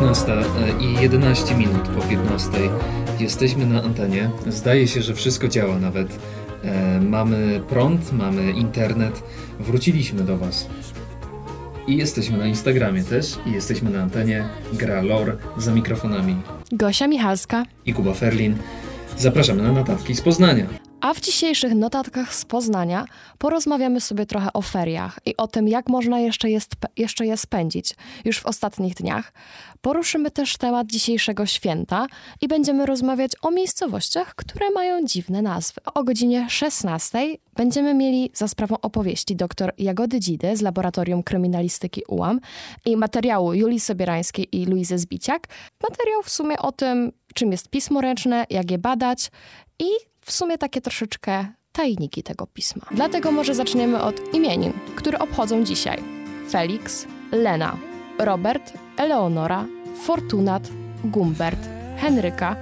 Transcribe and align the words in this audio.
15 0.00 0.32
e, 0.32 0.44
i 0.80 1.02
11 1.02 1.54
minut 1.54 1.88
po 1.88 2.00
15. 2.00 2.50
Jesteśmy 3.20 3.66
na 3.66 3.82
antenie. 3.82 4.30
Zdaje 4.46 4.88
się, 4.88 5.02
że 5.02 5.14
wszystko 5.14 5.48
działa 5.48 5.78
nawet. 5.78 6.18
E, 6.64 7.00
mamy 7.00 7.60
prąd, 7.68 8.12
mamy 8.12 8.52
internet. 8.52 9.22
Wróciliśmy 9.60 10.22
do 10.22 10.38
Was. 10.38 10.66
I 11.86 11.96
jesteśmy 11.96 12.38
na 12.38 12.46
Instagramie 12.46 13.04
też. 13.04 13.38
I 13.46 13.52
jesteśmy 13.52 13.90
na 13.90 14.02
antenie. 14.02 14.44
Gra 14.72 15.02
Lor 15.02 15.36
za 15.56 15.74
mikrofonami. 15.74 16.36
Gosia 16.72 17.08
Michalska. 17.08 17.64
I 17.86 17.92
Kuba 17.94 18.14
Ferlin. 18.14 18.56
Zapraszamy 19.16 19.62
na 19.62 19.72
notatki 19.72 20.14
z 20.14 20.20
Poznania. 20.20 20.87
A 21.00 21.14
w 21.14 21.20
dzisiejszych 21.20 21.74
notatkach 21.74 22.34
z 22.34 22.44
Poznania 22.44 23.04
porozmawiamy 23.38 24.00
sobie 24.00 24.26
trochę 24.26 24.52
o 24.52 24.62
feriach 24.62 25.18
i 25.26 25.36
o 25.36 25.46
tym, 25.46 25.68
jak 25.68 25.88
można 25.88 26.20
jeszcze 26.20 26.50
je, 26.50 26.58
jeszcze 26.96 27.26
je 27.26 27.36
spędzić 27.36 27.94
już 28.24 28.38
w 28.38 28.46
ostatnich 28.46 28.94
dniach. 28.94 29.32
Poruszymy 29.80 30.30
też 30.30 30.56
temat 30.56 30.86
dzisiejszego 30.86 31.46
święta 31.46 32.06
i 32.40 32.48
będziemy 32.48 32.86
rozmawiać 32.86 33.32
o 33.42 33.50
miejscowościach, 33.50 34.34
które 34.34 34.70
mają 34.70 35.04
dziwne 35.04 35.42
nazwy. 35.42 35.80
O 35.94 36.04
godzinie 36.04 36.46
16 36.50 37.18
będziemy 37.56 37.94
mieli 37.94 38.30
za 38.34 38.48
sprawą 38.48 38.80
opowieści 38.82 39.36
dr 39.36 39.72
Jagody 39.78 40.20
Dzidy 40.20 40.56
z 40.56 40.62
Laboratorium 40.62 41.22
Kryminalistyki 41.22 42.02
UAM 42.08 42.40
i 42.84 42.96
materiału 42.96 43.54
Julii 43.54 43.80
Sobierańskiej 43.80 44.56
i 44.56 44.66
Luizy 44.66 44.98
Zbiciak. 44.98 45.48
Materiał 45.90 46.22
w 46.22 46.30
sumie 46.30 46.58
o 46.58 46.72
tym, 46.72 47.12
czym 47.34 47.52
jest 47.52 47.68
pismo 47.68 48.00
ręczne, 48.00 48.46
jak 48.50 48.70
je 48.70 48.78
badać 48.78 49.30
i 49.78 50.07
w 50.28 50.32
sumie 50.32 50.58
takie 50.58 50.80
troszeczkę 50.80 51.46
tajniki 51.72 52.22
tego 52.22 52.46
pisma. 52.46 52.86
Dlatego 52.90 53.32
może 53.32 53.54
zaczniemy 53.54 54.02
od 54.02 54.34
imienin, 54.34 54.72
które 54.96 55.18
obchodzą 55.18 55.64
dzisiaj. 55.64 56.02
Felix, 56.50 57.06
Lena, 57.32 57.76
Robert, 58.18 58.72
Eleonora, 58.96 59.66
Fortunat, 60.02 60.68
Gumbert, 61.04 61.68
Henryka, 61.96 62.56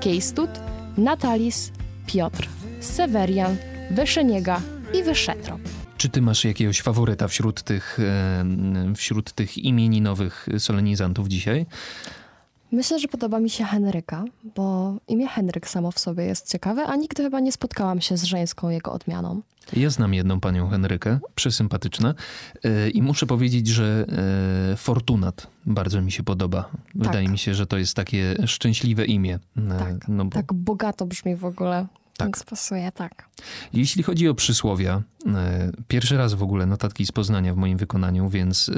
Kejstut, 0.00 0.50
Natalis, 0.98 1.72
Piotr, 2.06 2.48
Sewerian, 2.80 3.56
Wyszeniega 3.90 4.60
i 4.94 5.02
Wyszetrop. 5.02 5.60
Czy 5.96 6.08
ty 6.08 6.22
masz 6.22 6.44
jakiegoś 6.44 6.80
faworyta 6.80 7.28
wśród 7.28 7.62
tych, 7.62 7.98
wśród 8.96 9.32
tych 9.32 9.58
imieninowych 9.58 10.46
solenizantów 10.58 11.28
dzisiaj? 11.28 11.66
Myślę, 12.72 12.98
że 12.98 13.08
podoba 13.08 13.40
mi 13.40 13.50
się 13.50 13.64
Henryka, 13.64 14.24
bo 14.56 14.94
imię 15.08 15.28
Henryk 15.28 15.68
samo 15.68 15.90
w 15.90 15.98
sobie 15.98 16.24
jest 16.24 16.52
ciekawe, 16.52 16.86
a 16.86 16.96
nigdy 16.96 17.22
chyba 17.22 17.40
nie 17.40 17.52
spotkałam 17.52 18.00
się 18.00 18.16
z 18.16 18.24
żeńską 18.24 18.68
jego 18.68 18.92
odmianą. 18.92 19.42
Ja 19.72 19.90
znam 19.90 20.14
jedną 20.14 20.40
panią 20.40 20.68
Henrykę, 20.68 21.18
przesympatyczna 21.34 22.14
e, 22.64 22.90
i 22.90 23.02
muszę 23.02 23.26
powiedzieć, 23.26 23.68
że 23.68 24.06
e, 24.72 24.76
Fortunat 24.76 25.46
bardzo 25.66 26.02
mi 26.02 26.12
się 26.12 26.22
podoba. 26.22 26.70
Wydaje 26.94 27.24
tak. 27.24 27.32
mi 27.32 27.38
się, 27.38 27.54
że 27.54 27.66
to 27.66 27.78
jest 27.78 27.94
takie 27.94 28.34
szczęśliwe 28.46 29.04
imię. 29.04 29.38
E, 29.56 29.78
tak, 29.78 30.08
no 30.08 30.24
bo... 30.24 30.30
tak 30.30 30.52
bogato 30.52 31.06
brzmi 31.06 31.36
w 31.36 31.44
ogóle. 31.44 31.86
Tak. 32.20 32.28
Więc 32.28 32.44
pasuje, 32.44 32.92
tak. 32.92 33.28
Jeśli 33.72 34.02
chodzi 34.02 34.28
o 34.28 34.34
przysłowia, 34.34 35.02
e, 35.26 35.72
pierwszy 35.88 36.16
raz 36.16 36.34
w 36.34 36.42
ogóle 36.42 36.66
notatki 36.66 37.06
z 37.06 37.12
Poznania 37.12 37.54
w 37.54 37.56
moim 37.56 37.78
wykonaniu, 37.78 38.28
więc 38.28 38.68
e, 38.68 38.72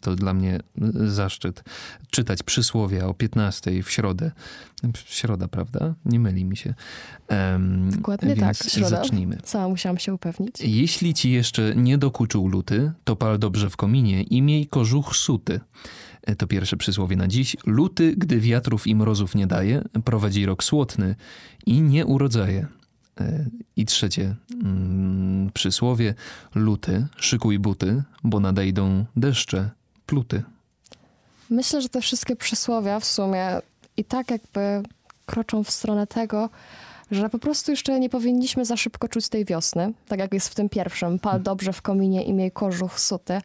to 0.00 0.16
dla 0.16 0.34
mnie 0.34 0.60
zaszczyt 1.06 1.62
czytać 2.10 2.42
przysłowia 2.42 3.06
o 3.06 3.14
15 3.14 3.82
w 3.82 3.90
środę. 3.90 4.30
Środa, 5.06 5.48
prawda? 5.48 5.94
Nie 6.04 6.20
myli 6.20 6.44
mi 6.44 6.56
się. 6.56 6.74
Dokładnie 7.90 8.34
więc 8.34 8.58
tak, 8.58 8.70
środa. 8.70 8.88
Zacznijmy. 8.88 9.38
Sama 9.44 9.68
musiałam 9.68 9.98
się 9.98 10.14
upewnić. 10.14 10.60
Jeśli 10.60 11.14
ci 11.14 11.30
jeszcze 11.30 11.72
nie 11.76 11.98
dokuczył 11.98 12.48
luty, 12.48 12.92
to 13.04 13.16
pal 13.16 13.38
dobrze 13.38 13.70
w 13.70 13.76
kominie 13.76 14.22
i 14.22 14.42
miej 14.42 14.66
kożuch 14.66 15.16
suty. 15.16 15.60
E, 16.22 16.36
to 16.36 16.46
pierwsze 16.46 16.76
przysłowie 16.76 17.16
na 17.16 17.28
dziś. 17.28 17.56
Luty, 17.66 18.14
gdy 18.16 18.40
wiatrów 18.40 18.86
i 18.86 18.94
mrozów 18.94 19.34
nie 19.34 19.46
daje, 19.46 19.82
prowadzi 20.04 20.46
rok 20.46 20.64
słotny 20.64 21.14
i 21.66 21.82
nie 21.82 22.06
urodzaje. 22.06 22.66
E, 23.20 23.46
I 23.76 23.86
trzecie 23.86 24.34
mm, 24.64 25.50
przysłowie. 25.54 26.14
Luty, 26.54 27.06
szykuj 27.16 27.58
buty, 27.58 28.02
bo 28.24 28.40
nadejdą 28.40 29.04
deszcze, 29.16 29.70
pluty. 30.06 30.42
Myślę, 31.50 31.82
że 31.82 31.88
te 31.88 32.00
wszystkie 32.00 32.36
przysłowia 32.36 33.00
w 33.00 33.04
sumie 33.04 33.60
i 33.96 34.04
tak 34.04 34.30
jakby 34.30 34.82
kroczą 35.26 35.64
w 35.64 35.70
stronę 35.70 36.06
tego, 36.06 36.50
że 37.10 37.30
po 37.30 37.38
prostu 37.38 37.70
jeszcze 37.70 38.00
nie 38.00 38.08
powinniśmy 38.08 38.64
za 38.64 38.76
szybko 38.76 39.08
czuć 39.08 39.28
tej 39.28 39.44
wiosny, 39.44 39.92
tak 40.08 40.18
jak 40.18 40.34
jest 40.34 40.48
w 40.48 40.54
tym 40.54 40.68
pierwszym, 40.68 41.18
pal 41.18 41.42
dobrze 41.42 41.72
w 41.72 41.82
kominie 41.82 42.22
i 42.22 42.32
miej 42.32 42.50
kożuch 42.50 43.00
suty, 43.00 43.40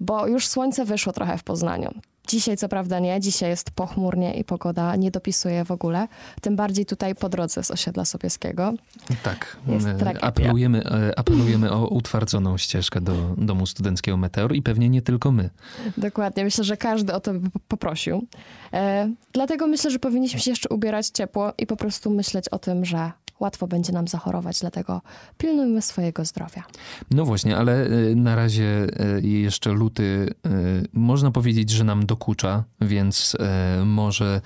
bo 0.00 0.26
już 0.26 0.46
słońce 0.46 0.84
wyszło 0.84 1.12
trochę 1.12 1.38
w 1.38 1.42
Poznaniu. 1.42 1.90
Dzisiaj 2.28 2.56
co 2.56 2.68
prawda 2.68 2.98
nie, 2.98 3.20
dzisiaj 3.20 3.50
jest 3.50 3.70
pochmurnie 3.70 4.34
i 4.34 4.44
pogoda 4.44 4.96
nie 4.96 5.10
dopisuje 5.10 5.64
w 5.64 5.70
ogóle. 5.70 6.08
Tym 6.40 6.56
bardziej 6.56 6.86
tutaj 6.86 7.14
po 7.14 7.28
drodze 7.28 7.64
z 7.64 7.70
osiedla 7.70 8.04
Sobieskiego. 8.04 8.74
Tak, 9.22 10.24
apelujemy, 10.24 10.84
e, 10.84 11.18
apelujemy 11.18 11.72
o 11.72 11.88
utwardzoną 11.88 12.58
ścieżkę 12.58 13.00
do 13.00 13.14
domu 13.36 13.66
studenckiego 13.66 14.16
Meteor 14.16 14.54
i 14.54 14.62
pewnie 14.62 14.88
nie 14.88 15.02
tylko 15.02 15.32
my. 15.32 15.50
Dokładnie, 15.96 16.44
myślę, 16.44 16.64
że 16.64 16.76
każdy 16.76 17.12
o 17.12 17.20
to 17.20 17.34
by 17.34 17.50
poprosił. 17.68 18.26
E, 18.72 19.10
dlatego 19.32 19.66
myślę, 19.66 19.90
że 19.90 19.98
powinniśmy 19.98 20.40
się 20.40 20.50
jeszcze 20.50 20.68
ubierać 20.68 21.06
ciepło 21.06 21.52
i 21.58 21.66
po 21.66 21.76
prostu 21.76 22.10
myśleć 22.10 22.48
o 22.48 22.58
tym, 22.58 22.84
że 22.84 23.12
łatwo 23.42 23.66
będzie 23.66 23.92
nam 23.92 24.08
zachorować, 24.08 24.60
dlatego 24.60 25.02
pilnujmy 25.38 25.82
swojego 25.82 26.24
zdrowia. 26.24 26.64
No 27.10 27.24
właśnie, 27.24 27.56
ale 27.56 27.86
e, 27.86 28.14
na 28.14 28.36
razie 28.36 28.66
e, 28.66 29.20
jeszcze 29.20 29.72
luty 29.72 30.34
e, 30.46 30.50
można 30.92 31.30
powiedzieć, 31.30 31.70
że 31.70 31.84
nam 31.84 32.06
dokucza, 32.06 32.64
więc 32.80 33.36
może 33.84 34.40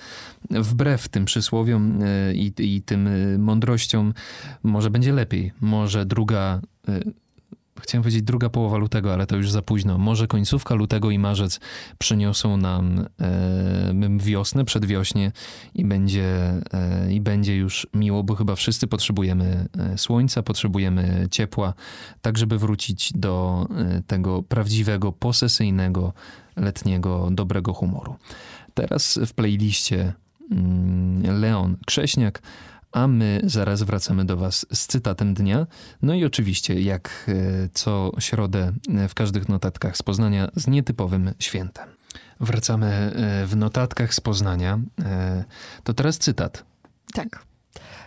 wbrew 0.49 1.09
tym 1.09 1.25
przysłowiom 1.25 1.99
i, 2.33 2.53
i 2.57 2.81
tym 2.81 3.09
mądrościom, 3.43 4.13
może 4.63 4.89
będzie 4.89 5.13
lepiej. 5.13 5.51
Może 5.61 6.05
druga 6.05 6.61
chciałem 7.81 8.03
powiedzieć 8.03 8.21
druga 8.21 8.49
połowa 8.49 8.77
lutego, 8.77 9.13
ale 9.13 9.27
to 9.27 9.35
już 9.35 9.51
za 9.51 9.61
późno. 9.61 9.97
Może 9.97 10.27
końcówka 10.27 10.75
lutego 10.75 11.11
i 11.11 11.19
marzec 11.19 11.59
przyniosą 11.97 12.57
nam 12.57 13.05
e, 13.21 14.17
wiosnę, 14.17 14.65
przedwiośnie 14.65 15.31
i 15.75 15.85
będzie, 15.85 16.25
e, 16.73 17.13
i 17.13 17.21
będzie 17.21 17.55
już 17.55 17.87
miło, 17.93 18.23
bo 18.23 18.35
chyba 18.35 18.55
wszyscy 18.55 18.87
potrzebujemy 18.87 19.67
e, 19.77 19.97
słońca, 19.97 20.43
potrzebujemy 20.43 21.27
ciepła, 21.31 21.73
tak 22.21 22.37
żeby 22.37 22.57
wrócić 22.57 23.13
do 23.15 23.67
e, 23.75 24.01
tego 24.07 24.43
prawdziwego, 24.43 25.11
posesyjnego, 25.11 26.13
letniego, 26.55 27.29
dobrego 27.31 27.73
humoru. 27.73 28.15
Teraz 28.73 29.19
w 29.27 29.33
playliście 29.33 30.13
mm, 30.51 31.41
Leon 31.41 31.77
Krześniak 31.85 32.41
a 32.97 33.07
my 33.07 33.41
zaraz 33.43 33.83
wracamy 33.83 34.25
do 34.25 34.37
Was 34.37 34.65
z 34.73 34.87
cytatem 34.87 35.33
dnia. 35.33 35.67
No 36.01 36.13
i 36.13 36.25
oczywiście, 36.25 36.81
jak 36.81 37.25
e, 37.27 37.33
co 37.73 38.11
środę 38.19 38.73
e, 38.95 39.07
w 39.07 39.13
każdych 39.13 39.49
notatkach 39.49 39.97
z 39.97 40.03
Poznania, 40.03 40.49
z 40.55 40.67
nietypowym 40.67 41.31
świętem. 41.39 41.89
Wracamy 42.39 42.87
e, 42.87 43.45
w 43.45 43.55
notatkach 43.55 44.13
z 44.13 44.19
Poznania. 44.19 44.79
To 45.83 45.93
teraz 45.93 46.17
cytat. 46.17 46.63
Tak. 47.13 47.45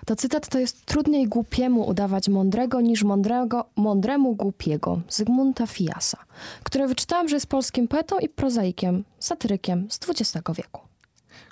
To 0.06 0.16
cytat 0.16 0.48
to 0.48 0.58
jest 0.58 0.86
trudniej 0.86 1.28
głupiemu 1.28 1.88
udawać 1.88 2.28
mądrego 2.28 2.80
niż 2.80 3.02
mądrego, 3.04 3.64
mądremu 3.76 4.34
głupiego 4.34 5.00
Zygmunta 5.08 5.66
Fiasa, 5.66 6.18
które 6.62 6.88
wyczytałam, 6.88 7.28
że 7.28 7.36
jest 7.36 7.46
polskim 7.46 7.88
poetą 7.88 8.18
i 8.18 8.28
prozaikiem, 8.28 9.04
satyrykiem 9.18 9.86
z 9.90 10.00
XX 10.08 10.46
wieku. 10.56 10.80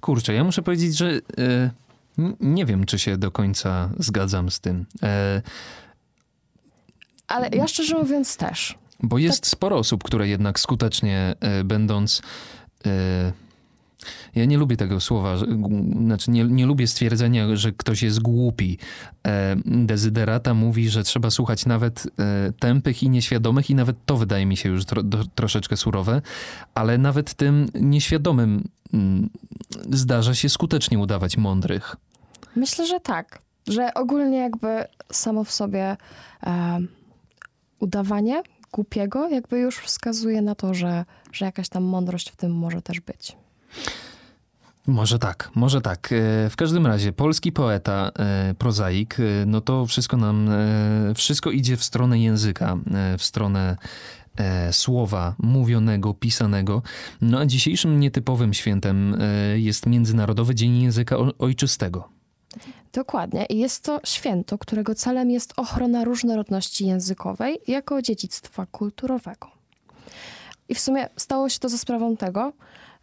Kurczę, 0.01 0.35
ja 0.35 0.45
muszę 0.45 0.63
powiedzieć, 0.63 0.97
że 0.97 1.21
nie 2.41 2.67
wiem, 2.67 2.87
czy 2.87 2.99
się 2.99 3.17
do 3.17 3.31
końca 3.31 3.91
zgadzam 3.99 4.51
z 4.51 4.61
tym. 4.61 4.87
E... 5.03 5.43
Ale 7.29 7.49
ja 7.49 7.69
szczerze 7.69 7.99
mówiąc 7.99 8.37
też. 8.37 8.79
Bo 9.03 9.19
jest 9.19 9.41
tak. 9.41 9.49
sporo 9.49 9.77
osób, 9.77 10.05
które 10.05 10.29
jednak 10.29 10.61
skutecznie 10.61 11.35
e, 11.41 11.65
będąc. 11.65 12.23
E... 12.87 13.33
Ja 14.35 14.45
nie 14.45 14.59
lubię 14.59 14.77
tego 14.77 15.01
słowa, 15.01 15.37
znaczy 16.05 16.31
nie, 16.31 16.45
nie 16.45 16.67
lubię 16.67 16.87
stwierdzenia, 16.87 17.57
że 17.57 17.73
ktoś 17.73 18.03
jest 18.03 18.21
głupi. 18.21 18.79
E, 19.27 19.57
dezyderata 19.65 20.55
mówi, 20.55 20.91
że 20.91 21.05
trzeba 21.05 21.31
słuchać 21.31 21.67
nawet 21.67 22.07
e, 22.19 22.53
tępych 22.59 23.03
i 23.03 23.11
nieświadomych, 23.11 23.71
i 23.71 23.75
nawet 23.75 23.97
to 24.07 24.17
wydaje 24.17 24.47
mi 24.47 24.57
się 24.57 24.69
już 24.69 24.85
tro, 24.85 25.03
troszeczkę 25.35 25.77
surowe, 25.77 26.23
ale 26.75 26.99
nawet 26.99 27.35
tym 27.35 27.69
nieświadomym 27.75 28.69
mm, 28.93 29.31
zdarza 29.91 30.35
się 30.35 30.49
skutecznie 30.49 30.99
udawać 30.99 31.37
mądrych. 31.37 31.97
Myślę, 32.59 32.87
że 32.87 33.01
tak. 33.01 33.39
Że 33.67 33.95
ogólnie 33.95 34.39
jakby 34.39 34.85
samo 35.13 35.45
w 35.45 35.53
sobie 35.53 35.97
e, 36.47 36.79
udawanie 37.79 38.43
głupiego 38.73 39.29
jakby 39.29 39.59
już 39.59 39.79
wskazuje 39.79 40.43
na 40.43 40.55
to, 40.55 40.75
że, 40.75 41.05
że 41.33 41.45
jakaś 41.45 41.69
tam 41.69 41.85
mądrość 41.85 42.31
w 42.31 42.37
tym 42.37 42.53
może 42.53 42.83
też 42.83 43.01
być. 43.01 43.37
Może 44.87 45.19
tak, 45.19 45.51
może 45.55 45.81
tak. 45.81 46.13
E, 46.13 46.51
w 46.51 46.57
każdym 46.57 46.87
razie, 46.87 47.13
polski 47.13 47.53
poeta, 47.53 48.11
e, 48.19 48.55
prozaik, 48.55 49.21
e, 49.21 49.47
no 49.47 49.61
to 49.61 49.87
wszystko 49.87 50.17
nam, 50.17 50.51
wszystko 51.15 51.51
idzie 51.51 51.77
w 51.77 51.85
stronę 51.85 52.19
języka, 52.19 52.77
w 53.19 53.23
stronę 53.23 53.77
słowa 54.71 55.35
mówionego, 55.39 56.15
pisanego. 56.15 56.83
No 57.21 57.39
a 57.39 57.47
dzisiejszym 57.47 58.01
nietypowym 58.01 58.55
świętem 58.55 59.17
jest 59.57 59.87
Międzynarodowy 59.87 60.55
Dzień 60.55 60.83
Języka 60.83 61.17
Ojczystego. 61.39 62.18
Dokładnie. 62.93 63.47
I 63.47 63.59
jest 63.59 63.85
to 63.85 64.01
święto, 64.05 64.59
którego 64.59 64.95
celem 64.95 65.31
jest 65.31 65.53
ochrona 65.57 66.05
różnorodności 66.05 66.87
językowej 66.87 67.59
jako 67.67 68.03
dziedzictwa 68.03 68.67
kulturowego. 68.67 69.51
I 70.69 70.75
w 70.75 70.81
sumie 70.81 71.09
stało 71.17 71.49
się 71.49 71.59
to 71.59 71.69
za 71.69 71.79
sprawą 71.79 72.17
tego, 72.17 72.53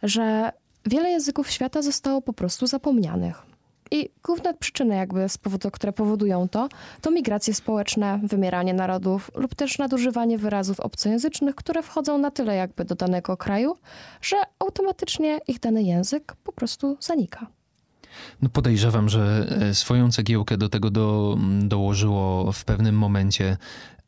że 0.02 0.52
wiele 0.86 1.10
języków 1.10 1.50
świata 1.50 1.82
zostało 1.82 2.22
po 2.22 2.32
prostu 2.32 2.66
zapomnianych. 2.66 3.42
I 3.90 4.10
główne 4.24 4.54
przyczyny, 4.54 4.96
jakby, 4.96 5.28
z 5.28 5.38
powodu, 5.38 5.70
które 5.70 5.92
powodują 5.92 6.48
to, 6.48 6.68
to 7.00 7.10
migracje 7.10 7.54
społeczne, 7.54 8.20
wymieranie 8.22 8.74
narodów 8.74 9.30
lub 9.34 9.54
też 9.54 9.78
nadużywanie 9.78 10.38
wyrazów 10.38 10.80
obcojęzycznych, 10.80 11.54
które 11.54 11.82
wchodzą 11.82 12.18
na 12.18 12.30
tyle 12.30 12.56
jakby 12.56 12.84
do 12.84 12.94
danego 12.94 13.36
kraju, 13.36 13.76
że 14.20 14.36
automatycznie 14.58 15.40
ich 15.48 15.60
dany 15.60 15.82
język 15.82 16.36
po 16.44 16.52
prostu 16.52 16.96
zanika. 17.00 17.46
No 18.42 18.48
podejrzewam, 18.48 19.08
że 19.08 19.46
e, 19.60 19.74
swoją 19.74 20.10
cegiełkę 20.10 20.56
do 20.56 20.68
tego 20.68 20.90
do, 20.90 21.38
dołożyło 21.62 22.52
w 22.52 22.64
pewnym 22.64 22.98
momencie 22.98 23.56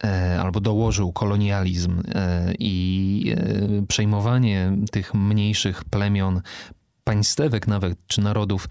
e, 0.05 0.41
albo 0.41 0.61
dołożył 0.61 1.13
kolonializm 1.13 2.03
e, 2.15 2.53
i 2.59 3.35
przejmowanie 3.89 4.73
tych 4.91 5.15
mniejszych 5.15 5.85
plemion 5.85 6.41
państewek 7.05 7.67
nawet, 7.67 7.99
czy 8.07 8.21
narodów 8.21 8.69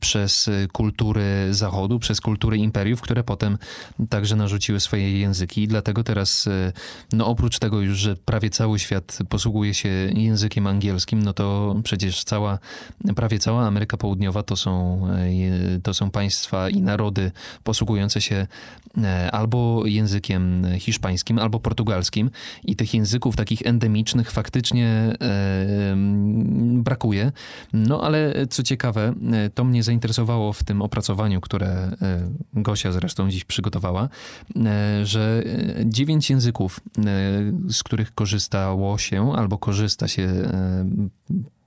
przez 0.00 0.50
kultury 0.72 1.48
Zachodu, 1.50 1.98
przez 1.98 2.20
kultury 2.20 2.56
imperiów, 2.56 3.00
które 3.00 3.24
potem 3.24 3.58
także 4.08 4.36
narzuciły 4.36 4.80
swoje 4.80 5.18
języki. 5.18 5.62
I 5.62 5.68
dlatego 5.68 6.04
teraz, 6.04 6.46
e, 6.46 6.72
no 7.12 7.26
oprócz 7.26 7.58
tego 7.58 7.80
już, 7.80 7.98
że 7.98 8.16
prawie 8.16 8.50
cały 8.50 8.78
świat 8.78 9.18
posługuje 9.28 9.74
się 9.74 9.88
językiem 10.14 10.66
angielskim, 10.66 11.22
no 11.22 11.32
to 11.32 11.76
przecież 11.84 12.24
cała, 12.24 12.58
prawie 13.16 13.38
cała 13.38 13.66
Ameryka 13.66 13.96
Południowa 13.96 14.42
to 14.42 14.56
są, 14.56 15.00
e, 15.76 15.80
to 15.80 15.94
są 15.94 16.10
państwa 16.10 16.70
i 16.70 16.82
narody 16.82 17.32
posługujące 17.64 18.20
się 18.20 18.46
e, 19.02 19.30
albo 19.30 19.82
językiem 19.86 20.66
hiszpańskim, 20.78 21.38
albo 21.38 21.60
portugalskim. 21.60 22.30
I 22.64 22.76
tych 22.76 22.94
języków 22.94 23.36
takich 23.36 23.62
endemicznych 23.64 24.30
faktycznie 24.30 24.88
e, 25.20 25.96
brakuje. 26.82 27.32
No 27.72 28.02
ale 28.02 28.46
co 28.50 28.62
ciekawe, 28.62 29.08
e, 29.08 29.14
to 29.54 29.64
mnie 29.64 29.82
zainteresowało 29.82 30.52
w 30.52 30.64
tym 30.64 30.82
opracowaniu, 30.82 31.40
które 31.40 31.68
e, 31.68 32.30
Gosia 32.54 32.92
zresztą 32.92 33.30
dziś 33.30 33.44
przygotowała, 33.44 34.08
e, 34.56 35.06
że 35.06 35.42
dziewięć 35.84 36.30
języków, 36.30 36.80
z 37.68 37.82
których 37.82 38.14
korzystało 38.14 38.98
się 38.98 39.32
albo 39.36 39.58
korzysta 39.58 40.08
się 40.08 40.28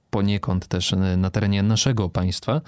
poniekąd 0.09 0.67
też 0.67 0.95
na 1.17 1.29
terenie 1.29 1.63
naszego 1.63 2.09
państwa, 2.09 2.61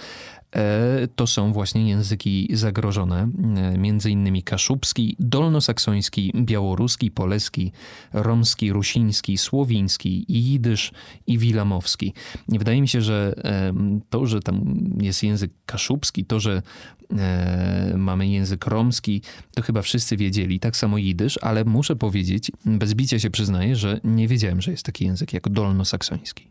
E, 0.56 1.08
to 1.16 1.28
są 1.28 1.54
właśnie 1.54 1.90
języki 1.90 2.50
zagrożone, 2.54 3.30
e, 3.56 3.78
między 3.78 4.12
innymi 4.12 4.44
kaszubski, 4.44 5.16
dolnosaksoński, 5.20 6.32
białoruski, 6.36 7.12
poleski, 7.12 7.72
romski, 8.14 8.72
rusiński, 8.72 9.38
słowiński, 9.38 10.26
jidysz 10.30 10.92
i 11.28 11.38
wilamowski. 11.38 12.14
Wydaje 12.48 12.82
mi 12.82 12.88
się, 12.88 13.02
że 13.02 13.34
e, 13.44 13.74
to, 14.10 14.26
że 14.26 14.40
tam 14.40 14.76
jest 15.02 15.24
język 15.24 15.52
kaszubski, 15.66 16.26
to, 16.26 16.40
że 16.40 16.62
mamy 17.96 18.28
język 18.28 18.66
romski, 18.66 19.22
to 19.56 19.62
chyba 19.62 19.82
wszyscy 19.82 20.18
wiedzieli, 20.18 20.60
tak 20.60 20.78
samo 20.78 20.98
jidysz, 20.98 21.40
ale 21.42 21.66
muszę 21.66 21.96
powiedzieć, 21.96 22.52
bez 22.66 22.94
bicia 22.94 23.20
się 23.20 23.30
przyznaję, 23.30 23.76
że 23.76 24.00
nie 24.04 24.28
wiedziałem, 24.28 24.62
że 24.62 24.72
jest 24.72 24.86
taki 24.86 25.06
język 25.06 25.34
jak 25.34 25.50
dolnosaksoński 25.50 26.48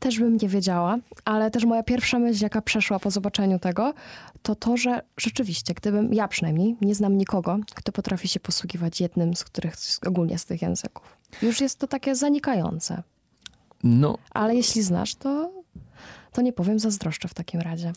też 0.00 0.18
bym 0.18 0.36
nie 0.42 0.48
wiedziała, 0.48 0.98
ale 1.24 1.50
też 1.50 1.64
moja 1.64 1.82
pierwsza 1.82 2.18
myśl, 2.18 2.42
jaka 2.42 2.62
przeszła 2.62 2.98
po 2.98 3.10
zobaczeniu 3.10 3.58
tego, 3.58 3.94
to 4.42 4.54
to, 4.54 4.76
że 4.76 5.02
rzeczywiście, 5.16 5.74
gdybym, 5.74 6.14
ja 6.14 6.28
przynajmniej, 6.28 6.76
nie 6.80 6.94
znam 6.94 7.16
nikogo, 7.16 7.58
kto 7.74 7.92
potrafi 7.92 8.28
się 8.28 8.40
posługiwać 8.40 9.00
jednym 9.00 9.36
z 9.36 9.44
których, 9.44 9.74
ogólnie 10.06 10.38
z 10.38 10.44
tych 10.44 10.62
języków. 10.62 11.16
Już 11.42 11.60
jest 11.60 11.78
to 11.78 11.86
takie 11.86 12.14
zanikające. 12.14 13.02
No. 13.82 14.18
Ale 14.30 14.54
jeśli 14.54 14.82
znasz, 14.82 15.14
to, 15.14 15.50
to 16.32 16.42
nie 16.42 16.52
powiem, 16.52 16.78
zazdroszczę 16.78 17.28
w 17.28 17.34
takim 17.34 17.60
razie. 17.60 17.92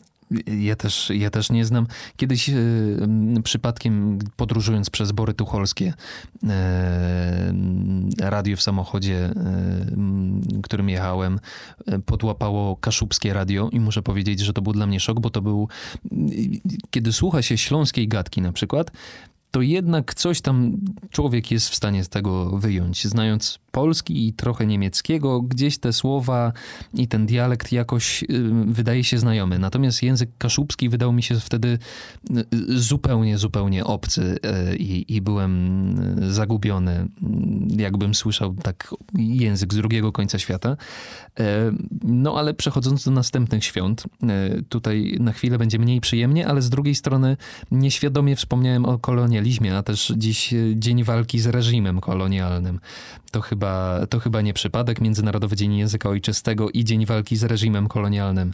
Ja 0.46 0.76
też, 0.76 1.10
ja 1.14 1.30
też 1.30 1.50
nie 1.50 1.64
znam. 1.64 1.86
Kiedyś 2.16 2.48
e, 2.48 2.54
przypadkiem 3.44 4.18
podróżując 4.36 4.90
przez 4.90 5.12
Bory 5.12 5.34
Tucholskie, 5.34 5.94
e, 6.48 7.52
radio 8.20 8.56
w 8.56 8.62
samochodzie, 8.62 9.24
e, 9.24 9.32
którym 10.62 10.88
jechałem, 10.88 11.40
podłapało 12.06 12.76
kaszubskie 12.76 13.32
radio 13.32 13.68
i 13.72 13.80
muszę 13.80 14.02
powiedzieć, 14.02 14.40
że 14.40 14.52
to 14.52 14.62
był 14.62 14.72
dla 14.72 14.86
mnie 14.86 15.00
szok, 15.00 15.20
bo 15.20 15.30
to 15.30 15.42
był, 15.42 15.68
kiedy 16.90 17.12
słucha 17.12 17.42
się 17.42 17.58
śląskiej 17.58 18.08
gadki 18.08 18.42
na 18.42 18.52
przykład, 18.52 18.90
to 19.50 19.60
jednak 19.60 20.14
coś 20.14 20.40
tam 20.40 20.76
człowiek 21.10 21.50
jest 21.50 21.68
w 21.68 21.74
stanie 21.74 22.04
z 22.04 22.08
tego 22.08 22.58
wyjąć. 22.58 23.04
Znając 23.04 23.58
polski 23.72 24.28
i 24.28 24.32
trochę 24.32 24.66
niemieckiego, 24.66 25.42
gdzieś 25.42 25.78
te 25.78 25.92
słowa 25.92 26.52
i 26.94 27.08
ten 27.08 27.26
dialekt 27.26 27.72
jakoś 27.72 28.22
y, 28.22 28.26
wydaje 28.66 29.04
się 29.04 29.18
znajomy. 29.18 29.58
Natomiast 29.58 30.02
język 30.02 30.30
kaszubski 30.38 30.88
wydał 30.88 31.12
mi 31.12 31.22
się 31.22 31.40
wtedy 31.40 31.78
y, 32.30 32.46
zupełnie, 32.68 33.38
zupełnie 33.38 33.84
obcy 33.84 34.38
y, 34.72 34.76
i, 34.76 35.16
i 35.16 35.20
byłem 35.20 35.52
zagubiony, 36.32 37.08
jakbym 37.76 38.14
słyszał 38.14 38.54
tak 38.54 38.94
język 39.14 39.74
z 39.74 39.76
drugiego 39.76 40.12
końca 40.12 40.38
świata. 40.38 40.76
No 42.02 42.38
ale 42.38 42.54
przechodząc 42.54 43.04
do 43.04 43.10
następnych 43.10 43.64
świąt, 43.64 44.04
tutaj 44.68 45.16
na 45.20 45.32
chwilę 45.32 45.58
będzie 45.58 45.78
mniej 45.78 46.00
przyjemnie, 46.00 46.46
ale 46.46 46.62
z 46.62 46.70
drugiej 46.70 46.94
strony 46.94 47.36
nieświadomie 47.70 48.36
wspomniałem 48.36 48.84
o 48.84 48.98
kolonializmie, 48.98 49.76
a 49.76 49.82
też 49.82 50.12
dziś 50.16 50.54
dzień 50.74 51.04
walki 51.04 51.40
z 51.40 51.46
reżimem 51.46 52.00
kolonialnym. 52.00 52.80
To 53.30 53.40
chyba, 53.40 53.61
to 54.10 54.20
chyba 54.20 54.40
nie 54.40 54.54
przypadek. 54.54 55.00
Międzynarodowy 55.00 55.56
Dzień 55.56 55.76
Języka 55.76 56.08
Ojczystego 56.08 56.70
i 56.70 56.84
Dzień 56.84 57.06
Walki 57.06 57.36
z 57.36 57.44
Reżimem 57.44 57.88
Kolonialnym 57.88 58.52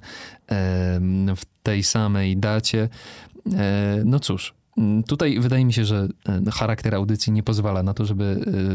w 1.37 1.43
tej 1.63 1.83
samej 1.83 2.37
dacie. 2.37 2.89
E, 3.55 4.03
no 4.05 4.21
cóż, 4.21 4.55
Tutaj 5.07 5.41
wydaje 5.41 5.65
mi 5.65 5.73
się, 5.73 5.85
że 5.85 6.09
e, 6.29 6.51
charakter 6.51 6.95
audycji 6.95 7.33
nie 7.33 7.43
pozwala 7.43 7.83
na 7.83 7.95
to, 7.95 8.05
żeby 8.05 8.25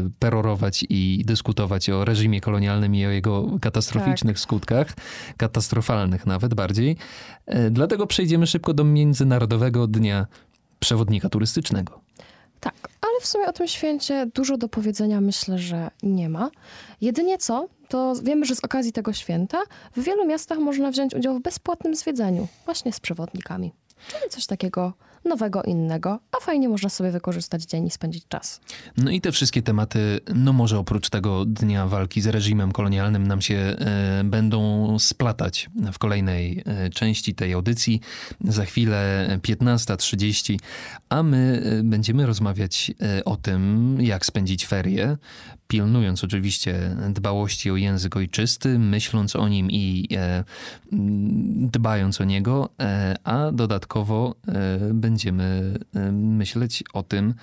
e, 0.06 0.10
perorować 0.18 0.84
i 0.88 1.22
dyskutować 1.26 1.90
o 1.90 2.04
reżimie 2.04 2.40
kolonialnym 2.40 2.94
i 2.94 3.06
o 3.06 3.10
jego 3.10 3.58
katastroficznych 3.60 4.36
tak. 4.36 4.42
skutkach, 4.42 4.94
katastrofalnych 5.36 6.26
nawet 6.26 6.54
bardziej. 6.54 6.96
Dlatego 7.70 8.06
przejdziemy 8.06 8.46
szybko 8.46 8.74
do 8.74 8.84
Międzynarodowego 8.84 9.86
Dnia 9.86 10.26
Przewodnika 10.78 11.28
Turystycznego. 11.28 12.00
Tak, 12.60 12.74
ale 13.14 13.20
w 13.20 13.26
sumie 13.26 13.46
o 13.46 13.52
tym 13.52 13.66
święcie 13.66 14.26
dużo 14.34 14.56
do 14.56 14.68
powiedzenia 14.68 15.20
myślę, 15.20 15.58
że 15.58 15.90
nie 16.02 16.28
ma. 16.28 16.50
Jedynie 17.00 17.38
co, 17.38 17.68
to 17.88 18.14
wiemy, 18.22 18.46
że 18.46 18.54
z 18.54 18.64
okazji 18.64 18.92
tego 18.92 19.12
święta 19.12 19.62
w 19.96 20.02
wielu 20.02 20.26
miastach 20.26 20.58
można 20.58 20.90
wziąć 20.90 21.14
udział 21.14 21.34
w 21.34 21.42
bezpłatnym 21.42 21.94
zwiedzaniu, 21.94 22.48
właśnie 22.64 22.92
z 22.92 23.00
przewodnikami. 23.00 23.72
Czyli 24.08 24.30
coś 24.30 24.46
takiego 24.46 24.92
nowego, 25.24 25.62
innego, 25.62 26.20
a 26.32 26.40
fajnie 26.40 26.68
można 26.68 26.88
sobie 26.88 27.10
wykorzystać 27.10 27.62
dzień 27.62 27.86
i 27.86 27.90
spędzić 27.90 28.24
czas. 28.28 28.60
No 28.96 29.10
i 29.10 29.20
te 29.20 29.32
wszystkie 29.32 29.62
tematy, 29.62 30.20
no 30.34 30.52
może 30.52 30.78
oprócz 30.78 31.10
tego 31.10 31.44
dnia 31.44 31.86
walki 31.86 32.20
z 32.20 32.26
reżimem 32.26 32.72
kolonialnym 32.72 33.26
nam 33.26 33.40
się 33.40 33.54
e, 33.54 34.24
będą 34.24 34.98
splatać 34.98 35.70
w 35.92 35.98
kolejnej 35.98 36.62
e, 36.66 36.90
części 36.90 37.34
tej 37.34 37.52
audycji. 37.52 38.00
Za 38.40 38.64
chwilę 38.64 39.28
15.30, 39.42 40.58
a 41.08 41.22
my 41.22 41.62
e, 41.64 41.82
będziemy 41.82 42.26
rozmawiać 42.26 42.92
o 43.24 43.36
tym, 43.36 43.96
jak 44.00 44.26
spędzić 44.26 44.66
ferie, 44.66 45.16
pilnując 45.74 46.24
oczywiście 46.24 46.96
dbałości 47.10 47.70
o 47.70 47.76
język 47.76 48.16
ojczysty, 48.16 48.78
myśląc 48.78 49.36
o 49.36 49.48
nim 49.48 49.70
i 49.70 50.08
e, 50.12 50.44
dbając 51.72 52.20
o 52.20 52.24
niego, 52.24 52.70
e, 52.80 53.14
a 53.24 53.52
dodatkowo 53.52 54.34
e, 54.48 54.78
będziemy 54.94 55.74
e, 55.94 56.12
myśleć 56.12 56.84
o 56.92 57.02
tym, 57.02 57.34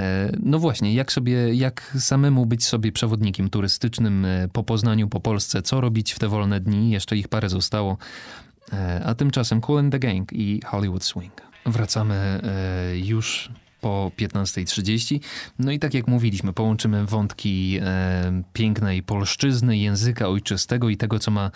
e, 0.00 0.32
no 0.42 0.58
właśnie, 0.58 0.94
jak 0.94 1.12
sobie, 1.12 1.54
jak 1.54 1.96
samemu 1.98 2.46
być 2.46 2.64
sobie 2.64 2.92
przewodnikiem 2.92 3.50
turystycznym 3.50 4.24
e, 4.24 4.48
po 4.52 4.62
Poznaniu, 4.62 5.08
po 5.08 5.20
Polsce, 5.20 5.62
co 5.62 5.80
robić 5.80 6.12
w 6.12 6.18
te 6.18 6.28
wolne 6.28 6.60
dni, 6.60 6.90
jeszcze 6.90 7.16
ich 7.16 7.28
parę 7.28 7.48
zostało. 7.48 7.98
A 9.04 9.14
tymczasem 9.14 9.60
Cool 9.60 9.78
and 9.78 9.92
the 9.92 9.98
Gang 9.98 10.32
i 10.32 10.60
Hollywood 10.66 11.04
Swing. 11.04 11.42
Wracamy 11.66 12.40
już 12.94 13.50
po 13.80 14.10
15.30. 14.18 15.20
No 15.58 15.72
i 15.72 15.78
tak 15.78 15.94
jak 15.94 16.08
mówiliśmy, 16.08 16.52
połączymy 16.52 17.06
wątki 17.06 17.78
e, 17.82 18.42
pięknej 18.52 19.02
polszczyzny, 19.02 19.78
języka 19.78 20.28
ojczystego 20.28 20.88
i 20.88 20.96
tego, 20.96 21.18
co 21.18 21.30
ma 21.30 21.50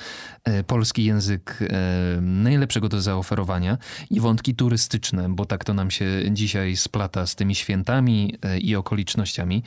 e, 0.45 0.65
polski 0.65 1.05
język 1.05 1.59
e, 1.63 2.21
najlepszego 2.21 2.89
do 2.89 3.01
zaoferowania 3.01 3.79
i 4.11 4.21
wątki 4.21 4.55
turystyczne, 4.55 5.29
bo 5.29 5.45
tak 5.47 5.65
to 5.65 5.75
nam 5.75 5.91
się 5.91 6.07
dzisiaj 6.31 6.77
splata 6.77 7.27
z 7.27 7.35
tymi 7.35 7.55
świętami 7.55 8.35
e, 8.43 8.59
i 8.59 8.77
okolicznościami. 8.77 9.63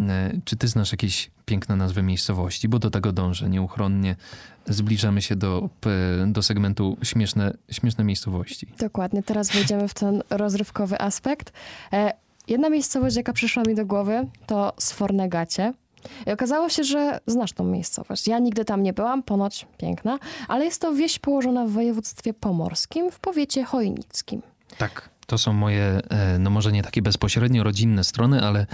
E, 0.00 0.32
czy 0.44 0.56
ty 0.56 0.68
znasz 0.68 0.92
jakieś 0.92 1.30
piękne 1.52 1.76
nazwy 1.76 2.02
miejscowości? 2.02 2.68
Bo 2.68 2.78
do 2.78 2.90
tego 2.90 3.12
dążę 3.12 3.50
nieuchronnie. 3.50 4.16
Zbliżamy 4.66 5.22
się 5.22 5.36
do, 5.36 5.68
do 6.26 6.42
segmentu 6.42 6.96
śmieszne, 7.02 7.56
śmieszne 7.70 8.04
miejscowości. 8.04 8.66
Dokładnie, 8.78 9.22
teraz 9.22 9.50
wejdziemy 9.50 9.88
w 9.88 9.94
ten 9.94 10.22
rozrywkowy 10.30 11.00
aspekt. 11.00 11.52
E, 11.92 12.12
jedna 12.48 12.70
miejscowość, 12.70 13.16
jaka 13.16 13.32
przyszła 13.32 13.62
mi 13.66 13.74
do 13.74 13.86
głowy, 13.86 14.26
to 14.46 14.72
Sfornegacie. 14.78 15.72
I 16.26 16.30
okazało 16.30 16.68
się, 16.68 16.84
że 16.84 17.20
znasz 17.26 17.52
tą 17.52 17.64
miejscowość. 17.64 18.28
Ja 18.28 18.38
nigdy 18.38 18.64
tam 18.64 18.82
nie 18.82 18.92
byłam, 18.92 19.22
ponoć 19.22 19.66
piękna, 19.78 20.18
ale 20.48 20.64
jest 20.64 20.80
to 20.80 20.94
wieś 20.94 21.18
położona 21.18 21.66
w 21.66 21.70
województwie 21.70 22.34
pomorskim, 22.34 23.10
w 23.10 23.20
powiecie 23.20 23.64
chojnickim. 23.64 24.42
Tak. 24.78 25.11
To 25.32 25.38
są 25.38 25.52
moje, 25.52 26.00
e, 26.10 26.38
no 26.38 26.50
może 26.50 26.72
nie 26.72 26.82
takie 26.82 27.02
bezpośrednio 27.02 27.62
rodzinne 27.62 28.04
strony, 28.04 28.42
ale 28.42 28.66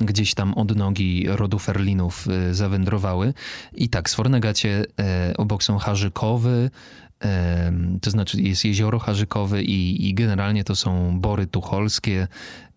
gdzieś 0.00 0.34
tam 0.34 0.54
od 0.54 0.76
nogi 0.76 1.26
rodu 1.28 1.58
Ferlinów 1.58 2.28
e, 2.28 2.54
zawędrowały. 2.54 3.34
I 3.74 3.88
tak, 3.88 4.10
z 4.10 4.14
Fornegacie 4.14 4.84
e, 5.00 5.34
obok 5.36 5.62
są 5.62 5.78
Harzykowy, 5.78 6.70
to 8.02 8.10
znaczy 8.10 8.42
jest 8.42 8.64
jezioro 8.64 8.98
Harzykowe 8.98 9.62
i, 9.62 10.08
i 10.08 10.14
generalnie 10.14 10.64
to 10.64 10.76
są 10.76 11.20
bory 11.20 11.46
tucholskie. 11.46 12.28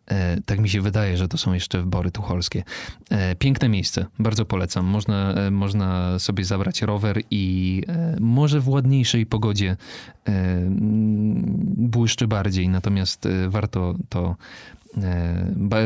E, 0.09 0.41
Tak 0.45 0.59
mi 0.59 0.69
się 0.69 0.81
wydaje, 0.81 1.17
że 1.17 1.27
to 1.27 1.37
są 1.37 1.53
jeszcze 1.53 1.83
bory 1.83 2.11
tucholskie. 2.11 2.63
E, 3.09 3.35
Piękne 3.35 3.69
miejsce, 3.69 4.05
bardzo 4.19 4.45
polecam. 4.45 4.85
Można, 4.85 5.33
e, 5.33 5.51
można 5.51 6.19
sobie 6.19 6.45
zabrać 6.45 6.81
rower 6.81 7.21
i 7.31 7.83
może 8.19 8.59
w 8.59 8.69
ładniejszej 8.69 9.25
pogodzie 9.25 9.77
błyszczy 11.77 12.27
bardziej, 12.27 12.69
natomiast 12.69 13.27
warto 13.49 13.95
to 14.09 14.35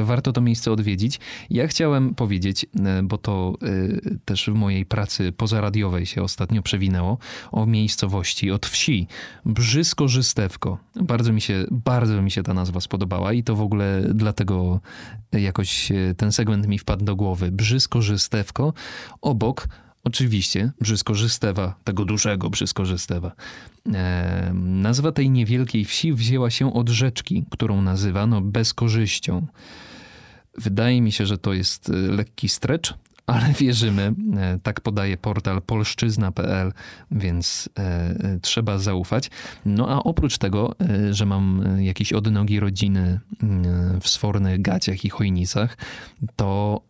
warto 0.04 0.34
to 0.34 0.42
miejsce 0.42 0.72
odwiedzić. 0.72 1.20
Ja 1.50 1.68
chciałem 1.68 2.16
powiedzieć, 2.16 2.66
e, 2.86 3.04
bo 3.04 3.18
to 3.18 3.54
e, 3.62 4.18
też 4.26 4.50
w 4.50 4.54
mojej 4.54 4.86
pracy 4.86 5.32
pozaradiowej 5.32 6.06
się 6.06 6.24
ostatnio 6.24 6.62
przewinęło, 6.62 7.18
o 7.52 7.66
miejscowości 7.66 8.52
od 8.52 8.66
wsi 8.66 9.08
Brzysko-Żystewko. 9.46 10.78
Bardzo 10.96 11.34
mi 11.34 11.42
się, 11.42 11.66
bardzo 11.72 12.22
mi 12.22 12.32
się 12.32 12.44
ta 12.44 12.54
nazwa 12.54 12.80
spodobała 12.80 13.34
i 13.34 13.44
to 13.44 13.56
w 13.56 13.62
ogóle 13.62 14.02
dlatego 14.14 14.80
jakoś 15.32 15.92
e, 15.92 16.16
ten 16.18 16.32
segment 16.32 16.68
mi 16.68 16.80
wpadł 16.80 17.06
do 17.06 17.16
głowy. 17.16 17.52
Brzysko-Żystewko 17.52 18.74
obok 19.22 19.68
Oczywiście, 20.04 20.72
Brzyskorzystewa, 20.82 21.76
tego 21.84 22.06
dużego 22.06 22.50
Brzyskorzystewa. 22.50 23.32
E, 23.94 24.52
nazwa 24.54 25.12
tej 25.12 25.30
niewielkiej 25.30 25.86
wsi 25.86 26.14
wzięła 26.14 26.50
się 26.50 26.74
od 26.74 26.90
rzeczki, 26.90 27.46
którą 27.50 27.82
nazywano 27.82 28.42
bezkorzyścią. 28.42 29.48
Wydaje 30.58 31.02
mi 31.02 31.12
się, 31.12 31.26
że 31.26 31.38
to 31.38 31.54
jest 31.54 31.90
e, 31.90 31.94
lekki 31.94 32.50
strecz, 32.50 32.94
ale 33.28 33.54
wierzymy. 33.60 34.14
E, 34.38 34.60
Tak 34.64 34.82
podaje 34.82 35.18
portal 35.18 35.62
polszczyzna.pl, 35.62 36.74
więc 37.12 37.70
e, 37.80 37.82
e, 37.82 38.40
trzeba 38.42 38.78
zaufać. 38.78 39.30
No 39.66 39.90
a 39.90 40.04
oprócz 40.04 40.38
tego, 40.38 40.76
że 41.12 41.26
mam 41.26 41.64
jakieś 41.80 42.14
odnogi 42.14 42.60
rodziny 42.60 43.20
mm, 43.44 44.02
w 44.02 44.10
sfornych 44.10 44.62
gaciach 44.62 45.06
i 45.06 45.10
chojnicach, 45.10 45.78
to 46.36 46.82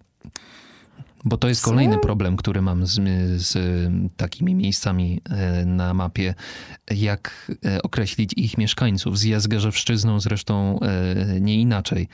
Bo 1.25 1.37
to 1.37 1.49
jest 1.49 1.63
kolejny 1.63 1.99
problem, 1.99 2.37
który 2.37 2.63
mam 2.63 2.87
z, 2.87 3.01
z 3.43 3.59
takimi 4.17 4.55
miejscami 4.55 5.21
e, 5.31 5.65
na 5.65 5.95
mapie. 5.95 6.35
Jak 6.91 7.53
e, 7.65 7.83
określić 7.83 8.33
ich 8.37 8.59
mieszkańców? 8.59 9.19
Z 9.19 9.25
Jazgarzewszczyzną 9.25 10.21
zresztą 10.21 10.81
e, 10.81 11.41
nie 11.41 11.61
inaczej. 11.61 12.09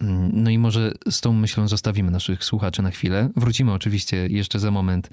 Mm, 0.00 0.30
No 0.34 0.50
i 0.50 0.58
może 0.58 0.92
z 1.10 1.20
tą 1.20 1.32
myślą 1.32 1.68
zostawimy 1.68 2.10
naszych 2.10 2.44
słuchaczy 2.44 2.82
na 2.82 2.90
chwilę. 2.90 3.28
Wrócimy 3.36 3.72
oczywiście 3.72 4.26
jeszcze 4.26 4.58
za 4.58 4.70
moment 4.70 5.10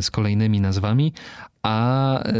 z 0.00 0.10
kolejnymi 0.10 0.60
nazwami, 0.60 1.12
a 1.62 2.22
e, 2.22 2.32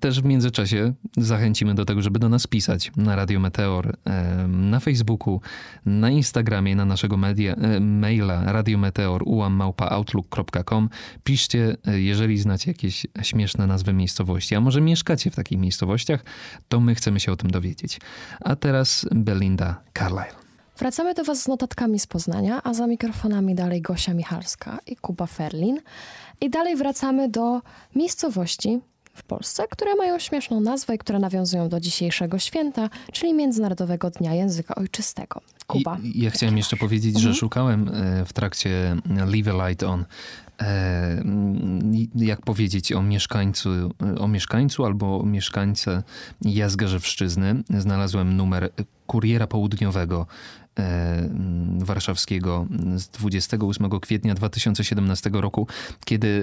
też 0.00 0.20
w 0.20 0.24
międzyczasie 0.24 0.92
zachęcimy 1.16 1.74
do 1.74 1.84
tego, 1.84 2.02
żeby 2.02 2.18
do 2.18 2.28
nas 2.28 2.46
pisać 2.46 2.92
na 2.96 3.16
Radio 3.16 3.40
Meteor, 3.40 3.96
e, 4.04 4.46
na 4.48 4.80
Facebooku, 4.80 5.40
na 5.86 6.10
Instagramie, 6.10 6.76
na 6.76 6.84
naszego 6.84 7.16
media, 7.16 7.54
e, 7.54 7.80
maila 7.80 8.52
radiometeor 8.52 9.22
ułammałpa.outlook.com. 9.26 10.88
Piszcie, 11.24 11.76
e, 11.86 12.00
jeżeli 12.00 12.38
znacie 12.38 12.70
jakieś 12.70 13.06
śmieszne 13.22 13.66
nazwy 13.66 13.92
miejscowości, 13.92 14.54
a 14.54 14.60
może 14.60 14.80
mieszkacie 14.80 15.30
w 15.30 15.36
takich 15.36 15.58
miejscowościach, 15.58 16.24
to 16.68 16.80
my 16.80 16.94
chcemy 16.94 17.20
się 17.20 17.32
o 17.32 17.36
tym 17.36 17.50
dowiedzieć. 17.50 18.00
A 18.40 18.56
teraz 18.56 19.06
Belinda 19.14 19.80
Carlyle. 19.98 20.48
Wracamy 20.78 21.14
do 21.14 21.24
Was 21.24 21.42
z 21.42 21.48
notatkami 21.48 21.98
z 21.98 22.06
Poznania, 22.06 22.60
a 22.64 22.74
za 22.74 22.86
mikrofonami 22.86 23.54
dalej 23.54 23.82
Gosia 23.82 24.14
Michalska 24.14 24.78
i 24.86 24.96
Kuba 24.96 25.26
Ferlin. 25.26 25.80
I 26.40 26.50
dalej 26.50 26.76
wracamy 26.76 27.28
do 27.28 27.62
miejscowości 27.96 28.80
w 29.14 29.22
Polsce, 29.22 29.64
które 29.70 29.96
mają 29.96 30.18
śmieszną 30.18 30.60
nazwę 30.60 30.94
i 30.94 30.98
które 30.98 31.18
nawiązują 31.18 31.68
do 31.68 31.80
dzisiejszego 31.80 32.38
święta, 32.38 32.90
czyli 33.12 33.34
Międzynarodowego 33.34 34.10
Dnia 34.10 34.34
Języka 34.34 34.74
Ojczystego. 34.74 35.40
Kuba. 35.66 35.98
I, 36.02 36.22
ja 36.22 36.30
chciałem 36.30 36.56
jeszcze 36.56 36.76
powiedzieć, 36.76 37.20
że 37.20 37.34
szukałem 37.34 37.88
e, 37.88 38.24
w 38.24 38.32
trakcie 38.32 38.96
Leave 39.26 39.60
a 39.60 39.68
Light 39.68 39.82
On, 39.82 40.04
e, 40.60 41.24
jak 42.14 42.40
powiedzieć 42.40 42.92
o 42.92 43.02
mieszkańcu, 43.02 43.70
o 44.18 44.28
mieszkańcu 44.28 44.84
albo 44.84 45.22
mieszkańce 45.22 46.02
Jazgarzewszczyzny. 46.42 47.62
Znalazłem 47.78 48.36
numer 48.36 48.70
Kuriera 49.06 49.46
Południowego 49.46 50.26
e, 50.26 50.67
warszawskiego 51.78 52.66
z 52.96 53.08
28 53.08 54.00
kwietnia 54.00 54.34
2017 54.34 55.30
roku, 55.32 55.66
kiedy, 56.04 56.42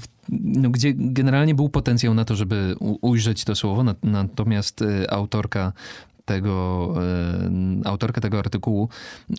w- 0.00 0.06
no, 0.30 0.70
gdzie 0.70 0.92
generalnie 0.96 1.54
był 1.54 1.68
potencjał 1.68 2.14
na 2.14 2.24
to, 2.24 2.36
żeby 2.36 2.74
ujrzeć 2.80 3.44
to 3.44 3.54
słowo, 3.54 3.84
na- 3.84 3.94
natomiast 4.02 4.82
e, 4.82 5.10
autorka 5.10 5.72
tego, 6.24 6.94
e, 7.84 7.88
autorka 7.88 8.20
tego 8.20 8.38
artykułu 8.38 8.88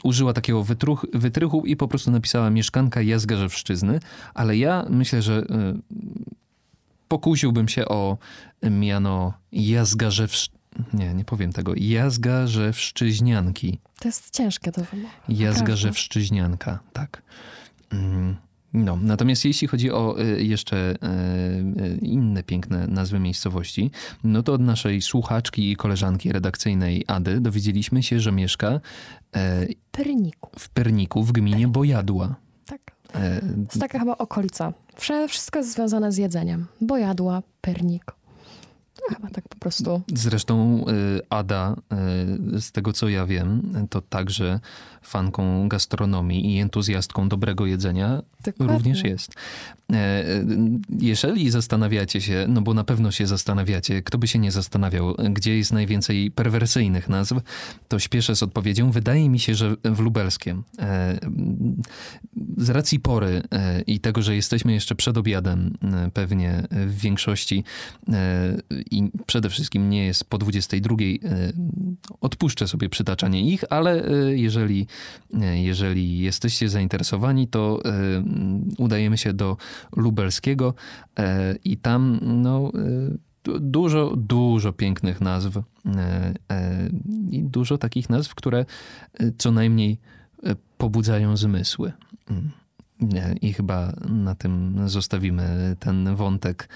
użyła 0.04 0.34
takiego 0.34 0.64
wytruch, 0.64 1.06
wytrychu 1.14 1.66
i 1.66 1.76
po 1.76 1.88
prostu 1.88 2.12
napisała 2.12 2.50
mieszkanka 2.50 3.02
Jazgarzewszczyzny, 3.02 4.00
ale 4.34 4.58
ja 4.58 4.86
myślę, 4.90 5.22
że 5.22 5.38
e, 5.38 5.74
pokusiłbym 7.08 7.68
się 7.68 7.86
o 7.86 8.18
miano 8.72 9.34
Jazgarzewsz... 9.52 10.50
Nie, 10.94 11.14
nie 11.14 11.26
powiem 11.26 11.54
tego. 11.54 11.74
Jazgarzewszczyźnianki. 11.76 13.80
To 14.00 14.08
jest 14.08 14.30
ciężkie 14.36 14.72
do 14.72 14.82
wymowy. 14.84 15.14
Jazgarzewszczyźnianka, 15.30 16.80
tak. 16.94 17.22
Mm, 17.92 18.36
No, 18.74 18.98
natomiast 19.02 19.46
jeśli 19.46 19.68
chodzi 19.68 19.92
o 19.92 20.22
y, 20.22 20.44
jeszcze 20.44 20.92
y, 20.92 20.96
y, 21.84 21.98
inne 22.02 22.44
piękne 22.44 22.88
nazwy 22.88 23.20
miejscowości, 23.20 23.92
no 24.24 24.44
to 24.44 24.54
od 24.54 24.62
naszej 24.62 25.02
słuchaczki 25.02 25.72
i 25.72 25.76
koleżanki 25.76 26.32
redakcyjnej 26.32 27.04
Ady 27.08 27.40
dowiedzieliśmy 27.42 28.04
się, 28.04 28.20
że 28.20 28.32
mieszka 28.32 28.80
e, 29.36 29.68
Pyrniku. 29.92 30.50
w 30.60 30.70
Perniku 30.70 31.24
w 31.24 31.32
gminie 31.32 31.68
Bojadła. 31.68 32.36
Tak. 32.66 32.82
E, 33.16 33.40
To 33.42 33.46
jest 33.48 33.80
taka 33.80 34.00
chyba 34.00 34.18
okolica. 34.18 34.74
Wszystko 35.30 35.60
jest 35.60 35.74
związane 35.74 36.12
z 36.12 36.18
jedzeniem. 36.18 36.66
Bojadła, 36.82 37.44
pernik. 37.62 38.04
No, 39.10 39.16
chyba 39.16 39.30
tak 39.30 39.47
po 39.58 39.62
prostu. 39.62 40.02
Zresztą 40.16 40.86
y, 41.18 41.22
Ada, 41.30 41.76
y, 42.56 42.62
z 42.62 42.72
tego 42.72 42.94
co 42.94 43.10
ja 43.10 43.26
wiem, 43.26 43.62
to 43.90 44.02
także 44.02 44.60
fanką 45.02 45.70
gastronomii 45.70 46.56
i 46.56 46.60
entuzjastką 46.60 47.30
dobrego 47.30 47.66
jedzenia 47.66 48.22
Dokładnie. 48.46 48.76
również 48.76 49.04
jest. 49.04 49.34
E, 49.94 50.24
Jeżeli 51.00 51.50
zastanawiacie 51.50 52.22
się, 52.22 52.46
no 52.50 52.62
bo 52.62 52.74
na 52.74 52.84
pewno 52.84 53.12
się 53.12 53.28
zastanawiacie, 53.28 54.02
kto 54.02 54.18
by 54.18 54.28
się 54.28 54.40
nie 54.40 54.52
zastanawiał, 54.52 55.16
gdzie 55.30 55.58
jest 55.58 55.74
najwięcej 55.74 56.32
perwersyjnych 56.32 57.10
nazw, 57.10 57.34
to 57.88 58.00
śpieszę 58.00 58.36
z 58.36 58.44
odpowiedzią. 58.44 58.92
Wydaje 58.92 59.30
mi 59.30 59.40
się, 59.40 59.56
że 59.56 59.76
w 59.84 60.00
lubelskiem. 60.00 60.64
E, 60.80 61.20
Z 62.58 62.70
racji 62.70 63.00
pory 63.00 63.42
e, 63.52 63.82
i 63.82 64.00
tego, 64.00 64.22
że 64.22 64.36
jesteśmy 64.36 64.74
jeszcze 64.74 64.96
przed 64.96 65.18
obiadem, 65.18 65.78
pewnie 66.14 66.64
w 66.72 66.98
większości 67.00 67.64
i 68.92 69.10
przede 69.26 69.47
wszystkim 69.50 69.90
nie 69.90 70.06
jest 70.06 70.30
po 70.30 70.38
22, 70.38 70.96
e, 70.96 71.08
odpuszczę 72.22 72.68
sobie 72.68 72.90
przytaczanie 72.90 73.52
ich, 73.52 73.64
ale 73.70 74.06
e, 74.06 74.38
jeżeli, 74.38 74.88
e, 75.42 75.62
jeżeli 75.62 76.20
jesteście 76.20 76.70
zainteresowani, 76.70 77.48
to 77.48 77.82
udajemy 78.78 79.18
się 79.18 79.34
do 79.34 79.58
lubelskiego 79.96 80.74
i 81.64 81.78
tam 81.78 82.20
no, 82.22 82.72
du- 83.44 83.60
dużo, 83.60 84.14
dużo 84.18 84.74
pięknych 84.74 85.22
nazw 85.22 85.60
i 87.32 87.44
dużo 87.44 87.78
takich 87.78 88.10
nazw, 88.10 88.36
które 88.36 88.66
co 89.38 89.52
najmniej 89.52 89.98
pobudzają 90.78 91.38
zmysły. 91.38 91.92
Mm. 92.30 92.52
I 93.42 93.54
chyba 93.54 93.94
na 94.10 94.36
tym 94.36 94.82
zostawimy 94.86 95.76
ten 95.80 96.16
wątek 96.16 96.70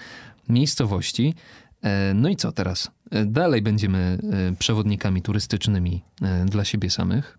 miejscowości. 0.49 1.33
E, 1.83 2.13
No 2.13 2.29
i 2.29 2.35
co 2.35 2.51
teraz? 2.51 2.91
E, 3.11 3.25
Dalej 3.25 3.61
będziemy 3.61 4.17
e, 4.51 4.55
przewodnikami 4.55 5.21
turystycznymi 5.21 6.03
dla 6.45 6.65
siebie 6.65 6.89
samych 6.89 7.37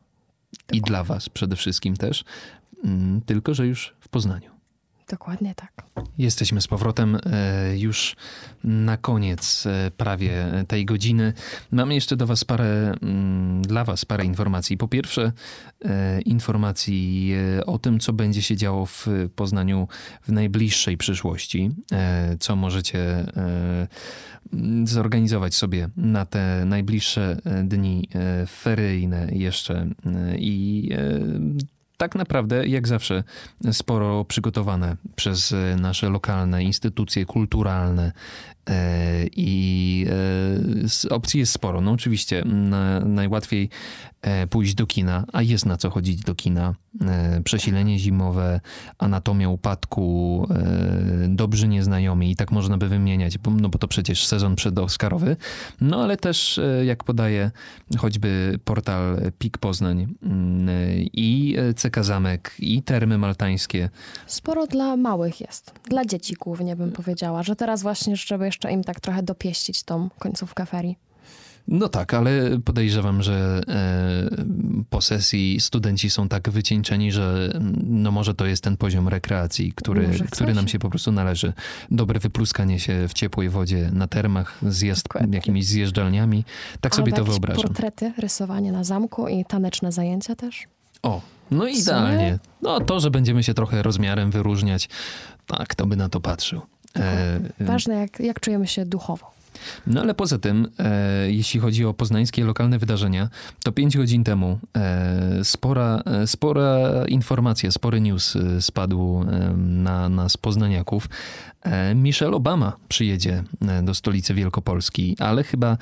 i 0.53 0.57
Dokładnie. 0.59 0.81
dla 0.81 1.05
Was 1.05 1.29
przede 1.29 1.57
wszystkim 1.57 1.97
też, 1.97 2.25
Mm, 2.85 3.21
tylko 3.21 3.55
że 3.55 3.67
już 3.67 3.95
w 4.01 4.09
Poznaniu. 4.09 4.51
Dokładnie 5.11 5.55
tak. 5.55 5.73
Jesteśmy 6.19 6.61
z 6.61 6.69
powrotem 6.69 7.19
e, 7.27 7.79
już 7.79 8.17
na 8.65 8.97
koniec 8.97 9.67
e, 9.67 9.91
prawie 9.97 10.47
tej 10.69 10.85
godziny. 10.85 11.33
Mamy 11.71 11.95
jeszcze 11.95 12.17
do 12.17 12.27
was 12.27 12.45
parę, 12.45 12.95
mm, 13.03 13.63
dla 13.63 13.85
was 13.85 14.05
parę 14.05 14.25
informacji. 14.25 14.77
Po 14.77 14.89
pierwsze 14.89 15.33
e, 15.85 16.21
informacji 16.21 17.35
o 17.67 17.79
tym, 17.79 18.01
co 18.01 18.13
będzie 18.13 18.43
się 18.43 18.57
działo 18.57 18.87
w 18.87 19.07
Poznaniu 19.37 19.89
w 20.23 20.33
najbliższej 20.33 20.97
przyszłości, 20.97 21.71
co 22.41 22.57
możecie 22.57 23.27
zorganizować 24.85 25.55
sobie 25.55 25.89
na 25.97 26.27
te 26.27 26.65
najbliższe 26.67 27.37
dni 27.65 28.09
feryjne 28.47 29.29
jeszcze 29.33 29.87
i 30.39 30.91
tak 32.03 32.15
naprawdę, 32.15 32.67
jak 32.67 32.89
zawsze, 32.89 33.25
sporo 33.73 34.25
przygotowane 34.25 34.97
przez 35.17 35.55
nasze 35.77 36.09
lokalne 36.09 36.65
instytucje 36.65 37.25
kulturalne 37.25 38.13
i 39.37 40.07
e, 41.09 41.15
opcji 41.15 41.41
jest 41.41 41.53
sporo. 41.53 41.81
No 41.81 41.91
oczywiście 41.91 42.43
na, 42.45 43.01
najłatwiej 43.01 43.69
e, 44.23 44.47
pójść 44.47 44.75
do 44.75 44.87
kina, 44.87 45.25
a 45.33 45.43
jest 45.43 45.67
na 45.67 45.77
co 45.77 45.91
chodzić 45.91 46.21
do 46.21 46.35
kina. 46.35 46.75
E, 47.01 47.41
Przesilenie 47.45 47.99
zimowe, 47.99 48.61
anatomia 48.99 49.49
upadku, 49.49 50.47
e, 50.51 51.29
dobrzy 51.29 51.69
nieznajomi 51.69 52.31
i 52.31 52.37
tak 52.37 52.53
można 52.53 52.79
by 52.79 52.89
wymieniać, 52.89 53.39
no 53.61 53.69
bo 53.69 53.79
to 53.79 53.89
przecież 53.89 54.27
sezon 54.27 54.57
przedoskarowy. 54.57 55.37
No 55.81 56.03
ale 56.03 56.17
też, 56.17 56.59
e, 56.59 56.85
jak 56.85 57.05
podaje 57.05 57.51
choćby 57.99 58.59
portal 58.65 59.21
PIK 59.39 59.59
Poznań 59.59 60.15
i 61.13 61.57
CK 61.77 62.05
Zamek 62.05 62.55
i 62.59 62.83
Termy 62.83 63.19
Maltańskie. 63.19 63.91
Sporo 64.27 64.67
dla 64.67 64.97
małych 64.97 65.41
jest. 65.41 65.75
Dla 65.91 66.05
dzieci 66.05 66.35
głównie 66.35 66.77
bym 66.77 66.93
powiedziała, 66.93 67.43
że 67.43 67.57
teraz 67.57 67.83
właśnie, 67.83 68.17
żeby 68.17 68.52
jeszcze 68.53 68.73
im 68.73 68.85
tak 68.85 69.01
trochę 69.01 69.23
dopieścić 69.23 69.83
tą 69.83 70.09
końcówkę 70.19 70.67
ferii. 70.67 70.97
No 71.69 71.89
tak, 71.89 72.15
ale 72.15 72.59
podejrzewam, 72.65 73.23
że 73.23 73.61
e, 73.69 74.85
po 74.91 75.01
sesji 75.01 75.61
studenci 75.61 76.11
są 76.11 76.29
tak 76.29 76.51
wycieńczeni, 76.51 77.13
że 77.13 77.51
mm, 77.55 77.77
no 77.87 78.11
może 78.11 78.35
to 78.35 78.47
jest 78.47 78.65
ten 78.65 78.77
poziom 78.77 79.09
rekreacji, 79.09 79.73
który, 79.73 80.09
który 80.31 80.55
nam 80.55 80.69
się. 80.69 80.79
po 80.79 80.91
prostu 80.91 81.13
należy. 81.13 81.53
Dobre 81.91 82.21
wypluskanie 82.21 82.81
się 82.81 83.09
w 83.09 83.13
ciepłej 83.13 83.49
wodzie 83.49 83.91
na 83.93 84.07
termach, 84.09 84.59
zjazd 84.69 85.03
Dokładnie. 85.03 85.37
jakimiś 85.37 85.67
zjeżdżalniami. 85.67 86.45
Tak 86.81 86.95
sobie 86.95 87.05
Albo 87.05 87.17
to 87.17 87.23
jakieś 87.23 87.33
wyobrażam. 87.33 87.63
portrety, 87.63 88.13
rysowanie 88.19 88.73
na 88.73 88.85
zamku 88.85 89.29
i 89.29 89.45
taneczne 89.45 89.93
zajęcia 89.93 90.37
też. 90.37 90.65
O, 91.03 91.21
no 91.51 91.67
idealnie. 91.67 92.39
No 92.63 92.81
to, 92.81 93.01
że 93.01 93.11
będziemy 93.11 93.43
się 93.43 93.55
trochę 93.55 93.83
rozmiarem 93.83 94.31
wyróżniać, 94.31 94.89
tak, 95.47 95.75
to 95.75 95.87
by 95.87 95.97
na 95.97 96.09
to 96.09 96.21
patrzył. 96.21 96.61
E, 96.97 97.41
Ważne, 97.61 97.95
jak, 97.95 98.21
jak 98.21 98.41
czujemy 98.41 98.67
się 98.67 98.87
duchowo. 98.87 99.33
No 99.87 100.01
ale 100.01 100.15
poza 100.15 100.39
tym, 100.39 100.69
e, 100.79 101.33
jeśli 101.33 101.61
chodzi 101.61 101.85
o 101.85 101.95
poznańskie 101.95 102.45
lokalne 102.45 102.79
wydarzenia, 102.79 103.29
to 103.65 103.73
pięć 103.73 103.97
godzin 103.97 104.25
temu 104.25 104.59
e, 104.77 105.45
spora, 105.45 106.03
e, 106.07 106.27
spora 106.27 106.79
informacja, 107.09 107.71
spory 107.71 108.01
news 108.01 108.37
e, 108.37 108.63
spadł 108.63 109.23
e, 109.23 109.55
na 109.57 110.09
nas 110.09 110.37
poznaniaków. 110.37 111.09
E, 111.63 111.95
Michelle 111.95 112.37
Obama 112.37 112.73
przyjedzie 112.89 113.43
e, 113.69 113.83
do 113.83 113.95
stolicy 113.95 114.35
Wielkopolski, 114.35 115.17
ale 115.19 115.45
chyba 115.45 115.77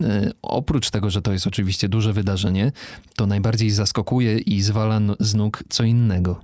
e, 0.00 0.30
oprócz 0.42 0.90
tego, 0.90 1.10
że 1.10 1.22
to 1.22 1.32
jest 1.32 1.46
oczywiście 1.46 1.88
duże 1.88 2.12
wydarzenie, 2.12 2.72
to 3.16 3.26
najbardziej 3.26 3.70
zaskakuje 3.70 4.38
i 4.38 4.62
zwala 4.62 5.00
z 5.20 5.34
nóg 5.34 5.64
co 5.68 5.84
innego. 5.84 6.40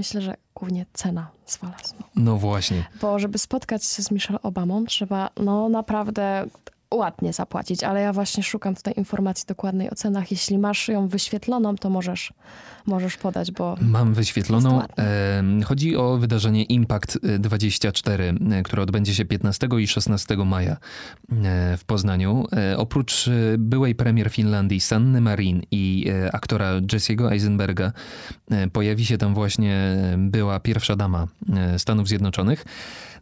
Myślę, 0.00 0.20
że 0.20 0.34
głównie 0.54 0.86
cena 0.92 1.30
zwala. 1.46 1.76
No 2.16 2.36
właśnie. 2.36 2.84
Bo 3.00 3.18
żeby 3.18 3.38
spotkać 3.38 3.84
się 3.84 4.02
z 4.02 4.10
Michelle 4.10 4.42
Obamą, 4.42 4.84
trzeba 4.84 5.30
no 5.36 5.68
naprawdę 5.68 6.46
ładnie 6.94 7.32
zapłacić, 7.32 7.84
ale 7.84 8.00
ja 8.00 8.12
właśnie 8.12 8.42
szukam 8.42 8.74
tutaj 8.74 8.94
informacji 8.96 9.44
dokładnej 9.46 9.90
o 9.90 9.94
cenach. 9.94 10.30
Jeśli 10.30 10.58
masz 10.58 10.88
ją 10.88 11.08
wyświetloną, 11.08 11.76
to 11.76 11.90
możesz, 11.90 12.32
możesz 12.86 13.16
podać, 13.16 13.52
bo 13.52 13.76
Mam 13.80 14.14
wyświetloną. 14.14 14.82
Chodzi 15.64 15.96
o 15.96 16.16
wydarzenie 16.16 16.62
Impact 16.62 17.18
24, 17.38 18.34
e, 18.50 18.62
które 18.62 18.82
odbędzie 18.82 19.14
się 19.14 19.24
15 19.24 19.68
i 19.78 19.88
16 19.88 20.36
maja 20.36 20.72
e, 20.72 21.76
w 21.76 21.84
Poznaniu. 21.84 22.46
E, 22.52 22.78
Oprócz 22.78 23.30
byłej 23.58 23.94
premier 23.94 24.30
Finlandii 24.30 24.80
Sanny 24.80 25.20
Marin 25.20 25.62
i 25.70 26.10
e, 26.10 26.34
aktora 26.34 26.80
Jesse'ego 26.80 27.32
Eisenberga 27.32 27.92
e, 28.50 28.68
pojawi 28.68 29.06
się 29.06 29.18
tam 29.18 29.34
właśnie 29.34 29.96
była 30.18 30.60
pierwsza 30.60 30.96
dama 30.96 31.26
Stanów 31.78 32.08
Zjednoczonych. 32.08 32.64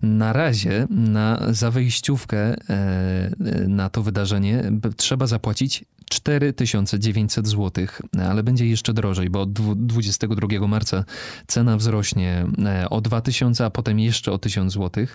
Na 0.03 0.33
razie 0.33 0.87
na, 0.91 1.41
za 1.51 1.71
wejściówkę 1.71 2.57
e, 2.71 3.31
na 3.69 3.91
to 3.91 4.03
wydarzenie 4.03 4.73
trzeba 4.97 5.27
zapłacić 5.27 5.85
4900 6.11 7.49
zł, 7.49 7.87
ale 8.29 8.43
będzie 8.43 8.67
jeszcze 8.67 8.95
drożej, 8.95 9.31
bo 9.31 9.41
od 9.41 9.53
dwu- 9.53 9.75
22 9.75 10.69
marca 10.69 11.05
cena 11.47 11.77
wzrośnie 11.77 12.47
e, 12.65 12.91
o 12.91 13.01
2000, 13.01 13.65
a 13.65 13.71
potem 13.71 13.99
jeszcze 13.99 14.33
o 14.33 14.39
1000 14.39 14.73
zł. 14.73 15.07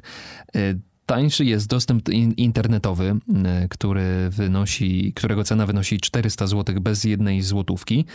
Tańszy 1.05 1.45
jest 1.45 1.67
dostęp 1.67 2.09
in- 2.09 2.31
internetowy, 2.33 3.15
e, 3.45 3.67
który 3.69 4.29
wynosi, 4.29 5.13
którego 5.15 5.43
cena 5.43 5.65
wynosi 5.65 5.99
400 5.99 6.47
zł 6.47 6.75
bez 6.81 7.03
jednej 7.03 7.41
złotówki. 7.41 8.05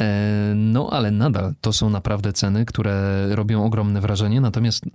E, 0.00 0.36
No, 0.56 0.88
ale 0.92 1.10
nadal 1.10 1.54
to 1.60 1.72
są 1.72 1.90
naprawdę 1.90 2.32
ceny, 2.32 2.64
które 2.64 3.26
robią 3.36 3.64
ogromne 3.64 4.00
wrażenie. 4.00 4.40
Natomiast 4.40 4.84
e, 4.84 4.88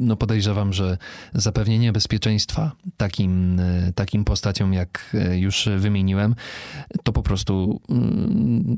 no, 0.00 0.16
podejrzewam, 0.16 0.72
że 0.72 0.98
zapewnienie 1.34 1.92
bezpieczeństwa 1.92 2.72
takim, 2.96 3.60
e, 3.60 3.92
takim 3.94 4.24
postaciom, 4.24 4.72
jak 4.72 5.16
już 5.34 5.68
wymieniłem, 5.78 6.34
to 7.02 7.12
po 7.12 7.22
prostu 7.22 7.80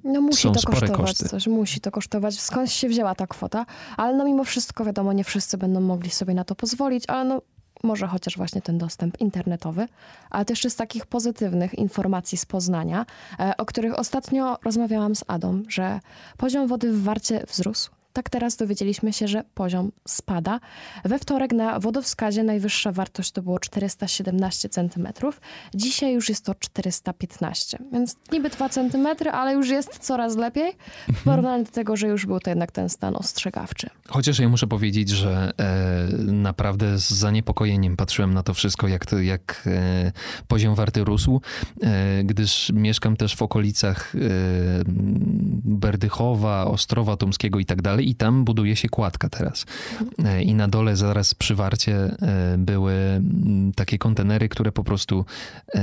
no 0.04 0.20
musi 0.20 0.42
są 0.42 0.52
to 0.52 0.60
spore 0.60 0.80
kosztować 0.80 1.06
koszty. 1.10 1.28
coś, 1.28 1.46
musi 1.46 1.80
to 1.80 1.90
kosztować. 1.90 2.40
Skąd 2.40 2.70
się 2.72 2.88
wzięła 2.88 3.14
ta 3.14 3.26
kwota? 3.26 3.66
Ale 3.96 4.16
no 4.16 4.24
mimo 4.24 4.44
wszystko 4.44 4.84
wiadomo, 4.84 5.12
nie 5.12 5.24
wszyscy 5.24 5.58
będą 5.58 5.80
mogli 5.80 6.10
sobie 6.10 6.34
na 6.34 6.44
to 6.44 6.54
pozwolić, 6.54 7.04
ale 7.08 7.24
no 7.24 7.42
może 7.86 8.06
chociaż 8.06 8.36
właśnie 8.36 8.62
ten 8.62 8.78
dostęp 8.78 9.20
internetowy, 9.20 9.88
ale 10.30 10.44
też 10.44 10.64
z 10.64 10.76
takich 10.76 11.06
pozytywnych 11.06 11.74
informacji 11.74 12.38
z 12.38 12.46
Poznania, 12.46 13.06
e, 13.38 13.56
o 13.56 13.64
których 13.64 13.98
ostatnio 13.98 14.58
rozmawiałam 14.64 15.16
z 15.16 15.24
Adą, 15.26 15.62
że 15.68 16.00
poziom 16.36 16.66
wody 16.66 16.92
w 16.92 17.02
Warcie 17.02 17.44
wzrósł 17.48 17.95
Tak 18.16 18.30
teraz 18.30 18.56
dowiedzieliśmy 18.56 19.12
się, 19.12 19.28
że 19.28 19.44
poziom 19.54 19.92
spada. 20.08 20.60
We 21.04 21.18
wtorek 21.18 21.52
na 21.52 21.80
wodowskazie 21.80 22.42
najwyższa 22.42 22.92
wartość 22.92 23.32
to 23.32 23.42
było 23.42 23.58
417 23.58 24.68
cm. 24.68 25.08
Dzisiaj 25.74 26.14
już 26.14 26.28
jest 26.28 26.44
to 26.44 26.54
415, 26.54 27.78
więc 27.92 28.16
niby 28.32 28.50
2 28.50 28.68
cm, 28.68 29.08
ale 29.32 29.54
już 29.54 29.68
jest 29.68 29.98
coraz 29.98 30.36
lepiej 30.36 30.72
w 31.14 31.24
porównaniu 31.24 31.64
do 31.64 31.70
tego, 31.70 31.96
że 31.96 32.08
już 32.08 32.26
był 32.26 32.40
to 32.40 32.50
jednak 32.50 32.72
ten 32.72 32.88
stan 32.88 33.16
ostrzegawczy. 33.16 33.90
Chociaż 34.08 34.38
ja 34.38 34.48
muszę 34.48 34.66
powiedzieć, 34.66 35.08
że 35.08 35.52
e, 35.58 36.08
naprawdę 36.32 36.98
z 36.98 37.10
zaniepokojeniem 37.10 37.96
patrzyłem 37.96 38.34
na 38.34 38.42
to 38.42 38.54
wszystko, 38.54 38.88
jak, 38.88 39.06
to, 39.06 39.18
jak 39.18 39.62
e, 39.66 40.12
poziom 40.48 40.74
warty 40.74 41.04
rósł, 41.04 41.40
e, 41.82 42.24
gdyż 42.24 42.72
mieszkam 42.74 43.16
też 43.16 43.36
w 43.36 43.42
okolicach 43.42 44.14
e, 44.14 44.18
Berdychowa, 45.64 46.64
Ostrowa 46.64 47.16
Tomskiego 47.16 47.58
i 47.58 47.64
tak 47.64 47.82
dalej 47.82 48.05
i 48.06 48.14
tam 48.14 48.44
buduje 48.44 48.76
się 48.76 48.88
kładka 48.88 49.28
teraz. 49.28 49.66
E, 50.24 50.42
I 50.42 50.54
na 50.54 50.68
dole 50.68 50.96
zaraz 50.96 51.34
przy 51.34 51.54
warcie 51.54 51.94
e, 51.96 52.58
były 52.58 52.94
takie 53.76 53.98
kontenery, 53.98 54.48
które 54.48 54.72
po 54.72 54.84
prostu 54.84 55.24
e, 55.74 55.80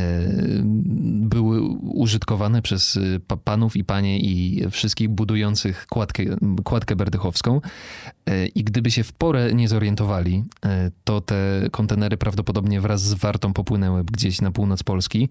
były 1.04 1.62
użytkowane 1.82 2.62
przez 2.62 3.00
pa- 3.28 3.38
panów 3.38 3.76
i 3.76 3.84
panie 3.84 4.20
i 4.20 4.64
wszystkich 4.72 5.10
budujących 5.10 5.88
kładkę, 5.88 6.24
kładkę 6.64 6.96
berdychowską. 6.96 7.62
I 8.56 8.64
gdyby 8.64 8.92
się 8.92 9.04
w 9.04 9.14
porę 9.14 9.54
nie 9.54 9.68
zorientowali, 9.68 10.44
to 11.04 11.22
te 11.22 11.36
kontenery 11.72 12.18
prawdopodobnie 12.18 12.82
wraz 12.82 13.02
z 13.02 13.14
wartą 13.14 13.54
popłynęły 13.54 14.04
gdzieś 14.04 14.42
na 14.42 14.52
północ 14.52 14.84
Polski, 14.84 15.30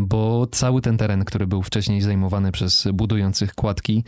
bo 0.00 0.46
cały 0.46 0.82
ten 0.82 0.96
teren, 0.96 1.24
który 1.24 1.46
był 1.46 1.62
wcześniej 1.62 2.00
zajmowany 2.00 2.52
przez 2.52 2.88
budujących 2.94 3.54
kładki, 3.54 4.04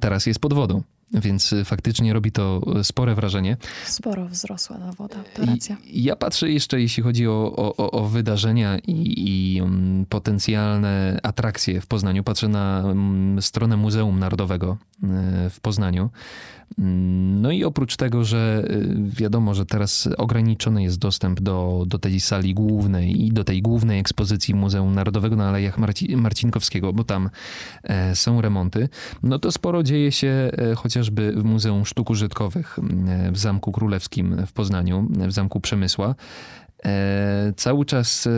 teraz 0.00 0.26
jest 0.26 0.40
pod 0.40 0.52
wodą. 0.54 0.82
Więc 1.14 1.52
e, 1.52 1.64
faktycznie 1.64 2.12
robi 2.12 2.32
to 2.32 2.60
spore 2.82 3.14
wrażenie. 3.14 3.56
Sporo 3.84 4.26
wzrosła 4.28 4.78
ta 4.78 4.92
woda, 4.92 5.16
to 5.34 5.46
racja. 5.46 5.76
I 5.84 6.02
ja 6.02 6.16
patrzę 6.16 6.50
jeszcze, 6.50 6.80
jeśli 6.80 7.02
chodzi 7.02 7.28
o, 7.28 7.52
o, 7.76 7.90
o 7.90 8.08
wydarzenia 8.08 8.78
i, 8.78 9.14
i 9.16 9.60
mm, 9.60 10.06
potencjalne 10.06 11.20
atrakcje 11.22 11.80
w 11.80 11.86
Poznaniu. 11.86 12.24
Patrzę 12.24 12.48
na 12.48 12.80
mm, 12.80 13.42
stronę 13.42 13.76
Muzeum 13.76 14.18
Narodowego 14.18 14.76
e, 15.02 15.50
w 15.50 15.60
Poznaniu. 15.60 16.10
Mm, 16.78 17.22
No 17.42 17.50
i 17.50 17.64
oprócz 17.64 17.96
tego, 17.96 18.24
że 18.24 18.64
y, 18.70 18.96
wiadomo, 19.16 19.54
że 19.54 19.66
teraz 19.66 20.08
ograniczony 20.18 20.82
jest 20.82 20.98
dostęp 20.98 21.40
do, 21.40 21.84
do 21.86 21.98
tej 21.98 22.20
sali 22.20 22.54
głównej 22.54 23.26
i 23.26 23.32
do 23.32 23.44
tej 23.44 23.62
głównej 23.62 24.00
ekspozycji 24.00 24.54
Muzeum 24.54 24.94
Narodowego 24.94 25.36
na 25.36 25.48
Alejach 25.48 25.78
Marci 25.78 26.16
Marcinkowskiego, 26.16 26.92
bo 26.92 27.04
tam 27.04 27.30
e, 27.82 28.16
są 28.16 28.40
remonty, 28.40 28.88
no 29.22 29.38
to 29.38 29.52
sporo 29.52 29.82
dzieje 29.82 30.12
się 30.12 30.50
e, 30.52 30.74
chociażby 31.02 31.32
w 31.32 31.44
Muzeum 31.44 31.86
Sztuk 31.86 32.10
Użytkowych 32.10 32.78
e, 33.08 33.32
w 33.32 33.38
Zamku 33.38 33.72
Królewskim 33.72 34.46
w 34.46 34.52
Poznaniu, 34.52 35.08
e, 35.20 35.28
w 35.28 35.32
Zamku 35.32 35.60
Przemysła. 35.60 36.14
E, 36.84 37.52
Cały 37.56 37.84
czas, 37.84 38.28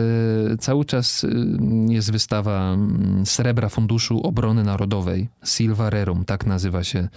cały 0.59 0.85
czas 0.85 1.25
jest 1.87 2.11
wystawa 2.11 2.73
mm, 2.73 3.25
Srebra 3.25 3.69
Funduszu 3.69 4.21
Obrony 4.21 4.63
Narodowej, 4.63 5.29
Silvarerum, 5.43 6.25
tak 6.25 6.45
nazywa 6.45 6.83
się 6.83 7.09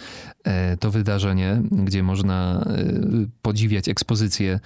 to 0.80 0.90
wydarzenie, 0.90 1.62
gdzie 1.70 2.02
można 2.02 2.64
e, 2.66 2.84
podziwiać 3.42 3.88
ekspozycję, 3.88 4.60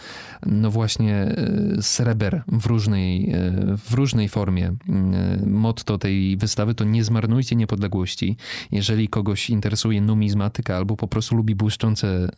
no 0.47 0.71
właśnie 0.71 1.14
e, 1.16 1.83
sreber 1.83 2.42
w 2.49 2.66
różnej, 2.66 3.31
e, 3.31 3.37
w 3.77 3.95
różnej 3.95 4.29
formie. 4.29 4.66
E, 4.66 5.47
Motto 5.47 5.99
tej 5.99 6.37
wystawy 6.37 6.75
to 6.75 6.85
nie 6.85 7.05
zmarnujcie 7.05 7.57
niepodległości. 7.57 8.37
Jeżeli 8.73 9.09
kogoś 9.09 9.51
interesuje 9.51 10.01
numizmatyka 10.01 10.77
albo 10.77 10.97
po 10.97 11.09
prostu 11.09 11.35
lubi 11.37 11.55
błyszczące 11.55 12.29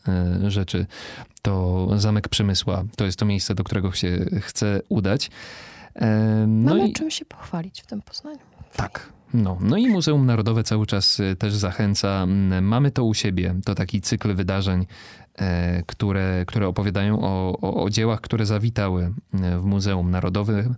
e, 0.45 0.51
rzeczy, 0.51 0.87
to 1.43 1.89
Zamek 1.97 2.29
Przemysła 2.29 2.85
to 2.97 3.05
jest 3.05 3.19
to 3.19 3.25
miejsce, 3.27 3.55
do 3.55 3.65
którego 3.65 3.93
się 3.93 4.25
chce 4.41 4.81
udać. 4.89 5.31
E, 5.97 6.45
No 6.49 6.75
Mamy 6.75 6.89
i 6.89 6.93
czym 6.93 7.11
się 7.11 7.25
pochwalić 7.25 7.83
w 7.83 7.87
tym 7.87 8.03
Poznaniu. 8.03 8.39
tak. 8.77 9.14
No, 9.35 9.59
no 9.61 9.77
i 9.77 9.89
Muzeum 9.89 10.27
Narodowe 10.27 10.65
cały 10.65 10.87
czas 10.87 11.21
e, 11.21 11.37
też 11.37 11.55
zachęca. 11.55 12.23
Mm, 12.23 12.65
Mamy 12.65 12.91
to 12.91 13.05
u 13.05 13.15
siebie. 13.15 13.55
To 13.65 13.75
taki 13.75 14.01
cykl 14.01 14.35
wydarzeń, 14.35 14.87
e, 15.39 15.83
które, 15.87 16.45
które 16.47 16.69
opowiadają 16.69 17.21
o, 17.23 17.59
o, 17.61 17.85
o 17.85 17.91
dziełach, 17.91 18.21
które 18.21 18.47
zawitały 18.47 19.13
e, 19.35 19.59
w 19.59 19.65
Muzeum 19.65 20.11
Narodowym. 20.11 20.75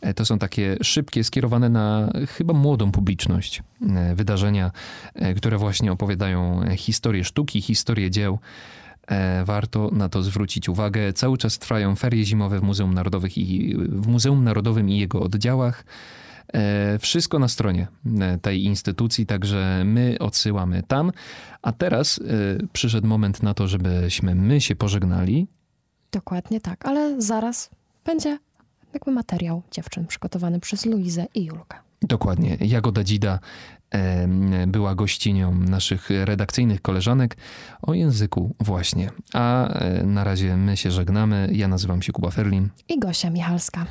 E, 0.00 0.14
To 0.14 0.24
są 0.24 0.38
takie 0.38 0.76
szybkie, 0.82 1.24
skierowane 1.24 1.68
na 1.68 2.12
chyba 2.28 2.54
młodą 2.54 2.92
publiczność 2.92 3.62
e, 3.96 4.14
wydarzenia, 4.14 4.70
e, 5.14 5.34
które 5.34 5.58
właśnie 5.58 5.92
opowiadają 5.92 6.60
historię 6.76 7.24
sztuki, 7.24 7.60
historię 7.60 8.10
dzieł. 8.10 8.38
Warto 9.44 9.90
na 9.92 10.08
to 10.08 10.22
zwrócić 10.22 10.68
uwagę. 10.68 11.12
Cały 11.12 11.38
czas 11.38 11.58
trwają 11.58 11.96
ferie 11.96 12.24
zimowe 12.24 12.60
w 12.60 12.62
Muzeum 12.62 12.94
Narodowych 12.94 13.38
i 13.38 13.76
w 13.76 14.06
Muzeum 14.06 14.44
Narodowym 14.44 14.90
i 14.90 14.98
jego 14.98 15.20
oddziałach. 15.20 15.84
E, 16.54 16.98
Wszystko 16.98 17.38
na 17.38 17.48
stronie 17.48 17.86
e, 18.20 18.38
tej 18.38 18.64
instytucji, 18.64 19.26
także 19.26 19.82
my 19.84 20.16
odsyłamy 20.20 20.82
tam. 20.82 21.12
A 21.62 21.72
teraz 21.72 22.18
e, 22.18 22.22
przyszedł 22.72 23.06
moment 23.06 23.42
na 23.42 23.54
to, 23.54 23.68
żebyśmy 23.68 24.34
my 24.34 24.60
się 24.60 24.76
pożegnali. 24.76 25.46
Dokładnie 26.12 26.60
tak, 26.60 26.86
ale 26.86 27.22
zaraz 27.22 27.70
będzie 28.04 28.38
jakby 28.94 29.10
materiał 29.10 29.62
dziewczyn 29.70 30.06
przygotowany 30.06 30.60
przez 30.60 30.86
Luizę 30.86 31.26
i 31.34 31.44
Julkę. 31.44 31.76
Dokładnie. 32.02 32.56
Jagoda 32.60 33.04
Dzida 33.04 33.38
była 34.66 34.94
gościnią 34.94 35.54
naszych 35.54 36.10
redakcyjnych 36.10 36.82
koleżanek 36.82 37.36
o 37.82 37.94
języku 37.94 38.54
właśnie. 38.60 39.10
A 39.34 39.74
na 40.04 40.24
razie 40.24 40.56
my 40.56 40.76
się 40.76 40.90
żegnamy. 40.90 41.48
Ja 41.52 41.68
nazywam 41.68 42.02
się 42.02 42.12
Kuba 42.12 42.30
Ferlin, 42.30 42.68
I 42.88 42.98
Gosia 42.98 43.30
Michalska. 43.30 43.86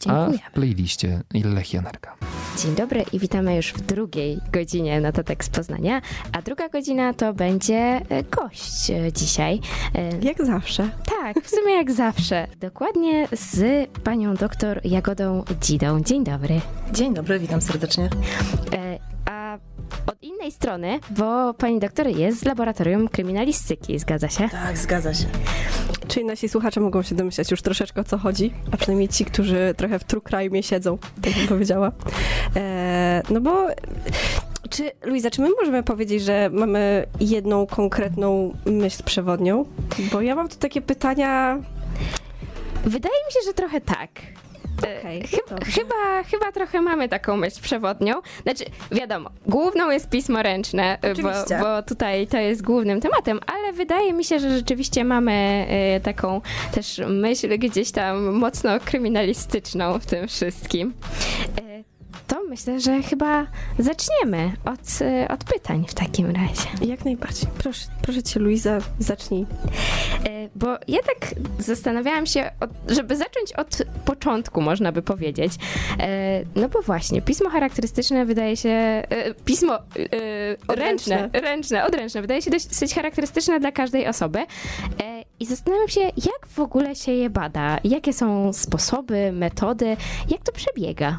A 0.00 0.04
Dziękuję. 0.04 0.38
w 0.50 0.52
playliście 0.52 1.22
Lech 1.44 1.72
Janerka. 1.72 2.16
Dzień 2.58 2.74
dobry 2.74 3.04
i 3.12 3.18
witamy 3.18 3.56
już 3.56 3.72
w 3.72 3.80
drugiej 3.80 4.38
godzinie 4.52 5.00
Notatek 5.00 5.44
z 5.44 5.48
Poznania, 5.48 6.00
a 6.32 6.42
druga 6.42 6.68
godzina 6.68 7.14
to 7.14 7.32
będzie 7.34 7.76
e, 8.08 8.22
gość 8.22 8.90
e, 8.90 9.12
dzisiaj. 9.12 9.60
E, 9.94 10.18
Jak 10.22 10.46
zawsze. 10.46 10.90
Tak, 11.22 11.44
w 11.44 11.50
sumie 11.50 11.74
jak 11.76 11.92
zawsze. 11.92 12.46
Dokładnie 12.60 13.28
z 13.32 13.88
panią 14.04 14.34
doktor 14.34 14.80
Jagodą 14.84 15.44
Dzidą. 15.60 16.00
Dzień 16.00 16.24
dobry. 16.24 16.60
Dzień 16.92 17.14
dobry, 17.14 17.38
witam 17.38 17.60
serdecznie. 17.62 18.08
Od 20.06 20.22
innej 20.22 20.52
strony, 20.52 21.00
bo 21.10 21.54
pani 21.54 21.80
doktor 21.80 22.06
jest 22.06 22.40
z 22.40 22.44
laboratorium 22.44 23.08
kryminalistyki, 23.08 23.98
zgadza 23.98 24.28
się? 24.28 24.48
Tak, 24.48 24.78
zgadza 24.78 25.14
się. 25.14 25.24
Czyli 26.08 26.26
nasi 26.26 26.48
słuchacze 26.48 26.80
mogą 26.80 27.02
się 27.02 27.14
domyślać 27.14 27.50
już 27.50 27.62
troszeczkę 27.62 28.00
o 28.00 28.04
co 28.04 28.18
chodzi, 28.18 28.52
a 28.72 28.76
przynajmniej 28.76 29.08
ci, 29.08 29.24
którzy 29.24 29.74
trochę 29.76 29.98
w 29.98 30.04
true 30.04 30.22
crime 30.22 30.62
siedzą, 30.62 30.98
tak 31.22 31.32
bym 31.32 31.48
powiedziała. 31.48 31.92
E, 32.56 33.22
no 33.30 33.40
bo 33.40 33.66
czy, 34.70 34.90
Luiza, 35.04 35.30
czy 35.30 35.40
my 35.40 35.48
możemy 35.60 35.82
powiedzieć, 35.82 36.22
że 36.22 36.50
mamy 36.52 37.06
jedną 37.20 37.66
konkretną 37.66 38.56
myśl 38.66 39.02
przewodnią? 39.04 39.64
Bo 40.12 40.20
ja 40.20 40.34
mam 40.34 40.48
tu 40.48 40.56
takie 40.56 40.82
pytania... 40.82 41.58
Wydaje 42.84 43.14
mi 43.26 43.32
się, 43.32 43.40
że 43.46 43.54
trochę 43.54 43.80
tak. 43.80 44.10
E, 44.82 44.98
Okej, 44.98 45.22
chyba, 45.74 46.22
chyba, 46.22 46.52
trochę 46.52 46.80
mamy 46.82 47.08
taką 47.08 47.36
myśl 47.36 47.60
przewodnią. 47.62 48.14
Znaczy, 48.42 48.64
wiadomo, 48.92 49.30
główną 49.46 49.90
jest 49.90 50.08
pismo 50.08 50.42
ręczne, 50.42 50.98
e, 51.02 51.14
bo, 51.14 51.30
bo 51.60 51.82
tutaj 51.82 52.26
to 52.26 52.38
jest 52.38 52.62
głównym 52.62 53.00
tematem, 53.00 53.40
ale 53.46 53.72
wydaje 53.72 54.12
mi 54.12 54.24
się, 54.24 54.38
że 54.38 54.56
rzeczywiście 54.56 55.04
mamy 55.04 55.66
e, 55.68 56.00
taką 56.00 56.40
też 56.74 57.00
myśl 57.08 57.58
gdzieś 57.58 57.90
tam 57.90 58.22
mocno 58.24 58.80
kryminalistyczną 58.80 59.98
w 59.98 60.06
tym 60.06 60.28
wszystkim. 60.28 60.94
E, 61.70 61.73
To 62.26 62.36
myślę, 62.48 62.80
że 62.80 63.02
chyba 63.02 63.46
zaczniemy 63.78 64.52
od, 64.64 64.80
e, 65.02 65.28
od 65.28 65.44
pytań 65.44 65.84
w 65.88 65.94
takim 65.94 66.30
razie. 66.30 66.68
Jak 66.92 67.04
najbardziej. 67.04 67.48
Proszę, 67.58 67.86
proszę 68.02 68.22
cię, 68.22 68.40
Luiza, 68.40 68.78
zacznij. 68.98 69.46
E, 70.24 70.44
Bo 70.54 70.66
ja 70.88 70.98
tak 71.02 71.34
zastanawiałam 71.58 72.26
się, 72.26 72.50
żeby 72.88 73.16
zacząć 73.16 73.52
od 73.52 73.78
początku, 74.04 74.60
można 74.60 74.92
by 74.92 75.02
powiedzieć. 75.02 75.52
E, 76.00 76.44
No 76.56 76.68
bo 76.68 76.82
właśnie, 76.82 77.22
pismo 77.22 77.50
charakterystyczne 77.50 78.24
wydaje 78.26 78.56
się. 78.56 79.02
Pismo 79.44 79.78
Odręczne. 80.68 81.16
ręczne, 81.16 81.40
ręczne, 81.40 81.84
odręczne, 81.84 82.20
wydaje 82.20 82.42
się 82.42 82.50
dosyć 82.50 82.94
charakterystyczne 82.94 83.60
dla 83.60 83.72
każdej 83.72 84.06
osoby. 84.08 84.38
I 85.40 85.46
zastanawiam 85.46 85.88
się, 85.88 86.00
jak 86.00 86.46
w 86.48 86.60
ogóle 86.60 86.94
się 86.94 87.12
je 87.12 87.30
bada? 87.30 87.78
Jakie 87.84 88.12
są 88.12 88.52
sposoby, 88.52 89.32
metody, 89.32 89.96
jak 90.28 90.40
to 90.42 90.52
przebiega? 90.52 91.18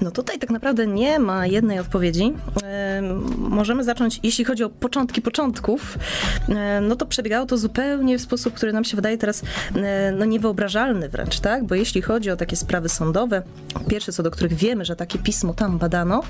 No 0.00 0.10
tutaj 0.10 0.38
tak 0.38 0.50
naprawdę 0.50 0.86
nie 0.86 1.18
ma 1.18 1.46
jednej 1.46 1.78
odpowiedzi. 1.78 2.32
Możemy 3.38 3.84
zacząć, 3.84 4.20
jeśli 4.22 4.44
chodzi 4.44 4.64
o 4.64 4.70
początki 4.70 5.22
początków, 5.22 5.98
no 6.82 6.96
to 6.96 7.06
przebiegało 7.06 7.46
to 7.46 7.58
zupełnie 7.58 8.18
w 8.18 8.22
sposób, 8.22 8.54
który 8.54 8.72
nam 8.72 8.84
się 8.84 8.96
wydaje 8.96 9.18
teraz 9.18 9.42
no 10.18 10.24
niewyobrażalny 10.24 11.08
wręcz, 11.08 11.40
tak? 11.40 11.64
Bo 11.64 11.74
jeśli 11.74 12.02
chodzi 12.02 12.30
o 12.30 12.36
takie 12.36 12.56
sprawy 12.56 12.88
sądowe, 12.88 13.42
pierwsze 13.88 14.12
co 14.12 14.22
do 14.22 14.30
których 14.30 14.54
wiemy, 14.54 14.84
że 14.84 14.96
takie 14.96 15.18
pismo 15.18 15.54
tam 15.54 15.78
badano, 15.78 16.22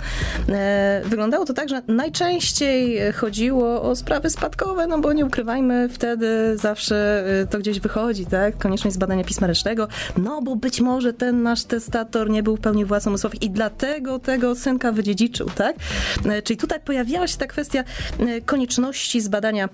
e, 0.49 1.03
wyglądało 1.05 1.45
to 1.45 1.55
tak, 1.55 1.69
że 1.69 1.83
najczęściej 1.89 3.13
chodziło 3.13 3.83
o 3.83 3.97
sprawy 3.97 4.31
spadkowe, 4.31 4.87
no 4.87 4.99
bo 4.99 5.13
nie 5.13 5.27
ukrywajmy, 5.27 5.89
wtedy 5.89 6.57
zawsze 6.57 7.25
e, 7.43 7.47
to 7.47 7.59
gdzieś 7.59 7.81
wychodzi, 7.81 8.27
tak? 8.27 8.59
Konieczność 8.59 8.95
zbadania 8.95 9.25
pisma 9.25 9.47
ręcznego, 9.47 9.89
no 10.17 10.43
bo 10.43 10.57
być 10.57 10.81
może 10.81 11.13
ten 11.13 11.43
nasz 11.43 11.65
testator 11.65 12.31
nie 12.31 12.43
był 12.43 12.57
w 12.57 12.61
pełni 12.61 12.85
władcą 12.85 13.11
umysłową 13.11 13.37
i 13.41 13.51
dlatego 13.57 14.19
tego 14.19 14.55
synka 14.55 14.93
wydziedziczył, 14.93 15.51
tak? 15.51 15.77
E, 16.25 16.43
Czyli 16.43 16.57
tutaj 16.57 16.81
pojawiała 16.81 17.27
się 17.27 17.37
ta 17.37 17.47
kwestia 17.47 17.85
e, 18.19 18.41
konieczności 18.41 19.21
zbadania 19.21 19.69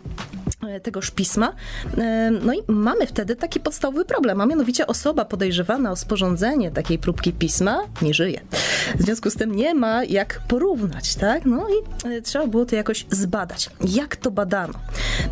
tegoż 0.82 1.10
pisma. 1.10 1.52
E, 1.98 2.30
No 2.30 2.52
i 2.54 2.58
mamy 2.68 3.06
wtedy 3.06 3.36
taki 3.36 3.60
podstawowy 3.60 4.04
problem, 4.04 4.40
a 4.40 4.46
mianowicie 4.46 4.86
osoba 4.86 5.24
podejrzewana 5.24 5.90
o 5.92 5.96
sporządzenie 5.96 6.70
takiej 6.70 6.98
próbki 6.98 7.32
pisma 7.32 7.78
nie 8.02 8.14
żyje. 8.14 8.40
W 8.98 9.02
związku 9.02 9.30
z 9.30 9.34
tym 9.34 9.54
nie 9.54 9.74
ma 9.74 10.04
jak 10.04 10.40
porównać, 10.48 11.14
tak? 11.14 11.44
No 11.44 11.66
i 11.68 12.08
e, 12.08 12.22
trzeba 12.22 12.46
było 12.46 12.64
to 12.64 12.76
jakoś 12.76 13.06
zbadać. 13.10 13.70
Jak 13.88 14.16
to 14.16 14.30
badano? 14.30 14.74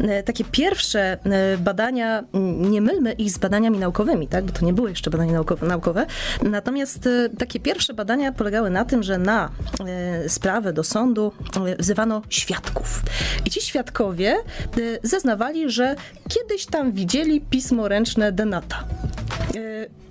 E, 0.00 0.22
Takie 0.22 0.44
pierwsze 0.44 1.00
e, 1.24 1.58
badania, 1.58 2.24
nie 2.56 2.80
mylmy 2.80 3.12
ich 3.12 3.30
z 3.30 3.38
badaniami 3.38 3.78
naukowymi, 3.78 4.28
tak? 4.28 4.44
Bo 4.44 4.52
to 4.52 4.64
nie 4.64 4.72
były 4.72 4.90
jeszcze 4.90 5.10
badania 5.10 5.42
naukowe. 5.62 6.06
Natomiast 6.42 7.06
e, 7.06 7.28
takie 7.38 7.60
pierwsze 7.60 7.94
badania 7.94 8.32
polegały 8.32 8.70
na 8.70 8.84
tym, 8.84 9.02
że 9.02 9.18
na 9.18 9.50
e, 9.86 10.28
sprawę 10.28 10.72
do 10.72 10.84
sądu 10.84 11.32
e, 11.66 11.76
wzywano 11.76 12.22
świadków. 12.28 13.02
I 13.44 13.50
ci 13.50 13.60
świadkowie 13.60 14.32
e, 14.32 15.08
zeznawali, 15.20 15.70
że 15.70 15.96
kiedyś 16.28 16.66
tam 16.66 16.92
widzieli 16.92 17.40
pismo 17.40 17.88
ręczne 17.88 18.32
Denata. 18.32 18.84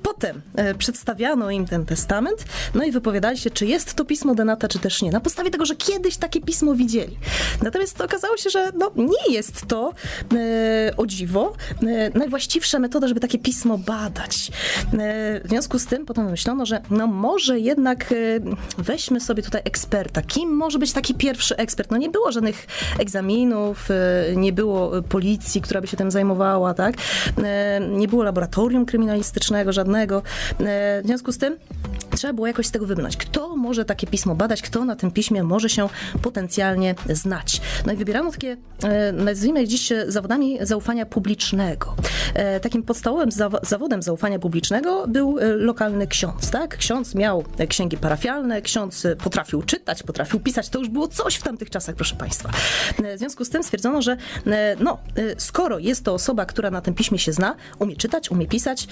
Potem 0.03 0.41
e, 0.55 0.75
przedstawiano 0.75 1.51
im 1.51 1.65
ten 1.65 1.85
testament, 1.85 2.45
no 2.75 2.83
i 2.83 2.91
wypowiadali 2.91 3.37
się, 3.37 3.49
czy 3.49 3.65
jest 3.65 3.93
to 3.93 4.05
pismo 4.05 4.35
Denata, 4.35 4.67
czy 4.67 4.79
też 4.79 5.01
nie. 5.01 5.11
Na 5.11 5.19
podstawie 5.19 5.51
tego, 5.51 5.65
że 5.65 5.75
kiedyś 5.75 6.17
takie 6.17 6.41
pismo 6.41 6.75
widzieli. 6.75 7.17
Natomiast 7.63 8.01
okazało 8.01 8.37
się, 8.37 8.49
że 8.49 8.71
no, 8.75 8.91
nie 8.95 9.33
jest 9.33 9.65
to 9.67 9.93
e, 10.33 10.93
o 10.97 11.05
dziwo 11.05 11.53
e, 11.83 12.19
najwłaściwsza 12.19 12.79
metoda, 12.79 13.07
żeby 13.07 13.19
takie 13.19 13.39
pismo 13.39 13.77
badać. 13.77 14.51
E, 14.93 15.41
w 15.43 15.49
związku 15.49 15.79
z 15.79 15.85
tym 15.85 16.05
potem 16.05 16.25
wymyślono, 16.25 16.65
że 16.65 16.81
no 16.89 17.07
może 17.07 17.59
jednak 17.59 18.11
e, 18.11 18.15
weźmy 18.77 19.19
sobie 19.19 19.43
tutaj 19.43 19.61
eksperta. 19.65 20.21
Kim 20.21 20.49
może 20.49 20.79
być 20.79 20.93
taki 20.93 21.13
pierwszy 21.13 21.57
ekspert? 21.57 21.91
No 21.91 21.97
nie 21.97 22.09
było 22.09 22.31
żadnych 22.31 22.67
egzaminów, 22.99 23.91
e, 23.91 24.35
nie 24.35 24.53
było 24.53 24.97
e, 24.97 25.01
policji, 25.01 25.61
która 25.61 25.81
by 25.81 25.87
się 25.87 25.97
tym 25.97 26.11
zajmowała, 26.11 26.73
tak? 26.73 26.95
Nie 27.89 28.07
było 28.07 28.23
laboratorium 28.23 28.85
kryminalistycznego 28.85 29.73
żadnego. 29.89 30.23
E, 30.59 31.01
W 31.03 31.05
związku 31.05 31.31
z 31.31 31.37
tym 31.37 31.55
trzeba 32.19 32.33
było 32.33 32.47
jakoś 32.47 32.65
z 32.65 32.71
tego 32.71 32.85
wybrnąć. 32.85 33.17
Kto 33.17 33.55
może 33.55 33.85
takie 33.85 34.07
pismo 34.07 34.35
badać? 34.35 34.61
Kto 34.61 34.85
na 34.85 34.95
tym 34.95 35.11
piśmie 35.11 35.43
może 35.43 35.69
się 35.69 35.89
potencjalnie 36.21 36.95
znać? 37.09 37.61
No 37.85 37.93
i 37.93 37.95
wybierano 37.95 38.31
takie, 38.31 38.57
e, 38.83 39.11
nazwijmy 39.11 39.67
dziś 39.67 39.91
e, 39.91 40.11
zawodami 40.11 40.57
zaufania 40.61 41.05
publicznego. 41.05 41.95
E, 42.33 42.59
Takim 42.59 42.83
podstawowym 42.83 43.29
zawo- 43.29 43.65
zawodem 43.65 44.01
zaufania 44.01 44.39
publicznego 44.39 45.07
był 45.07 45.37
lokalny 45.57 46.07
ksiądz, 46.07 46.51
tak? 46.51 46.77
Ksiądz 46.77 47.15
miał 47.15 47.43
księgi 47.69 47.97
parafialne, 47.97 48.61
ksiądz 48.61 49.07
potrafił 49.23 49.63
czytać, 49.63 50.03
potrafił 50.03 50.39
pisać. 50.39 50.69
To 50.69 50.79
już 50.79 50.89
było 50.89 51.07
coś 51.07 51.35
w 51.35 51.43
tamtych 51.43 51.69
czasach, 51.69 51.95
proszę 51.95 52.15
Państwa. 52.15 52.49
W 53.15 53.19
związku 53.19 53.45
z 53.45 53.49
tym 53.49 53.63
stwierdzono, 53.63 54.01
że 54.01 54.17
no, 54.79 54.97
skoro 55.37 55.79
jest 55.79 56.05
to 56.05 56.13
osoba, 56.13 56.45
która 56.45 56.71
na 56.71 56.81
tym 56.81 56.93
piśmie 56.93 57.19
się 57.19 57.33
zna, 57.33 57.55
umie 57.79 57.95
czytać, 57.95 58.31
umie 58.31 58.47
pisać, 58.47 58.87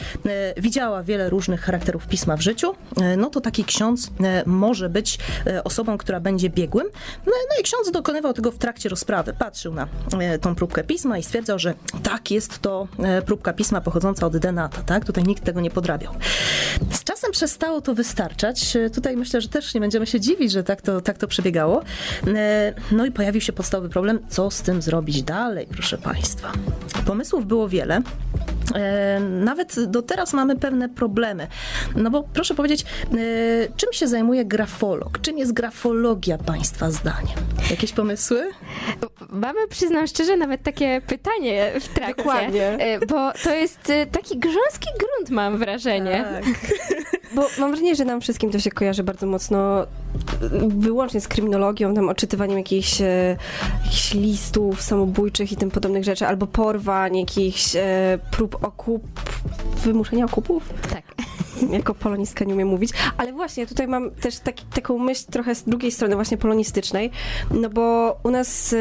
widziała 0.57 1.03
wiele 1.03 1.29
różnych 1.29 1.61
charakterów 1.61 2.07
pisma 2.07 2.37
w 2.37 2.41
życiu, 2.41 2.75
no 3.17 3.29
to 3.29 3.41
taki 3.41 3.65
ksiądz 3.65 4.09
e, 4.23 4.43
może 4.45 4.89
być 4.89 5.19
e, 5.47 5.63
osobą, 5.63 5.97
która 5.97 6.19
będzie 6.19 6.49
biegłym. 6.49 6.87
No, 7.25 7.33
no 7.49 7.59
i 7.59 7.63
ksiądz 7.63 7.91
dokonywał 7.91 8.33
tego 8.33 8.51
w 8.51 8.57
trakcie 8.57 8.89
rozprawy. 8.89 9.33
Patrzył 9.39 9.73
na 9.73 9.87
e, 10.19 10.39
tą 10.39 10.55
próbkę 10.55 10.83
pisma 10.83 11.17
i 11.17 11.23
stwierdzał, 11.23 11.59
że 11.59 11.73
tak, 12.03 12.31
jest 12.31 12.59
to 12.59 12.87
próbka 13.25 13.53
pisma 13.53 13.81
pochodząca 13.81 14.25
od 14.25 14.37
Denata, 14.37 14.81
tak? 14.81 15.05
Tutaj 15.05 15.23
nikt 15.23 15.43
tego 15.43 15.61
nie 15.61 15.71
podrabiał. 15.71 16.13
Z 16.91 17.03
czasem 17.03 17.31
przestało 17.31 17.81
to 17.81 17.95
wystarczać. 17.95 18.77
Tutaj 18.93 19.17
myślę, 19.17 19.41
że 19.41 19.49
też 19.49 19.73
nie 19.73 19.81
będziemy 19.81 20.07
się 20.07 20.19
dziwić, 20.19 20.51
że 20.51 20.63
tak 20.63 20.81
to, 20.81 21.01
tak 21.01 21.17
to 21.17 21.27
przebiegało. 21.27 21.83
No 22.91 23.05
i 23.05 23.11
pojawił 23.11 23.41
się 23.41 23.53
podstawowy 23.53 23.89
problem, 23.89 24.19
co 24.29 24.51
z 24.51 24.61
tym 24.61 24.81
zrobić 24.81 25.23
dalej, 25.23 25.67
proszę 25.71 25.97
Państwa. 25.97 26.51
Pomysłów 27.05 27.45
było 27.45 27.69
wiele. 27.69 28.01
E, 28.75 29.19
Nawet 29.19 29.85
do 29.85 30.01
teraz 30.01 30.33
mamy 30.33 30.55
pewne 30.55 30.89
problemy. 30.89 31.47
No 31.95 32.09
bo 32.11 32.23
proszę 32.33 32.53
powiedzieć, 32.55 32.81
e, 32.81 32.85
czym 33.77 33.93
się 33.93 34.07
zajmuje 34.07 34.45
grafolog? 34.45 35.21
Czym 35.21 35.37
jest 35.37 35.53
grafologia 35.53 36.37
Państwa 36.37 36.91
zdaniem? 36.91 37.37
Jakieś 37.69 37.93
pomysły? 37.93 38.49
Mamy, 39.29 39.67
przyznam 39.69 40.07
szczerze, 40.07 40.37
nawet 40.37 40.63
takie 40.63 41.01
pytanie 41.07 41.71
w 41.81 41.87
trakcie. 41.87 42.15
Dokładnie. 42.15 42.67
E, 42.67 43.05
Bo 43.05 43.31
to 43.43 43.53
jest 43.53 43.91
taki 44.11 44.37
grząski 44.39 44.89
grunt, 44.99 45.29
mam 45.29 45.57
wrażenie. 45.57 46.25
Tak. 46.33 46.43
Bo 47.35 47.47
mam 47.59 47.69
wrażenie, 47.69 47.95
że 47.95 48.05
nam 48.05 48.21
wszystkim 48.21 48.51
to 48.51 48.59
się 48.59 48.71
kojarzy 48.71 49.03
bardzo 49.03 49.27
mocno 49.27 49.87
wyłącznie 50.67 51.21
z 51.21 51.27
kryminologią, 51.27 51.93
tam 51.93 52.09
odczytywaniem 52.09 52.57
jakichś, 52.57 53.01
e, 53.01 53.37
jakichś 53.83 54.13
listów 54.13 54.81
samobójczych 54.81 55.51
i 55.51 55.55
tym 55.55 55.71
podobnych 55.71 56.03
rzeczy, 56.03 56.27
albo 56.27 56.47
porwań, 56.47 57.17
jakichś 57.17 57.75
e, 57.75 58.19
prób 58.31 58.63
okup, 58.63 59.03
wymuszenia 59.83 60.25
okupów? 60.25 60.69
Tak. 60.89 61.16
Jako 61.71 61.93
polonistka 61.93 62.45
nie 62.45 62.53
umiem 62.53 62.67
mówić, 62.67 62.89
ale 63.17 63.33
właśnie 63.33 63.67
tutaj 63.67 63.87
mam 63.87 64.11
też 64.11 64.39
taki, 64.39 64.65
taką 64.65 64.97
myśl 64.97 65.25
trochę 65.31 65.55
z 65.55 65.63
drugiej 65.63 65.91
strony 65.91 66.15
właśnie 66.15 66.37
polonistycznej, 66.37 67.11
no 67.51 67.69
bo 67.69 68.17
u 68.23 68.29
nas 68.29 68.73
e, 68.73 68.77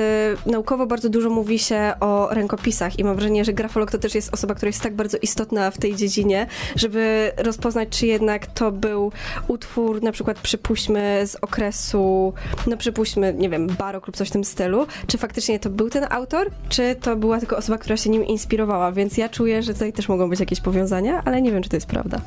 naukowo 0.51 0.87
bardzo 0.87 1.09
dużo 1.09 1.31
mówi 1.31 1.59
się 1.59 1.93
o 2.01 2.29
rękopisach 2.31 2.99
i 2.99 3.05
mam 3.05 3.17
wrażenie, 3.17 3.45
że 3.45 3.53
grafolog 3.53 3.91
to 3.91 3.99
też 3.99 4.15
jest 4.15 4.35
osoba, 4.35 4.55
która 4.55 4.69
jest 4.69 4.83
tak 4.83 4.95
bardzo 4.95 5.19
istotna 5.23 5.71
w 5.71 5.79
tej 5.79 5.97
dziedzinie, 5.97 6.47
żeby 6.77 7.33
rozpoznać, 7.37 7.89
czy 7.89 8.07
jednak 8.07 8.47
to 8.47 8.73
był 8.73 9.13
utwór, 9.49 10.03
na 10.03 10.13
przykład 10.13 10.39
przypuśćmy 10.39 11.23
z 11.27 11.37
okresu, 11.37 12.33
no 12.67 12.77
przypuśćmy, 12.77 13.35
nie 13.35 13.49
wiem, 13.49 13.67
barok 13.67 14.07
lub 14.07 14.17
coś 14.17 14.29
w 14.29 14.33
tym 14.33 14.45
stylu, 14.45 14.87
czy 15.07 15.19
faktycznie 15.19 15.61
to 15.61 15.71
był 15.71 15.91
ten 15.91 16.07
autor, 16.11 16.51
czy 16.69 16.97
to 17.01 17.17
była 17.17 17.39
tylko 17.39 17.57
osoba, 17.57 17.79
która 17.79 17.97
się 17.97 18.11
nim 18.11 18.25
inspirowała, 18.25 18.93
więc 18.93 19.17
ja 19.17 19.29
czuję, 19.29 19.63
że 19.63 19.73
tutaj 19.73 19.93
też 19.93 20.09
mogą 20.09 20.31
być 20.31 20.41
jakieś 20.41 20.61
powiązania, 20.61 21.23
ale 21.25 21.43
nie 21.43 21.53
wiem, 21.53 21.63
czy 21.63 21.69
to 21.69 21.77
jest 21.77 21.87
prawda. 21.87 22.21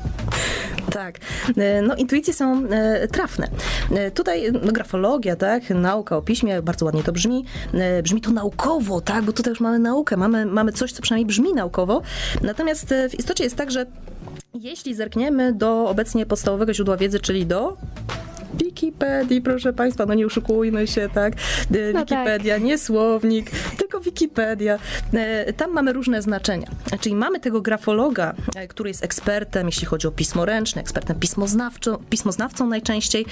Tak. 0.92 1.18
E, 1.56 1.82
No, 1.82 1.96
intuicje 1.96 2.34
są 2.34 2.66
e, 2.70 3.08
trafne. 3.08 3.48
E, 3.94 4.10
Tutaj 4.10 4.52
no, 4.52 4.72
grafologia, 4.72 5.36
tak, 5.36 5.70
nauka 5.70 6.16
o 6.16 6.22
piśmie, 6.22 6.62
bardzo 6.62 6.84
ładnie 6.84 7.02
to 7.02 7.12
brzmi. 7.12 7.44
Brzmi 8.02 8.20
to 8.20 8.30
naukowo, 8.30 9.00
tak, 9.00 9.24
bo 9.24 9.32
tutaj 9.32 9.50
już 9.50 9.60
mamy 9.60 9.78
naukę, 9.78 10.16
mamy, 10.16 10.46
mamy 10.46 10.72
coś, 10.72 10.92
co 10.92 11.02
przynajmniej 11.02 11.26
brzmi 11.26 11.54
naukowo. 11.54 12.02
Natomiast 12.42 12.94
w 13.10 13.18
istocie 13.18 13.44
jest 13.44 13.56
tak, 13.56 13.70
że 13.70 13.86
jeśli 14.54 14.94
zerkniemy 14.94 15.52
do 15.52 15.88
obecnie 15.88 16.26
podstawowego 16.26 16.74
źródła 16.74 16.96
wiedzy, 16.96 17.20
czyli 17.20 17.46
do 17.46 17.76
Wikipedii, 18.54 19.42
proszę 19.42 19.72
Państwa, 19.72 20.06
no 20.06 20.14
nie 20.14 20.26
oszukujmy 20.26 20.86
się, 20.86 21.08
tak? 21.14 21.32
E, 21.34 21.92
No 21.92 22.00
Wikipedia, 22.00 22.58
nie 22.58 22.78
słownik, 22.78 23.50
tylko 23.78 24.00
Wikipedia. 24.00 24.78
E, 25.14 25.52
Tam 25.52 25.72
mamy 25.72 25.92
różne 25.92 26.22
znaczenia. 26.22 26.66
Czyli 27.00 27.14
mamy 27.14 27.40
tego 27.40 27.60
grafologa, 27.60 28.34
e, 28.56 28.68
który 28.68 28.90
jest 28.90 29.04
ekspertem, 29.04 29.66
jeśli 29.66 29.86
chodzi 29.86 30.06
o 30.06 30.10
pismo 30.10 30.44
ręczne, 30.44 30.80
ekspertem 30.82 31.18
pismoznawczą, 31.20 31.96
pismoznawcą 32.10 32.66
najczęściej. 32.66 33.26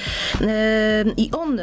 I 1.17 1.31
on 1.31 1.61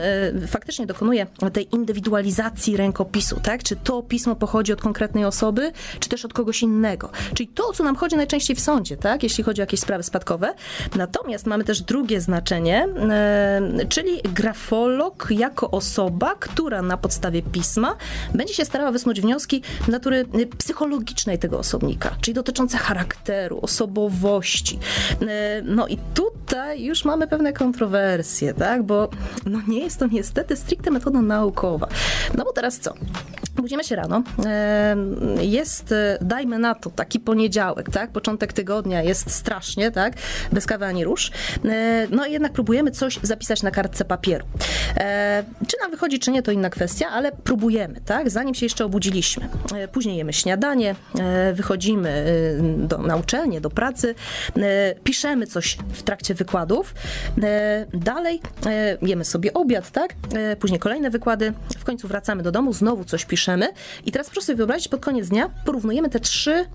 faktycznie 0.48 0.86
dokonuje 0.86 1.28
tej 1.54 1.76
indywidualizacji 1.76 2.78
rękopisu, 2.78 3.40
tak? 3.44 3.64
Czy 3.64 3.76
to 3.76 4.04
pismo 4.04 4.36
pochodzi 4.36 4.74
od 4.74 4.82
konkretnej 4.82 5.26
osoby, 5.26 5.72
czy 6.00 6.10
też 6.10 6.26
od 6.26 6.34
kogoś 6.34 6.62
innego. 6.62 7.10
Czyli 7.34 7.48
to, 7.50 7.68
o 7.68 7.74
co 7.74 7.84
nam 7.84 7.96
chodzi 7.96 8.16
najczęściej 8.16 8.56
w 8.56 8.60
sądzie, 8.60 8.98
tak? 8.98 9.24
Jeśli 9.24 9.44
chodzi 9.44 9.62
o 9.62 9.64
jakieś 9.64 9.80
sprawy 9.80 10.04
spadkowe. 10.04 10.54
Natomiast 10.96 11.46
mamy 11.46 11.64
też 11.64 11.82
drugie 11.82 12.22
znaczenie, 12.22 12.88
czyli 13.90 14.22
grafolog 14.34 15.28
jako 15.30 15.72
osoba, 15.72 16.36
która 16.40 16.82
na 16.82 16.98
podstawie 16.98 17.42
pisma 17.42 17.96
będzie 18.34 18.54
się 18.54 18.66
starała 18.66 18.92
wysnuć 18.92 19.22
wnioski 19.22 19.62
natury 19.88 20.26
y, 20.40 20.48
psychologicznej 20.48 21.40
tego 21.40 21.60
osobnika, 21.60 22.16
czyli 22.22 22.36
dotyczące 22.36 22.78
charakteru, 22.78 23.60
osobowości. 23.62 24.80
No 25.64 25.88
i 25.88 25.98
tutaj 26.14 26.84
już 26.84 27.06
mamy 27.06 27.28
pewne 27.28 27.54
kontrowersje, 27.54 28.54
tak? 28.54 28.84
Bo 28.84 29.10
no 29.46 29.60
nie 29.68 29.80
jest 29.80 30.00
to 30.00 30.08
niestety 30.08 30.56
stricte 30.56 30.92
metoda 30.92 31.22
naukowa. 31.22 31.88
No 32.38 32.44
bo 32.44 32.52
teraz 32.54 32.80
co? 32.80 32.94
Budzimy 33.56 33.84
się 33.84 33.96
rano. 33.96 34.24
Jest, 35.42 35.92
e, 35.92 36.18
dajmy 36.22 36.60
na 36.60 36.76
to, 36.76 36.90
taki 36.90 37.20
poniedziałek, 37.20 37.90
tak? 37.90 38.12
Początek 38.12 38.54
tygodnia 38.54 39.02
jest 39.02 39.32
strasznie, 39.32 39.92
tak? 39.92 40.14
Bez 40.52 40.66
kawy 40.66 40.86
ani 40.86 41.04
róż. 41.04 41.32
No 42.12 42.26
i 42.26 42.32
jednak 42.32 42.54
próbujemy 42.54 42.92
coś 42.92 43.20
zapisać 43.24 43.35
na 43.64 43.72
kartce 43.72 44.06
papieru. 44.06 44.46
E, 44.98 45.44
Czy 45.68 45.78
nam 45.82 45.92
wychodzi, 45.92 46.20
czy 46.20 46.32
nie, 46.32 46.42
to 46.44 46.52
inna 46.52 46.70
kwestia, 46.70 47.08
ale 47.10 47.32
próbujemy, 47.32 48.02
tak? 48.06 48.30
Zanim 48.30 48.56
się 48.56 48.66
jeszcze 48.66 48.86
obudziliśmy. 48.86 49.50
E, 49.76 49.88
Później 49.88 50.18
jemy 50.18 50.34
śniadanie, 50.34 50.96
e, 51.20 51.54
wychodzimy 51.54 52.10
e, 52.10 52.88
do, 52.88 52.98
na 52.98 53.16
uczelnię, 53.16 53.62
do 53.62 53.70
pracy, 53.70 54.16
e, 54.58 54.96
piszemy 55.04 55.48
coś 55.48 55.78
w 55.94 56.04
trakcie 56.04 56.34
wykładów. 56.34 56.94
E, 57.44 57.86
Dalej 57.94 58.42
jemy 59.02 59.26
sobie 59.26 59.54
obiad, 59.54 59.92
tak? 59.92 60.14
Później 60.60 60.80
kolejne 60.80 61.10
wykłady. 61.10 61.54
W 61.80 61.84
końcu 61.84 62.08
wracamy 62.08 62.44
do 62.44 62.52
domu, 62.52 62.74
znowu 62.74 63.04
coś 63.06 63.26
piszemy. 63.26 63.68
I 64.06 64.12
teraz 64.12 64.30
proszę 64.30 64.46
sobie 64.46 64.58
wyobrazić, 64.58 64.88
pod 64.88 65.02
koniec 65.02 65.30
dnia 65.30 65.50
porównujemy 65.66 66.10
te 66.10 66.20
trzy 66.20 66.66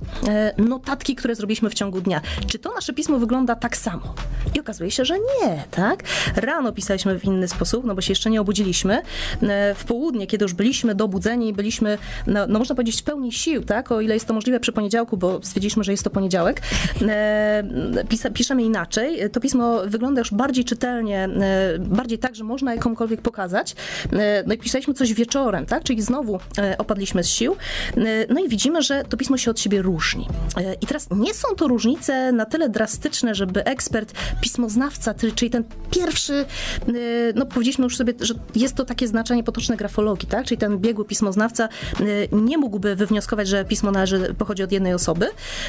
notatki, 0.58 1.14
które 1.14 1.34
zrobiliśmy 1.34 1.70
w 1.70 1.74
ciągu 1.74 2.00
dnia. 2.00 2.20
Czy 2.46 2.58
to 2.58 2.74
nasze 2.74 2.92
pismo 2.92 3.18
wygląda 3.18 3.54
tak 3.54 3.76
samo? 3.76 4.14
I 4.54 4.60
okazuje 4.60 4.90
się, 4.90 5.04
że 5.04 5.14
nie, 5.18 5.64
tak? 5.70 6.02
Rano 6.50 6.72
pisaliśmy 6.72 7.18
w 7.18 7.24
inny 7.24 7.48
sposób, 7.48 7.84
no 7.84 7.94
bo 7.94 8.00
się 8.00 8.10
jeszcze 8.12 8.30
nie 8.30 8.40
obudziliśmy. 8.40 9.02
E, 9.42 9.74
W 9.74 9.84
południe, 9.84 10.26
kiedy 10.26 10.44
już 10.44 10.54
byliśmy 10.54 10.94
dobudzeni, 10.94 11.52
byliśmy, 11.52 11.98
no, 12.26 12.46
no 12.46 12.58
można 12.58 12.74
powiedzieć, 12.74 13.00
w 13.00 13.04
pełni 13.04 13.32
sił, 13.32 13.62
tak? 13.64 13.92
O 13.92 14.00
ile 14.00 14.14
jest 14.14 14.26
to 14.26 14.34
możliwe 14.34 14.60
przy 14.60 14.72
poniedziałku, 14.72 15.16
bo 15.16 15.40
stwierdziliśmy, 15.42 15.84
że 15.84 15.92
jest 15.92 16.04
to 16.04 16.10
poniedziałek. 16.10 16.62
E, 17.08 17.62
Pisa, 18.08 18.30
piszemy 18.30 18.62
inaczej. 18.62 19.30
To 19.30 19.40
pismo 19.40 19.80
wygląda 19.86 20.20
już 20.20 20.30
bardziej 20.34 20.64
czytelnie, 20.64 21.24
e, 21.24 21.78
bardziej 21.78 22.18
tak, 22.18 22.34
że 22.36 22.44
można 22.44 22.74
je 22.74 22.80
komukolwiek 22.80 23.20
pokazać. 23.22 23.74
E, 24.12 24.44
No 24.46 24.54
i 24.54 24.58
pisaliśmy 24.58 24.94
coś 24.94 25.14
wieczorem, 25.14 25.66
tak? 25.66 25.84
Czyli 25.84 26.02
znowu 26.02 26.38
e, 26.58 26.78
opadliśmy 26.78 27.24
z 27.24 27.28
sił. 27.28 27.56
E, 27.96 28.00
No 28.28 28.40
i 28.44 28.48
widzimy, 28.48 28.82
że 28.82 29.04
to 29.08 29.16
pismo 29.16 29.36
się 29.36 29.50
od 29.50 29.60
siebie 29.60 29.82
różni. 29.82 30.28
E, 30.56 30.74
I 30.74 30.86
teraz 30.86 31.08
nie 31.10 31.34
są 31.34 31.48
to 31.56 31.68
różnice 31.68 32.32
na 32.32 32.44
tyle 32.44 32.68
drastyczne, 32.68 33.34
żeby 33.34 33.64
ekspert, 33.64 34.12
pismoznawca, 34.40 35.14
czyli 35.34 35.50
ten 35.50 35.64
pierwszy, 35.90 36.39
e, 36.40 36.92
no 37.34 37.46
powiedzieliśmy 37.46 37.84
już 37.84 37.96
sobie, 37.96 38.14
że 38.20 38.34
jest 38.54 38.74
to 38.74 38.84
takie 38.84 39.08
znaczenie 39.08 39.44
potoczne 39.44 39.76
grafologii, 39.76 40.28
tak? 40.28 40.46
Czyli 40.46 40.58
ten 40.58 40.78
biegły 40.78 41.04
pismoznawca 41.04 41.64
e, 41.64 42.04
nie 42.32 42.58
mógłby 42.58 42.96
wywnioskować, 42.96 43.48
że 43.48 43.64
pismo 43.64 43.90
należy, 43.90 44.34
pochodzi 44.38 44.62
od 44.62 44.72
jednej 44.72 44.94
osoby. 44.94 45.26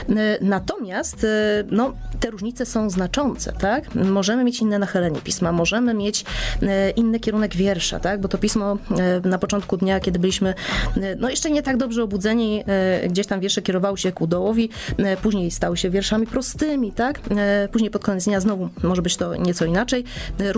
E, 0.09 0.37
Natomiast 0.41 1.25
no, 1.71 1.93
te 2.19 2.29
różnice 2.29 2.65
są 2.65 2.89
znaczące, 2.89 3.53
tak? 3.53 3.95
Możemy 3.95 4.43
mieć 4.43 4.61
inne 4.61 4.79
nachylenie 4.79 5.21
pisma, 5.21 5.51
możemy 5.51 5.93
mieć 5.93 6.25
inny 6.95 7.19
kierunek 7.19 7.55
wiersza, 7.55 7.99
tak? 7.99 8.21
Bo 8.21 8.27
to 8.27 8.37
pismo 8.37 8.77
na 9.23 9.37
początku 9.37 9.77
dnia, 9.77 9.99
kiedy 9.99 10.19
byliśmy 10.19 10.53
no 11.17 11.29
jeszcze 11.29 11.51
nie 11.51 11.63
tak 11.63 11.77
dobrze 11.77 12.03
obudzeni, 12.03 12.63
gdzieś 13.09 13.27
tam 13.27 13.39
wiersze 13.39 13.61
kierowały 13.61 13.97
się 13.97 14.11
ku 14.11 14.27
dołowi, 14.27 14.69
później 15.21 15.51
stały 15.51 15.77
się 15.77 15.89
wierszami 15.89 16.27
prostymi, 16.27 16.91
tak? 16.91 17.19
Później 17.71 17.91
pod 17.91 18.03
koniec 18.03 18.25
dnia 18.25 18.39
znowu 18.39 18.69
może 18.83 19.01
być 19.01 19.17
to 19.17 19.35
nieco 19.35 19.65
inaczej. 19.65 20.03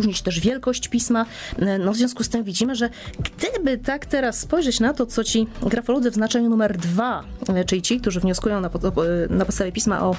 E, 0.03 0.05
Różni 0.05 0.13
się 0.13 0.23
też 0.23 0.39
wielkość 0.39 0.87
pisma. 0.87 1.25
E, 1.59 1.77
No 1.79 1.93
w 1.93 1.95
związku 1.97 2.23
z 2.23 2.29
tym 2.29 2.43
widzimy, 2.43 2.75
że 2.75 2.89
gdyby 3.19 3.77
tak 3.77 4.05
teraz 4.05 4.39
spojrzeć 4.39 4.79
na 4.79 4.93
to, 4.93 5.05
co 5.05 5.23
ci 5.23 5.47
grafolodzy 5.61 6.11
w 6.11 6.13
znaczeniu 6.13 6.49
numer 6.49 6.77
dwa, 6.77 7.23
e, 7.49 7.65
czyli 7.65 7.81
ci, 7.81 7.99
którzy 8.01 8.19
wnioskują 8.19 8.61
na, 8.61 8.69
pod- 8.69 8.83
na 9.29 9.45
podstawie 9.45 9.71
pisma 9.71 10.01
o 10.03 10.15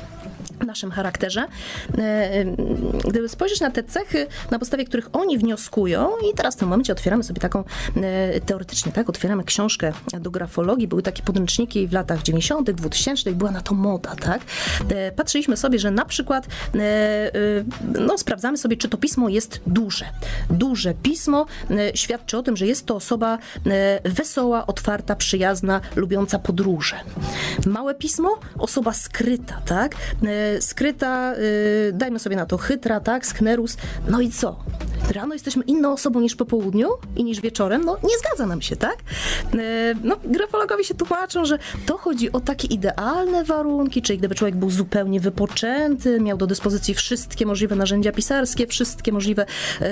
naszym 0.67 0.91
charakterze. 0.91 1.47
E, 1.99 2.45
Gdyby 3.09 3.29
spojrzeć 3.29 3.61
na 3.61 3.71
te 3.71 3.83
cechy, 3.83 4.27
na 4.51 4.59
podstawie 4.59 4.85
których 4.85 5.09
oni 5.13 5.39
wnioskują, 5.39 6.09
i 6.31 6.35
teraz 6.35 6.55
w 6.55 6.59
tym 6.59 6.69
momencie 6.69 6.93
otwieramy 6.93 7.25
sobie 7.25 7.41
taką 7.41 7.65
e, 7.97 8.41
teoretycznie, 8.41 8.93
tak, 8.93 9.09
otwieramy 9.09 9.45
książkę 9.45 9.93
do 10.21 10.31
grafologii, 10.31 10.89
były 10.89 11.03
takie 11.03 11.23
podręczniki 11.23 11.89
w 11.89 11.93
latach 11.93 12.23
90., 12.23 12.71
2000, 12.71 13.33
była 13.33 13.51
na 13.51 13.61
to 13.61 13.75
moda, 13.75 14.15
tak. 14.17 14.41
E, 14.89 15.13
Patrzyliśmy 15.13 15.57
sobie, 15.57 15.79
że 15.79 15.91
na 15.91 16.05
przykład 16.05 16.47
e, 16.75 16.79
e, 16.79 18.01
no, 18.01 18.19
sprawdzamy 18.19 18.59
sobie, 18.59 18.77
czy 18.77 18.89
to 18.89 18.97
pismo 18.97 19.29
jest 19.29 19.61
duże. 19.75 20.05
Duże 20.51 20.95
pismo 20.95 21.47
e, 21.71 21.97
świadczy 21.97 22.39
o 22.39 22.43
tym, 22.43 22.57
że 22.57 22.67
jest 22.67 22.87
to 22.87 22.97
osoba 22.97 23.39
e, 23.67 24.11
wesoła, 24.11 24.67
otwarta, 24.67 25.17
przyjazna, 25.17 25.81
lubiąca 25.97 26.39
podróże. 26.39 26.97
Małe 27.67 27.95
pismo, 27.95 28.39
osoba 28.59 28.93
skryta, 28.93 29.61
tak? 29.67 29.95
E, 30.23 30.61
Skryta, 30.61 31.35
dajmy 31.93 32.19
sobie 32.19 32.37
na 32.37 32.47
to, 32.47 32.59
chytra, 32.59 33.01
tak? 33.01 33.27
Sknerus. 33.27 33.77
No 34.09 34.21
i 34.21 34.31
co? 34.31 34.57
Rano 35.13 35.35
jesteśmy 35.35 35.65
inną 35.65 35.93
osobą 35.93 36.21
niż 36.21 36.37
po 36.37 36.45
południu 36.45 36.89
i 37.17 37.25
niż 37.25 37.41
wieczorem? 37.41 37.85
No 37.85 37.97
nie 38.03 38.19
zgadza 38.19 38.47
nam 38.47 38.63
się, 38.63 38.77
tak? 38.77 38.97
No, 40.05 40.17
grafologowie 40.25 40.85
się 40.85 40.95
tłumaczą, 40.95 41.45
że 41.45 41.59
to 41.87 41.99
chodzi 41.99 42.33
o 42.33 42.41
takie 42.41 42.69
idealne 42.69 43.45
warunki, 43.45 44.03
czyli 44.03 44.19
gdyby 44.19 44.35
człowiek 44.35 44.57
był 44.57 44.71
zupełnie 44.71 45.21
wypoczęty, 45.21 46.21
miał 46.21 46.37
do 46.37 46.47
dyspozycji 46.47 46.95
wszystkie 46.95 47.47
możliwe 47.47 47.77
narzędzia 47.77 48.13
pisarskie, 48.13 48.67
wszystkie 48.67 49.13
możliwe 49.13 49.47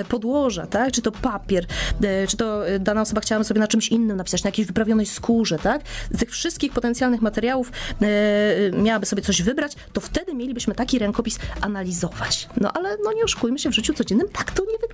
podłoża, 0.09 0.67
tak? 0.67 0.91
Czy 0.91 1.01
to 1.01 1.11
papier, 1.11 1.65
e, 2.03 2.27
czy 2.27 2.37
to 2.37 2.67
e, 2.67 2.79
dana 2.79 3.01
osoba 3.01 3.21
chciałaby 3.21 3.45
sobie 3.45 3.59
na 3.59 3.67
czymś 3.67 3.87
innym 3.89 4.17
napisać, 4.17 4.43
na 4.43 4.47
jakiejś 4.47 4.67
wyprawionej 4.67 5.05
skórze, 5.05 5.59
tak? 5.59 5.81
Z 6.11 6.19
tych 6.19 6.31
wszystkich 6.31 6.71
potencjalnych 6.71 7.21
materiałów 7.21 7.71
e, 8.01 8.71
miałaby 8.71 9.05
sobie 9.05 9.21
coś 9.21 9.41
wybrać, 9.41 9.75
to 9.93 10.01
wtedy 10.01 10.33
mielibyśmy 10.33 10.75
taki 10.75 10.99
rękopis 10.99 11.39
analizować. 11.61 12.49
No 12.61 12.71
ale 12.73 12.97
no 13.03 13.13
nie 13.13 13.23
oszukujmy 13.23 13.59
się, 13.59 13.69
w 13.69 13.73
życiu 13.73 13.93
codziennym 13.93 14.27
tak 14.33 14.51
to 14.51 14.63
nie 14.63 14.77
wygląda, 14.81 14.92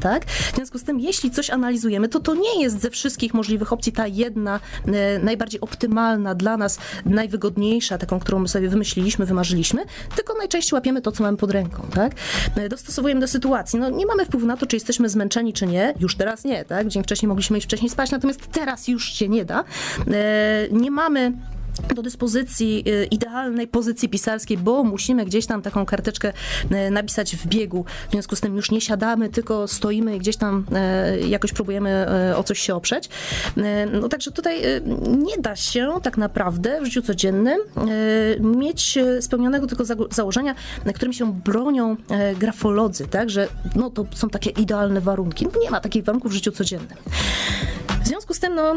tak? 0.00 0.24
W 0.24 0.54
związku 0.56 0.78
z 0.78 0.84
tym, 0.84 1.00
jeśli 1.00 1.30
coś 1.30 1.50
analizujemy, 1.50 2.08
to 2.08 2.20
to 2.20 2.34
nie 2.34 2.62
jest 2.62 2.80
ze 2.80 2.90
wszystkich 2.90 3.34
możliwych 3.34 3.72
opcji 3.72 3.92
ta 3.92 4.06
jedna, 4.06 4.60
e, 4.86 5.18
najbardziej 5.18 5.60
optymalna 5.60 6.34
dla 6.34 6.56
nas, 6.56 6.78
najwygodniejsza, 7.04 7.98
taką, 7.98 8.20
którą 8.20 8.38
my 8.38 8.48
sobie 8.48 8.68
wymyśliliśmy, 8.68 9.26
wymarzyliśmy, 9.26 9.84
tylko 10.16 10.34
najczęściej 10.38 10.76
łapiemy 10.76 11.02
to, 11.02 11.12
co 11.12 11.22
mamy 11.22 11.36
pod 11.36 11.50
ręką, 11.50 11.82
tak? 11.94 12.12
E, 12.56 12.68
Dostosowujemy 12.68 13.20
do 13.20 13.28
sytuacji. 13.28 13.78
No 13.78 13.90
nie 13.90 14.06
mamy 14.06 14.24
wpływu 14.26 14.46
na 14.46 14.56
to, 14.56 14.66
czy 14.66 14.76
jesteśmy 14.76 15.08
zmęczeni, 15.08 15.52
czy 15.52 15.66
nie. 15.66 15.94
Już 16.00 16.16
teraz 16.16 16.44
nie, 16.44 16.64
tak? 16.64 16.88
Dzień 16.88 17.02
wcześniej 17.02 17.28
mogliśmy 17.28 17.58
iść 17.58 17.66
wcześniej 17.66 17.90
spać, 17.90 18.10
natomiast 18.10 18.46
teraz 18.52 18.88
już 18.88 19.12
się 19.12 19.28
nie 19.28 19.44
da. 19.44 19.64
E, 20.12 20.68
Nie 20.70 20.90
mamy 20.90 21.32
do 21.94 22.02
dyspozycji 22.02 22.84
y, 22.88 23.04
idealnej 23.04 23.68
pozycji 23.68 24.08
pisarskiej, 24.08 24.58
bo 24.58 24.84
musimy 24.84 25.24
gdzieś 25.24 25.46
tam 25.46 25.62
taką 25.62 25.86
karteczkę 25.86 26.32
y, 26.72 26.90
napisać 26.90 27.36
w 27.36 27.46
biegu. 27.46 27.84
W 28.08 28.12
związku 28.12 28.36
z 28.36 28.40
tym 28.40 28.56
już 28.56 28.70
nie 28.70 28.80
siadamy, 28.80 29.28
tylko 29.28 29.68
stoimy 29.68 30.16
i 30.16 30.18
gdzieś 30.18 30.36
tam 30.36 30.64
y, 31.22 31.28
jakoś 31.28 31.52
próbujemy 31.52 32.06
o 32.36 32.42
coś 32.42 32.58
się 32.58 32.74
oprzeć. 32.74 33.08
No 33.92 34.08
także 34.08 34.30
tutaj 34.30 34.62
nie 35.18 35.38
da 35.38 35.56
się 35.56 35.88
tak 36.02 36.16
naprawdę 36.16 36.80
w 36.80 36.84
życiu 36.84 37.02
codziennym 37.02 37.58
mieć 38.40 38.98
spełnionego 39.20 39.66
tylko 39.66 39.84
założenia, 40.10 40.54
na 40.84 40.92
którym 40.92 41.12
się 41.12 41.32
bronią 41.32 41.96
grafolodzy, 42.40 43.06
tak, 43.06 43.30
że 43.30 43.48
no 43.76 43.90
to 43.90 44.06
są 44.14 44.30
takie 44.30 44.50
idealne 44.50 45.00
warunki. 45.00 45.44
No, 45.54 45.60
nie 45.60 45.70
ma 45.70 45.80
takich 45.80 46.04
warunków 46.04 46.32
w 46.32 46.34
życiu 46.34 46.52
codziennym. 46.52 46.98
W 48.04 48.08
związku 48.08 48.34
z 48.34 48.40
tym, 48.40 48.54
no, 48.54 48.74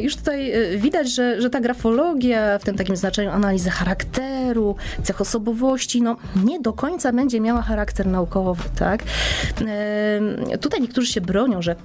już 0.00 0.16
tutaj 0.16 0.52
widać, 0.78 1.14
że, 1.14 1.40
że 1.42 1.50
ta 1.50 1.60
grafologia 1.60 2.35
w 2.60 2.64
tym 2.64 2.76
takim 2.76 2.96
znaczeniu 2.96 3.30
analizy 3.30 3.70
charakteru, 3.70 4.76
cech 5.02 5.20
osobowości, 5.20 6.02
no, 6.02 6.16
nie 6.44 6.60
do 6.60 6.72
końca 6.72 7.12
będzie 7.12 7.40
miała 7.40 7.62
charakter 7.62 8.06
naukowy, 8.06 8.62
tak? 8.78 9.02
Tutaj 10.60 10.80
niektórzy 10.80 11.12
się 11.12 11.20
bronią, 11.20 11.62
że 11.62 11.76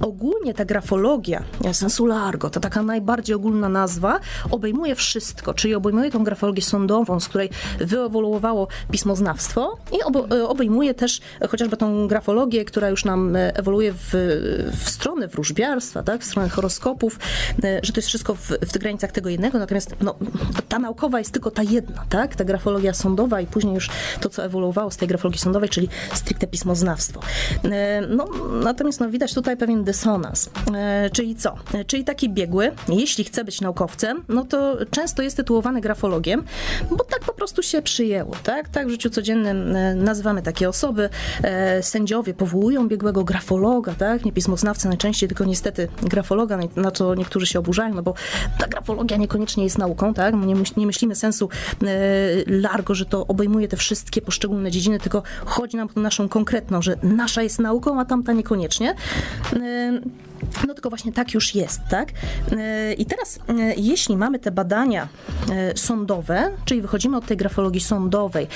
ogólnie 0.00 0.54
ta 0.54 0.64
grafologia, 0.64 1.42
sensu 1.72 2.06
largo, 2.06 2.50
to 2.50 2.60
taka 2.60 2.82
najbardziej 2.82 3.36
ogólna 3.36 3.68
nazwa, 3.68 4.20
obejmuje 4.50 4.94
wszystko, 4.94 5.54
czyli 5.54 5.74
obejmuje 5.74 6.10
tą 6.10 6.24
grafologię 6.24 6.62
sądową, 6.62 7.20
z 7.20 7.28
której 7.28 7.50
wyewoluowało 7.78 8.68
pismoznawstwo 8.90 9.78
i 9.92 9.96
e, 10.34 10.48
obejmuje 10.48 10.94
też 10.94 11.20
chociażby 11.50 11.76
tą 11.76 12.08
grafologię, 12.08 12.64
która 12.64 12.88
już 12.88 13.04
nam 13.04 13.36
e, 13.36 13.56
ewoluuje 13.56 13.92
w, 13.92 14.10
w 14.84 14.90
stronę 14.90 15.28
wróżbiarstwa, 15.28 16.02
tak, 16.02 16.20
w 16.20 16.24
stronę 16.24 16.48
horoskopów, 16.48 17.18
e, 17.64 17.80
że 17.82 17.92
to 17.92 17.98
jest 17.98 18.08
wszystko 18.08 18.34
w, 18.34 18.48
w 18.48 18.78
granicach 18.78 19.12
tego 19.12 19.30
jednego, 19.30 19.58
natomiast 19.58 19.94
no, 20.00 20.14
ta 20.68 20.78
naukowa 20.78 21.18
jest 21.18 21.32
tylko 21.32 21.50
ta 21.50 21.62
jedna, 21.62 22.04
tak, 22.08 22.36
ta 22.36 22.44
grafologia 22.44 22.94
sądowa 22.94 23.40
i 23.40 23.46
później 23.46 23.74
już 23.74 23.90
to, 24.20 24.28
co 24.28 24.44
ewoluowało 24.44 24.90
z 24.90 24.96
tej 24.96 25.08
grafologii 25.08 25.40
sądowej, 25.40 25.68
czyli 25.68 25.88
stricte 26.14 26.46
pismoznawstwo. 26.46 27.20
No, 28.08 28.24
natomiast 28.62 29.00
no, 29.00 29.10
widać 29.10 29.34
tutaj 29.34 29.56
pewien 29.56 29.84
dysonans. 29.88 30.50
E, 30.74 31.10
Czyli 31.10 31.36
co? 31.36 31.54
E, 31.74 31.84
Czyli 31.84 32.04
taki 32.04 32.28
biegły, 32.30 32.70
jeśli 32.88 33.24
chce 33.24 33.44
być 33.44 33.60
naukowcem, 33.60 34.22
no 34.28 34.44
to 34.44 34.76
często 34.90 35.22
jest 35.22 35.36
tytułowany 35.36 35.80
grafologiem, 35.80 36.44
bo 36.90 37.04
tak 37.04 37.20
po 37.20 37.32
prostu 37.32 37.62
się 37.62 37.82
przyjęło, 37.82 38.32
tak? 38.42 38.68
Tak 38.68 38.86
w 38.86 38.90
życiu 38.90 39.10
codziennym 39.10 39.76
e, 39.76 39.94
nazywamy 39.94 40.42
takie 40.42 40.68
osoby. 40.68 41.08
Sędziowie 41.82 42.34
powołują 42.34 42.88
biegłego 42.88 43.24
grafologa, 43.24 43.92
tak? 43.98 44.24
Nie 44.24 44.32
pismoznawcę 44.32 44.88
najczęściej, 44.88 45.28
tylko 45.28 45.44
niestety 45.44 45.88
grafologa, 46.02 46.58
na- 46.76 46.90
co 46.90 47.14
niektórzy 47.14 47.46
się 47.46 47.58
oburzają, 47.58 47.94
no 47.94 48.02
bo 48.02 48.14
ta 48.58 48.66
grafologia 48.68 49.16
niekoniecznie 49.16 49.64
jest 49.64 49.78
nauką, 49.78 50.14
tak? 50.14 50.34
Nie, 50.34 50.54
nie 50.76 50.86
myślimy 50.86 51.14
sensu 51.14 51.48
largo, 52.46 52.94
że 52.94 53.06
to 53.06 53.26
obejmuje 53.26 53.68
te 53.68 53.76
wszystkie 53.76 54.22
poszczególne 54.22 54.70
dziedziny, 54.70 55.00
tylko 55.00 55.22
chodzi 55.44 55.76
nam 55.76 55.88
o 55.96 56.00
naszą 56.00 56.28
konkretną, 56.28 56.82
że 56.82 56.96
nasza 57.02 57.42
jest 57.42 57.58
nauką, 57.58 58.00
a 58.00 58.04
tamta 58.04 58.32
niekoniecznie. 58.32 58.94
E, 59.78 60.00
No 60.66 60.74
tylko 60.74 60.88
właśnie 60.88 61.12
tak 61.12 61.34
już 61.34 61.54
jest, 61.54 61.80
tak? 61.90 62.08
I 62.98 63.06
teraz, 63.06 63.38
jeśli 63.76 64.16
mamy 64.16 64.38
te 64.38 64.50
badania 64.50 65.08
sądowe, 65.74 66.50
czyli 66.64 66.80
wychodzimy 66.80 67.16
od 67.16 67.26
tej 67.26 67.36
grafologii 67.36 67.80
sądowej. 67.80 68.46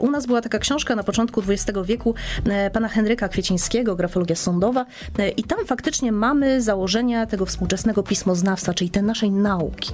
U 0.00 0.10
nas 0.10 0.26
była 0.26 0.40
taka 0.40 0.58
książka 0.58 0.96
na 0.96 1.02
początku 1.02 1.42
XX 1.48 1.78
wieku 1.84 2.14
pana 2.72 2.88
Henryka 2.88 3.28
Kwiecińskiego, 3.28 3.96
Grafologia 3.96 4.36
sądowa 4.36 4.86
i 5.36 5.44
tam 5.44 5.66
faktycznie 5.66 6.12
mamy 6.12 6.62
założenia 6.62 7.26
tego 7.26 7.46
współczesnego 7.46 8.02
pismoznawstwa, 8.02 8.74
czyli 8.74 8.90
tej 8.90 9.02
naszej 9.02 9.30
nauki. 9.30 9.92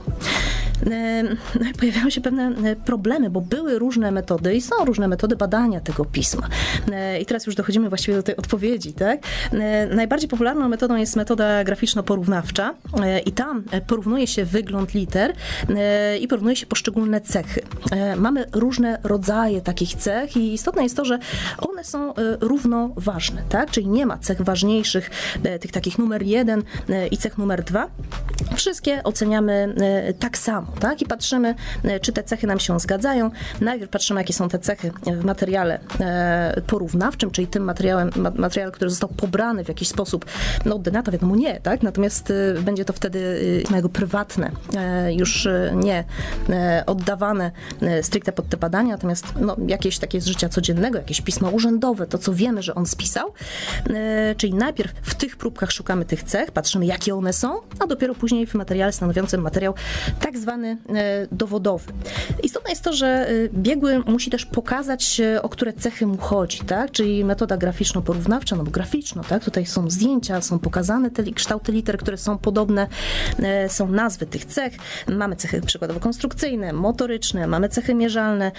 No 0.87 1.67
pojawiają 1.79 2.11
się 2.11 2.21
pewne 2.21 2.77
problemy, 2.77 3.31
bo 3.31 3.41
były 3.41 3.79
różne 3.79 4.11
metody 4.11 4.55
i 4.55 4.61
są 4.61 4.85
różne 4.85 5.09
metody 5.09 5.37
badania 5.37 5.81
tego 5.81 6.05
pisma. 6.05 6.49
I 7.21 7.27
teraz 7.27 7.46
już 7.46 7.55
dochodzimy 7.55 7.88
właściwie 7.88 8.17
do 8.17 8.23
tej 8.23 8.37
odpowiedzi, 8.37 8.92
tak? 8.92 9.21
Najbardziej 9.94 10.29
popularną 10.29 10.69
metodą 10.69 10.96
jest 10.96 11.17
metoda 11.19 11.64
graficzno-porównawcza 11.64 12.75
i 13.27 13.33
tam 13.33 13.64
porównuje 13.87 14.27
się 14.27 14.44
wygląd 14.44 14.94
liter 14.94 15.33
i 16.21 16.29
porównuje 16.29 16.56
się 16.56 16.66
poszczególne 16.66 17.21
cechy. 17.21 17.60
Mamy 18.16 18.46
różne 18.52 18.98
rodzaje 19.02 19.60
takich 19.60 19.94
cech 19.94 20.37
i 20.37 20.52
istotne 20.54 20.83
jest 20.83 20.96
to, 20.96 21.04
że 21.04 21.19
one 21.58 21.85
są 21.85 22.14
równoważne, 22.40 23.42
tak? 23.48 23.71
Czyli 23.71 23.88
nie 23.88 24.06
ma 24.06 24.19
cech 24.19 24.42
ważniejszych, 24.42 25.10
tych 25.60 25.73
takich 25.73 25.98
numer 25.98 26.23
jeden 26.23 26.62
i 27.10 27.16
cech 27.16 27.38
numer 27.38 27.64
dwa. 27.64 27.88
Wszystkie 28.56 29.02
oceniamy 29.02 29.75
tak 30.19 30.38
samo, 30.38 30.73
tak? 30.81 31.02
I 31.02 31.06
patrzymy, 31.06 31.54
czy 32.02 32.12
te 32.12 32.23
cechy 32.23 32.46
nam 32.46 32.60
się 32.60 32.81
zgadzają. 32.81 33.31
Najpierw 33.60 33.90
patrzymy, 33.90 34.21
jakie 34.21 34.33
są 34.33 34.48
te 34.48 34.58
cechy 34.58 34.92
w 35.06 35.25
materiale 35.25 35.79
porównawczym, 36.66 37.31
czyli 37.31 37.46
tym 37.46 37.64
materiałem, 37.64 38.10
materiale, 38.35 38.73
który 38.73 38.90
został 38.90 39.08
pobrany 39.08 39.64
w 39.64 39.69
jakiś 39.69 39.88
sposób. 39.88 40.25
No, 40.64 40.79
ordynator 41.09 41.13
wiadomo 41.13 41.37
nie, 41.37 41.61
tak? 41.61 41.83
Natomiast 41.83 42.33
będzie 42.63 42.85
to 42.85 42.92
wtedy 42.92 43.42
jego 43.75 43.88
prywatne, 43.88 44.50
już 45.11 45.48
nie 45.75 46.04
oddawane 46.87 47.50
stricte 48.02 48.33
pod 48.33 48.48
te 48.48 48.56
badania, 48.56 48.92
natomiast 48.92 49.27
no, 49.40 49.56
jakieś 49.67 49.98
takie 49.98 50.21
z 50.21 50.27
życia 50.27 50.48
codziennego, 50.48 50.98
jakieś 50.98 51.21
pismo 51.21 51.50
urzędowe, 51.50 52.06
to 52.06 52.19
co 52.19 52.35
wiemy, 52.35 52.63
że 52.63 52.75
on 52.75 52.87
spisał. 52.87 53.33
Czyli 54.37 54.54
najpierw 54.54 54.92
w 55.02 55.15
tych 55.15 55.37
próbkach 55.37 55.73
szukamy 55.73 56.04
tych 56.04 56.23
cech, 56.23 56.50
patrzymy, 56.50 56.87
jakie 56.87 57.15
one 57.15 57.33
są, 57.33 57.61
a 57.79 57.87
dopiero 57.87 58.15
później 58.15 58.46
w 58.46 58.54
materiale 58.54 58.92
stanowiącym 58.92 59.40
materiał 59.40 59.75
tak 60.21 60.38
zwany 60.38 60.77
dowodowy. 61.33 61.92
Istotne 62.42 62.71
jest 62.71 62.83
to, 62.83 62.92
że 62.92 63.29
biegły 63.52 63.98
musi 63.98 64.31
też 64.31 64.46
pokazać, 64.46 65.21
o 65.42 65.48
które 65.48 65.73
cechy 65.73 66.06
mu 66.06 66.17
chodzi, 66.17 66.59
tak? 66.59 66.90
Czyli 66.90 67.25
metoda 67.25 67.56
graficzno-porównawcza, 67.56 68.56
no 68.56 68.65
bo 68.65 68.71
graficzno, 68.71 69.23
tak? 69.25 69.44
Tutaj 69.44 69.67
są 69.67 69.90
zdjęcia, 69.90 70.40
są 70.40 70.59
pokazane 70.59 70.98
te 71.15 71.23
kształty 71.33 71.73
liter, 71.73 71.99
które 71.99 72.17
są 72.17 72.38
podobne, 72.38 72.87
są 73.69 73.88
nazwy 73.88 74.27
tych 74.27 74.44
cech, 74.44 74.73
mamy 75.09 75.37
cechy 75.37 75.61
przykładowo 75.61 76.01
konstrukcyjne, 76.01 76.73
motoryczne, 76.73 77.46
mamy 77.46 77.69
cechy 77.69 77.94
mierzalne 77.94 78.53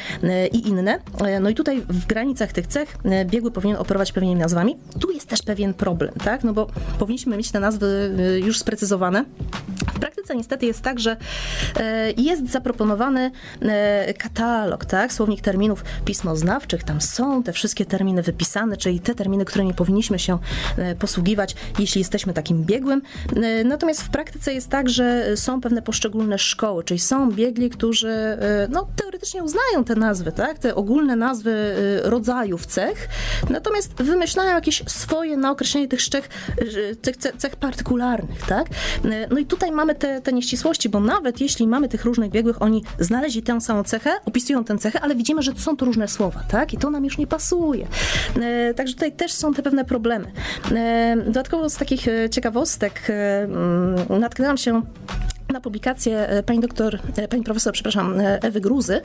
i 0.52 0.68
inne. 0.68 1.00
No 1.42 1.50
i 1.50 1.56
tutaj 1.56 1.82
w 1.82 2.06
granicach 2.06 2.52
tych 2.52 2.68
cech 2.68 2.98
biegły 3.26 3.52
powinien 3.52 3.78
operować 3.78 4.12
pewnymi 4.12 4.36
nazwami. 4.36 4.78
Tu 5.00 5.12
jest 5.12 5.28
też 5.28 5.42
pewien 5.42 5.74
problem, 5.74 6.14
tak? 6.24 6.44
No 6.44 6.54
bo 6.54 6.68
powinniśmy 7.00 7.38
mieć 7.38 7.52
te 7.52 7.60
nazwy 7.60 8.16
już 8.46 8.60
sprecyzowane. 8.60 9.26
W 9.96 10.00
praktyce 10.00 10.19
niestety 10.34 10.66
jest 10.66 10.82
tak, 10.82 11.00
że 11.00 11.18
jest 12.18 12.52
zaproponowany 12.52 13.32
katalog, 14.18 14.86
tak? 14.86 15.14
Słownik 15.14 15.42
terminów 15.42 15.84
pismoznawczych, 16.06 16.84
tam 16.84 17.02
są 17.02 17.44
te 17.44 17.54
wszystkie 17.54 17.86
terminy 17.86 18.22
wypisane, 18.22 18.78
czyli 18.78 19.00
te 19.00 19.16
terminy, 19.16 19.46
którymi 19.46 19.74
powinniśmy 19.74 20.20
się 20.20 20.38
posługiwać, 21.00 21.56
jeśli 21.80 22.00
jesteśmy 22.00 22.34
takim 22.34 22.64
biegłym. 22.64 23.02
Natomiast 23.66 24.02
w 24.02 24.10
praktyce 24.10 24.54
jest 24.54 24.70
tak, 24.70 24.90
że 24.90 25.38
są 25.38 25.62
pewne 25.62 25.82
poszczególne 25.82 26.38
szkoły, 26.38 26.84
czyli 26.84 27.00
są 27.00 27.32
biegli, 27.32 27.70
którzy 27.70 28.38
no, 28.70 28.88
teoretycznie 28.96 29.44
uznają 29.44 29.84
te 29.86 29.96
nazwy, 29.96 30.32
tak? 30.32 30.60
Te 30.60 30.76
ogólne 30.76 31.16
nazwy 31.16 31.76
rodzajów 32.04 32.66
cech, 32.66 33.08
natomiast 33.50 33.94
wymyślają 33.94 34.56
jakieś 34.56 34.84
swoje 34.88 35.38
na 35.38 35.52
określenie 35.52 35.88
tych 35.88 36.10
cech, 36.10 36.30
cech, 37.02 37.36
cech 37.38 37.56
partykularnych, 37.56 38.46
tak? 38.46 38.68
No 39.30 39.40
i 39.40 39.46
tutaj 39.46 39.72
mamy 39.72 39.96
te, 39.96 40.19
te 40.22 40.34
nieścisłości, 40.34 40.90
bo 40.90 41.00
nawet 41.00 41.42
jeśli 41.42 41.68
mamy 41.68 41.90
tych 41.90 42.06
różnych 42.06 42.32
biegłych, 42.32 42.62
oni 42.62 42.84
znaleźli 43.00 43.44
tę 43.44 43.62
samą 43.62 43.84
cechę, 43.84 44.10
opisują 44.26 44.64
tę 44.64 44.78
cechę, 44.78 45.02
ale 45.02 45.16
widzimy, 45.16 45.42
że 45.42 45.54
to 45.54 45.60
są 45.60 45.78
to 45.78 45.86
różne 45.86 46.08
słowa, 46.08 46.44
tak? 46.52 46.74
I 46.74 46.78
to 46.78 46.90
nam 46.90 47.06
już 47.06 47.18
nie 47.18 47.28
pasuje. 47.28 47.88
Także 48.76 48.94
tutaj 48.94 49.12
też 49.12 49.32
są 49.32 49.54
te 49.54 49.64
pewne 49.64 49.86
problemy. 49.86 50.32
Dodatkowo 51.26 51.70
z 51.70 51.76
takich 51.76 52.06
ciekawostek 52.32 53.08
natknęłam 54.10 54.58
się 54.58 54.82
na 55.54 55.62
publikację 55.62 56.44
pani 56.46 56.60
doktor, 56.60 57.00
pani 57.30 57.44
profesor, 57.44 57.74
przepraszam, 57.74 58.14
Ewy 58.42 58.62
Gruzy, 58.62 59.02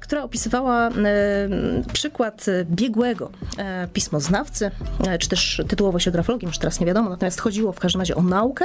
która 0.00 0.22
opisywała 0.22 0.90
przykład 1.92 2.46
biegłego 2.64 3.30
pismoznawcy, 3.92 4.70
czy 5.18 5.28
też 5.28 5.62
tytułowo 5.68 5.98
się 5.98 6.10
grafologiem, 6.10 6.48
już 6.48 6.58
teraz 6.58 6.80
nie 6.80 6.86
wiadomo, 6.86 7.10
natomiast 7.10 7.40
chodziło 7.40 7.72
w 7.72 7.80
każdym 7.80 8.00
razie 8.00 8.14
o 8.14 8.22
naukę. 8.22 8.64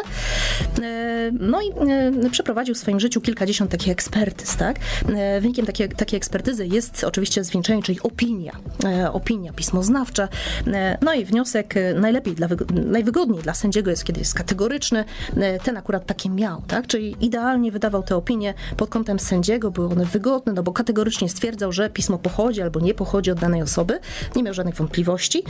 No 1.39 1.62
i 1.62 1.72
przeprowadził 2.32 2.76
w 2.76 2.78
swoim 2.78 2.99
życiu 2.99 3.22
kilkadziesiąt 3.22 3.72
takich 3.72 3.91
ekspertyz, 3.91 4.57
tak? 4.57 4.80
Wynikiem 5.41 5.66
takiej, 5.66 5.89
takiej 5.89 6.18
ekspertyzy 6.18 6.68
jest 6.68 7.03
oczywiście 7.03 7.43
zwieńczenie, 7.43 7.84
czyli 7.84 7.99
opinia, 8.03 8.51
opinia 9.12 9.53
pismoznawcza. 9.53 10.28
No 11.01 11.14
i 11.14 11.26
wniosek 11.26 11.76
najlepiej, 11.95 12.36
dla, 12.36 12.47
najwygodniej 12.74 13.41
dla 13.41 13.53
sędziego 13.53 13.89
jest, 13.89 14.03
kiedy 14.03 14.20
jest 14.20 14.34
kategoryczny, 14.34 15.05
ten 15.64 15.78
akurat 15.78 16.05
takie 16.05 16.30
miał, 16.30 16.62
tak? 16.68 16.88
Czyli 16.88 17.01
czyli 17.02 17.16
idealnie 17.22 17.72
wydawał 17.72 18.04
te 18.04 18.16
opinie 18.16 18.54
pod 18.78 18.89
kątem 18.89 19.20
sędziego, 19.20 19.72
były 19.72 19.88
one 19.88 20.06
wygodne, 20.06 20.54
no 20.54 20.64
bo 20.64 20.72
kategorycznie 20.72 21.30
stwierdzał, 21.30 21.72
że 21.72 21.89
pismo 21.89 22.18
pochodzi 22.18 22.62
albo 22.62 22.80
nie 22.80 22.93
pochodzi 22.93 23.32
od 23.32 23.39
danej 23.39 23.62
osoby, 23.62 23.99
nie 24.36 24.43
miał 24.43 24.54
żadnych 24.54 24.76
wątpliwości. 24.76 25.43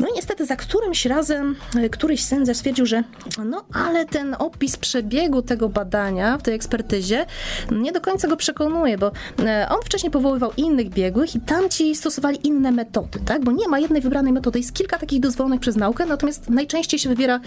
No 0.00 0.08
i 0.08 0.10
niestety 0.14 0.46
za 0.46 0.56
którymś 0.56 1.06
razem 1.06 1.56
któryś 1.90 2.22
sędzia 2.22 2.54
stwierdził, 2.54 2.86
że 2.86 3.04
no 3.44 3.64
ale 3.72 4.06
ten 4.06 4.36
opis 4.38 4.76
przebiegu 4.76 5.42
tego 5.42 5.68
badania 5.68 6.38
w 6.38 6.42
tej 6.42 6.54
ekspertyzie 6.54 7.26
nie 7.70 7.92
do 7.92 8.00
końca 8.00 8.28
go 8.28 8.36
przekonuje, 8.36 8.98
bo 8.98 9.12
on 9.68 9.82
wcześniej 9.84 10.10
powoływał 10.10 10.52
innych 10.56 10.88
biegłych 10.88 11.34
i 11.34 11.40
tamci 11.40 11.96
stosowali 11.96 12.46
inne 12.46 12.72
metody, 12.72 13.18
tak? 13.26 13.44
Bo 13.44 13.52
nie 13.52 13.68
ma 13.68 13.78
jednej 13.78 14.02
wybranej 14.02 14.32
metody, 14.32 14.58
jest 14.58 14.72
kilka 14.72 14.98
takich 14.98 15.20
dozwolonych 15.20 15.60
przez 15.60 15.76
naukę, 15.76 16.06
natomiast 16.06 16.50
najczęściej 16.50 17.00
się 17.00 17.08
wybiera 17.08 17.40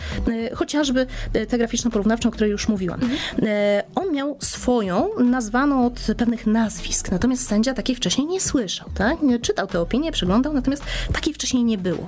chociażby 0.53 1.07
tę 1.47 1.57
graficzno-porównawczą, 1.57 2.27
o 2.27 2.31
której 2.31 2.51
już 2.51 2.67
mówiłam. 2.67 2.99
Mhm. 3.01 3.19
E, 3.43 3.83
on 3.95 4.11
miał 4.11 4.37
swoją, 4.39 5.09
nazwaną 5.19 5.85
od 5.85 6.07
pewnych 6.17 6.47
nazwisk, 6.47 7.11
natomiast 7.11 7.47
sędzia 7.47 7.73
takiej 7.73 7.95
wcześniej 7.95 8.27
nie 8.27 8.41
słyszał, 8.41 8.89
tak? 8.93 9.17
Czytał 9.41 9.67
te 9.67 9.79
opinie, 9.79 10.11
przeglądał, 10.11 10.53
natomiast 10.53 10.83
takiej 11.13 11.33
wcześniej 11.33 11.63
nie 11.63 11.77
było. 11.77 12.07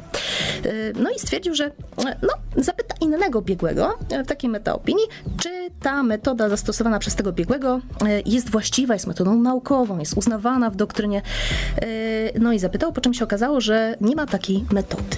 E, 0.66 0.70
no 0.96 1.10
i 1.10 1.20
stwierdził, 1.20 1.56
że 1.56 1.72
no, 1.98 2.64
zapyta 2.64 2.96
innego 3.02 3.42
biegłego 3.42 3.98
w 4.26 4.28
takiej 4.28 4.50
metaopinii, 4.50 5.06
czy 5.42 5.50
ta 5.82 6.04
metoda 6.04 6.50
zastosowana 6.50 7.00
przez 7.00 7.16
tego 7.16 7.32
biegłego 7.32 7.82
e, 8.06 8.22
jest 8.26 8.50
właściwa, 8.50 8.94
jest 8.94 9.08
metodą 9.08 9.36
naukową, 9.36 10.00
jest 10.00 10.18
uznawana 10.18 10.70
w 10.70 10.76
doktrynie. 10.76 11.22
No 12.40 12.54
i 12.54 12.60
zapytał, 12.60 12.94
po 12.94 13.02
czym 13.02 13.14
się 13.14 13.24
okazało, 13.24 13.62
że 13.62 13.98
nie 14.02 14.16
ma 14.16 14.26
takiej 14.26 14.66
metody. 14.72 15.18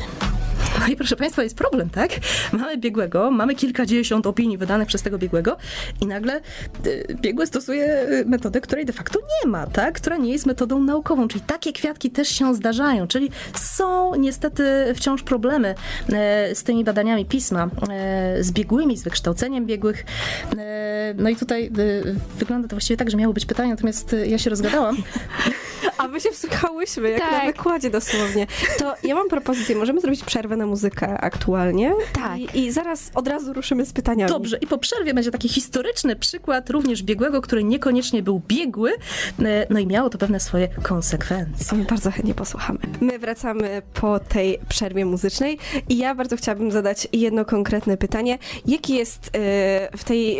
No 0.80 0.88
i 0.88 0.96
proszę 0.96 1.16
Państwa, 1.16 1.44
jest 1.44 1.58
problem, 1.58 1.90
tak? 1.90 2.12
Mamy 2.54 2.78
biegłego, 2.78 3.32
mamy 3.32 3.56
kilkadziesiąt 3.56 4.28
opinii 4.28 4.58
wydanych 4.58 4.88
przez 4.88 5.02
tego 5.02 5.18
biegłego 5.18 5.58
i 6.02 6.06
nagle 6.06 6.42
y, 6.86 7.18
biegły 7.22 7.48
stosuje 7.48 8.08
y, 8.10 8.26
metodę, 8.26 8.62
której 8.62 8.86
de 8.86 8.94
facto 8.94 9.20
nie 9.20 9.50
ma, 9.52 9.68
tak? 9.68 9.96
Która 9.96 10.18
nie 10.18 10.32
jest 10.32 10.46
metodą 10.46 10.80
naukową, 10.80 11.28
czyli 11.28 11.42
takie 11.42 11.74
kwiatki 11.74 12.12
też 12.12 12.28
się 12.30 12.56
zdarzają, 12.56 13.08
czyli 13.08 13.30
są 13.56 14.16
niestety 14.16 14.64
wciąż 14.96 15.24
problemy 15.24 15.76
e, 16.14 16.56
z 16.56 16.64
tymi 16.64 16.84
badaniami 16.84 17.26
pisma, 17.26 17.70
z 18.40 18.52
biegłymi, 18.52 18.98
z 18.98 19.04
wykształceniem 19.04 19.66
biegłych. 19.66 20.06
No 21.16 21.30
i 21.30 21.36
tutaj 21.36 21.72
wygląda 22.38 22.68
to 22.68 22.76
właściwie 22.76 22.98
tak, 22.98 23.12
że 23.12 23.18
miało 23.18 23.34
być 23.34 23.46
pytanie, 23.46 23.70
natomiast 23.70 24.16
ja 24.28 24.38
się 24.38 24.50
rozgadałam. 24.50 24.98
A 25.98 26.08
my 26.08 26.22
się 26.22 26.32
wsłuchałyśmy, 26.32 27.10
jak 27.10 27.22
tak. 27.22 27.32
na 27.32 27.46
wykładzie 27.46 27.90
dosłownie. 27.90 28.48
To 28.78 28.96
ja 29.04 29.16
mam 29.16 29.30
propozycję, 29.30 29.76
możemy 29.76 30.02
zrobić 30.02 30.24
przerwę 30.24 30.58
na 30.58 30.66
muzykę 30.68 31.18
aktualnie. 31.18 31.94
Tak. 32.14 32.40
I, 32.40 32.60
I, 32.60 32.72
zaraz 32.72 33.12
od 33.16 33.28
razu 33.28 33.54
ruszymy 33.54 33.86
z 33.86 33.94
pytaniami. 33.94 34.30
Dobrze, 34.32 34.58
i 34.62 34.68
po 34.68 34.78
przerwie 34.78 35.14
będzie 35.14 35.32
taki 35.32 35.50
historyczny 35.50 36.16
przykład 36.16 36.70
również 36.70 37.04
biegłego, 37.04 37.42
który 37.42 37.64
niekoniecznie 37.64 38.24
był 38.24 38.42
biegły, 38.48 38.92
e, 39.40 39.68
no 39.70 39.80
i 39.80 39.88
miało 39.88 40.10
to 40.10 40.18
pewne 40.18 40.40
swoje 40.40 40.68
konsekwencje. 40.68 41.78
Bardzo 41.90 42.12
chętnie 42.12 42.34
posłuchamy. 42.34 42.80
My 43.02 43.20
wracamy 43.20 43.82
po 43.94 44.20
tej 44.20 44.60
przerwie 44.70 45.06
muzycznej 45.06 45.58
i 45.90 45.98
ja 45.98 46.16
bardzo 46.16 46.38
chciałabym 46.38 46.72
zadać 46.72 47.08
jedno 47.14 47.46
konkretne 47.46 47.98
pytanie. 47.98 48.38
Jaki 48.66 48.96
jest 48.96 49.28
e, 49.28 49.98
w 49.98 50.04
tej, 50.04 50.38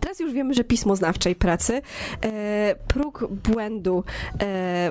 teraz 0.00 0.20
już 0.20 0.32
wiemy, 0.32 0.54
że 0.54 0.64
pismo 0.64 0.96
znawczej 0.96 1.34
pracy, 1.34 1.82
e, 2.24 2.74
próg 2.88 3.28
błędu 3.30 4.04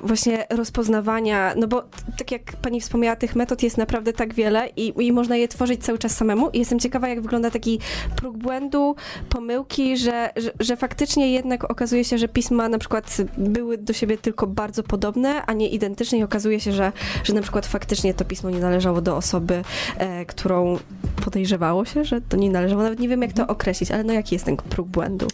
właśnie 0.04 0.46
rozpoznawania, 0.50 1.54
no 1.56 1.68
bo 1.68 1.84
tak 2.18 2.32
jak 2.32 2.42
pani 2.62 2.82
wspomniała, 2.82 3.16
tych 3.16 3.36
metod 3.36 3.64
jest 3.64 3.78
naprawdę 3.78 4.14
tak 4.14 4.34
wiele 4.34 4.59
i, 4.68 4.94
i 5.08 5.12
można 5.12 5.36
je 5.36 5.48
tworzyć 5.48 5.84
cały 5.84 5.98
czas 5.98 6.16
samemu 6.18 6.50
i 6.50 6.60
jestem 6.60 6.80
ciekawa, 6.80 7.08
jak 7.08 7.22
wygląda 7.22 7.52
taki 7.52 7.80
próg 8.16 8.38
błędu, 8.38 8.96
pomyłki, 9.30 9.98
że, 9.98 10.30
że, 10.36 10.52
że 10.60 10.78
faktycznie 10.78 11.32
jednak 11.32 11.72
okazuje 11.72 12.04
się, 12.04 12.18
że 12.18 12.28
pisma 12.28 12.70
na 12.70 12.78
przykład 12.78 13.18
były 13.38 13.78
do 13.78 13.94
siebie 13.94 14.18
tylko 14.18 14.48
bardzo 14.48 14.84
podobne, 14.84 15.46
a 15.46 15.54
nie 15.54 15.70
identyczne 15.70 16.18
i 16.18 16.24
okazuje 16.24 16.60
się, 16.60 16.72
że, 16.72 16.92
że 17.24 17.34
na 17.34 17.42
przykład 17.42 17.66
faktycznie 17.66 18.14
to 18.14 18.26
pismo 18.26 18.50
nie 18.50 18.60
należało 18.60 19.02
do 19.02 19.18
osoby, 19.18 19.64
e, 19.98 20.26
którą 20.26 20.78
podejrzewało 21.26 21.86
się, 21.86 22.06
że 22.06 22.22
to 22.22 22.38
nie 22.38 22.50
należało. 22.50 22.84
Nawet 22.84 23.00
nie 23.00 23.10
wiem, 23.10 23.22
jak 23.22 23.34
to 23.34 23.48
określić, 23.48 23.92
ale 23.92 24.04
no 24.04 24.14
jaki 24.14 24.36
jest 24.36 24.46
ten 24.46 24.58
próg 24.58 24.88
błędu? 24.88 25.28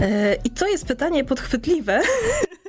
E, 0.00 0.36
I 0.44 0.50
to 0.50 0.68
jest 0.68 0.86
pytanie 0.86 1.24
podchwytliwe. 1.24 2.00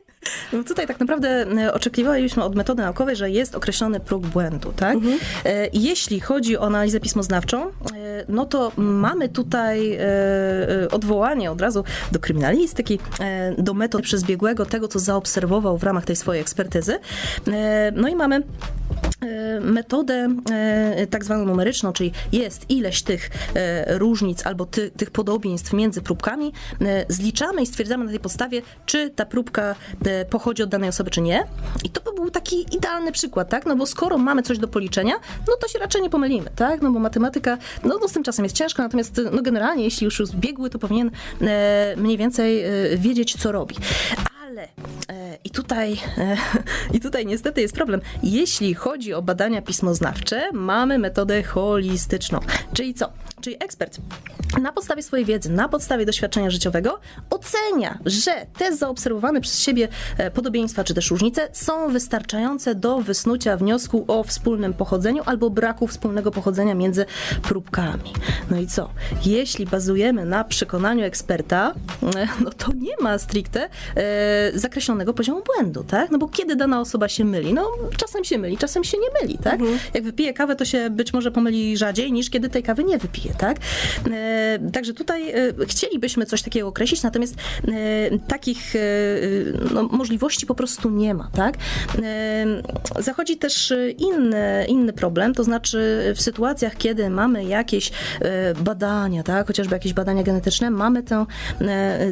No 0.54 0.64
tutaj 0.64 0.88
tak 0.88 1.00
naprawdę 1.00 1.46
e, 1.58 1.74
oczekiwaliśmy 1.74 2.44
od 2.44 2.56
metody 2.56 2.82
naukowej, 2.82 3.16
że 3.16 3.30
jest 3.30 3.56
określony 3.56 4.00
próg 4.00 4.28
błędu, 4.28 4.74
tak? 4.76 4.96
Mhm. 4.96 5.20
E, 5.46 5.68
jeśli 5.74 6.20
chodzi 6.20 6.58
o 6.58 6.66
analizę 6.66 7.00
pismoznawczą, 7.00 7.68
e, 7.68 7.72
no 8.30 8.46
to 8.46 8.72
mamy 8.78 9.30
tutaj 9.30 10.00
odwołanie 10.92 11.52
od 11.52 11.62
razu 11.62 11.84
do 12.12 12.20
kryminalistyki, 12.20 13.00
do 13.58 13.74
metod 13.74 14.02
przez 14.02 14.24
biegłego, 14.24 14.66
tego, 14.66 14.88
co 14.88 15.00
zaobserwował 15.00 15.78
w 15.78 15.84
ramach 15.84 16.06
tej 16.06 16.16
swojej 16.16 16.42
ekspertyzy. 16.42 17.00
No 17.96 18.08
i 18.08 18.16
mamy 18.16 18.44
metodę 19.62 20.36
tak 21.10 21.26
zwaną 21.26 21.46
numeryczną, 21.46 21.94
czyli 21.94 22.12
jest 22.32 22.70
ileś 22.70 23.04
tych 23.04 23.30
różnic 23.88 24.46
albo 24.46 24.66
ty, 24.66 24.92
tych 24.92 25.12
podobieństw 25.12 25.74
między 25.74 26.02
próbkami, 26.02 26.54
zliczamy 27.10 27.62
i 27.62 27.66
stwierdzamy 27.66 28.06
na 28.06 28.12
tej 28.12 28.20
podstawie, 28.20 28.62
czy 28.86 29.10
ta 29.10 29.26
próbka 29.26 29.76
pochodzi 30.30 30.64
od 30.64 30.70
danej 30.70 30.90
osoby, 30.90 31.12
czy 31.12 31.22
nie. 31.22 31.48
I 31.84 31.90
to 31.90 32.02
by 32.02 32.16
był 32.22 32.32
taki 32.32 32.76
idealny 32.76 33.12
przykład, 33.12 33.50
tak? 33.50 33.66
No 33.66 33.76
bo 33.76 33.86
skoro 33.86 34.18
mamy 34.18 34.44
coś 34.44 34.58
do 34.58 34.68
policzenia, 34.68 35.14
no 35.48 35.54
to 35.62 35.68
się 35.68 35.80
raczej 35.80 36.02
nie 36.02 36.10
pomylimy, 36.10 36.50
tak? 36.56 36.82
No 36.82 36.92
bo 36.92 37.00
matematyka, 37.00 37.58
no, 37.84 37.98
no 38.02 38.08
z 38.08 38.12
tym 38.12 38.24
czasem 38.24 38.46
jest 38.46 38.56
ciężko, 38.56 38.84
natomiast 38.84 39.22
no 39.32 39.42
generalnie, 39.42 39.84
jeśli 39.84 40.06
już 40.06 40.20
jest 40.20 40.36
biegły, 40.36 40.70
to 40.70 40.80
powinien 40.80 41.12
mniej 41.98 42.18
więcej 42.18 42.64
wiedzieć, 42.98 43.36
co 43.42 43.52
robi. 43.52 43.76
Ale 44.56 44.68
e, 45.10 45.38
i 45.44 45.50
tutaj, 45.50 45.98
e, 46.18 46.38
i 46.98 47.00
tutaj 47.00 47.26
niestety 47.26 47.62
jest 47.62 47.76
problem. 47.76 48.02
Jeśli 48.24 48.74
chodzi 48.74 49.14
o 49.14 49.22
badania 49.22 49.62
pismoznawcze, 49.62 50.52
mamy 50.54 51.00
metodę 51.00 51.44
holistyczną. 51.44 52.40
Czyli 52.74 52.94
co? 52.94 53.12
Czyli 53.46 53.64
ekspert 53.64 53.98
na 54.62 54.72
podstawie 54.72 55.04
swojej 55.04 55.26
wiedzy, 55.26 55.50
na 55.50 55.70
podstawie 55.70 56.06
doświadczenia 56.06 56.50
życiowego 56.50 57.00
ocenia, 57.30 58.00
że 58.06 58.32
te 58.58 58.76
zaobserwowane 58.76 59.42
przez 59.42 59.60
siebie 59.60 59.88
e, 60.18 60.32
podobieństwa 60.32 60.84
czy 60.84 60.94
też 60.94 61.12
różnice 61.12 61.50
są 61.52 61.92
wystarczające 61.92 62.76
do 62.76 63.00
wysnucia 63.00 63.58
wniosku 63.58 64.06
o 64.08 64.24
wspólnym 64.24 64.74
pochodzeniu 64.74 65.24
albo 65.26 65.50
braku 65.50 65.88
wspólnego 65.88 66.32
pochodzenia 66.32 66.76
między 66.76 67.06
próbkami. 67.44 68.14
No 68.52 68.60
i 68.60 68.68
co? 68.68 68.90
Jeśli 69.26 69.66
bazujemy 69.66 70.26
na 70.26 70.44
przekonaniu 70.44 71.04
eksperta, 71.04 71.74
e, 72.16 72.28
no 72.44 72.52
to 72.52 72.74
nie 72.74 72.96
ma 73.02 73.18
stricte 73.20 73.70
e, 73.96 74.52
zakreślonego 74.60 75.14
poziomu 75.14 75.42
błędu, 75.56 75.84
tak? 75.84 76.12
No 76.12 76.18
bo 76.18 76.28
kiedy 76.28 76.56
dana 76.56 76.80
osoba 76.80 77.08
się 77.08 77.26
myli? 77.26 77.54
No 77.54 77.72
czasem 77.98 78.24
się 78.24 78.38
myli, 78.38 78.58
czasem 78.58 78.84
się 78.84 78.98
nie 78.98 79.22
myli, 79.22 79.38
tak? 79.38 79.54
Mhm. 79.54 79.80
Jak 79.94 80.04
wypije 80.04 80.34
kawę, 80.34 80.56
to 80.56 80.66
się 80.66 80.90
być 80.90 81.14
może 81.14 81.32
pomyli 81.32 81.78
rzadziej 81.78 82.12
niż 82.12 82.30
kiedy 82.30 82.50
tej 82.50 82.64
kawy 82.64 82.84
nie 82.84 82.98
wypije, 82.98 83.35
tak? 83.38 83.58
E, 84.12 84.60
także 84.74 84.94
tutaj 84.94 85.30
e, 85.30 85.34
chcielibyśmy 85.68 86.26
coś 86.26 86.42
takiego 86.42 86.68
określić, 86.68 87.04
natomiast 87.04 87.36
e, 87.36 87.72
takich 88.28 88.74
no, 89.74 89.84
możliwości 89.84 90.46
po 90.46 90.56
prostu 90.56 90.90
nie 90.90 91.14
ma, 91.14 91.30
tak? 91.34 91.56
Zachodzi 93.00 93.38
też 93.38 93.74
inny, 93.98 94.66
inny 94.68 94.94
problem, 94.94 95.34
to 95.34 95.44
znaczy 95.44 96.12
w 96.16 96.22
sytuacjach, 96.22 96.78
kiedy 96.78 97.10
mamy 97.10 97.46
jakieś 97.46 97.92
badania, 98.62 99.24
tak? 99.24 99.48
Chociażby 99.48 99.76
jakieś 99.76 99.94
badania 99.94 100.24
genetyczne, 100.24 100.70
mamy 100.72 101.04
tę, 101.04 101.26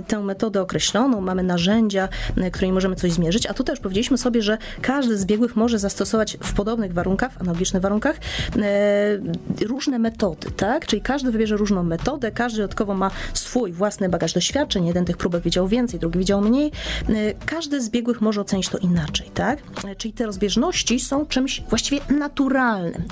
tę 0.08 0.20
metodę 0.20 0.62
określoną, 0.62 1.22
mamy 1.22 1.44
narzędzia, 1.44 2.10
którymi 2.52 2.74
możemy 2.74 2.96
coś 2.96 3.12
zmierzyć, 3.12 3.46
a 3.46 3.54
tutaj 3.54 3.74
już 3.74 3.80
powiedzieliśmy 3.80 4.18
sobie, 4.18 4.42
że 4.42 4.58
każdy 4.82 5.18
z 5.18 5.26
biegłych 5.26 5.56
może 5.56 5.80
zastosować 5.80 6.38
w 6.44 6.54
podobnych 6.54 6.94
warunkach, 6.94 7.32
analogicznych 7.42 7.82
warunkach 7.82 8.16
różne 9.62 10.00
metody, 10.00 10.52
tak? 10.52 10.86
Czyli 10.86 11.02
każdy 11.14 11.32
wybierze 11.32 11.57
różną 11.57 11.84
metodę, 11.84 12.32
każdy 12.32 12.57
dodatkowo 12.61 12.93
ma 12.93 13.11
swój 13.34 13.72
własny 13.72 14.09
bagaż 14.09 14.34
doświadczeń. 14.34 14.86
Jeden 14.86 15.05
tych 15.05 15.18
próbek 15.18 15.43
widział 15.43 15.68
więcej, 15.68 15.99
drugi 15.99 16.20
widział 16.20 16.41
mniej. 16.41 16.72
E, 17.09 17.34
każdy 17.45 17.82
z 17.82 17.89
biegłych 17.89 18.22
może 18.22 18.41
ocenić 18.41 18.70
to 18.70 18.78
inaczej, 18.78 19.30
tak? 19.34 19.59
E, 19.88 19.95
czyli 19.95 20.14
te 20.14 20.26
rozbieżności 20.26 20.99
są 20.99 21.26
czymś 21.26 21.61
właściwie 21.70 22.01
naturalnym. 22.09 23.03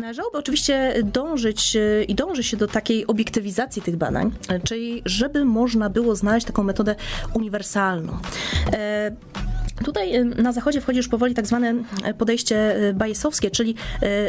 Należałoby 0.00 0.38
oczywiście 0.38 0.94
dążyć 1.04 1.76
e, 1.76 2.04
i 2.04 2.14
dąży 2.14 2.42
się 2.42 2.56
do 2.56 2.68
takiej 2.68 3.06
obiektywizacji 3.06 3.82
tych 3.82 3.96
badań, 3.96 4.32
czyli 4.64 5.02
żeby 5.04 5.44
można 5.44 5.90
było 5.90 6.16
znaleźć 6.16 6.46
taką 6.46 6.62
metodę 6.62 6.94
uniwersalną. 7.34 8.18
Tutaj 9.84 10.16
y, 10.16 10.24
na 10.24 10.52
zachodzie 10.52 10.80
wchodzi 10.80 10.96
już 10.96 11.08
powoli 11.08 11.34
tak 11.34 11.46
zwane 11.46 11.74
y, 12.08 12.14
podejście 12.14 12.76
y, 12.88 12.94
bajesowskie, 12.94 13.50
czyli 13.50 13.74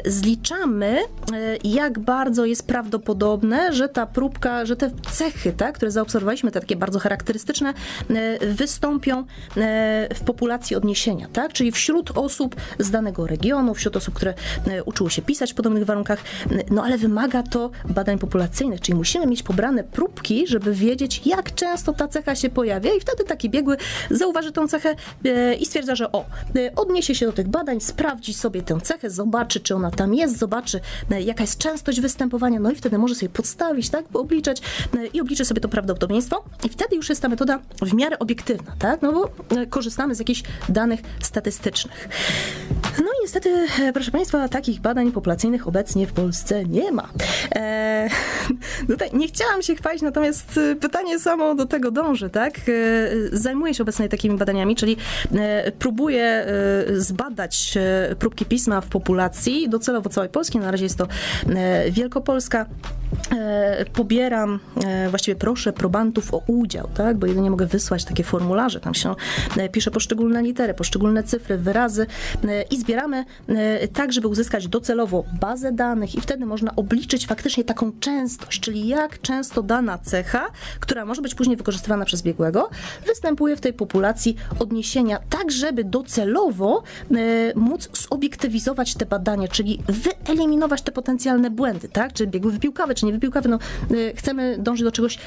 zliczamy, 0.06 0.98
jak 1.64 2.00
bardzo 2.00 2.46
jest 2.46 2.68
prawdopodobne, 2.68 3.74
że 3.74 3.90
ta 3.90 4.06
próbka, 4.06 4.66
że 4.66 4.76
te 4.76 4.92
cechy, 5.12 5.52
tak, 5.52 5.76
które 5.76 5.92
zaobserwowaliśmy, 5.92 6.52
te 6.52 6.60
takie 6.60 6.76
bardzo 6.76 7.00
charakterystyczne, 7.00 7.74
wystąpią 8.42 9.26
w 10.16 10.22
populacji 10.26 10.76
odniesienia, 10.76 11.28
tak? 11.34 11.54
Czyli 11.54 11.72
wśród 11.72 12.18
osób 12.18 12.56
z 12.80 12.92
danego 12.92 13.28
regionu, 13.28 13.74
wśród 13.74 13.98
osób, 13.98 14.14
które 14.14 14.34
uczyły 14.86 15.10
się 15.10 15.22
pisać 15.22 15.52
w 15.52 15.56
podobnych 15.56 15.86
warunkach, 15.86 16.20
no 16.72 16.84
ale 16.84 16.98
wymaga 16.98 17.44
to 17.44 17.72
badań 17.90 18.20
populacyjnych, 18.20 18.82
czyli 18.82 18.98
musimy 18.98 19.26
mieć 19.26 19.44
pobrane 19.44 19.84
próbki, 19.84 20.48
żeby 20.48 20.74
wiedzieć, 20.74 21.22
jak 21.26 21.56
często 21.56 21.94
ta 21.94 22.08
cecha 22.08 22.36
się 22.36 22.50
pojawia 22.50 22.94
i 22.94 23.00
wtedy 23.00 23.24
taki 23.24 23.50
biegły 23.50 23.78
zauważy 24.12 24.52
tą 24.52 24.68
cechę 24.68 24.96
i 25.60 25.66
stwierdza, 25.66 25.96
że 25.96 26.12
o, 26.12 26.26
odniesie 26.76 27.16
się 27.16 27.26
do 27.26 27.32
tych 27.34 27.48
badań, 27.48 27.82
sprawdzi 27.82 28.34
sobie 28.34 28.62
tę 28.62 28.82
cechę, 28.82 29.10
zobaczy, 29.10 29.60
czy 29.60 29.76
ona 29.76 29.92
tam 29.92 30.14
jest, 30.14 30.38
zobaczy, 30.38 30.80
jaka 31.26 31.44
jest 31.44 31.58
częstość 31.58 32.02
występowania, 32.02 32.60
no 32.60 32.72
i 32.72 32.76
wtedy 32.76 32.98
może 32.98 33.16
sobie 33.16 33.30
podstawić, 33.30 33.90
tak, 33.90 34.06
obliczać 34.14 34.62
i 35.14 35.22
obliczy 35.22 35.46
sobie 35.46 35.62
to 35.62 35.70
prawdopodobieństwo 35.70 36.44
i 36.66 36.70
wtedy 36.70 36.96
już 36.96 37.10
jest 37.10 37.22
ta 37.22 37.30
metoda 37.30 37.60
w 37.82 37.94
miarę 37.94 38.20
obiektywna, 38.20 38.74
tak, 38.80 39.02
no 39.02 39.14
bo 39.14 39.30
korzystamy 39.70 40.16
z 40.16 40.20
jakichś 40.20 40.44
danych 40.70 41.00
statystycznych. 41.22 42.10
No 42.98 43.06
i 43.06 43.22
niestety, 43.22 43.68
e, 43.82 43.94
proszę 43.94 44.12
Państwa, 44.12 44.48
takich 44.48 44.82
badań 44.82 45.12
populacyjnych 45.12 45.68
obecnie 45.68 46.08
w 46.08 46.14
Polsce 46.14 46.66
nie 46.66 46.92
ma. 46.92 47.10
Eee, 47.52 48.10
tutaj 48.88 49.10
nie 49.14 49.28
chciałam 49.28 49.62
się 49.62 49.76
chwalić, 49.76 50.02
natomiast 50.02 50.58
e, 50.58 50.76
pytanie 50.76 51.20
samo 51.20 51.56
do 51.56 51.66
tego 51.66 51.92
dąży, 51.92 52.30
tak? 52.30 52.60
E, 52.60 52.62
zajmuję 53.32 53.74
się 53.74 53.84
obecnie 53.84 54.10
takimi 54.10 54.38
badaniami, 54.38 54.76
czyli 54.76 54.98
E, 55.29 55.29
próbuje 55.80 56.24
e, 56.24 56.46
zbadać 56.96 57.78
e, 57.78 58.16
próbki 58.16 58.46
pisma 58.46 58.82
w 58.82 58.88
populacji 58.88 59.70
docelowo 59.70 60.10
całej 60.10 60.30
Polski. 60.30 60.60
Na 60.60 60.72
razie 60.72 60.84
jest 60.84 60.98
to 60.98 61.08
Wielkopolska. 61.92 62.66
Pobieram, 63.94 64.60
właściwie 65.10 65.36
proszę 65.36 65.74
probantów 65.74 66.34
o 66.34 66.44
udział, 66.48 66.90
tak? 66.94 67.18
bo 67.18 67.28
jedynie 67.28 67.52
mogę 67.52 67.66
wysłać 67.66 68.06
takie 68.06 68.24
formularze. 68.24 68.80
Tam 68.80 68.94
się 68.94 69.16
pisze 69.72 69.92
poszczególne 69.92 70.44
litery, 70.44 70.74
poszczególne 70.74 71.24
cyfry, 71.24 71.58
wyrazy 71.58 72.08
i 72.72 72.78
zbieramy 72.78 73.26
tak, 73.94 74.14
żeby 74.14 74.28
uzyskać 74.28 74.68
docelowo 74.68 75.24
bazę 75.40 75.72
danych 75.72 76.16
i 76.16 76.22
wtedy 76.22 76.46
można 76.46 76.76
obliczyć 76.76 77.28
faktycznie 77.28 77.64
taką 77.64 77.92
częstość, 78.00 78.60
czyli 78.60 78.88
jak 78.88 79.22
często 79.22 79.64
dana 79.64 79.98
cecha, 79.98 80.48
która 80.80 81.06
może 81.06 81.22
być 81.22 81.36
później 81.36 81.58
wykorzystywana 81.58 82.06
przez 82.06 82.22
biegłego, 82.22 82.70
występuje 83.08 83.56
w 83.56 83.62
tej 83.62 83.74
populacji 83.74 84.36
odniesienia 84.60 85.19
tak 85.30 85.52
żeby 85.52 85.84
docelowo 85.84 86.84
e, 87.12 87.16
móc 87.56 87.90
zobiektywizować 88.10 88.94
te 88.96 89.06
badania, 89.06 89.48
czyli 89.48 89.80
wyeliminować 90.26 90.82
te 90.82 90.92
potencjalne 90.92 91.50
błędy, 91.50 91.90
tak? 91.90 92.14
Czy 92.14 92.28
biegły 92.28 92.52
wypiłkawe, 92.52 92.96
czy 92.96 93.06
nie 93.06 93.12
wypiłkawe, 93.12 93.50
no 93.50 93.60
e, 93.92 94.14
chcemy 94.16 94.58
dążyć 94.58 94.84
do 94.84 94.92
czegoś 94.92 95.16
e, 95.16 95.20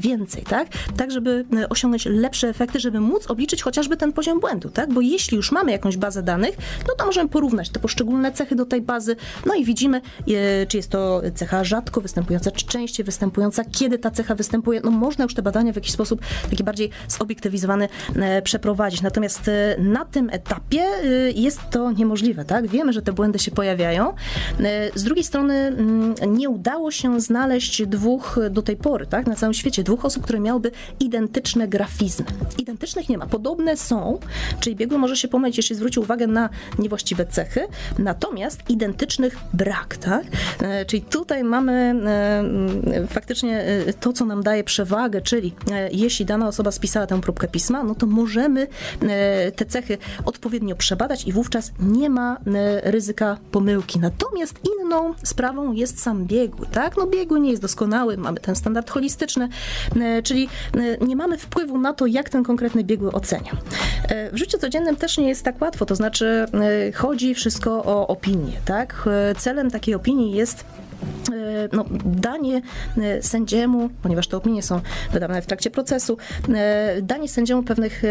więcej, 0.00 0.42
tak? 0.42 0.68
Tak, 0.96 1.10
żeby 1.10 1.44
osiągnąć 1.70 2.06
lepsze 2.06 2.48
efekty, 2.48 2.80
żeby 2.80 3.00
móc 3.00 3.26
obliczyć 3.26 3.62
chociażby 3.62 3.96
ten 3.96 4.12
poziom 4.12 4.40
błędu, 4.40 4.68
tak? 4.68 4.92
Bo 4.92 5.00
jeśli 5.00 5.36
już 5.36 5.52
mamy 5.52 5.72
jakąś 5.72 5.96
bazę 5.96 6.22
danych, 6.22 6.56
no 6.88 6.94
to 6.94 7.06
możemy 7.06 7.28
porównać 7.28 7.70
te 7.70 7.80
poszczególne 7.80 8.32
cechy 8.32 8.54
do 8.54 8.66
tej 8.66 8.82
bazy, 8.82 9.16
no 9.46 9.54
i 9.54 9.64
widzimy, 9.64 10.00
czy 10.68 10.76
jest 10.76 10.90
to 10.90 11.22
cecha 11.34 11.64
rzadko 11.64 12.00
występująca, 12.00 12.50
czy 12.50 12.66
częściej 12.66 13.04
występująca, 13.04 13.64
kiedy 13.64 13.98
ta 13.98 14.10
cecha 14.10 14.34
występuje, 14.34 14.80
no 14.84 14.90
można 14.90 15.24
już 15.24 15.34
te 15.34 15.42
badania 15.42 15.72
w 15.72 15.76
jakiś 15.76 15.92
sposób 15.92 16.20
taki 16.50 16.64
bardziej 16.64 16.90
zobiektywizowany 17.08 17.88
przeprowadzić. 18.44 19.02
Natomiast 19.02 19.37
na 19.78 20.04
tym 20.04 20.30
etapie 20.30 20.84
y, 21.04 21.32
jest 21.36 21.60
to 21.70 21.92
niemożliwe, 21.92 22.44
tak? 22.44 22.66
Wiemy, 22.66 22.92
że 22.92 23.02
te 23.02 23.12
błędy 23.12 23.38
się 23.38 23.50
pojawiają. 23.50 24.10
Y, 24.10 24.64
z 24.94 25.04
drugiej 25.04 25.24
strony 25.24 25.54
mm, 25.54 26.14
nie 26.26 26.48
udało 26.48 26.90
się 26.90 27.20
znaleźć 27.20 27.86
dwóch 27.86 28.38
do 28.50 28.62
tej 28.62 28.76
pory, 28.76 29.06
tak, 29.06 29.26
na 29.26 29.36
całym 29.36 29.54
świecie, 29.54 29.82
dwóch 29.82 30.04
osób, 30.04 30.22
które 30.22 30.40
miałyby 30.40 30.70
identyczne 31.00 31.68
grafizmy. 31.68 32.26
Identycznych 32.58 33.08
nie 33.08 33.18
ma. 33.18 33.26
Podobne 33.26 33.76
są, 33.76 34.18
czyli 34.60 34.76
biegły 34.76 34.98
może 34.98 35.16
się 35.16 35.28
pomylić, 35.28 35.56
jeśli 35.56 35.76
zwróci 35.76 36.00
uwagę 36.00 36.26
na 36.26 36.48
niewłaściwe 36.78 37.26
cechy, 37.26 37.60
natomiast 37.98 38.70
identycznych 38.70 39.36
brak, 39.52 39.96
tak? 39.96 40.24
Czyli 40.86 41.02
tutaj 41.02 41.44
mamy 41.44 41.94
faktycznie 43.08 43.64
to, 44.00 44.12
co 44.12 44.24
nam 44.24 44.42
daje 44.42 44.64
przewagę, 44.64 45.20
czyli 45.20 45.54
jeśli 45.92 46.26
dana 46.26 46.48
osoba 46.48 46.70
spisała 46.70 47.06
tę 47.06 47.20
próbkę 47.20 47.48
pisma, 47.48 47.84
no 47.84 47.94
to 47.94 48.06
możemy 48.06 48.66
te 49.56 49.66
cechy 49.66 49.98
odpowiednio 50.24 50.76
przebadać 50.76 51.24
i 51.26 51.32
wówczas 51.32 51.72
nie 51.80 52.10
ma 52.10 52.36
ryzyka 52.82 53.38
pomyłki. 53.50 53.98
Natomiast 53.98 54.60
inną 54.78 55.14
sprawą 55.22 55.72
jest 55.72 56.02
sam 56.02 56.24
biegły, 56.24 56.66
tak? 56.66 56.96
No 56.96 57.06
biegły 57.06 57.40
nie 57.40 57.50
jest 57.50 57.62
doskonały, 57.62 58.16
mamy 58.16 58.40
ten 58.40 58.56
standard 58.56 58.90
holistyczny, 58.90 59.48
czyli 60.24 60.48
nie 61.00 61.16
mamy 61.16 61.38
wpływu 61.38 61.78
na 61.78 61.92
to, 61.92 62.06
jak 62.06 62.28
ten 62.28 62.44
konkretny 62.44 62.84
biegły 62.84 63.12
ocenia. 63.12 63.52
W 64.32 64.36
życiu 64.36 64.58
codziennym 64.58 64.96
też 64.96 65.18
nie 65.18 65.28
jest 65.28 65.44
tak 65.44 65.60
łatwo, 65.60 65.86
to 65.86 65.94
znaczy 65.94 66.46
chodzi 66.94 67.34
wszystko 67.34 67.84
o 67.84 68.06
opinię, 68.06 68.52
tak? 68.64 69.08
Celem 69.38 69.70
takiej 69.70 69.94
opinii 69.94 70.32
jest 70.32 70.64
E, 70.64 70.87
no, 71.72 71.84
danie 72.04 72.62
e, 72.98 73.22
sędziemu, 73.22 73.90
ponieważ 74.02 74.28
te 74.28 74.36
opinie 74.36 74.62
są 74.62 74.80
wydawane 75.12 75.42
w 75.42 75.46
trakcie 75.46 75.70
procesu, 75.70 76.16
e, 76.54 77.02
danie 77.02 77.28
sędziemu 77.28 77.62
pewnych 77.62 78.02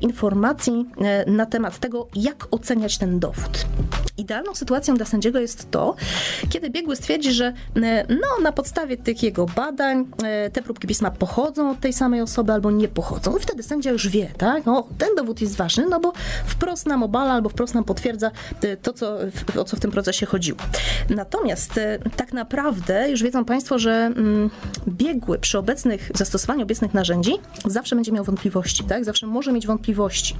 informacji 0.00 0.86
na 1.26 1.46
temat 1.46 1.78
tego, 1.78 2.08
jak 2.14 2.48
oceniać 2.50 2.98
ten 2.98 3.18
dowód. 3.18 3.66
Idealną 4.18 4.54
sytuacją 4.54 4.94
dla 4.94 5.06
sędziego 5.06 5.38
jest 5.38 5.70
to, 5.70 5.96
kiedy 6.48 6.70
biegły 6.70 6.96
stwierdzi, 6.96 7.32
że 7.32 7.52
no, 8.08 8.42
na 8.42 8.52
podstawie 8.52 8.96
tych 8.96 9.22
jego 9.22 9.46
badań 9.46 10.06
te 10.52 10.62
próbki 10.62 10.86
pisma 10.86 11.10
pochodzą 11.10 11.70
od 11.70 11.80
tej 11.80 11.92
samej 11.92 12.20
osoby 12.20 12.52
albo 12.52 12.70
nie 12.70 12.88
pochodzą. 12.88 13.36
I 13.36 13.40
wtedy 13.40 13.62
sędzia 13.62 13.90
już 13.90 14.08
wie, 14.08 14.30
tak? 14.38 14.68
O, 14.68 14.88
ten 14.98 15.08
dowód 15.16 15.40
jest 15.40 15.56
ważny, 15.56 15.86
no 15.88 16.00
bo 16.00 16.12
wprost 16.46 16.86
nam 16.86 17.02
obala 17.02 17.32
albo 17.32 17.48
wprost 17.48 17.74
nam 17.74 17.84
potwierdza 17.84 18.30
to, 18.82 18.92
co, 18.92 19.18
o 19.60 19.64
co 19.64 19.76
w 19.76 19.80
tym 19.80 19.90
procesie 19.90 20.26
chodziło. 20.26 20.58
Natomiast 21.10 21.80
tak 22.16 22.32
naprawdę 22.32 23.10
już 23.10 23.22
wiedzą 23.22 23.44
Państwo, 23.44 23.78
że 23.78 23.92
mm, 23.92 24.50
biegły 24.88 25.38
przy 25.38 25.58
obecnych 25.58 26.10
zastosowaniu 26.14 26.62
obecnych 26.62 26.94
narzędzi 26.94 27.32
zawsze 27.64 27.96
będzie 27.96 28.12
miał 28.12 28.24
wątpliwości, 28.24 28.84
tak? 28.84 29.04
Zawsze 29.04 29.26
może 29.26 29.52
mieć 29.52 29.66
wątpliwości. 29.66 30.36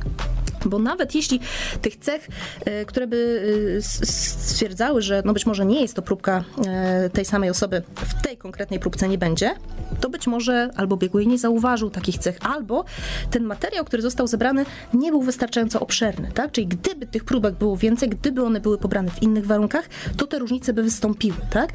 Bo 0.66 0.78
nawet 0.78 1.14
jeśli 1.14 1.40
tych 1.82 1.96
cech, 1.96 2.28
e, 2.64 2.84
które 2.84 3.06
by 3.06 3.42
e, 3.78 3.82
stwierdzały, 3.82 5.02
że 5.02 5.22
no 5.24 5.32
być 5.32 5.46
może 5.46 5.66
nie 5.66 5.80
jest 5.80 5.94
to 5.94 6.02
próbka 6.02 6.44
e, 6.66 7.10
tej 7.10 7.24
samej 7.24 7.50
osoby 7.50 7.82
w 7.96 8.22
tej 8.22 8.36
konkretnej 8.36 8.80
próbce 8.80 9.08
nie 9.08 9.18
będzie, 9.18 9.54
to 10.00 10.10
być 10.10 10.26
może 10.26 10.70
albo 10.76 10.96
biegły 10.96 11.26
nie 11.26 11.38
zauważył 11.38 11.90
takich 11.90 12.18
cech, 12.18 12.38
albo 12.40 12.84
ten 13.30 13.44
materiał, 13.44 13.84
który 13.84 14.02
został 14.02 14.26
zebrany, 14.26 14.64
nie 14.94 15.10
był 15.10 15.22
wystarczająco 15.22 15.80
obszerny, 15.80 16.30
tak? 16.34 16.52
Czyli 16.52 16.66
gdyby 16.66 17.06
tych 17.06 17.24
próbek 17.24 17.54
było 17.54 17.76
więcej, 17.76 18.08
gdyby 18.08 18.44
one 18.44 18.60
były 18.60 18.78
pobrane 18.78 19.10
w 19.10 19.22
innych 19.22 19.46
warunkach, 19.46 19.88
to 20.16 20.26
te 20.26 20.38
różnice 20.38 20.72
by 20.72 20.82
wystąpiły, 20.82 21.36
tak? 21.50 21.72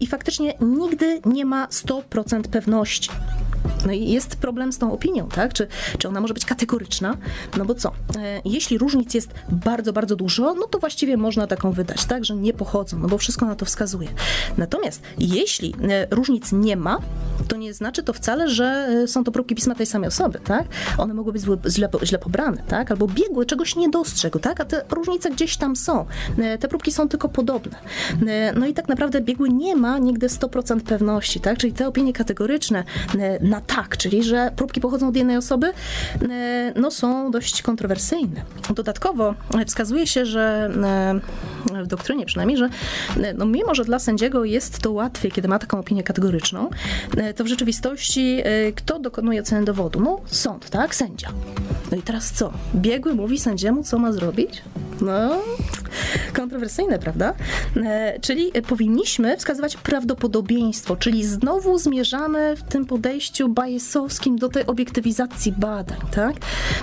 I 0.00 0.06
faktycznie 0.06 0.54
nigdy 0.60 1.20
nie 1.24 1.44
ma 1.44 1.66
100% 1.66 2.42
pewności. 2.42 3.10
No 3.86 3.92
i 3.92 4.10
jest 4.10 4.36
problem 4.36 4.72
z 4.72 4.78
tą 4.78 4.92
opinią, 4.92 5.28
tak? 5.28 5.52
Czy, 5.52 5.68
czy 5.98 6.08
ona 6.08 6.20
może 6.20 6.34
być 6.34 6.44
kategoryczna? 6.44 7.16
No 7.58 7.64
bo 7.64 7.74
co? 7.74 7.92
E, 8.18 8.40
jeśli 8.44 8.78
różnic 8.78 9.14
jest 9.14 9.34
bardzo, 9.48 9.92
bardzo 9.92 10.16
dużo, 10.16 10.54
no 10.54 10.66
to 10.66 10.78
właściwie 10.78 11.16
można 11.16 11.46
taką 11.46 11.72
wydać, 11.72 12.04
tak? 12.04 12.24
Że 12.24 12.36
nie 12.36 12.52
pochodzą, 12.52 12.98
no 12.98 13.08
bo 13.08 13.18
wszystko 13.18 13.46
na 13.46 13.54
to 13.54 13.64
wskazuje. 13.64 14.08
Natomiast 14.58 15.02
jeśli 15.18 15.74
e, 15.90 16.06
różnic 16.10 16.52
nie 16.52 16.76
ma, 16.76 16.98
to 17.48 17.56
nie 17.56 17.74
znaczy 17.74 18.02
to 18.02 18.12
wcale, 18.12 18.48
że 18.48 18.88
e, 19.04 19.08
są 19.08 19.24
to 19.24 19.32
próbki 19.32 19.54
pisma 19.54 19.74
tej 19.74 19.86
samej 19.86 20.08
osoby, 20.08 20.40
tak? 20.44 20.64
One 20.98 21.14
mogły 21.14 21.32
być 21.32 21.42
źle, 21.68 21.88
źle 22.02 22.18
pobrane, 22.18 22.62
tak? 22.68 22.90
Albo 22.90 23.06
biegły 23.06 23.46
czegoś 23.46 23.76
nie 23.76 23.88
dostrzegł, 23.88 24.38
tak? 24.38 24.60
A 24.60 24.64
te 24.64 24.84
różnice 24.90 25.30
gdzieś 25.30 25.56
tam 25.56 25.76
są. 25.76 26.06
Te 26.60 26.68
próbki 26.68 26.92
są 26.92 27.08
tylko 27.08 27.28
podobne. 27.28 27.76
No 28.56 28.66
i 28.66 28.74
tak 28.74 28.88
naprawdę 28.88 29.20
biegły 29.20 29.48
nie 29.48 29.76
ma 29.76 29.98
nigdy 29.98 30.26
100% 30.26 30.80
pewności, 30.80 31.40
tak? 31.40 31.58
Czyli 31.58 31.72
te 31.72 31.88
opinie 31.88 32.12
kategoryczne 32.12 32.84
na 33.40 33.55
tak, 33.60 33.96
czyli 33.96 34.22
że 34.22 34.52
próbki 34.56 34.80
pochodzą 34.80 35.08
od 35.08 35.16
jednej 35.16 35.36
osoby, 35.36 35.72
e, 36.30 36.72
no 36.76 36.90
są 36.90 37.30
dość 37.30 37.62
kontrowersyjne. 37.62 38.42
Dodatkowo 38.74 39.34
wskazuje 39.66 40.06
się, 40.06 40.26
że 40.26 40.70
e, 41.74 41.82
w 41.84 41.86
doktrynie 41.86 42.26
przynajmniej, 42.26 42.58
że 42.58 42.68
e, 43.22 43.34
no 43.34 43.46
mimo, 43.46 43.74
że 43.74 43.84
dla 43.84 43.98
sędziego 43.98 44.44
jest 44.44 44.78
to 44.78 44.92
łatwiej, 44.92 45.32
kiedy 45.32 45.48
ma 45.48 45.58
taką 45.58 45.78
opinię 45.78 46.02
kategoryczną, 46.02 46.70
to 47.36 47.44
w 47.44 47.46
rzeczywistości 47.46 48.42
kto 48.76 48.98
dokonuje 48.98 49.40
oceny 49.40 49.64
dowodu? 49.64 50.00
No 50.00 50.20
sąd, 50.26 50.70
tak? 50.70 50.94
Sędzia. 50.94 51.28
No 51.90 51.96
i 51.96 52.02
teraz 52.02 52.32
co? 52.32 52.52
Biegły 52.74 53.14
mówi 53.14 53.38
sędziemu, 53.38 53.82
co 53.82 53.98
ma 53.98 54.12
zrobić? 54.12 54.62
No, 55.00 55.42
kontrowersyjne, 56.32 56.98
prawda? 56.98 57.34
Czyli 58.20 58.52
powinniśmy 58.68 59.36
wskazywać 59.36 59.76
prawdopodobieństwo, 59.76 60.96
czyli 60.96 61.24
znowu 61.24 61.78
zmierzamy 61.78 62.56
w 62.56 62.62
tym 62.62 62.86
podejściu 62.86 63.35
bajesowskim 63.48 64.36
do 64.36 64.48
tej 64.48 64.66
obiektywizacji 64.66 65.52
badań, 65.52 65.98
tak? 66.10 66.36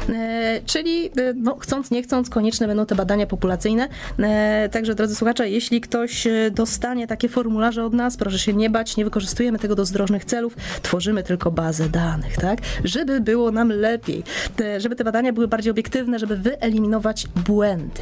E, 0.10 0.62
czyli 0.66 1.06
e, 1.06 1.12
no, 1.36 1.56
chcąc, 1.56 1.92
nie 1.92 2.04
chcąc, 2.04 2.30
konieczne 2.30 2.68
będą 2.68 2.86
te 2.86 2.96
badania 2.96 3.28
populacyjne. 3.28 3.88
E, 4.20 4.70
także, 4.72 4.96
drodzy 4.96 5.16
słuchacze, 5.16 5.50
jeśli 5.50 5.82
ktoś 5.82 6.28
dostanie 6.52 7.08
takie 7.08 7.30
formularze 7.30 7.86
od 7.86 7.94
nas, 7.94 8.18
proszę 8.18 8.40
się 8.40 8.54
nie 8.54 8.70
bać, 8.70 8.98
nie 8.98 9.04
wykorzystujemy 9.04 9.60
tego 9.60 9.76
do 9.76 9.86
zdrożnych 9.86 10.26
celów, 10.26 10.56
tworzymy 10.82 11.24
tylko 11.24 11.52
bazę 11.52 11.90
danych, 11.90 12.38
tak? 12.38 12.60
Żeby 12.84 13.22
było 13.22 13.52
nam 13.52 13.70
lepiej, 13.70 14.24
te, 14.56 14.82
żeby 14.82 14.96
te 14.96 15.04
badania 15.04 15.34
były 15.34 15.48
bardziej 15.48 15.72
obiektywne, 15.72 16.20
żeby 16.20 16.38
wyeliminować 16.38 17.28
błędy. 17.46 18.02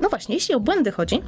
No 0.00 0.08
właśnie, 0.08 0.34
jeśli 0.34 0.54
o 0.54 0.60
błędy 0.60 0.90
chodzi, 0.90 1.22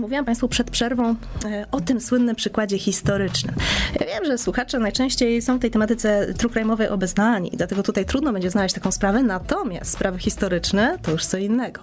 Mówiłam 0.00 0.24
Państwu 0.24 0.48
przed 0.48 0.70
przerwą 0.70 1.14
e, 1.44 1.66
o 1.70 1.80
tym 1.80 2.00
słynnym 2.00 2.36
przykładzie 2.36 2.78
historycznym. 2.78 3.54
Ja 4.00 4.06
wiem, 4.06 4.24
że 4.24 4.38
słuchacze 4.38 4.78
najczęściej 4.78 5.42
są 5.42 5.56
w 5.56 5.60
tej 5.60 5.70
tematyce 5.70 6.34
true 6.34 6.50
crime'owej 6.50 6.92
obeznani, 6.92 7.50
dlatego 7.54 7.82
tutaj 7.82 8.04
trudno 8.06 8.32
będzie 8.32 8.50
znaleźć 8.50 8.74
taką 8.74 8.92
sprawę, 8.92 9.22
natomiast 9.22 9.92
sprawy 9.92 10.18
historyczne 10.18 10.98
to 11.02 11.10
już 11.10 11.26
co 11.26 11.38
innego. 11.38 11.80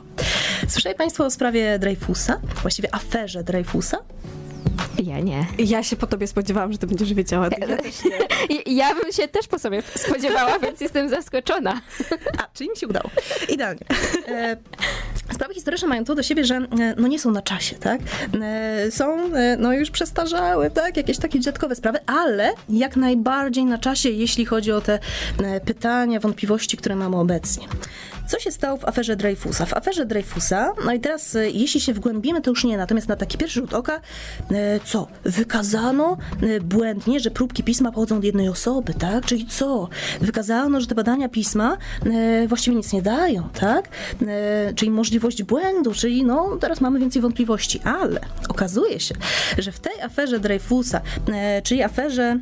Słyszeli 0.68 0.96
Państwo 0.96 1.26
o 1.26 1.30
sprawie 1.30 1.80
Dreyfusa, 1.80 2.40
właściwie 2.62 2.96
aferze 2.96 3.44
Dreyfusa? 3.44 3.98
Ja 5.04 5.20
nie. 5.20 5.46
Ja 5.58 5.84
się 5.84 5.96
po 5.96 6.08
tobie 6.08 6.28
spodziewałam, 6.28 6.72
że 6.72 6.78
ty 6.78 6.88
będziesz 6.88 7.14
wiedziała. 7.14 7.50
Ja, 7.60 7.78
ja 8.66 8.96
bym 8.96 9.12
się 9.12 9.28
też 9.28 9.48
po 9.48 9.60
sobie 9.60 9.84
spodziewała, 9.96 10.60
więc 10.60 10.82
jestem 10.82 11.10
zaskoczona. 11.10 11.82
A, 12.38 12.48
czyli 12.54 12.70
mi 12.70 12.78
się 12.78 12.88
udało. 12.88 13.10
Idealnie. 13.50 13.82
E, 14.28 14.58
sprawy 15.34 15.54
historyczne 15.54 15.88
mają 15.88 16.06
to 16.06 16.16
do 16.16 16.24
siebie, 16.24 16.46
że 16.46 16.56
e, 16.56 16.68
no 16.98 17.08
nie 17.08 17.20
są 17.20 17.32
na 17.32 17.42
czasie, 17.42 17.76
tak? 17.76 18.02
E, 18.42 18.92
są 18.92 19.30
no 19.58 19.74
już 19.74 19.92
przestarzałe, 19.92 20.72
tak? 20.72 20.98
Jakieś 20.98 21.18
takie 21.18 21.40
dziadkowe 21.40 21.76
sprawy, 21.76 22.00
ale 22.06 22.54
jak 22.70 22.96
najbardziej 22.96 23.66
na 23.66 23.78
czasie, 23.78 24.10
jeśli 24.10 24.46
chodzi 24.46 24.72
o 24.72 24.82
te 24.82 25.00
pytania, 25.66 26.20
wątpliwości, 26.20 26.78
które 26.78 26.96
mamy 26.96 27.16
obecnie. 27.16 27.68
Co 28.28 28.40
się 28.40 28.52
stało 28.52 28.78
w 28.78 28.86
aferze 28.86 29.16
Dreyfusa? 29.16 29.66
W 29.66 29.74
aferze 29.74 30.06
Dreyfusa, 30.06 30.74
no 30.86 30.94
i 30.94 31.00
teraz 31.00 31.36
e, 31.36 31.50
jeśli 31.50 31.82
się 31.82 31.94
wgłębimy, 31.94 32.42
to 32.42 32.50
już 32.50 32.64
nie, 32.64 32.78
natomiast 32.78 33.08
na 33.08 33.16
taki 33.16 33.38
pierwszy 33.38 33.60
rzut 33.60 33.74
oka, 33.74 34.02
e, 34.52 34.80
co? 34.86 35.08
Wykazano 35.24 36.18
e, 36.42 36.60
błędnie, 36.60 37.20
że 37.20 37.32
próbki 37.32 37.64
pisma 37.64 37.92
pochodzą 37.92 38.18
od 38.18 38.24
jednej 38.24 38.50
osoby, 38.50 38.94
tak? 38.94 39.26
Czyli 39.26 39.46
co? 39.46 39.90
Wykazano, 40.22 40.82
że 40.82 40.88
te 40.88 40.96
badania 40.96 41.30
pisma 41.30 41.78
właściwie 42.48 42.78
nic 42.78 42.94
nie 42.94 43.02
dają, 43.02 43.50
tak? 43.60 43.90
Czyli 44.76 44.92
możliwość 44.92 45.44
błędu, 45.44 45.94
czyli 45.94 46.24
no 46.24 46.58
teraz 46.60 46.82
mamy 46.82 47.00
więcej 47.00 47.22
wątpliwości, 47.22 47.80
ale 47.84 48.20
okazuje 48.50 49.00
się, 49.00 49.16
że 49.58 49.72
w 49.72 49.80
tej 49.80 50.02
aferze 50.02 50.40
Dreyfusa, 50.40 51.02
czyli 51.64 51.84
aferze 51.84 52.40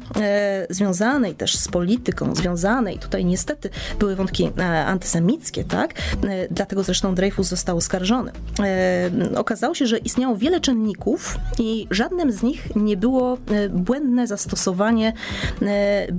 związanej 0.70 1.36
też 1.36 1.56
z 1.56 1.68
polityką, 1.68 2.36
związanej, 2.36 3.00
tutaj 3.00 3.26
niestety 3.26 3.70
były 4.00 4.16
wątki 4.16 4.52
antysemickie, 4.86 5.64
tak? 5.74 5.94
E, 6.30 6.48
dlatego 6.52 6.84
zresztą 6.84 7.16
Dreyfus 7.16 7.48
został 7.48 7.78
oskarżony. 7.78 8.32
E, 8.60 9.10
okazało 9.36 9.76
się, 9.76 9.88
że 9.88 9.98
istniało 9.98 10.38
wiele 10.38 10.60
czynników 10.60 11.38
i 11.60 11.88
żadnym 11.92 12.32
z 12.32 12.44
nich 12.44 12.76
nie 12.76 12.98
było 12.98 13.38
e, 13.52 13.70
błędne 13.70 14.28
zastosowanie 14.28 15.14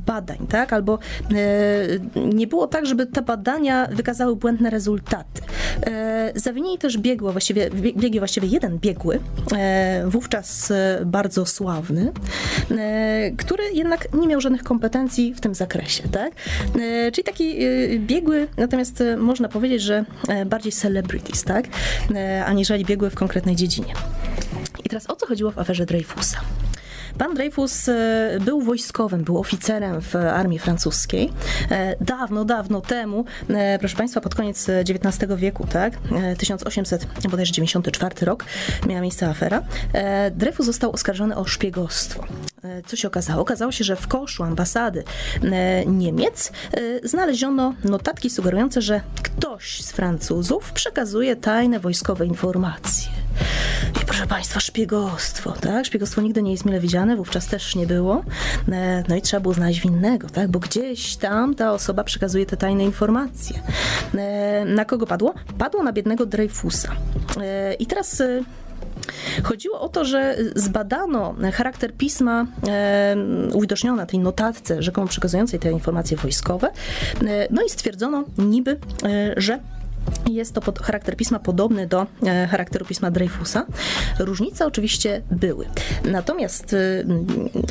badań, 0.06 0.38
tak? 0.48 0.72
Albo 0.72 0.98
nie 2.34 2.46
było 2.46 2.66
tak, 2.66 2.86
żeby 2.86 3.06
te 3.06 3.22
badania 3.22 3.88
wykazały 3.92 4.36
błędne 4.36 4.70
rezultaty. 4.70 5.42
Zawinili 6.34 6.78
też 6.78 6.98
biegło, 6.98 7.32
właściwie, 7.32 7.70
biegnie 7.70 8.20
właściwie 8.20 8.48
jeden 8.48 8.78
biegły, 8.78 9.20
wówczas 10.06 10.72
bardzo 11.06 11.46
sławny, 11.46 12.12
który 13.36 13.64
jednak 13.72 14.14
nie 14.14 14.28
miał 14.28 14.40
żadnych 14.40 14.62
kompetencji 14.62 15.34
w 15.34 15.40
tym 15.40 15.54
zakresie, 15.54 16.02
tak? 16.08 16.32
Czyli 17.12 17.24
taki 17.24 17.58
biegły, 17.98 18.48
natomiast 18.56 19.02
można 19.18 19.43
można 19.44 19.52
powiedzieć, 19.52 19.82
że 19.82 20.04
e, 20.28 20.46
bardziej 20.46 20.72
celebrities, 20.72 21.44
tak? 21.44 21.64
E, 22.14 22.44
aniżeli 22.44 22.84
biegły 22.84 23.10
w 23.10 23.14
konkretnej 23.14 23.56
dziedzinie. 23.56 23.94
I 24.84 24.88
teraz 24.88 25.10
o 25.10 25.16
co 25.16 25.26
chodziło 25.26 25.50
w 25.50 25.58
aferze 25.58 25.86
Dreyfusa? 25.86 26.40
Pan 27.18 27.34
Dreyfus 27.34 27.86
był 28.40 28.60
wojskowym, 28.60 29.24
był 29.24 29.38
oficerem 29.38 30.00
w 30.00 30.16
armii 30.16 30.58
francuskiej. 30.58 31.32
Dawno, 32.00 32.44
dawno 32.44 32.80
temu, 32.80 33.24
proszę 33.78 33.96
Państwa, 33.96 34.20
pod 34.20 34.34
koniec 34.34 34.68
XIX 34.68 35.32
wieku, 35.36 35.66
tak, 35.72 35.94
1894 36.38 38.26
rok, 38.26 38.44
miała 38.88 39.00
miejsce 39.00 39.28
afera. 39.28 39.62
Dreyfus 40.30 40.66
został 40.66 40.92
oskarżony 40.92 41.36
o 41.36 41.44
szpiegostwo. 41.44 42.24
Co 42.86 42.96
się 42.96 43.08
okazało? 43.08 43.42
Okazało 43.42 43.72
się, 43.72 43.84
że 43.84 43.96
w 43.96 44.08
koszu 44.08 44.42
ambasady 44.42 45.04
Niemiec 45.86 46.52
znaleziono 47.02 47.74
notatki 47.84 48.30
sugerujące, 48.30 48.82
że 48.82 49.00
ktoś 49.22 49.80
z 49.80 49.92
Francuzów 49.92 50.72
przekazuje 50.72 51.36
tajne 51.36 51.80
wojskowe 51.80 52.26
informacje. 52.26 53.08
I 54.02 54.04
proszę 54.06 54.26
Państwa, 54.26 54.60
szpiegostwo, 54.60 55.52
tak? 55.52 55.86
Szpiegostwo 55.86 56.20
nigdy 56.20 56.42
nie 56.42 56.52
jest 56.52 56.64
mile 56.64 56.80
widziane, 56.80 57.16
wówczas 57.16 57.46
też 57.46 57.76
nie 57.76 57.86
było. 57.86 58.24
E, 58.72 59.04
no 59.08 59.16
i 59.16 59.22
trzeba 59.22 59.40
było 59.40 59.54
znaleźć 59.54 59.80
winnego, 59.80 60.28
tak? 60.28 60.50
Bo 60.50 60.58
gdzieś 60.58 61.16
tam 61.16 61.54
ta 61.54 61.72
osoba 61.72 62.04
przekazuje 62.04 62.46
te 62.46 62.56
tajne 62.56 62.84
informacje. 62.84 63.62
E, 64.14 64.64
na 64.64 64.84
kogo 64.84 65.06
padło? 65.06 65.34
Padło 65.58 65.82
na 65.82 65.92
biednego 65.92 66.26
Dreyfusa. 66.26 66.92
E, 67.40 67.74
I 67.74 67.86
teraz 67.86 68.22
Chodziło 69.42 69.80
o 69.80 69.88
to, 69.88 70.04
że 70.04 70.36
zbadano 70.54 71.34
charakter 71.52 71.94
pisma 71.94 72.46
e, 72.68 73.16
na 73.96 74.06
tej 74.06 74.18
notatce 74.18 74.82
rzekomo 74.82 75.06
przekazującej 75.06 75.60
te 75.60 75.70
informacje 75.70 76.16
wojskowe, 76.16 76.70
e, 77.26 77.48
no 77.50 77.62
i 77.62 77.70
stwierdzono 77.70 78.24
niby, 78.38 78.78
e, 79.04 79.34
że 79.36 79.58
jest 80.30 80.54
to 80.54 80.60
pod, 80.60 80.78
charakter 80.78 81.16
pisma 81.16 81.38
podobny 81.38 81.86
do 81.86 82.06
e, 82.26 82.46
charakteru 82.46 82.84
pisma 82.84 83.10
Dreyfusa. 83.10 83.66
Różnice 84.18 84.66
oczywiście 84.66 85.22
były. 85.30 85.66
Natomiast 86.04 86.74
e, 86.74 87.04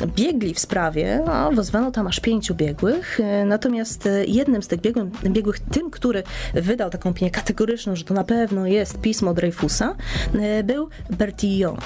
biegli 0.06 0.54
w 0.54 0.58
sprawie, 0.58 1.22
no, 1.26 1.52
wezwano 1.52 1.90
tam 1.90 2.06
aż 2.06 2.20
pięciu 2.20 2.54
biegłych, 2.54 3.20
e, 3.20 3.44
natomiast 3.44 4.06
e, 4.06 4.24
jednym 4.24 4.62
z 4.62 4.68
tych 4.68 4.80
biegłych, 4.80 5.06
biegłych, 5.24 5.58
tym, 5.60 5.90
który 5.90 6.22
wydał 6.54 6.90
taką 6.90 7.10
opinię 7.10 7.30
kategoryczną, 7.30 7.96
że 7.96 8.04
to 8.04 8.14
na 8.14 8.24
pewno 8.24 8.66
jest 8.66 9.00
pismo 9.00 9.34
Dreyfusa, 9.34 9.94
e, 10.34 10.62
był 10.64 10.88
Bertillon. 11.10 11.76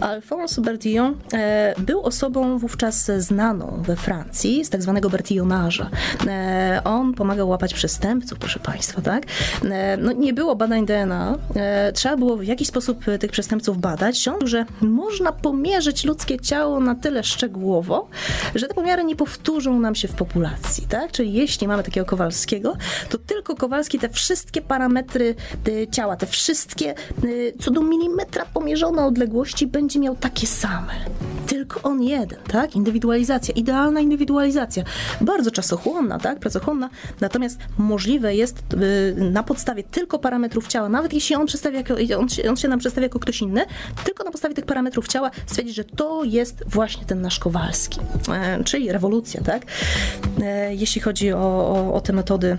Alphonse 0.00 0.60
Bertillon 0.60 1.16
e, 1.32 1.74
był 1.78 2.02
osobą 2.02 2.58
wówczas 2.58 3.10
znaną 3.18 3.82
we 3.82 3.96
Francji 3.96 4.64
z 4.64 4.70
tak 4.70 4.82
zwanego 4.82 5.10
Bertillonarza. 5.10 5.90
on 6.84 7.14
pomagał 7.14 7.48
łapać 7.48 7.74
przestępców, 7.74 8.38
proszę 8.38 8.58
Państwa, 8.58 9.00
tak? 9.00 9.22
No, 9.96 10.12
nie 10.12 10.32
było 10.32 10.56
badań 10.56 10.86
DNA. 10.86 11.38
E, 11.56 11.92
trzeba 11.92 12.16
było 12.16 12.36
w 12.36 12.44
jakiś 12.44 12.68
sposób 12.68 13.04
tych 13.20 13.30
przestępców 13.30 13.78
badać. 13.78 14.22
Sądził, 14.22 14.48
że 14.48 14.64
można 14.80 15.32
pomierzyć 15.32 16.04
ludzkie 16.04 16.40
ciało 16.40 16.80
na 16.80 16.94
tyle 16.94 17.24
szczegółowo, 17.24 18.08
że 18.54 18.68
te 18.68 18.74
pomiary 18.74 19.04
nie 19.04 19.16
powtórzą 19.16 19.80
nam 19.80 19.94
się 19.94 20.08
w 20.08 20.12
populacji. 20.12 20.86
Tak? 20.88 21.12
Czyli 21.12 21.32
jeśli 21.32 21.68
mamy 21.68 21.82
takiego 21.82 22.06
Kowalskiego, 22.06 22.76
to 23.08 23.18
tylko 23.18 23.54
Kowalski 23.54 23.98
te 23.98 24.08
wszystkie 24.08 24.62
parametry 24.62 25.34
e, 25.68 25.86
ciała, 25.86 26.16
te 26.16 26.26
wszystkie 26.26 26.90
e, 26.90 26.94
co 27.60 27.70
do 27.70 27.82
milimetra 27.82 28.44
pomierzone 28.54 29.04
odległości 29.04 29.66
będzie 29.66 29.98
miał 29.98 30.16
takie 30.16 30.46
same. 30.46 30.92
Tylko 31.46 31.82
on 31.82 32.02
jeden, 32.02 32.38
tak? 32.48 32.76
Indywidualizacja, 32.76 33.54
idealna 33.54 34.00
indywidualizacja. 34.00 34.84
Bardzo 35.20 35.50
czasochłonna, 35.50 36.18
tak? 36.18 36.38
Pracochłonna, 36.38 36.90
natomiast 37.20 37.58
możliwe 37.78 38.34
jest 38.34 38.62
na 39.16 39.42
podstawie 39.42 39.82
tylko 39.90 40.18
parametrów 40.18 40.66
ciała, 40.66 40.88
nawet 40.88 41.12
jeśli 41.12 41.36
on, 41.36 41.46
przedstawia 41.46 41.82
on, 42.18 42.28
się, 42.28 42.50
on 42.50 42.56
się 42.56 42.68
nam 42.68 42.78
przedstawia 42.78 43.04
jako 43.04 43.18
ktoś 43.18 43.42
inny, 43.42 43.66
tylko 44.04 44.24
na 44.24 44.30
podstawie 44.30 44.54
tych 44.54 44.66
parametrów 44.66 45.08
ciała 45.08 45.30
stwierdzić, 45.46 45.76
że 45.76 45.84
to 45.84 46.24
jest 46.24 46.64
właśnie 46.66 47.04
ten 47.04 47.20
nasz 47.20 47.38
Kowalski. 47.38 48.00
E, 48.32 48.64
czyli 48.64 48.92
rewolucja, 48.92 49.40
tak? 49.42 49.62
E, 50.42 50.74
jeśli 50.74 51.00
chodzi 51.00 51.32
o, 51.32 51.38
o, 51.38 51.94
o 51.94 52.00
te 52.00 52.12
metody 52.12 52.58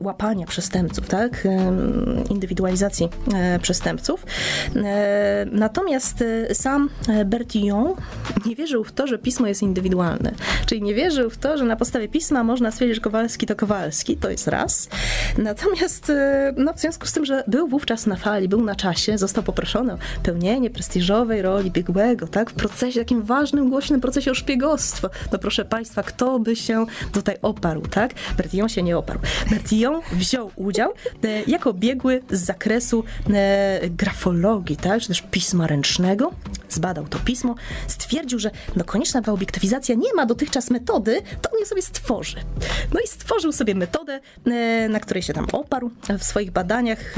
łapania 0.00 0.46
przestępców, 0.46 1.08
tak? 1.08 1.48
Indywidualizacji 2.30 3.08
przestępców. 3.62 4.26
Natomiast 5.52 6.24
sam 6.52 6.90
Bertillon 7.26 7.94
nie 8.46 8.56
wierzył 8.56 8.84
w 8.84 8.92
to, 8.92 9.06
że 9.06 9.18
pismo 9.18 9.46
jest 9.46 9.62
indywidualne. 9.62 10.32
Czyli 10.66 10.82
nie 10.82 10.94
wierzył 10.94 11.30
w 11.30 11.36
to, 11.36 11.58
że 11.58 11.64
na 11.64 11.76
podstawie 11.76 12.08
pisma 12.08 12.44
można 12.44 12.70
stwierdzić, 12.70 12.94
że 12.94 13.00
Kowalski 13.00 13.46
to 13.46 13.56
Kowalski, 13.56 14.16
to 14.16 14.30
jest 14.30 14.48
raz. 14.48 14.88
Natomiast 15.38 16.12
no, 16.56 16.72
w 16.74 16.80
związku 16.80 17.06
z 17.06 17.12
tym, 17.12 17.24
że 17.24 17.44
był 17.46 17.68
wówczas 17.68 18.06
na 18.06 18.16
fali, 18.16 18.48
był 18.48 18.64
na 18.64 18.74
czasie, 18.74 19.18
został 19.18 19.44
poproszony 19.44 19.92
o 19.92 19.98
pełnienie 20.22 20.70
prestiżowej 20.70 21.42
roli 21.42 21.70
biegłego, 21.70 22.26
tak, 22.26 22.50
w 22.50 22.54
procesie, 22.54 23.00
takim 23.00 23.22
ważnym, 23.22 23.70
głośnym 23.70 24.00
procesie 24.00 24.30
o 24.30 24.34
szpiegostwo. 24.34 25.10
No 25.32 25.38
proszę 25.38 25.64
Państwa, 25.64 26.02
kto 26.02 26.38
by 26.38 26.56
się 26.56 26.86
tutaj 27.12 27.36
oparł, 27.42 27.82
tak? 27.82 28.14
Bertillon 28.36 28.68
się 28.68 28.82
nie 28.82 28.98
oparł. 28.98 29.20
Bertillon 29.50 29.85
wziął 30.12 30.50
udział 30.56 30.92
e, 31.24 31.42
jako 31.46 31.72
biegły 31.72 32.22
z 32.30 32.40
zakresu 32.40 33.04
e, 33.30 33.80
grafologii, 33.90 34.76
tak, 34.76 35.00
czy 35.00 35.08
też 35.08 35.22
pisma 35.30 35.66
ręcznego, 35.66 36.32
zbadał 36.68 37.06
to 37.08 37.18
pismo, 37.18 37.54
stwierdził, 37.86 38.38
że 38.38 38.50
no 38.76 38.84
konieczna 38.84 39.22
była 39.22 39.34
obiektywizacja, 39.34 39.94
nie 39.94 40.14
ma 40.14 40.26
dotychczas 40.26 40.70
metody, 40.70 41.22
to 41.42 41.50
on 41.50 41.58
je 41.60 41.66
sobie 41.66 41.82
stworzy. 41.82 42.36
No 42.94 43.00
i 43.04 43.08
stworzył 43.08 43.52
sobie 43.52 43.74
metodę, 43.74 44.20
e, 44.46 44.88
na 44.88 45.00
której 45.00 45.22
się 45.22 45.32
tam 45.32 45.46
oparł, 45.52 45.90
w 46.18 46.24
swoich 46.24 46.50
badaniach 46.50 47.14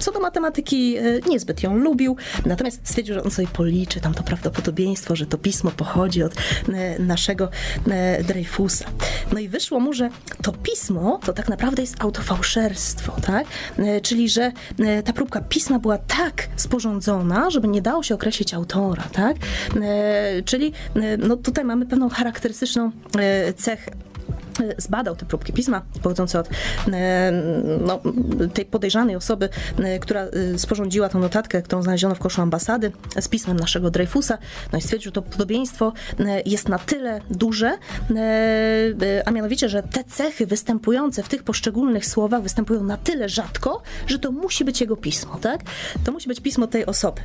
co 0.00 0.12
do 0.12 0.20
matematyki 0.20 0.96
niezbyt 1.28 1.62
ją 1.62 1.76
lubił, 1.76 2.16
natomiast 2.46 2.80
stwierdził, 2.84 3.14
że 3.14 3.22
on 3.22 3.30
sobie 3.30 3.48
policzy 3.48 4.00
tam 4.00 4.14
to 4.14 4.22
prawdopodobieństwo, 4.22 5.16
że 5.16 5.26
to 5.26 5.38
pismo 5.38 5.70
pochodzi 5.70 6.22
od 6.22 6.34
naszego 6.98 7.48
Dreyfusa. 8.24 8.84
No 9.32 9.38
i 9.38 9.48
wyszło 9.48 9.80
mu, 9.80 9.92
że 9.92 10.10
to 10.42 10.52
pismo 10.52 11.20
to 11.24 11.32
tak 11.32 11.48
naprawdę 11.48 11.61
jest 11.82 12.02
autofałszerstwo, 12.02 13.16
tak? 13.26 13.46
Czyli, 14.02 14.28
że 14.28 14.52
ta 15.04 15.12
próbka 15.12 15.40
pisma 15.40 15.78
była 15.78 15.98
tak 15.98 16.48
sporządzona, 16.56 17.50
żeby 17.50 17.68
nie 17.68 17.82
dało 17.82 18.02
się 18.02 18.14
określić 18.14 18.54
autora, 18.54 19.02
tak? 19.12 19.36
Czyli 20.44 20.72
no 21.18 21.36
tutaj 21.36 21.64
mamy 21.64 21.86
pewną 21.86 22.08
charakterystyczną 22.08 22.90
cechę 23.56 23.90
zbadał 24.78 25.16
te 25.16 25.26
próbki 25.26 25.52
pisma 25.52 25.82
pochodzące 26.02 26.40
od 26.40 26.48
e, 26.92 27.32
no, 27.86 28.00
tej 28.54 28.64
podejrzanej 28.64 29.16
osoby, 29.16 29.48
e, 29.78 29.98
która 29.98 30.20
e, 30.20 30.58
sporządziła 30.58 31.08
tą 31.08 31.18
notatkę, 31.18 31.62
którą 31.62 31.82
znaleziono 31.82 32.14
w 32.14 32.18
koszu 32.18 32.42
ambasady 32.42 32.92
z 33.20 33.28
pismem 33.28 33.56
naszego 33.56 33.90
Dreyfusa. 33.90 34.38
No 34.72 34.78
i 34.78 34.82
stwierdził, 34.82 35.08
że 35.08 35.12
to 35.12 35.22
podobieństwo 35.22 35.92
jest 36.46 36.68
na 36.68 36.78
tyle 36.78 37.20
duże, 37.30 37.78
a 39.24 39.30
mianowicie, 39.30 39.68
że 39.68 39.82
te 39.82 40.04
cechy 40.04 40.46
występujące 40.46 41.22
w 41.22 41.28
tych 41.28 41.42
poszczególnych 41.42 42.06
słowach 42.06 42.42
występują 42.42 42.84
na 42.84 42.96
tyle 42.96 43.28
rzadko, 43.28 43.82
że 44.06 44.18
to 44.18 44.32
musi 44.32 44.64
być 44.64 44.80
jego 44.80 44.96
pismo, 44.96 45.38
tak? 45.40 45.60
To 46.04 46.12
musi 46.12 46.28
być 46.28 46.40
pismo 46.40 46.66
tej 46.66 46.86
osoby. 46.86 47.20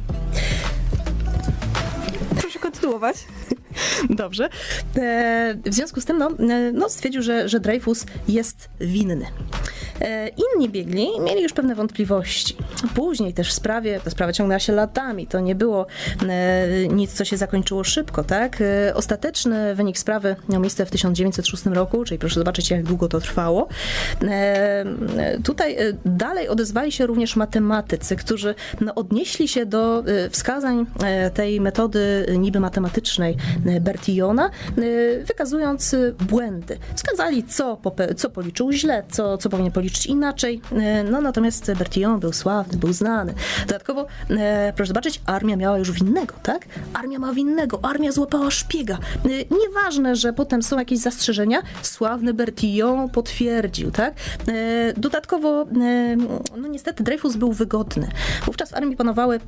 Proszę 2.41 2.59
kontynuować. 2.59 3.17
Dobrze. 4.09 4.49
E, 4.97 5.57
w 5.65 5.73
związku 5.73 6.01
z 6.01 6.05
tym 6.05 6.17
no, 6.17 6.29
e, 6.29 6.71
no, 6.71 6.89
stwierdził, 6.89 7.21
że, 7.21 7.49
że 7.49 7.59
Dreyfus 7.59 8.05
jest 8.27 8.69
winny. 8.79 9.25
E, 10.01 10.27
inni 10.27 10.69
biegli 10.69 11.07
mieli 11.19 11.43
już 11.43 11.53
pewne 11.53 11.75
wątpliwości. 11.75 12.55
Później 12.95 13.33
też 13.33 13.49
w 13.49 13.53
sprawie, 13.53 13.99
ta 14.03 14.09
sprawa 14.09 14.33
ciągnęła 14.33 14.59
się 14.59 14.73
latami, 14.73 15.27
to 15.27 15.39
nie 15.39 15.55
było 15.55 15.85
nic, 16.89 17.13
co 17.13 17.25
się 17.25 17.37
zakończyło 17.37 17.83
szybko, 17.83 18.23
tak? 18.23 18.63
Ostateczny 18.93 19.75
wynik 19.75 19.97
sprawy 19.97 20.35
miał 20.49 20.61
miejsce 20.61 20.85
w 20.85 20.91
1906 20.91 21.65
roku, 21.65 22.03
czyli 22.03 22.19
proszę 22.19 22.39
zobaczyć, 22.39 22.71
jak 22.71 22.83
długo 22.83 23.07
to 23.07 23.19
trwało. 23.19 23.67
Tutaj 25.43 25.77
dalej 26.05 26.47
odezwali 26.47 26.91
się 26.91 27.05
również 27.05 27.35
matematycy, 27.35 28.15
którzy 28.15 28.55
no, 28.81 28.95
odnieśli 28.95 29.47
się 29.47 29.65
do 29.65 30.03
wskazań 30.29 30.85
tej 31.33 31.61
metody 31.61 32.25
niby 32.37 32.59
matematycznej 32.59 33.37
Bertillona, 33.81 34.49
wykazując 35.25 35.95
błędy. 36.29 36.77
Wskazali, 36.95 37.43
co, 37.43 37.77
co 38.17 38.29
policzył 38.29 38.71
źle, 38.71 39.03
co, 39.11 39.37
co 39.37 39.49
powinien 39.49 39.71
policzyć 39.71 39.86
inaczej. 40.05 40.61
No 41.11 41.21
natomiast 41.21 41.71
Bertillon 41.73 42.19
był 42.19 42.33
sławny, 42.33 42.77
był 42.77 42.93
znany. 42.93 43.33
Dodatkowo, 43.67 44.07
proszę 44.75 44.87
zobaczyć, 44.87 45.21
armia 45.25 45.55
miała 45.55 45.77
już 45.77 45.91
winnego, 45.91 46.33
tak? 46.43 46.65
Armia 46.93 47.19
ma 47.19 47.33
winnego, 47.33 47.79
armia 47.83 48.11
złapała 48.11 48.51
szpiega. 48.51 48.97
Nieważne, 49.51 50.15
że 50.15 50.33
potem 50.33 50.63
są 50.63 50.79
jakieś 50.79 50.99
zastrzeżenia, 50.99 51.61
sławny 51.81 52.33
Bertillon 52.33 53.09
potwierdził, 53.09 53.91
tak? 53.91 54.13
Dodatkowo, 54.97 55.65
no 56.57 56.67
niestety 56.67 57.03
Dreyfus 57.03 57.35
był 57.35 57.51
wygodny. 57.51 58.07
Wówczas 58.45 58.71
w 58.71 58.73
armii 58.73 58.97
panowały 58.97 59.39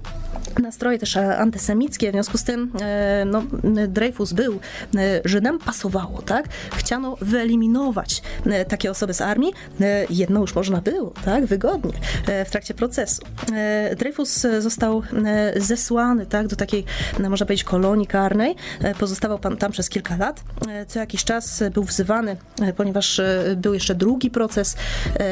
nastroje 0.62 1.00
też 1.00 1.18
antysemickie, 1.18 2.10
w 2.10 2.14
związku 2.14 2.38
z 2.38 2.44
tym 2.44 2.72
no, 3.26 3.44
Dreyfus 3.88 4.34
był 4.34 4.60
Żydem, 5.26 5.60
pasowało, 5.60 6.22
tak? 6.22 6.46
Chciano 6.76 7.18
wyeliminować 7.22 8.22
takie 8.68 8.92
osoby 8.92 9.14
z 9.14 9.22
armii, 9.22 9.54
no 10.30 10.40
już 10.40 10.56
można 10.56 10.82
było, 10.82 11.14
tak, 11.26 11.46
wygodnie 11.46 11.94
w 12.46 12.50
trakcie 12.50 12.74
procesu. 12.74 13.22
Dreyfus 13.98 14.46
został 14.60 15.04
zesłany, 15.56 16.26
tak, 16.26 16.48
do 16.48 16.56
takiej, 16.56 16.86
no, 17.20 17.30
można 17.30 17.46
powiedzieć, 17.46 17.64
kolonii 17.64 18.08
karnej. 18.08 18.56
Pozostawał 19.00 19.40
pan 19.40 19.58
tam 19.58 19.72
przez 19.72 19.90
kilka 19.90 20.18
lat. 20.18 20.44
Co 20.88 21.00
jakiś 21.00 21.24
czas 21.24 21.64
był 21.74 21.84
wzywany, 21.84 22.38
ponieważ 22.78 23.22
był 23.56 23.74
jeszcze 23.74 23.96
drugi 23.96 24.32
proces 24.32 24.76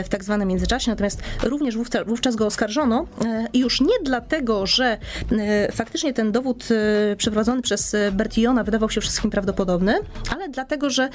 w 0.06 0.10
tak 0.10 0.24
zwanym 0.24 0.48
międzyczasie, 0.48 0.91
natomiast 0.91 1.22
również 1.43 1.78
wówczas 2.06 2.36
go 2.36 2.45
oskarżono 2.45 3.06
i 3.54 3.60
już 3.60 3.82
nie 3.82 3.95
dlatego, 4.04 4.66
że 4.66 4.98
faktycznie 5.72 6.14
ten 6.14 6.32
dowód 6.32 6.68
przeprowadzony 7.18 7.62
przez 7.62 7.95
Bertillona 8.12 8.64
wydawał 8.64 8.89
się 8.89 9.02
wszystkim 9.02 9.32
prawdopodobny, 9.32 9.93
ale 10.36 10.50
dlatego, 10.50 10.89
że 10.89 11.10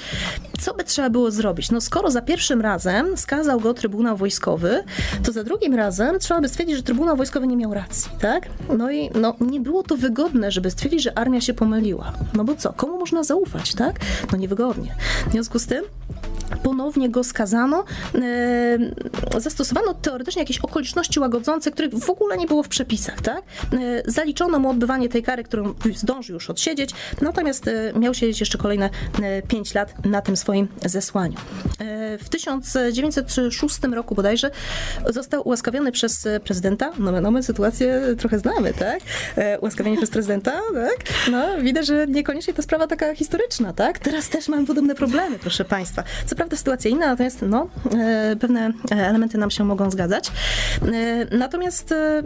co 0.61 0.73
by 0.73 0.83
trzeba 0.83 1.09
było 1.09 1.31
zrobić? 1.31 1.71
No 1.71 1.81
skoro 1.81 2.11
za 2.11 2.21
pierwszym 2.21 2.61
razem 2.61 3.17
skazał 3.17 3.59
go 3.59 3.72
Trybunał 3.73 4.17
Wojskowy, 4.17 4.83
to 5.23 5.31
za 5.31 5.43
drugim 5.43 5.75
razem 5.75 6.19
trzeba 6.19 6.41
by 6.41 6.49
stwierdzić, 6.49 6.77
że 6.77 6.83
Trybunał 6.83 7.17
Wojskowy 7.17 7.47
nie 7.47 7.57
miał 7.57 7.73
racji, 7.73 8.11
tak? 8.19 8.49
No 8.77 8.91
i 8.91 9.09
no, 9.15 9.35
nie 9.41 9.59
było 9.59 9.83
to 9.83 9.97
wygodne, 9.97 10.51
żeby 10.51 10.71
stwierdzić, 10.71 11.03
że 11.03 11.17
armia 11.17 11.41
się 11.41 11.53
pomyliła. 11.53 12.13
No 12.33 12.43
bo 12.43 12.55
co? 12.55 12.73
Komu 12.73 12.99
można 12.99 13.23
zaufać, 13.23 13.75
tak? 13.75 13.99
No 14.31 14.37
niewygodnie. 14.37 14.95
W 15.27 15.31
związku 15.31 15.59
z 15.59 15.65
tym 15.67 15.83
ponownie 16.63 17.09
go 17.09 17.23
skazano. 17.23 17.83
E, 18.15 19.39
zastosowano 19.39 19.93
teoretycznie 19.93 20.41
jakieś 20.41 20.59
okoliczności 20.59 21.19
łagodzące, 21.19 21.71
których 21.71 21.93
w 21.93 22.09
ogóle 22.09 22.37
nie 22.37 22.47
było 22.47 22.63
w 22.63 22.67
przepisach, 22.67 23.21
tak? 23.21 23.41
E, 23.73 23.77
zaliczono 24.05 24.59
mu 24.59 24.69
odbywanie 24.69 25.09
tej 25.09 25.23
kary, 25.23 25.43
którą 25.43 25.73
zdążył 25.95 26.33
już 26.33 26.49
odsiedzieć, 26.49 26.91
natomiast 27.21 27.67
e, 27.67 27.93
miał 27.99 28.13
siedzieć 28.13 28.39
jeszcze 28.39 28.57
kolejne 28.57 28.89
5 29.47 29.73
lat 29.73 30.05
na 30.05 30.21
tym 30.21 30.37
swoim 30.37 30.67
zesłaniu. 30.85 31.37
W 32.19 32.29
1906 32.29 33.62
roku 33.93 34.15
bodajże 34.15 34.51
został 35.09 35.47
ułaskawiony 35.47 35.91
przez 35.91 36.27
prezydenta. 36.43 36.91
No, 36.99 37.21
no 37.21 37.31
my 37.31 37.43
sytuację 37.43 38.01
trochę 38.17 38.39
znamy, 38.39 38.73
tak? 38.73 38.99
Ułaskawienie 39.61 39.97
przez 39.97 40.09
prezydenta, 40.09 40.51
tak? 40.73 40.97
No, 41.31 41.61
widać, 41.61 41.87
że 41.87 42.07
niekoniecznie 42.07 42.53
to 42.53 42.61
sprawa 42.61 42.87
taka 42.87 43.15
historyczna, 43.15 43.73
tak? 43.73 43.99
Teraz 43.99 44.29
też 44.29 44.47
mamy 44.47 44.65
podobne 44.65 44.95
problemy, 44.95 45.39
proszę 45.39 45.65
Państwa. 45.65 46.03
Co 46.25 46.35
prawda 46.35 46.57
sytuacja 46.57 46.91
inna, 46.91 47.07
natomiast 47.07 47.41
no, 47.41 47.67
e, 47.99 48.35
pewne 48.39 48.71
elementy 48.91 49.37
nam 49.37 49.51
się 49.51 49.63
mogą 49.63 49.91
zgadzać. 49.91 50.31
E, 50.81 51.37
natomiast 51.37 51.91
e, 51.91 52.23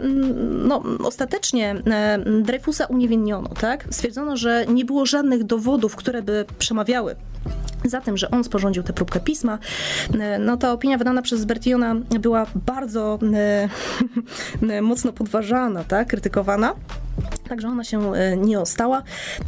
no, 0.48 0.82
ostatecznie 1.04 1.74
Dreyfusa 2.42 2.86
uniewinniono, 2.86 3.48
tak? 3.48 3.84
Stwierdzono, 3.90 4.36
że 4.36 4.66
nie 4.68 4.84
było 4.84 5.06
żadnych 5.06 5.44
dowodów, 5.44 5.96
które 5.96 6.22
by 6.22 6.44
przemawiały 6.58 7.16
za 7.84 8.00
tym, 8.00 8.16
że 8.16 8.30
on 8.30 8.44
sporządził 8.44 8.82
tę 8.82 8.92
próbkę 8.92 9.20
pisma. 9.20 9.58
No 10.38 10.56
ta 10.56 10.72
opinia 10.72 10.98
wydana 10.98 11.22
przez 11.22 11.44
Bertiona 11.44 11.94
była 12.20 12.46
bardzo 12.54 13.18
mocno 14.82 15.12
podważana, 15.12 15.84
tak? 15.84 16.08
krytykowana. 16.08 16.74
Także 17.48 17.68
ona 17.68 17.84
się 17.84 18.14
e, 18.14 18.36
nie 18.36 18.60
ostała. 18.60 19.02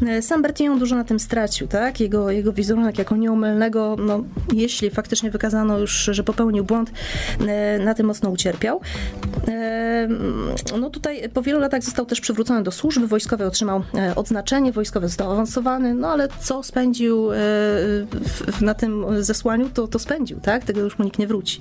E, 0.06 0.22
sam 0.22 0.42
Bertillon 0.42 0.78
dużo 0.78 0.96
na 0.96 1.04
tym 1.04 1.20
stracił, 1.20 1.68
tak? 1.68 2.00
Jego, 2.00 2.30
jego 2.30 2.52
wizerunek 2.52 2.98
jako 2.98 3.16
nieomylnego, 3.16 3.96
no, 3.98 4.24
jeśli 4.52 4.90
faktycznie 4.90 5.30
wykazano 5.30 5.78
już, 5.78 6.08
że 6.12 6.24
popełnił 6.24 6.64
błąd, 6.64 6.92
e, 7.46 7.78
na 7.78 7.94
tym 7.94 8.06
mocno 8.06 8.30
ucierpiał. 8.30 8.80
No 10.80 10.90
tutaj 10.90 11.28
po 11.28 11.42
wielu 11.42 11.60
latach 11.60 11.82
został 11.82 12.06
też 12.06 12.20
przywrócony 12.20 12.62
do 12.62 12.70
służby 12.70 13.06
wojskowej, 13.06 13.46
otrzymał 13.46 13.82
odznaczenie 14.16 14.72
wojskowe, 14.72 15.08
został 15.08 15.32
awansowany, 15.32 15.94
no 15.94 16.08
ale 16.08 16.28
co 16.40 16.62
spędził 16.62 17.28
na 18.60 18.74
tym 18.74 19.04
zesłaniu, 19.22 19.70
to, 19.74 19.88
to 19.88 19.98
spędził, 19.98 20.40
tak? 20.40 20.64
Tego 20.64 20.80
już 20.80 20.98
mu 20.98 21.04
nikt 21.04 21.18
nie 21.18 21.26
wróci. 21.26 21.60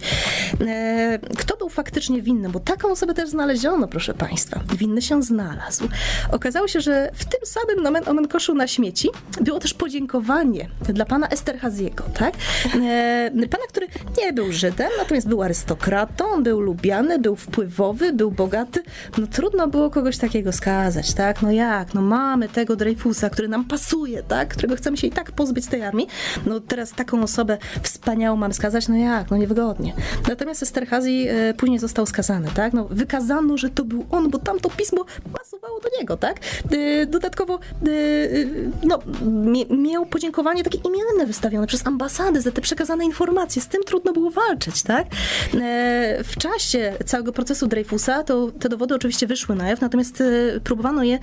Kto 1.38 1.58
był 1.58 1.70
faktycznie 1.70 2.22
winny? 2.22 2.50
Bo 2.50 2.60
taką 2.60 2.92
osobę 2.92 3.14
też 3.14 3.30
znaleziono, 3.30 3.88
proszę 3.88 4.14
Państwa. 4.14 4.60
Winny 4.78 5.02
się 5.02 5.24
znalazł. 5.24 5.90
Okazało 6.32 6.68
się, 6.68 6.82
że 6.82 7.12
w 7.14 7.26
tym 7.26 7.40
samym 7.44 7.84
nomen 7.84 8.04
omen 8.08 8.28
koszu 8.28 8.54
na 8.54 8.68
śmieci 8.68 9.10
było 9.42 9.60
też 9.60 9.74
podziękowanie 9.74 10.70
dla 10.82 11.06
pana 11.06 11.28
Esterhaziego, 11.28 12.04
tak? 12.14 12.34
E, 12.76 13.32
pana, 13.50 13.64
który 13.70 13.88
nie 14.18 14.34
był 14.34 14.52
Żydem, 14.52 14.90
natomiast 14.98 15.28
był 15.28 15.42
arystokratą, 15.42 16.44
był 16.44 16.60
lubiany, 16.60 17.20
był 17.20 17.36
wpływowy, 17.36 18.14
był 18.14 18.32
bogaty. 18.32 18.84
No 19.18 19.28
trudno 19.28 19.68
było 19.68 19.90
kogoś 19.90 20.18
takiego 20.18 20.52
skazać, 20.52 21.14
tak? 21.14 21.42
No 21.42 21.52
jak? 21.52 21.94
No 21.94 22.02
mamy 22.02 22.50
tego 22.50 22.76
Dreyfusa, 22.76 23.30
który 23.30 23.48
nam 23.48 23.66
pasuje, 23.66 24.24
tak? 24.24 24.50
Którego 24.50 24.76
chcemy 24.76 24.98
się 24.98 25.08
i 25.08 25.12
tak 25.12 25.32
pozbyć 25.32 25.66
z 25.66 25.68
tej 25.68 25.84
armii. 25.84 26.08
No 26.46 26.60
teraz 26.60 26.92
taką 26.92 27.24
osobę 27.24 27.58
wspaniałą 27.84 28.38
mam 28.38 28.54
skazać, 28.54 28.88
no 28.88 28.96
jak? 28.96 29.32
No 29.32 29.38
niewygodnie. 29.38 29.94
Natomiast 30.30 30.64
Esterhazy 30.64 31.10
e, 31.10 31.54
później 31.54 31.80
został 31.80 32.06
skazany, 32.06 32.48
tak? 32.56 32.74
No 32.74 32.88
wykazano, 32.90 33.58
że 33.58 33.70
to 33.70 33.84
był 33.84 34.06
on, 34.12 34.30
bo 34.30 34.38
tamto 34.40 34.70
pismo 34.70 35.06
pasowało 35.34 35.80
do 35.80 35.89
niego, 36.00 36.18
tak? 36.18 36.40
Y, 36.74 37.06
dodatkowo 37.06 37.60
y, 37.88 37.90
y, 37.90 38.72
no, 38.84 39.00
miał 39.70 40.06
podziękowanie 40.06 40.64
takie 40.64 40.78
imienne 40.78 41.26
wystawione 41.26 41.68
przez 41.68 41.88
ambasadę 41.88 42.42
za 42.42 42.52
te 42.52 42.62
przekazane 42.62 43.06
informacje. 43.06 43.62
Z 43.62 43.68
tym 43.68 43.84
trudno 43.84 44.14
było 44.14 44.32
walczyć, 44.32 44.84
tak? 44.84 45.08
W 46.24 46.34
czasie 46.38 46.94
całego 47.06 47.34
procesu 47.34 47.68
Dreyfusa 47.68 48.24
to 48.24 48.52
te 48.60 48.70
dowody 48.70 48.96
oczywiście 48.96 49.28
wyszły 49.28 49.56
na 49.56 49.70
jaw, 49.70 49.82
natomiast 49.82 50.24
próbowano 50.64 51.04
je 51.04 51.20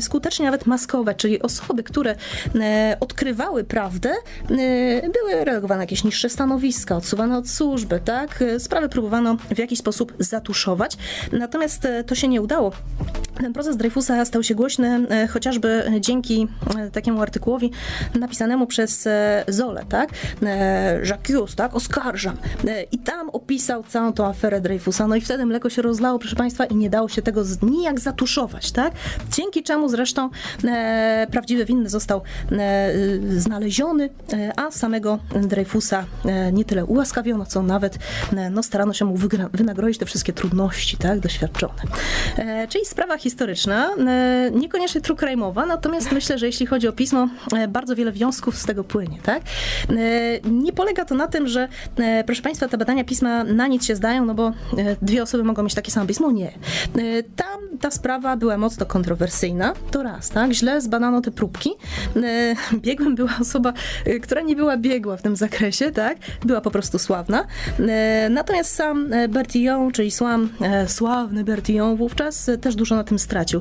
skutecznie 0.00 0.44
nawet 0.44 0.66
maskować, 0.66 1.16
czyli 1.16 1.42
osoby, 1.42 1.82
które 1.82 2.16
odkrywały 3.00 3.64
prawdę, 3.64 4.12
były 5.12 5.44
relegowane 5.44 5.78
na 5.78 5.82
jakieś 5.82 6.04
niższe 6.04 6.28
stanowiska, 6.28 6.96
odsuwane 6.96 7.38
od 7.38 7.48
służby, 7.48 8.00
tak? 8.04 8.44
Sprawy 8.58 8.88
próbowano 8.88 9.36
w 9.54 9.58
jakiś 9.58 9.78
sposób 9.78 10.12
zatuszować, 10.18 10.96
natomiast 11.32 11.88
to 12.06 12.14
się 12.14 12.28
nie 12.28 12.42
udało. 12.42 12.72
Ten 13.34 13.52
proces 13.52 13.76
Dreyfusa 13.82 14.24
stał 14.24 14.42
się 14.42 14.54
głośny 14.54 15.06
e, 15.10 15.26
chociażby 15.26 15.92
dzięki 16.00 16.48
e, 16.78 16.90
takiemu 16.90 17.22
artykułowi 17.22 17.70
napisanemu 18.14 18.66
przez 18.66 19.06
e, 19.06 19.44
Zole, 19.48 19.84
tak? 19.88 20.10
Jacques, 21.04 21.54
tak? 21.56 21.74
Oskarżam. 21.74 22.36
I 22.92 22.98
tam 22.98 23.30
opisał 23.30 23.84
całą 23.84 24.12
tą 24.12 24.26
aferę 24.26 24.60
Dreyfusa. 24.60 25.06
No 25.06 25.16
i 25.16 25.20
wtedy 25.20 25.46
mleko 25.46 25.70
się 25.70 25.82
rozlało, 25.82 26.18
proszę 26.18 26.36
Państwa, 26.36 26.64
i 26.64 26.74
nie 26.74 26.90
dało 26.90 27.08
się 27.08 27.22
tego 27.22 27.42
nijak 27.62 28.00
zatuszować, 28.00 28.72
tak? 28.72 28.92
Dzięki 29.30 29.62
czemu 29.62 29.88
zresztą 29.88 30.30
prawdziwy 31.30 31.64
winny 31.64 31.88
został 31.88 32.22
znaleziony, 33.36 34.10
a 34.56 34.70
samego 34.70 35.18
Dreyfusa 35.42 36.04
nie 36.52 36.64
tyle 36.64 36.84
ułaskawiono, 36.84 37.46
co 37.46 37.62
nawet 37.62 37.98
no, 38.50 38.62
starano 38.62 38.92
się 38.92 39.04
mu 39.04 39.16
wynagrodzić 39.52 39.98
te 39.98 40.06
wszystkie 40.06 40.32
trudności, 40.32 40.96
tak? 40.96 41.20
Doświadczone. 41.20 41.82
Czyli 42.68 42.86
sprawa 42.86 43.18
historyczna, 43.18 43.61
e, 43.70 44.50
niekoniecznie 44.54 45.00
true 45.00 45.16
crime'owa, 45.16 45.66
natomiast 45.66 46.12
myślę, 46.12 46.38
że 46.38 46.46
jeśli 46.46 46.66
chodzi 46.66 46.88
o 46.88 46.92
pismo, 46.92 47.28
e, 47.56 47.68
bardzo 47.68 47.96
wiele 47.96 48.12
wniosków 48.12 48.58
z 48.58 48.66
tego 48.66 48.84
płynie, 48.84 49.18
tak? 49.22 49.42
E, 49.90 50.50
nie 50.50 50.72
polega 50.72 51.04
to 51.04 51.14
na 51.14 51.26
tym, 51.26 51.48
że 51.48 51.68
proszę 52.26 52.42
Państwa, 52.42 52.68
te 52.68 52.78
badania 52.78 53.04
pisma 53.04 53.44
na 53.44 53.66
nic 53.66 53.86
się 53.86 53.96
zdają, 53.96 54.24
no 54.24 54.34
bo 54.34 54.52
dwie 55.02 55.22
osoby 55.22 55.44
mogą 55.44 55.62
mieć 55.62 55.74
takie 55.74 55.90
samo 55.90 56.06
pismo. 56.06 56.32
Nie. 56.32 56.52
Tam 57.36 57.78
ta 57.80 57.90
sprawa 57.90 58.36
była 58.36 58.58
mocno 58.58 58.86
kontrowersyjna, 58.86 59.74
to 59.90 60.02
raz, 60.02 60.28
tak? 60.28 60.52
Źle 60.52 60.80
zbadano 60.80 61.20
te 61.20 61.30
próbki. 61.30 61.70
Biegłym 62.74 63.14
była 63.14 63.30
osoba, 63.40 63.72
która 64.22 64.40
nie 64.40 64.56
była 64.56 64.76
biegła 64.76 65.16
w 65.16 65.22
tym 65.22 65.36
zakresie, 65.36 65.90
tak? 65.90 66.18
Była 66.44 66.60
po 66.60 66.70
prostu 66.70 66.98
sławna. 66.98 67.46
Natomiast 68.30 68.74
sam 68.74 69.10
Bertillon, 69.28 69.92
czyli 69.92 70.10
słam, 70.10 70.48
sławny 70.86 71.44
Bertillon 71.44 71.96
wówczas 71.96 72.50
też 72.60 72.74
dużo 72.74 72.96
na 72.96 73.04
tym 73.04 73.18
stracił. 73.18 73.51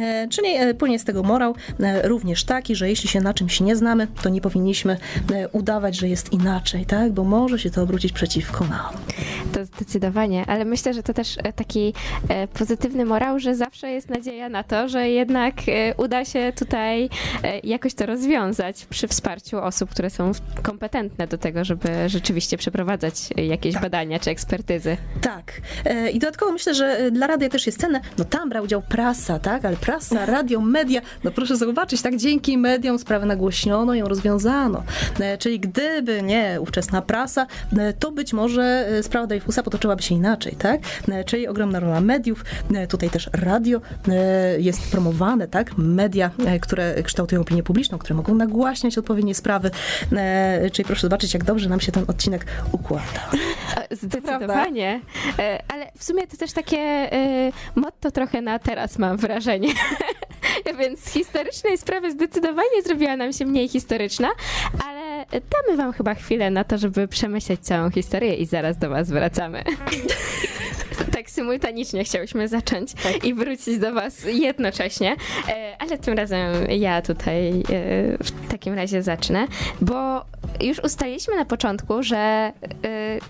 E, 0.00 0.28
czyli 0.28 0.48
e, 0.48 0.74
płynie 0.74 0.98
z 0.98 1.04
tego 1.04 1.22
morał 1.22 1.54
e, 1.80 2.08
również 2.08 2.44
taki, 2.44 2.76
że 2.76 2.88
jeśli 2.88 3.08
się 3.08 3.20
na 3.20 3.34
czymś 3.34 3.60
nie 3.60 3.76
znamy, 3.76 4.06
to 4.22 4.28
nie 4.28 4.40
powinniśmy 4.40 4.96
udawać, 5.52 5.96
że 5.96 6.08
jest 6.08 6.32
inaczej, 6.32 6.86
tak? 6.86 7.12
Bo 7.12 7.24
może 7.24 7.58
się 7.58 7.70
to 7.70 7.82
obrócić 7.82 8.12
przeciwko 8.12 8.64
nam. 8.64 8.92
To 9.52 9.64
zdecydowanie, 9.64 10.44
ale 10.46 10.64
myślę, 10.64 10.94
że 10.94 11.02
to 11.02 11.14
też 11.14 11.36
taki 11.56 11.94
pozytywny 12.54 13.04
morał, 13.04 13.38
że 13.38 13.54
zawsze 13.54 13.90
jest 13.90 14.10
nadzieja 14.10 14.48
na 14.48 14.62
to, 14.62 14.88
że 14.88 15.08
jednak 15.08 15.54
uda 15.96 16.24
się 16.24 16.52
tutaj 16.56 17.08
jakoś 17.64 17.94
to 17.94 18.06
rozwiązać 18.06 18.86
przy 18.86 19.08
wsparciu 19.08 19.58
osób, 19.58 19.90
które 19.90 20.10
są 20.10 20.32
kompetentne 20.62 21.26
do 21.26 21.38
tego, 21.38 21.64
żeby 21.64 21.88
rzeczywiście 22.08 22.56
przeprowadzać 22.56 23.14
jakieś 23.36 23.74
tak. 23.74 23.82
badania 23.82 24.18
czy 24.18 24.30
ekspertyzy. 24.30 24.96
Tak. 25.20 25.60
I 26.12 26.18
dodatkowo 26.18 26.52
myślę, 26.52 26.74
że 26.74 27.10
dla 27.10 27.26
radia 27.26 27.48
też 27.48 27.66
jest 27.66 27.80
cenne, 27.80 28.00
no 28.18 28.24
tam 28.24 28.48
brał 28.48 28.64
udział 28.64 28.82
prasa, 28.82 29.37
tak? 29.38 29.64
Ale 29.64 29.76
prasa, 29.76 30.26
radio, 30.26 30.60
media, 30.60 31.00
no 31.24 31.30
proszę 31.30 31.56
zobaczyć, 31.56 32.02
tak? 32.02 32.16
Dzięki 32.16 32.58
mediom 32.58 32.98
sprawę 32.98 33.26
nagłośniono, 33.26 33.94
ją 33.94 34.08
rozwiązano. 34.08 34.82
E, 35.20 35.38
czyli 35.38 35.60
gdyby 35.60 36.22
nie 36.22 36.58
ówczesna 36.60 37.02
prasa, 37.02 37.46
e, 37.78 37.92
to 37.92 38.12
być 38.12 38.32
może 38.32 38.88
e, 38.88 39.02
sprawa 39.02 39.26
Dreyfusa 39.26 39.62
potoczyłaby 39.62 40.02
się 40.02 40.14
inaczej, 40.14 40.56
tak? 40.56 40.80
Czyli 41.26 41.48
ogromna 41.48 41.80
rola 41.80 42.00
mediów, 42.00 42.44
tutaj 42.88 43.10
też 43.10 43.30
radio 43.32 43.80
jest 44.58 44.90
promowane, 44.90 45.48
tak? 45.48 45.78
Media, 45.78 46.30
które 46.60 47.02
kształtują 47.02 47.40
opinię 47.40 47.62
publiczną, 47.62 47.98
które 47.98 48.14
mogą 48.14 48.34
nagłaśniać 48.34 48.98
odpowiednie 48.98 49.34
sprawy. 49.34 49.70
Czyli 50.72 50.86
proszę 50.86 51.00
zobaczyć, 51.00 51.34
jak 51.34 51.44
dobrze 51.44 51.68
nam 51.68 51.80
się 51.80 51.92
ten 51.92 52.04
odcinek 52.06 52.46
układa. 52.72 53.30
Zdecydowanie. 53.90 55.00
Ale 55.68 55.90
w 55.98 56.04
sumie 56.04 56.26
to 56.26 56.36
też 56.36 56.52
takie 56.52 57.10
motto 57.74 58.10
trochę 58.10 58.40
na 58.42 58.58
teraz 58.58 58.98
mam 58.98 59.18
wrażenie. 59.28 59.68
Więc 60.78 61.00
z 61.00 61.12
historycznej 61.12 61.78
sprawy 61.78 62.10
zdecydowanie 62.10 62.82
zrobiła 62.84 63.16
nam 63.16 63.32
się 63.32 63.46
mniej 63.46 63.68
historyczna, 63.68 64.28
ale 64.86 65.24
damy 65.30 65.76
wam 65.76 65.92
chyba 65.92 66.14
chwilę 66.14 66.50
na 66.50 66.64
to, 66.64 66.78
żeby 66.78 67.08
przemyśleć 67.08 67.60
całą 67.60 67.90
historię 67.90 68.34
i 68.34 68.46
zaraz 68.46 68.78
do 68.78 68.90
was 68.90 69.10
wracamy. 69.10 69.64
tak 71.14 71.30
symultanicznie 71.30 72.04
chciałyśmy 72.04 72.48
zacząć 72.48 72.92
i 73.24 73.34
wrócić 73.34 73.78
do 73.78 73.92
was 73.92 74.24
jednocześnie, 74.24 75.16
E, 75.48 75.76
ale 75.78 75.98
tym 75.98 76.14
razem 76.14 76.70
ja 76.70 77.02
tutaj 77.02 77.48
e, 77.50 77.62
w 78.20 78.48
takim 78.50 78.74
razie 78.74 79.02
zacznę, 79.02 79.46
bo 79.80 80.24
już 80.60 80.78
ustaliliśmy 80.78 81.36
na 81.36 81.44
początku, 81.44 82.02
że 82.02 82.16
e, 82.16 82.52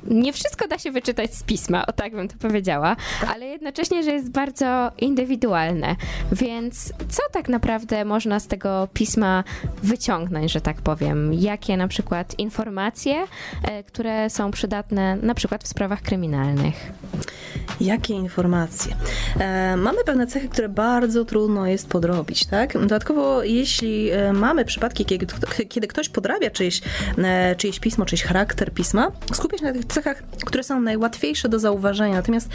nie 0.06 0.32
wszystko 0.32 0.68
da 0.68 0.78
się 0.78 0.90
wyczytać 0.90 1.34
z 1.34 1.42
pisma, 1.42 1.86
o 1.86 1.92
tak 1.92 2.12
bym 2.12 2.28
to 2.28 2.34
powiedziała, 2.38 2.96
ale 3.34 3.46
jednocześnie, 3.46 4.02
że 4.02 4.10
jest 4.10 4.30
bardzo 4.30 4.90
indywidualne. 4.98 5.96
Więc 6.32 6.92
co 7.08 7.22
tak 7.32 7.48
naprawdę 7.48 8.04
można 8.04 8.40
z 8.40 8.46
tego 8.46 8.88
pisma 8.94 9.44
wyciągnąć, 9.82 10.52
że 10.52 10.60
tak 10.60 10.76
powiem? 10.82 11.34
Jakie 11.34 11.76
na 11.76 11.88
przykład 11.88 12.38
informacje, 12.38 13.24
e, 13.62 13.82
które 13.82 14.30
są 14.30 14.50
przydatne 14.50 15.16
na 15.16 15.34
przykład 15.34 15.64
w 15.64 15.68
sprawach 15.68 16.02
kryminalnych? 16.02 16.92
Jakie 17.80 18.14
informacje? 18.14 18.96
E, 19.38 19.76
mamy 19.76 20.04
pewne 20.04 20.26
cechy, 20.26 20.48
które 20.48 20.68
bardzo 20.68 21.24
trudno 21.24 21.66
jest 21.66 21.88
podrobić, 21.88 22.46
tak? 22.46 22.72
Dodatkowo, 22.72 23.42
jeśli 23.42 24.10
e, 24.10 24.32
mamy 24.32 24.64
przypadki, 24.64 25.04
kiedy, 25.04 25.26
kiedy 25.68 25.86
ktoś 25.86 26.08
podrabia 26.08 26.50
czyjeś, 26.50 26.80
czyjeś 27.56 27.80
pismo, 27.80 28.04
czyjś 28.04 28.22
charakter 28.22 28.72
pisma, 28.72 29.12
skupia 29.32 29.58
się 29.58 29.64
na 29.64 29.72
tych 29.72 29.84
cechach, 29.84 30.22
które 30.44 30.62
są 30.62 30.80
najłatwiejsze 30.80 31.48
do 31.48 31.58
zauważenia, 31.58 32.14
natomiast 32.14 32.48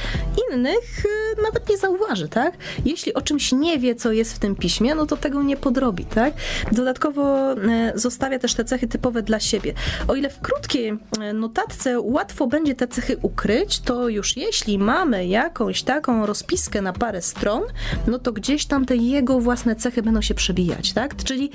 innych 0.51 1.05
e, 1.38 1.41
nawet 1.41 1.70
nie 1.70 1.78
zauważy, 1.78 2.28
tak? 2.30 2.53
Jeśli 2.86 3.14
o 3.14 3.22
czymś 3.22 3.51
nie 3.51 3.80
wie, 3.80 3.95
co 3.95 4.11
jest 4.11 4.34
w 4.34 4.39
tym 4.39 4.55
piśmie, 4.55 4.95
no 4.95 5.05
to 5.05 5.18
tego 5.18 5.43
nie 5.43 5.57
podrobi, 5.57 6.05
tak? 6.05 6.34
Dodatkowo 6.72 7.53
e, 7.53 7.91
zostawia 7.95 8.39
też 8.39 8.53
te 8.53 8.66
cechy 8.66 8.88
typowe 8.88 9.22
dla 9.22 9.39
siebie. 9.39 9.74
O 10.07 10.16
ile 10.16 10.30
w 10.30 10.39
krótkiej 10.39 10.97
e, 11.22 11.34
notatce 11.34 11.99
łatwo 11.99 12.47
będzie 12.47 12.76
te 12.76 12.88
cechy 12.88 13.18
ukryć, 13.22 13.80
to 13.80 14.09
już 14.09 14.38
jeśli 14.38 14.80
mamy 14.80 15.28
jakąś 15.28 15.84
taką 15.84 16.26
rozpiskę 16.26 16.82
na 16.82 16.93
parę 16.93 17.22
stron, 17.22 17.64
no 18.07 18.20
to 18.20 18.32
gdzieś 18.32 18.66
tam 18.66 18.86
te 18.86 18.95
jego 18.95 19.39
własne 19.39 19.76
cechy 19.76 20.01
będą 20.01 20.22
się 20.22 20.34
przebijać, 20.34 20.93
tak? 20.93 21.16
Czyli 21.16 21.49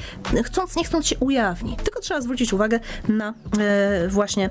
chcąc, 0.45 0.77
nie 0.77 0.85
chcąc 0.85 1.07
się 1.07 1.17
ujawni. 1.19 1.77
Tylko 1.85 2.01
trzeba 2.01 2.21
zwrócić 2.21 2.53
uwagę 2.53 2.81
na 3.09 3.35
e, 3.61 4.09
właśnie 4.09 4.51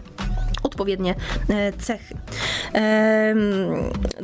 odpowiednie 0.64 1.16
e, 1.50 1.74
cechy. 1.74 2.16
Em, 2.74 3.40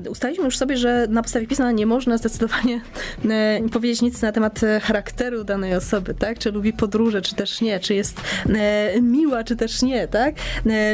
ustaliliśmy 0.09 0.45
już 0.45 0.57
sobie, 0.57 0.77
że 0.77 1.07
na 1.09 1.21
podstawie 1.21 1.47
pisma 1.47 1.71
nie 1.71 1.85
można 1.85 2.17
zdecydowanie 2.17 2.81
e, 3.29 3.69
powiedzieć 3.71 4.01
nic 4.01 4.21
na 4.21 4.31
temat 4.31 4.61
charakteru 4.81 5.43
danej 5.43 5.75
osoby, 5.75 6.13
tak? 6.13 6.39
Czy 6.39 6.51
lubi 6.51 6.73
podróże, 6.73 7.21
czy 7.21 7.35
też 7.35 7.61
nie, 7.61 7.79
czy 7.79 7.95
jest 7.95 8.21
miła, 9.01 9.43
czy 9.43 9.55
też 9.55 9.81
nie, 9.81 10.07
tak? 10.07 10.35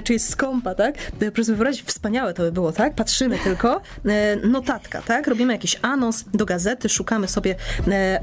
Czy 0.04 0.14
jest 0.14 0.30
skąpa, 0.30 0.76
tak? 0.76 0.96
Proszę 1.34 1.52
wyobrazić, 1.52 1.84
wspaniałe 1.84 2.34
to 2.34 2.44
by 2.44 2.52
było, 2.52 2.72
tak? 2.72 2.96
Patrzymy 2.96 3.38
tylko, 3.44 3.82
notatka, 4.44 5.02
tak? 5.02 5.28
Robimy 5.28 5.54
jakiś 5.54 5.80
anons 5.82 6.26
do 6.34 6.46
gazety, 6.46 6.90
szukamy 6.90 7.28
sobie 7.28 7.56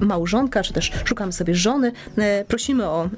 małżonka, 0.01 0.63
czy 0.63 0.73
też 0.73 0.93
szukamy 1.05 1.33
sobie 1.33 1.55
żony, 1.55 1.93
prosimy 2.49 2.85
o 2.85 3.09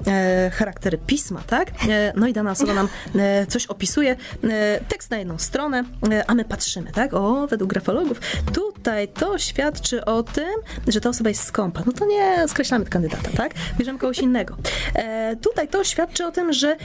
charaktery 0.51 0.97
pisma, 1.07 1.41
tak? 1.47 1.71
E, 1.87 2.13
no 2.15 2.27
i 2.27 2.33
dana 2.33 2.51
osoba 2.51 2.73
nam 2.73 2.87
e, 3.15 3.45
coś 3.45 3.65
opisuje, 3.65 4.15
e, 4.43 4.79
tekst 4.87 5.11
na 5.11 5.17
jedną 5.17 5.37
stronę, 5.37 5.83
a 6.27 6.35
my 6.35 6.45
patrzymy, 6.45 6.91
tak? 6.91 7.13
O, 7.13 7.47
według 7.47 7.69
grafologów, 7.69 8.19
tutaj 8.53 9.07
to 9.07 9.37
świadczy 9.37 10.05
o 10.05 10.23
tym, 10.23 10.49
że 10.87 11.01
ta 11.01 11.09
osoba 11.09 11.29
jest 11.29 11.43
skąpa. 11.43 11.83
No 11.85 11.91
to 11.91 12.05
nie 12.05 12.47
skreślamy 12.47 12.85
kandydata, 12.85 13.29
tak? 13.37 13.53
Bierzemy 13.77 13.99
kogoś 13.99 14.19
innego. 14.19 14.55
Tutaj 15.41 15.67
to 15.67 15.83
świadczy 15.83 16.25
o 16.25 16.31
tym, 16.31 16.53
że 16.53 16.77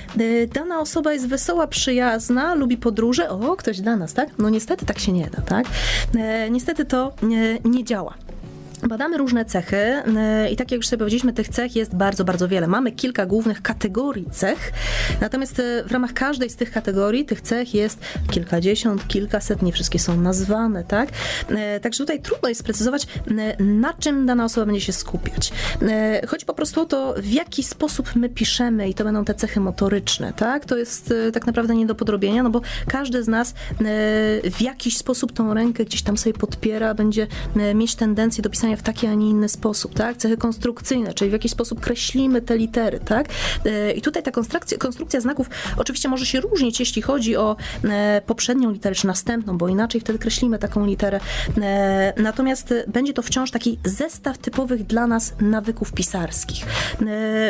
dana 0.55 0.81
osoba 0.81 1.13
jest 1.13 1.29
wesoła, 1.29 1.67
przyjazna, 1.67 2.55
lubi 2.55 2.77
podróże. 2.77 3.31
O, 3.31 3.57
ktoś 3.57 3.81
dla 3.81 3.97
nas, 3.97 4.15
tak? 4.15 4.29
No 4.39 4.51
niestety 4.51 4.87
tak 4.87 4.99
się 4.99 5.13
nie 5.13 5.27
da, 5.27 5.43
tak? 5.43 5.67
Niestety 6.51 6.85
to 6.85 7.13
nie, 7.23 7.59
nie 7.65 7.85
działa. 7.85 8.15
Badamy 8.89 9.19
różne 9.19 9.45
cechy 9.45 9.77
yy, 9.77 10.51
i 10.51 10.57
tak 10.57 10.71
jak 10.71 10.79
już 10.79 10.87
sobie 10.87 10.99
powiedzieliśmy, 10.99 11.33
tych 11.33 11.49
cech 11.49 11.77
jest 11.77 11.95
bardzo, 11.95 12.25
bardzo 12.25 12.49
wiele. 12.49 12.67
Mamy 12.67 12.93
kilka 12.93 13.27
głównych 13.27 13.63
kategorii 13.63 14.27
cech, 14.31 14.73
natomiast 15.21 15.59
yy, 15.59 15.85
w 15.85 15.93
ramach 15.93 16.13
każdej 16.13 16.51
z 16.51 16.57
tych 16.57 16.73
kategorii 16.73 17.25
tych 17.25 17.41
cech 17.41 17.75
jest 17.75 17.99
kilkadziesiąt, 18.31 19.09
kilkaset, 19.09 19.63
nie 19.63 19.73
wszystkie 19.73 19.99
są 19.99 20.21
nazwane, 20.21 20.85
tak? 20.85 21.09
Yy, 21.51 21.57
Także 21.81 21.99
tutaj 21.99 22.23
trudno 22.23 22.49
jest 22.49 22.61
sprecyzować, 22.61 23.07
na 23.59 23.95
czym 23.95 24.27
dana 24.27 24.45
osoba 24.45 24.67
będzie 24.67 24.81
się 24.81 24.93
skupiać. 24.93 25.53
Chodzi 26.29 26.47
po 26.47 26.55
prostu 26.55 26.81
o 26.81 26.85
to, 26.85 27.15
w 27.19 27.33
jaki 27.33 27.63
sposób 27.63 28.17
my 28.17 28.29
piszemy 28.29 28.89
i 28.89 28.95
to 28.95 29.05
będą 29.05 29.25
te 29.25 29.35
cechy 29.35 29.61
motoryczne, 29.61 30.33
tak? 30.33 30.65
To 30.65 30.77
jest 30.77 31.15
tak 31.33 31.47
naprawdę 31.47 31.75
nie 31.75 31.87
do 31.87 31.95
podrobienia, 31.95 32.43
no 32.43 32.51
bo 32.51 32.61
każdy 32.89 33.23
z 33.23 33.29
nas 33.29 33.55
w 34.51 34.61
jakiś 34.61 34.97
sposób 34.97 35.33
tą 35.33 35.55
rękę 35.55 35.85
gdzieś 35.85 36.03
tam 36.03 36.17
sobie 36.17 36.35
podpiera, 36.35 36.95
będzie 36.95 37.27
mieć 37.75 37.95
tendencję 37.95 38.43
do 38.43 38.51
pisania 38.51 38.74
w 38.77 38.83
taki, 38.83 39.07
a 39.07 39.15
nie 39.15 39.31
inny 39.31 39.49
sposób, 39.49 39.95
tak? 39.95 40.17
Cechy 40.17 40.37
konstrukcyjne, 40.37 41.15
czyli 41.15 41.31
w 41.31 41.33
jakiś 41.33 41.53
sposób 41.53 41.81
kreślimy 41.81 42.43
te 42.43 42.57
litery, 42.57 43.01
tak? 43.01 43.27
E, 43.67 43.93
I 43.93 44.03
tutaj 44.03 44.23
ta 44.23 44.31
konstrukcja, 44.31 44.79
konstrukcja 44.79 45.21
znaków 45.21 45.51
oczywiście 45.77 46.09
może 46.09 46.27
się 46.27 46.41
różnić, 46.41 46.81
jeśli 46.81 47.03
chodzi 47.03 47.37
o 47.37 47.57
e, 47.85 48.23
poprzednią 48.27 48.71
literę, 48.71 48.95
czy 48.95 49.07
następną, 49.07 49.59
bo 49.59 49.69
inaczej 49.69 50.01
wtedy 50.01 50.19
kreślimy 50.19 50.59
taką 50.59 50.87
literę. 50.87 51.21
E, 51.63 52.13
Natomiast 52.17 52.75
będzie 52.89 53.13
to 53.13 53.23
wciąż 53.23 53.51
taki 53.51 53.79
zestaw 53.85 54.39
typowych 54.39 54.87
dla 54.87 55.07
nas 55.07 55.35
nawyków 55.41 55.93
pisarskich. 55.93 56.65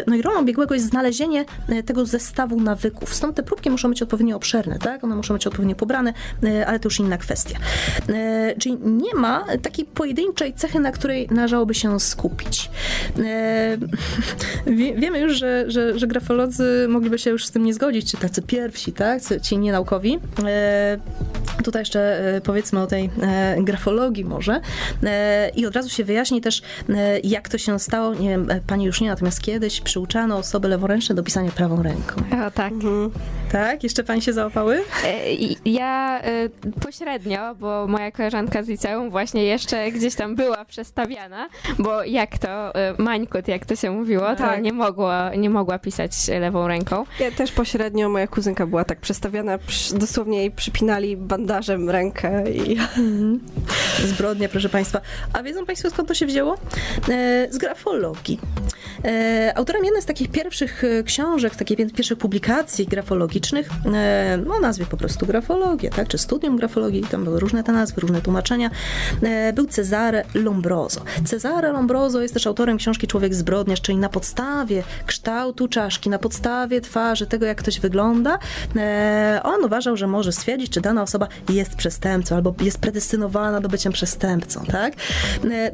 No 0.06 0.16
i 0.16 0.22
rolą 0.22 0.44
biegłego 0.44 0.74
jest 0.74 0.86
znalezienie 0.86 1.44
tego 1.86 2.06
zestawu 2.06 2.60
nawyków. 2.60 3.14
Stąd 3.14 3.36
te 3.36 3.42
próbki 3.42 3.70
muszą 3.70 3.88
być 3.88 4.02
odpowiednio 4.02 4.36
obszerne, 4.36 4.78
tak? 4.78 5.04
One 5.04 5.16
muszą 5.16 5.34
być 5.34 5.46
odpowiednio 5.46 5.76
pobrane, 5.76 6.12
ale 6.66 6.80
to 6.80 6.86
już 6.86 7.00
inna 7.00 7.18
kwestia. 7.18 7.58
Czyli 8.58 8.78
nie 8.84 9.14
ma 9.14 9.44
takiej 9.62 9.84
pojedynczej 9.84 10.54
cechy, 10.54 10.80
na 10.80 10.92
której 10.92 11.13
należałoby 11.30 11.74
się 11.74 12.00
skupić. 12.00 12.70
E, 13.24 13.76
wie, 14.78 14.94
wiemy 14.94 15.20
już, 15.20 15.38
że, 15.38 15.64
że, 15.68 15.98
że 15.98 16.06
grafolodzy 16.06 16.86
mogliby 16.88 17.18
się 17.18 17.30
już 17.30 17.46
z 17.46 17.50
tym 17.50 17.64
nie 17.64 17.74
zgodzić, 17.74 18.10
czy 18.10 18.16
tacy 18.16 18.42
pierwsi, 18.42 18.92
tak? 18.92 19.22
Ci 19.42 19.58
nienaukowi. 19.58 20.18
E, 20.44 20.98
Tutaj 21.64 21.80
jeszcze 21.80 22.34
e, 22.36 22.40
powiedzmy 22.40 22.82
o 22.82 22.86
tej 22.86 23.10
e, 23.22 23.56
grafologii 23.62 24.24
może. 24.24 24.60
E, 25.04 25.48
I 25.48 25.66
od 25.66 25.76
razu 25.76 25.88
się 25.88 26.04
wyjaśni 26.04 26.40
też, 26.40 26.62
e, 26.88 27.20
jak 27.20 27.48
to 27.48 27.58
się 27.58 27.78
stało. 27.78 28.14
Nie 28.14 28.28
wiem, 28.28 28.48
pani 28.66 28.84
już 28.84 29.00
nie, 29.00 29.08
natomiast 29.08 29.42
kiedyś 29.42 29.80
przyuczano 29.80 30.36
osoby 30.36 30.68
leworęczne 30.68 31.14
do 31.14 31.22
pisania 31.22 31.50
prawą 31.50 31.82
ręką. 31.82 32.22
O 32.46 32.50
tak. 32.50 32.72
Tak? 33.52 33.82
Jeszcze 33.82 34.04
pani 34.04 34.22
się 34.22 34.32
załapały? 34.32 34.82
Ja 35.64 36.22
pośrednio, 36.80 37.54
bo 37.54 37.86
moja 37.86 38.10
koleżanka 38.10 38.62
z 38.62 38.68
liceum 38.68 39.10
właśnie 39.10 39.44
jeszcze 39.44 39.92
gdzieś 39.92 40.14
tam 40.14 40.36
była 40.36 40.64
przestawiana, 41.08 41.48
bo 41.78 42.04
jak 42.04 42.38
to, 42.38 42.74
e, 42.74 42.94
mańkut, 42.98 43.48
jak 43.48 43.66
to 43.66 43.76
się 43.76 43.90
mówiło, 43.90 44.22
to 44.30 44.36
Tak. 44.36 44.62
nie, 44.62 44.72
mogła, 44.72 45.34
nie 45.34 45.50
mogła 45.50 45.78
pisać 45.78 46.12
lewą 46.28 46.68
ręką. 46.68 47.04
Ja 47.20 47.30
też 47.30 47.52
pośrednio, 47.52 48.08
moja 48.08 48.26
kuzynka 48.26 48.66
była 48.66 48.84
tak 48.84 49.00
przestawiana, 49.00 49.58
dosłownie 49.94 50.38
jej 50.38 50.50
przypinali 50.50 51.16
bandażem 51.16 51.90
rękę 51.90 52.50
i 52.52 52.76
Zbrodnia, 54.10 54.48
proszę 54.48 54.68
Państwa. 54.68 55.00
A 55.32 55.42
wiedzą 55.42 55.66
Państwo, 55.66 55.90
skąd 55.90 56.08
to 56.08 56.14
się 56.14 56.26
wzięło? 56.26 56.54
E, 57.08 57.46
z 57.50 57.58
grafologii. 57.58 58.38
E, 59.04 59.52
autorem 59.54 59.84
jednej 59.84 60.02
z 60.02 60.06
takich 60.06 60.30
pierwszych 60.30 60.84
e, 60.84 61.02
książek, 61.02 61.56
takich 61.56 61.76
pierwszych 61.92 62.18
publikacji 62.18 62.86
grafologicznych, 62.86 63.68
e, 63.94 64.44
o 64.56 64.60
nazwie 64.60 64.86
po 64.86 64.96
prostu 64.96 65.26
grafologia, 65.26 65.90
tak, 65.90 66.08
czy 66.08 66.18
studium 66.18 66.56
grafologii, 66.56 67.02
tam 67.02 67.24
były 67.24 67.40
różne 67.40 67.64
te 67.64 67.72
nazwy, 67.72 68.00
różne 68.00 68.20
tłumaczenia, 68.20 68.70
był 69.54 69.66
Cezare 69.66 70.24
Lombroso. 70.34 71.00
Cezare 71.24 71.72
Lombroso 71.72 72.22
jest 72.22 72.34
też 72.34 72.46
autorem 72.46 72.78
książki 72.78 73.06
Człowiek 73.06 73.34
zbrodniarz, 73.34 73.80
czyli 73.80 73.98
na 73.98 74.08
podstawie 74.08 74.82
kształtu 75.06 75.68
czaszki, 75.68 76.10
na 76.10 76.18
podstawie 76.18 76.80
twarzy, 76.80 77.26
tego 77.26 77.46
jak 77.46 77.58
ktoś 77.58 77.80
wygląda, 77.80 78.38
on 79.42 79.64
uważał, 79.64 79.96
że 79.96 80.06
może 80.06 80.32
stwierdzić, 80.32 80.70
czy 80.70 80.80
dana 80.80 81.02
osoba 81.02 81.28
jest 81.48 81.76
przestępcą 81.76 82.36
albo 82.36 82.54
jest 82.60 82.78
predestynowana 82.78 83.60
do 83.60 83.68
bycia 83.68 83.90
przestępcą, 83.90 84.64
tak? 84.64 84.94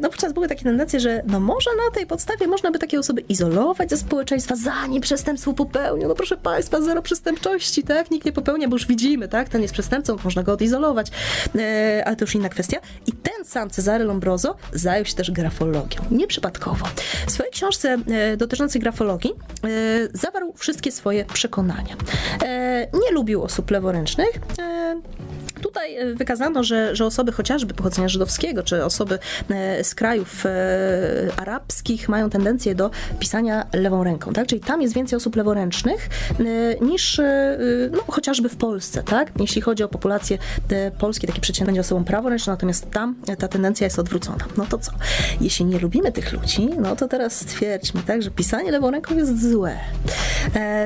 No 0.00 0.08
wówczas 0.08 0.32
były 0.32 0.48
takie 0.48 0.64
tendencje, 0.64 1.00
że 1.00 1.22
no 1.26 1.40
może 1.40 1.70
na 1.70 1.94
tej 1.94 2.06
podstawie 2.06 2.46
można 2.46 2.70
by 2.70 2.78
takie 2.78 2.98
osoby 2.98 3.19
izolować 3.28 3.90
ze 3.90 3.96
społeczeństwa, 3.96 4.56
zanim 4.56 5.02
przestępstwo 5.02 5.52
popełnią. 5.52 6.08
No 6.08 6.14
proszę 6.14 6.36
Państwa, 6.36 6.80
zero 6.80 7.02
przestępczości, 7.02 7.82
tak? 7.82 8.10
Nikt 8.10 8.26
nie 8.26 8.32
popełnia, 8.32 8.68
bo 8.68 8.76
już 8.76 8.86
widzimy, 8.86 9.28
tak? 9.28 9.48
Ten 9.48 9.62
jest 9.62 9.74
przestępcą, 9.74 10.16
można 10.24 10.42
go 10.42 10.52
odizolować, 10.52 11.10
e, 11.58 12.02
ale 12.06 12.16
to 12.16 12.24
już 12.24 12.34
inna 12.34 12.48
kwestia. 12.48 12.78
I 13.06 13.12
ten 13.12 13.44
sam 13.44 13.70
Cezary 13.70 14.04
Lombroso 14.04 14.56
zajął 14.72 15.04
się 15.04 15.14
też 15.14 15.30
grafologią. 15.30 16.00
Nieprzypadkowo. 16.10 16.86
W 17.26 17.30
swojej 17.30 17.52
książce 17.52 17.98
e, 18.08 18.36
dotyczącej 18.36 18.80
grafologii 18.80 19.30
e, 19.64 19.68
zawarł 20.12 20.52
wszystkie 20.56 20.92
swoje 20.92 21.24
przekonania. 21.24 21.96
E, 22.42 22.88
nie 22.94 23.12
lubił 23.12 23.42
osób 23.42 23.70
leworęcznych. 23.70 24.40
Tutaj 25.62 25.96
e, 25.96 26.14
wykazano, 26.14 26.64
że, 26.64 26.96
że 26.96 27.06
osoby 27.06 27.32
chociażby 27.32 27.74
pochodzenia 27.74 28.08
żydowskiego, 28.08 28.62
czy 28.62 28.84
osoby 28.84 29.18
e, 29.50 29.84
z 29.84 29.94
krajów 29.94 30.46
e, 30.46 30.50
arabskich 31.36 32.08
mają 32.08 32.30
tendencję 32.30 32.74
do 32.74 32.90
pisania 33.18 33.66
lewą 33.72 34.04
ręką, 34.04 34.32
tak? 34.32 34.46
Czyli 34.46 34.60
tam 34.60 34.82
jest 34.82 34.94
więcej 34.94 35.16
osób 35.16 35.36
leworęcznych 35.36 36.08
niż 36.80 37.20
no, 37.92 37.98
chociażby 38.08 38.48
w 38.48 38.56
Polsce, 38.56 39.02
tak? 39.02 39.32
Jeśli 39.40 39.62
chodzi 39.62 39.82
o 39.82 39.88
populację 39.88 40.38
e, 40.70 40.90
polskiej, 40.90 41.28
taki 41.28 41.40
przeciętny 41.40 41.66
będzie 41.66 41.80
osobą 41.80 42.04
praworęczną, 42.04 42.52
natomiast 42.52 42.90
tam 42.90 43.16
ta 43.38 43.48
tendencja 43.48 43.84
jest 43.84 43.98
odwrócona. 43.98 44.44
No 44.56 44.66
to 44.66 44.78
co? 44.78 44.92
Jeśli 45.40 45.64
nie 45.64 45.78
lubimy 45.78 46.12
tych 46.12 46.32
ludzi, 46.32 46.68
no 46.78 46.96
to 46.96 47.08
teraz 47.08 47.40
stwierdźmy, 47.40 48.02
tak, 48.06 48.22
że 48.22 48.30
pisanie 48.30 48.70
lewą 48.70 48.90
ręką 48.90 49.16
jest 49.16 49.50
złe. 49.50 49.78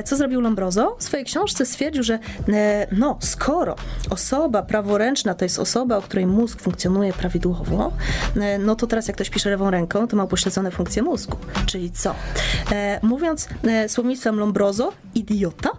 Co 0.05 0.15
zrobił 0.15 0.41
Lombroso? 0.41 0.95
W 0.99 1.03
swojej 1.03 1.25
książce 1.25 1.65
stwierdził, 1.65 2.03
że 2.03 2.19
no, 2.91 3.17
skoro 3.21 3.75
osoba 4.09 4.61
praworęczna 4.67 5.33
to 5.33 5.45
jest 5.45 5.59
osoba, 5.59 5.97
o 5.97 6.01
której 6.01 6.25
mózg 6.25 6.61
funkcjonuje 6.61 7.13
prawidłowo, 7.13 7.91
e, 8.35 8.57
no 8.57 8.75
to 8.75 8.87
teraz 8.87 9.07
jak 9.07 9.15
ktoś 9.15 9.29
pisze 9.29 9.49
lewą 9.49 9.71
ręką, 9.71 10.07
to 10.07 10.17
ma 10.17 10.23
upośledzone 10.23 10.71
funkcje 10.71 11.03
mózgu. 11.03 11.37
Czyli 11.65 11.91
co? 11.91 12.15
E, 12.71 12.99
mówiąc 13.03 13.49
e, 13.63 13.89
słownictwem 13.89 14.39
Lombroso, 14.39 14.93
idiota, 15.15 15.69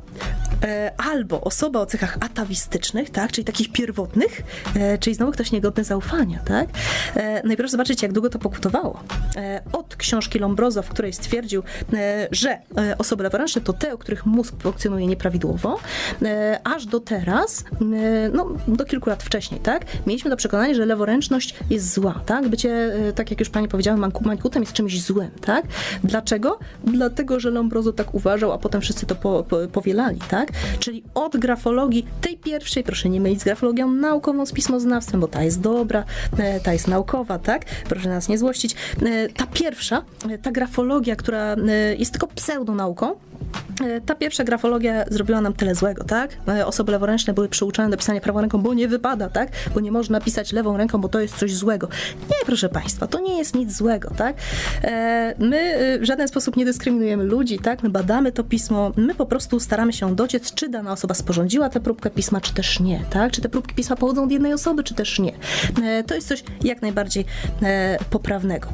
albo 1.11 1.41
osoba 1.41 1.81
o 1.81 1.87
cechach 1.87 2.17
atawistycznych, 2.21 3.11
tak, 3.11 3.33
czyli 3.33 3.45
takich 3.45 3.73
pierwotnych, 3.73 4.43
czyli 5.01 5.17
znowu 5.17 5.33
ktoś 5.33 5.53
niegodny 5.53 5.85
zaufania, 5.85 6.39
tak? 6.45 6.69
No 7.45 7.53
i 7.53 7.57
proszę 7.57 7.71
zobaczyć, 7.71 8.03
jak 8.03 8.13
długo 8.13 8.31
to 8.31 8.39
pokutowało. 8.39 9.01
Od 9.73 9.97
książki 9.97 10.39
Lombroso, 10.39 10.83
w 10.83 10.89
której 10.89 11.13
stwierdził, 11.13 11.63
że 12.31 12.59
osoby 12.99 13.23
leworęczne 13.23 13.63
to 13.63 13.73
te, 13.73 13.95
u 13.95 13.99
których 13.99 14.27
mózg 14.27 14.55
funkcjonuje 14.61 15.07
nieprawidłowo, 15.07 15.79
aż 16.65 16.87
do 16.87 17.01
teraz, 17.01 17.65
no 18.33 18.47
do 18.77 18.85
kilku 18.85 19.11
lat 19.11 19.23
wcześniej, 19.23 19.61
tak? 19.61 19.85
Mieliśmy 20.07 20.31
to 20.31 20.37
przekonanie, 20.37 20.75
że 20.75 20.87
leworęczność 20.87 21.55
jest 21.71 21.95
zła, 21.95 22.21
tak? 22.27 22.49
Bycie, 22.49 22.71
e, 23.09 23.13
tak 23.13 23.31
jak 23.31 23.41
już 23.41 23.49
pani 23.51 23.69
powiedziała, 23.69 23.97
mankutem 24.21 24.63
jest 24.63 24.73
czymś 24.73 25.03
złym, 25.03 25.31
tak? 25.41 25.65
Dlaczego? 26.05 26.59
Dlatego, 26.85 27.41
że 27.41 27.51
Lombroso 27.51 27.93
tak 27.93 28.15
uważał, 28.15 28.53
a 28.53 28.59
potem 28.59 28.81
wszyscy 28.81 29.07
to 29.07 29.15
po, 29.15 29.45
po, 29.49 29.57
powielali, 29.73 30.19
tak? 30.31 30.49
Czyli 30.79 31.03
od 31.15 31.37
grafologii, 31.37 32.07
tej 32.21 32.39
pierwszej, 32.39 32.83
proszę 32.83 33.09
nie 33.09 33.21
mylić 33.21 33.41
z 33.41 33.45
grafologią 33.45 33.91
naukową, 33.91 34.47
z 34.47 34.53
pismoznawstwem, 34.53 35.21
bo 35.21 35.29
ta 35.29 35.43
jest 35.43 35.61
dobra, 35.61 36.05
e, 36.39 36.61
ta 36.61 36.73
jest 36.73 36.89
naukowa, 36.89 37.39
tak? 37.39 37.65
Proszę 37.89 38.09
nas 38.09 38.29
nie 38.29 38.39
złościć. 38.39 38.75
E, 39.03 39.29
Ta 39.29 39.47
pierwsza, 39.47 40.03
ta 40.43 40.53
grafologia, 40.53 41.17
która 41.17 41.57
jest 41.99 42.13
tylko 42.13 42.27
pseudonauką, 42.27 43.15
Ta 44.07 44.15
pierwsza 44.15 44.45
grafologia 44.45 45.05
zrobiła 45.11 45.41
nam 45.41 45.53
tyle 45.53 45.75
złego, 45.75 46.05
tak? 46.05 46.37
E, 46.49 46.67
Osoby 46.67 46.93
leworęczne 46.93 47.35
były 47.35 47.49
przyuczone 47.49 47.91
do 47.91 47.97
pisania 47.97 48.21
prawą 48.21 48.41
ręką, 48.41 48.59
bo 48.63 48.75
nie 48.75 48.89
wypada, 48.89 49.29
tak? 49.29 49.49
Bo 49.75 49.81
nie 49.81 49.93
można 49.93 50.21
pisać 50.21 50.53
lewą 50.53 50.77
ręką, 50.77 51.01
bo 51.01 51.09
to 51.09 51.21
jest 51.21 51.37
coś 51.37 51.55
złego. 51.55 51.89
Nie, 52.31 52.37
proszę 52.47 52.69
Państwa, 52.69 53.07
to 53.07 53.21
nie 53.21 53.39
jest 53.39 53.55
nic 53.55 53.77
złego, 53.77 54.11
tak? 54.17 54.37
E, 54.85 55.35
My 55.39 55.57
e, 55.59 55.99
w 55.99 56.05
żaden 56.05 56.29
sposób 56.29 56.57
nie 56.57 56.65
dyskryminujemy 56.65 57.25
ludzi, 57.25 57.59
tak? 57.59 57.83
My 57.83 57.89
badamy 57.91 58.33
to 58.33 58.45
pismo, 58.45 58.93
my 58.97 59.15
po 59.15 59.27
prostu 59.27 59.61
staramy 59.61 59.93
się 59.93 60.15
dociec, 60.17 60.55
czy 60.55 60.69
dana 60.69 60.93
osoba 60.93 61.15
sporządziła 61.15 61.69
tę 61.69 61.81
próbkę 61.81 62.11
pisma, 62.11 62.41
czy 62.41 62.55
też 62.55 62.81
nie, 62.81 63.05
tak? 63.11 63.33
Czy 63.33 63.41
te 63.41 63.49
próbki 63.49 63.75
pisma 63.75 63.97
pochodzą 63.97 64.25
od 64.25 64.31
jednej 64.31 64.53
osoby, 64.53 64.85
czy 64.85 64.95
też 64.95 65.19
nie. 65.19 65.33
E, 65.85 66.03
To 66.05 66.15
jest 66.15 66.29
coś 66.29 66.45
jak 66.65 66.83
najbardziej 66.83 67.25
e, 67.63 67.99
poprawnego. 68.11 68.69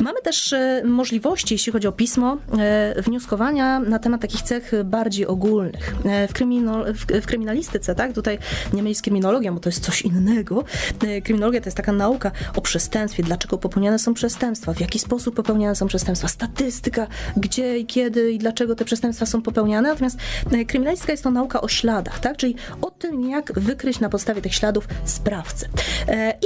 Mamy 0.00 0.20
też 0.22 0.52
e, 0.52 0.82
możliwości, 0.84 1.54
jeśli 1.54 1.72
chodzi 1.72 1.88
o 1.88 1.92
pismo, 1.92 2.36
e, 2.58 3.02
wnioskowania 3.02 3.80
na 3.80 3.98
temat 3.98 4.24
takich 4.26 4.42
cech 4.42 4.72
bardziej 4.84 5.26
ogólnych. 5.26 5.94
E, 6.04 6.28
W, 6.28 6.32
krymino, 6.32 6.84
w, 6.84 7.22
w 7.22 7.26
kryminalistyce, 7.26 7.94
tak, 7.94 8.12
tutaj 8.12 8.38
nie 8.72 8.82
mylić 8.82 8.98
z 8.98 9.02
kryminologią, 9.02 9.54
bo 9.54 9.60
to 9.60 9.68
jest 9.68 9.84
coś 9.84 10.02
innego. 10.02 10.64
E, 11.06 11.20
Kryminologia 11.20 11.60
to 11.60 11.66
jest 11.66 11.76
taka 11.76 11.92
nauka 11.92 12.30
o 12.56 12.60
przestępstwie, 12.60 13.22
dlaczego 13.22 13.58
popełniane 13.58 13.98
są 13.98 14.14
przestępstwa, 14.14 14.74
w 14.74 14.80
jaki 14.80 14.98
sposób 14.98 15.34
popełniane 15.34 15.76
są 15.76 15.86
przestępstwa, 15.86 16.28
statystyka, 16.28 17.06
gdzie 17.36 17.78
i 17.78 17.86
kiedy 17.86 18.32
i 18.32 18.38
dlaczego 18.38 18.74
te 18.74 18.84
przestępstwa 18.84 19.26
są 19.26 19.42
popełniane. 19.42 19.88
Natomiast 19.88 20.18
e, 20.52 20.64
kryminalistyka 20.64 21.12
jest 21.12 21.24
to 21.24 21.30
nauka 21.30 21.60
o 21.60 21.68
śladach, 21.68 22.18
tak, 22.20 22.36
czyli 22.36 22.54
o 22.82 22.90
tym, 22.90 23.30
jak 23.30 23.60
wykryć 23.60 24.00
na 24.00 24.08
podstawie 24.08 24.42
tych 24.42 24.54
śladów 24.54 24.88
sprawcę. 25.04 25.68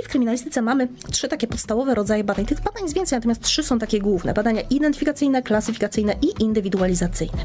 I 0.00 0.04
w 0.04 0.08
kryminalistyce 0.08 0.62
mamy 0.62 0.88
trzy 1.10 1.28
takie 1.28 1.46
podstawowe 1.46 1.94
rodzaje 1.94 2.24
badań. 2.24 2.46
Tych 2.46 2.60
badań 2.60 2.82
jest 2.82 2.94
więcej, 2.94 3.16
natomiast 3.16 3.42
trzy 3.42 3.62
są 3.62 3.78
takie 3.78 4.00
główne. 4.00 4.34
Badania 4.34 4.60
identyfikacyjne, 4.70 5.42
klasyfikacyjne 5.42 6.14
i 6.22 6.42
indywidualizacyjne. 6.42 7.44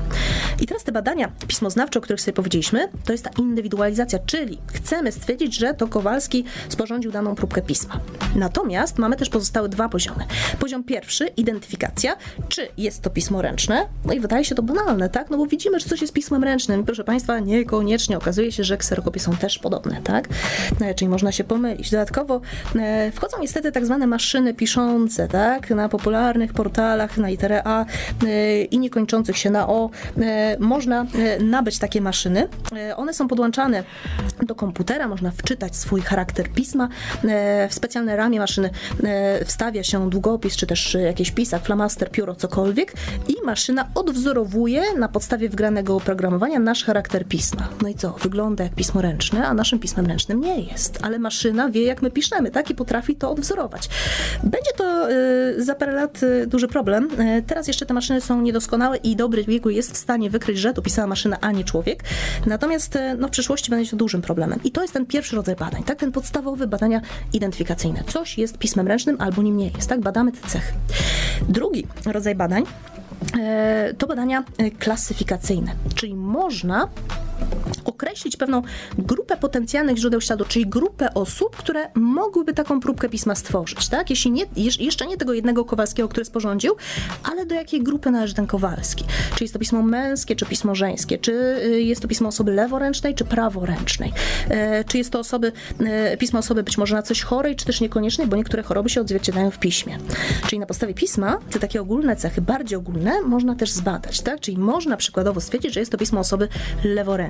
I 0.62 0.68
teraz 0.68 0.84
te 0.84 0.92
badania 0.92 1.32
pismoznawcze, 1.48 2.00
o 2.00 2.02
których 2.02 2.22
sobie 2.22 2.34
powiedzieliśmy, 2.34 2.90
to 3.06 3.12
jest 3.12 3.24
ta 3.24 3.30
indywidualizacja, 3.42 4.20
czyli 4.20 4.58
chcemy 4.74 5.12
stwierdzić, 5.12 5.58
że 5.58 5.74
to 5.74 5.88
Kowalski 5.88 6.44
sporządził 6.70 7.12
daną 7.12 7.36
próbkę 7.36 7.62
pisma. 7.62 8.00
Natomiast 8.36 8.98
mamy 8.98 9.16
też 9.16 9.30
pozostałe 9.30 9.70
dwa 9.70 9.90
poziomy. 9.90 10.26
Poziom 10.60 10.84
pierwszy, 10.84 11.28
identyfikacja, 11.28 12.18
czy 12.50 12.68
jest 12.78 13.02
to 13.02 13.10
pismo 13.10 13.42
ręczne? 13.42 13.88
No 14.06 14.14
i 14.14 14.20
wydaje 14.20 14.46
się 14.46 14.56
to 14.56 14.64
banalne, 14.64 15.10
tak? 15.10 15.30
No 15.30 15.38
bo 15.38 15.46
widzimy, 15.46 15.80
że 15.80 15.86
coś 15.90 16.02
jest 16.02 16.14
pismem 16.14 16.44
ręcznym. 16.44 16.84
Proszę 16.84 17.04
Państwa, 17.04 17.40
niekoniecznie. 17.40 18.18
Okazuje 18.18 18.52
się, 18.52 18.64
że 18.64 18.78
kserokopie 18.78 19.20
są 19.20 19.36
też 19.36 19.60
podobne, 19.60 20.02
tak? 20.04 20.30
E, 20.82 20.96
Czyli 20.96 21.10
można 21.10 21.32
się 21.32 21.44
pomylić. 21.44 21.92
Dodatkowo 21.92 22.42
e, 22.76 23.12
wchodzą 23.12 23.38
niestety 23.42 23.72
tak 23.72 23.86
zwane 23.86 24.08
maszyny 24.08 24.54
piszące, 24.54 25.28
tak? 25.28 25.70
Na 25.70 25.90
popularnych 25.90 26.54
portalach 26.54 27.18
na 27.18 27.28
literę 27.28 27.62
A 27.66 27.86
e, 28.26 28.62
i 28.62 28.80
niekończących 28.80 29.38
się 29.38 29.50
na 29.50 29.68
O. 29.68 29.90
E, 30.22 30.58
Można 30.60 31.06
e, 31.16 31.40
nabyć 31.44 31.80
takie 31.80 32.02
maszyny. 32.02 32.48
E, 32.78 32.98
One 32.98 33.14
są 33.14 33.28
podłączane 33.28 33.84
do 34.44 34.56
komputera, 34.56 35.08
można 35.08 35.32
wczytać 35.32 35.76
swój 35.76 36.02
charakter 36.02 36.50
pisma. 36.50 36.90
W 37.70 37.74
specjalne 37.74 38.16
ramię 38.16 38.40
maszyny 38.40 38.70
wstawia 39.46 39.84
się 39.84 40.10
długopis, 40.10 40.56
czy 40.56 40.68
też 40.68 40.98
jakiś 41.06 41.32
pisak, 41.32 41.64
flamaster, 41.66 42.12
pióro, 42.12 42.36
cokolwiek 42.36 42.94
i 43.28 43.36
maszyna 43.46 43.90
odwzorowuje 43.96 44.84
na 44.98 45.10
podstawie 45.10 45.50
wgranego 45.50 45.96
oprogramowania 45.96 46.60
nasz 46.60 46.84
charakter 46.84 47.26
pisma. 47.26 47.70
No 47.82 47.90
i 47.90 47.96
co? 47.96 48.10
Wygląda 48.12 48.64
jak 48.64 48.76
pismo 48.76 49.02
ręczne, 49.02 49.48
a 49.48 49.54
naszym 49.54 49.80
pismem 49.80 50.06
ręcznym 50.06 50.42
nie 50.42 50.60
jest. 50.62 51.00
Ale 51.02 51.20
maszyna 51.20 51.70
wie, 51.70 51.84
jak 51.84 52.02
my 52.02 52.12
piszemy, 52.12 52.52
tak? 52.52 52.70
I 52.70 52.76
potrafi 52.76 53.16
to 53.16 53.32
odwzorować. 53.32 53.90
Będzie 54.44 54.72
to 54.78 55.08
za 55.58 55.76
parę 55.76 55.92
lat 55.94 56.22
duży 56.48 56.68
problem. 56.68 57.10
Teraz 57.48 57.68
jeszcze 57.68 57.86
te 57.86 57.94
maszyny 57.94 58.22
są 58.22 58.42
niedoskonałe 58.42 58.98
i 58.98 59.16
dobry 59.16 59.44
biegu 59.44 59.70
jest 59.70 59.95
w 59.96 59.98
stanie 59.98 60.30
wykryć, 60.30 60.58
że 60.58 60.74
to 60.74 60.82
pisała 60.82 61.08
maszyna, 61.08 61.38
a 61.42 61.52
nie 61.52 61.64
człowiek. 61.64 62.04
Natomiast 62.46 62.96
e, 62.96 63.16
no, 63.16 63.28
w 63.28 63.32
przyszłości 63.32 63.72
będzie 63.72 63.92
to 63.92 63.98
dużym 63.98 64.22
problemem. 64.22 64.60
I 64.64 64.72
to 64.72 64.82
jest 64.82 64.94
ten 64.94 65.06
pierwszy 65.06 65.36
rodzaj 65.36 65.56
badań, 65.56 65.84
tak? 65.84 66.00
Ten 66.00 66.12
podstawowy 66.12 66.68
badania 66.68 67.02
identyfikacyjne. 67.34 68.04
Coś 68.08 68.38
jest 68.38 68.58
pismem 68.58 68.88
ręcznym 68.88 69.18
albo 69.20 69.42
nim 69.42 69.58
nie 69.58 69.70
jest, 69.70 69.90
tak? 69.90 70.02
Badamy 70.02 70.32
te 70.32 70.48
cechy. 70.48 70.74
Drugi 71.50 71.88
rodzaj 72.06 72.36
badań 72.36 72.64
e, 73.40 73.94
to 73.98 74.08
badania 74.08 74.44
e, 74.58 74.72
klasyfikacyjne, 74.72 75.76
czyli 75.96 76.16
można 76.16 76.88
określić 77.86 78.38
pewną 78.38 78.62
grupę 78.98 79.38
potencjalnych 79.38 79.98
źródeł 79.98 80.22
śladu, 80.22 80.46
czyli 80.46 80.68
grupę 80.68 81.14
osób, 81.14 81.56
które 81.56 81.90
mogłyby 81.96 82.54
taką 82.54 82.80
próbkę 82.80 83.10
pisma 83.10 83.36
stworzyć, 83.36 83.88
tak? 83.88 84.10
Jeśli 84.10 84.32
nie, 84.32 84.46
jeszcze 84.80 85.08
nie 85.08 85.18
tego 85.18 85.34
jednego 85.34 85.66
Kowalskiego, 85.66 86.10
który 86.10 86.26
sporządził, 86.26 86.76
ale 87.24 87.46
do 87.46 87.56
jakiej 87.56 87.84
grupy 87.84 88.12
należy 88.12 88.34
ten 88.34 88.48
Kowalski? 88.48 89.06
Czy 89.36 89.44
jest 89.44 89.54
to 89.54 89.60
pismo 89.60 89.82
męskie, 89.82 90.36
czy 90.36 90.46
pismo 90.46 90.76
żeńskie? 90.76 91.18
Czy 91.18 91.32
y, 91.66 91.82
jest 91.82 92.02
to 92.02 92.08
pismo 92.08 92.30
osoby 92.30 92.52
leworęcznej, 92.52 93.16
czy 93.16 93.26
praworęcznej? 93.26 94.14
E, 94.50 94.84
czy 94.84 94.98
jest 94.98 95.12
to 95.12 95.20
osoby, 95.20 95.52
e, 95.80 96.18
pismo 96.18 96.40
osoby 96.40 96.64
być 96.64 96.78
może 96.78 96.96
na 96.96 97.02
coś 97.02 97.22
chorej, 97.22 97.56
czy 97.56 97.66
też 97.66 97.82
niekoniecznej, 97.82 98.28
bo 98.28 98.36
niektóre 98.36 98.64
choroby 98.64 98.90
się 98.90 99.02
odzwierciedlają 99.02 99.52
w 99.52 99.60
piśmie. 99.60 99.98
Czyli 100.48 100.60
na 100.60 100.66
podstawie 100.66 100.94
pisma 100.94 101.38
te 101.52 101.60
takie 101.60 101.82
ogólne 101.82 102.16
cechy, 102.16 102.42
bardziej 102.42 102.78
ogólne, 102.78 103.22
można 103.22 103.56
też 103.56 103.72
zbadać, 103.72 104.22
tak? 104.22 104.40
Czyli 104.40 104.58
można 104.58 104.98
przykładowo 104.98 105.42
stwierdzić, 105.42 105.74
że 105.74 105.80
jest 105.80 105.92
to 105.92 105.98
pismo 105.98 106.20
osoby 106.20 106.48
leworęcznej. 106.84 107.25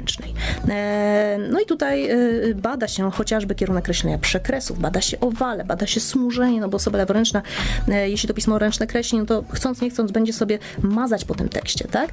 E, 0.69 1.37
no 1.51 1.59
i 1.59 1.65
tutaj 1.65 2.09
bada 2.55 2.87
się 2.87 3.11
chociażby 3.11 3.55
kierunek 3.55 3.85
kreślenia 3.85 4.17
przekresów, 4.17 4.79
bada 4.79 5.01
się 5.01 5.19
owale, 5.19 5.63
bada 5.63 5.87
się 5.87 5.99
smużenie, 5.99 6.61
no 6.61 6.69
bo 6.69 6.75
osoba 6.75 6.97
leworęczna, 6.97 7.41
jeśli 7.87 8.27
to 8.27 8.33
pismo 8.33 8.59
ręczne 8.59 8.87
kreśli, 8.87 9.19
no 9.19 9.25
to 9.25 9.43
chcąc 9.51 9.81
nie 9.81 9.89
chcąc 9.89 10.11
będzie 10.11 10.33
sobie 10.33 10.59
mazać 10.81 11.25
po 11.25 11.35
tym 11.35 11.49
tekście, 11.49 11.87
tak? 11.87 12.09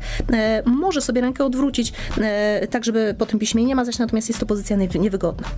Może 0.65 1.01
sobie 1.01 1.21
rękę 1.21 1.45
odwrócić, 1.45 1.93
tak 2.71 2.85
żeby 2.85 3.15
po 3.19 3.27
tym 3.27 3.39
piśmie 3.39 3.65
nie 3.65 3.75
mazać, 3.75 3.99
natomiast 3.99 4.29
jest 4.29 4.41
to 4.41 4.47
pozycja 4.47 4.77
niewygodna 4.77 5.49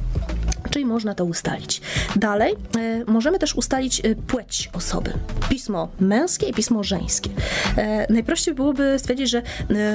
czyli 0.74 0.84
można 0.84 1.14
to 1.14 1.24
ustalić. 1.24 1.80
Dalej 2.16 2.54
e, 2.76 3.04
możemy 3.06 3.38
też 3.38 3.54
ustalić 3.54 4.00
e, 4.04 4.14
płeć 4.14 4.70
osoby. 4.72 5.12
Pismo 5.48 5.88
męskie 6.00 6.46
i 6.46 6.52
pismo 6.52 6.82
żeńskie. 6.84 7.30
E, 7.76 8.12
najprościej 8.12 8.54
byłoby 8.54 8.98
stwierdzić, 8.98 9.30
że 9.30 9.38
e, 9.38 9.42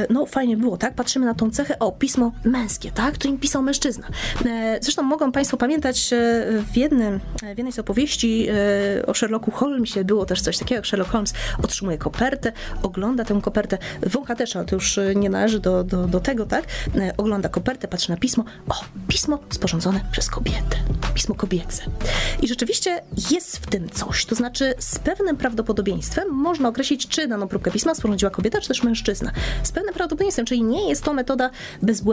no 0.09 0.25
fajnie 0.25 0.57
było, 0.57 0.77
tak? 0.77 0.93
Patrzymy 0.93 1.25
na 1.25 1.33
tą 1.33 1.51
cechę, 1.51 1.79
o, 1.79 1.91
pismo 1.91 2.18
męskie, 2.43 2.91
tak? 2.91 3.13
Którym 3.13 3.37
pisał 3.37 3.63
mężczyzna. 3.63 4.07
E, 4.45 4.79
zresztą 4.81 5.03
mogą 5.03 5.31
Państwo 5.31 5.57
pamiętać 5.57 6.13
e, 6.13 6.17
w, 6.71 6.77
jednym, 6.77 7.19
w 7.41 7.57
jednej 7.57 7.71
z 7.71 7.79
opowieści 7.79 8.47
o 9.07 9.13
Sherlocku 9.13 9.51
Holmesie 9.51 10.03
było 10.03 10.25
też 10.25 10.41
coś 10.41 10.57
takiego, 10.57 10.75
jak 10.75 10.85
Sherlock 10.85 11.11
Holmes 11.11 11.33
otrzymuje 11.63 11.97
kopertę, 11.97 12.51
ogląda 12.83 13.25
tę 13.25 13.39
kopertę, 13.41 13.77
wącha 14.01 14.35
też, 14.35 14.55
ale 14.55 14.65
to 14.65 14.75
już 14.75 14.99
nie 15.15 15.29
należy 15.29 15.59
do, 15.59 15.83
do, 15.83 16.07
do 16.07 16.19
tego, 16.19 16.45
tak? 16.45 16.63
Ogląda 17.17 17.49
kopertę, 17.49 17.87
patrzy 17.87 18.09
na 18.09 18.17
pismo, 18.17 18.43
o, 18.69 18.73
pismo 19.07 19.39
sporządzone 19.49 19.99
przez 20.11 20.29
kobietę 20.29 20.77
pismo 21.19 21.35
kobiece. 21.35 21.83
I 22.41 22.47
rzeczywiście 22.47 23.01
jest 23.31 23.57
w 23.57 23.69
tym 23.69 23.89
coś, 23.89 24.25
to 24.25 24.35
znaczy 24.35 24.73
z 24.79 24.99
pewnym 24.99 25.37
prawdopodobieństwem 25.37 26.29
można 26.29 26.69
określić, 26.69 27.07
czy 27.07 27.27
daną 27.27 27.47
próbkę 27.47 27.71
pisma 27.71 27.95
sporządziła 27.95 28.31
kobieta, 28.31 28.61
czy 28.61 28.67
też 28.67 28.83
mężczyzna. 28.83 29.31
Z 29.63 29.71
pewnym 29.71 29.93
prawdopodobieństwem, 29.93 30.45
czyli 30.45 30.63
nie 30.63 30.89
jest 30.89 31.03
to 31.03 31.13
metoda 31.13 31.49
bezbłędna, 31.81 32.08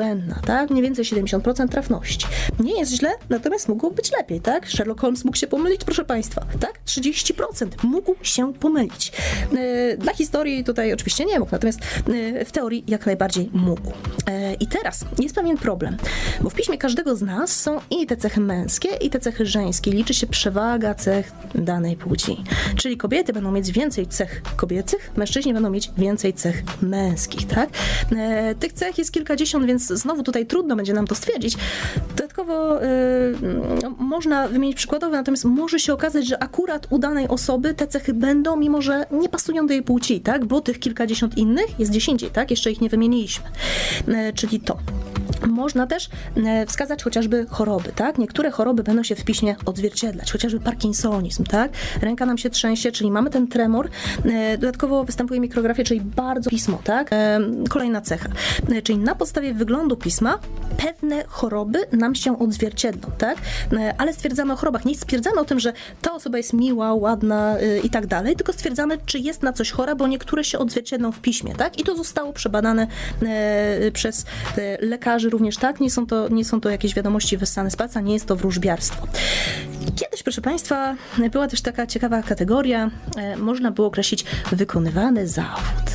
tak? 0.46 0.70
Mniej 0.70 0.82
więcej 0.82 1.04
70% 1.04 1.68
trafności. 1.68 2.26
Nie 2.60 2.78
jest 2.80 2.92
źle, 2.92 3.10
natomiast 3.28 3.68
mógł 3.68 3.90
być 3.90 4.12
lepiej, 4.12 4.40
tak? 4.40 4.68
Sherlock 4.68 5.00
Holmes 5.00 5.24
mógł 5.24 5.36
się 5.36 5.46
pomylić, 5.46 5.84
proszę 5.84 6.04
Państwa, 6.04 6.46
tak? 6.60 6.80
30% 6.86 7.66
mógł 7.82 8.14
się 8.22 8.54
pomylić. 8.54 9.12
E, 9.58 9.96
dla 9.96 10.14
historii 10.14 10.64
tutaj 10.64 10.92
oczywiście 10.92 11.24
nie 11.24 11.38
mógł, 11.38 11.52
natomiast 11.52 11.80
e, 11.80 12.44
w 12.44 12.52
teorii 12.52 12.84
jak 12.88 13.06
najbardziej 13.06 13.50
mógł. 13.52 13.92
E, 14.26 14.54
I 14.54 14.66
teraz 14.66 15.04
jest 15.18 15.34
pewien 15.34 15.58
problem, 15.58 15.96
bo 16.40 16.50
w 16.50 16.54
piśmie 16.54 16.78
każdego 16.78 17.16
z 17.16 17.22
nas 17.22 17.60
są 17.60 17.80
i 17.90 18.06
te 18.06 18.16
cechy 18.16 18.40
męskie 18.40 18.88
i 19.00 19.10
te 19.10 19.20
cechy 19.20 19.46
żeńskie. 19.46 19.90
Liczy 19.90 20.14
się 20.14 20.26
przewaga 20.26 20.94
cech 20.94 21.32
danej 21.54 21.96
płci. 21.96 22.44
Czyli 22.76 22.96
kobiety 22.96 23.32
będą 23.32 23.52
mieć 23.52 23.72
więcej 23.72 24.06
cech 24.06 24.42
kobiecych, 24.56 25.10
mężczyźni 25.16 25.54
będą 25.54 25.70
mieć 25.70 25.90
więcej 25.98 26.32
cech 26.34 26.62
męskich, 26.82 27.46
tak? 27.46 27.70
Tych 28.60 28.72
cech 28.72 28.98
jest 28.98 29.12
kilkadziesiąt, 29.12 29.66
więc 29.66 29.85
znowu 29.88 30.22
tutaj 30.22 30.46
trudno 30.46 30.76
będzie 30.76 30.92
nam 30.92 31.06
to 31.06 31.14
stwierdzić. 31.14 31.56
Dodatkowo 32.16 32.82
e, 32.82 32.86
no, 33.82 33.90
można 33.98 34.48
wymienić 34.48 34.76
przykładowe, 34.76 35.16
natomiast 35.16 35.44
może 35.44 35.78
się 35.78 35.92
okazać, 35.92 36.26
że 36.26 36.42
akurat 36.42 36.86
u 36.90 36.98
danej 36.98 37.28
osoby 37.28 37.74
te 37.74 37.86
cechy 37.86 38.14
będą, 38.14 38.56
mimo 38.56 38.82
że 38.82 39.06
nie 39.10 39.28
pasują 39.28 39.66
do 39.66 39.72
jej 39.72 39.82
płci, 39.82 40.20
tak? 40.20 40.44
Bo 40.44 40.60
tych 40.60 40.78
kilkadziesiąt 40.78 41.38
innych 41.38 41.80
jest 41.80 41.92
dziesięć, 41.92 42.24
tak? 42.32 42.50
Jeszcze 42.50 42.70
ich 42.70 42.80
nie 42.80 42.88
wymieniliśmy. 42.88 43.44
E, 44.08 44.32
czyli 44.32 44.60
to. 44.60 44.78
Można 45.46 45.86
też 45.86 46.08
e, 46.36 46.66
wskazać 46.66 47.02
chociażby 47.02 47.46
choroby, 47.50 47.92
tak? 47.92 48.18
Niektóre 48.18 48.50
choroby 48.50 48.82
będą 48.82 49.02
się 49.02 49.14
w 49.14 49.24
piśmie 49.24 49.56
odzwierciedlać, 49.66 50.32
chociażby 50.32 50.60
parkinsonizm, 50.60 51.44
tak? 51.44 51.72
Ręka 52.00 52.26
nam 52.26 52.38
się 52.38 52.50
trzęsie, 52.50 52.92
czyli 52.92 53.10
mamy 53.10 53.30
ten 53.30 53.48
tremor. 53.48 53.88
E, 54.24 54.58
dodatkowo 54.58 55.04
występuje 55.04 55.40
mikrografia, 55.40 55.84
czyli 55.84 56.00
bardzo 56.00 56.50
pismo, 56.50 56.80
tak? 56.84 57.10
Kolejna 57.68 58.00
cecha. 58.00 58.28
Czyli 58.84 58.98
na 58.98 59.14
podstawie 59.14 59.54
wyglądu 59.54 59.75
pisma 59.96 60.38
pewne 60.76 61.24
choroby 61.28 61.86
nam 61.92 62.14
się 62.14 62.38
odzwierciedlą, 62.38 63.10
tak? 63.18 63.38
Ale 63.98 64.12
stwierdzamy 64.12 64.52
o 64.52 64.56
chorobach. 64.56 64.84
Nie 64.84 64.94
stwierdzamy 64.94 65.40
o 65.40 65.44
tym, 65.44 65.60
że 65.60 65.72
ta 66.02 66.12
osoba 66.12 66.38
jest 66.38 66.52
miła, 66.52 66.94
ładna 66.94 67.56
i 67.82 67.90
tak 67.90 68.06
dalej, 68.06 68.36
tylko 68.36 68.52
stwierdzamy, 68.52 68.98
czy 69.06 69.18
jest 69.18 69.42
na 69.42 69.52
coś 69.52 69.70
chora, 69.70 69.94
bo 69.94 70.06
niektóre 70.06 70.44
się 70.44 70.58
odzwierciedlą 70.58 71.12
w 71.12 71.20
piśmie, 71.20 71.54
tak? 71.54 71.78
I 71.78 71.84
to 71.84 71.96
zostało 71.96 72.32
przebadane 72.32 72.86
przez 73.92 74.24
lekarzy 74.80 75.30
również 75.30 75.56
tak, 75.56 75.80
nie 75.80 75.90
są 75.90 76.06
to, 76.06 76.28
nie 76.28 76.44
są 76.44 76.60
to 76.60 76.70
jakieś 76.70 76.94
wiadomości 76.94 77.36
wyssane 77.36 77.70
z 77.70 77.76
palca, 77.76 78.00
nie 78.00 78.14
jest 78.14 78.26
to 78.26 78.36
wróżbiarstwo. 78.36 79.06
Kiedyś, 79.96 80.22
proszę 80.22 80.40
Państwa, 80.40 80.96
była 81.30 81.48
też 81.48 81.60
taka 81.60 81.86
ciekawa 81.86 82.22
kategoria, 82.22 82.90
e, 83.16 83.36
można 83.36 83.70
było 83.70 83.86
określić 83.86 84.24
wykonywany 84.52 85.28
zawód. 85.28 85.86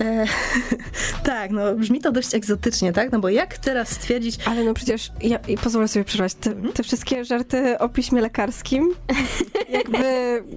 E, 0.00 0.24
tak, 1.24 1.50
no 1.50 1.74
brzmi 1.74 2.00
to 2.00 2.12
dość 2.12 2.34
egzotycznie, 2.34 2.92
tak? 2.92 2.99
No 3.12 3.20
bo 3.20 3.28
jak 3.28 3.58
teraz 3.58 3.88
stwierdzić... 3.88 4.38
Ale 4.44 4.64
no 4.64 4.74
przecież, 4.74 5.12
ja 5.22 5.38
pozwolę 5.62 5.88
sobie 5.88 6.04
przerwać, 6.04 6.34
te, 6.34 6.50
mhm. 6.50 6.72
te 6.72 6.82
wszystkie 6.82 7.24
żarty 7.24 7.78
o 7.78 7.88
piśmie 7.88 8.20
lekarskim, 8.20 8.94
jakby, 9.78 10.04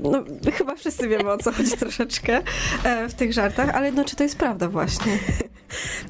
no 0.01 0.23
chyba 0.53 0.75
wszyscy 0.75 1.07
wiemy 1.07 1.31
o 1.31 1.37
co 1.37 1.51
chodzi 1.51 1.71
troszeczkę 1.71 2.41
e, 2.83 3.09
w 3.09 3.13
tych 3.13 3.33
żartach, 3.33 3.69
ale 3.69 3.91
no 3.91 4.05
czy 4.05 4.15
to 4.15 4.23
jest 4.23 4.37
prawda 4.37 4.69
właśnie? 4.69 5.11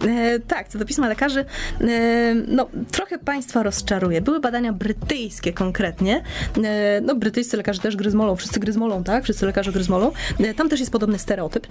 E, 0.07 0.39
tak, 0.39 0.68
co 0.68 0.80
do 0.80 0.85
pisma 0.85 1.07
lekarzy, 1.07 1.45
e, 1.81 2.35
no 2.47 2.69
trochę 2.91 3.18
państwa 3.18 3.64
rozczaruje. 3.64 4.22
Były 4.22 4.39
badania 4.39 4.73
brytyjskie 4.73 5.53
konkretnie, 5.53 6.23
no 7.01 7.15
brytyjscy 7.15 7.57
lekarze 7.57 7.81
też 7.81 7.95
gryzmolą, 7.95 8.35
wszyscy 8.35 8.60
gryzmolą, 8.60 9.03
tak? 9.03 9.23
Wszyscy 9.23 9.45
lekarze 9.45 9.72
gryzmolą. 9.72 10.11
Tam 10.55 10.69
też 10.69 10.80
jest 10.80 10.91
podobny 10.91 11.19
stereotyp. 11.19 11.68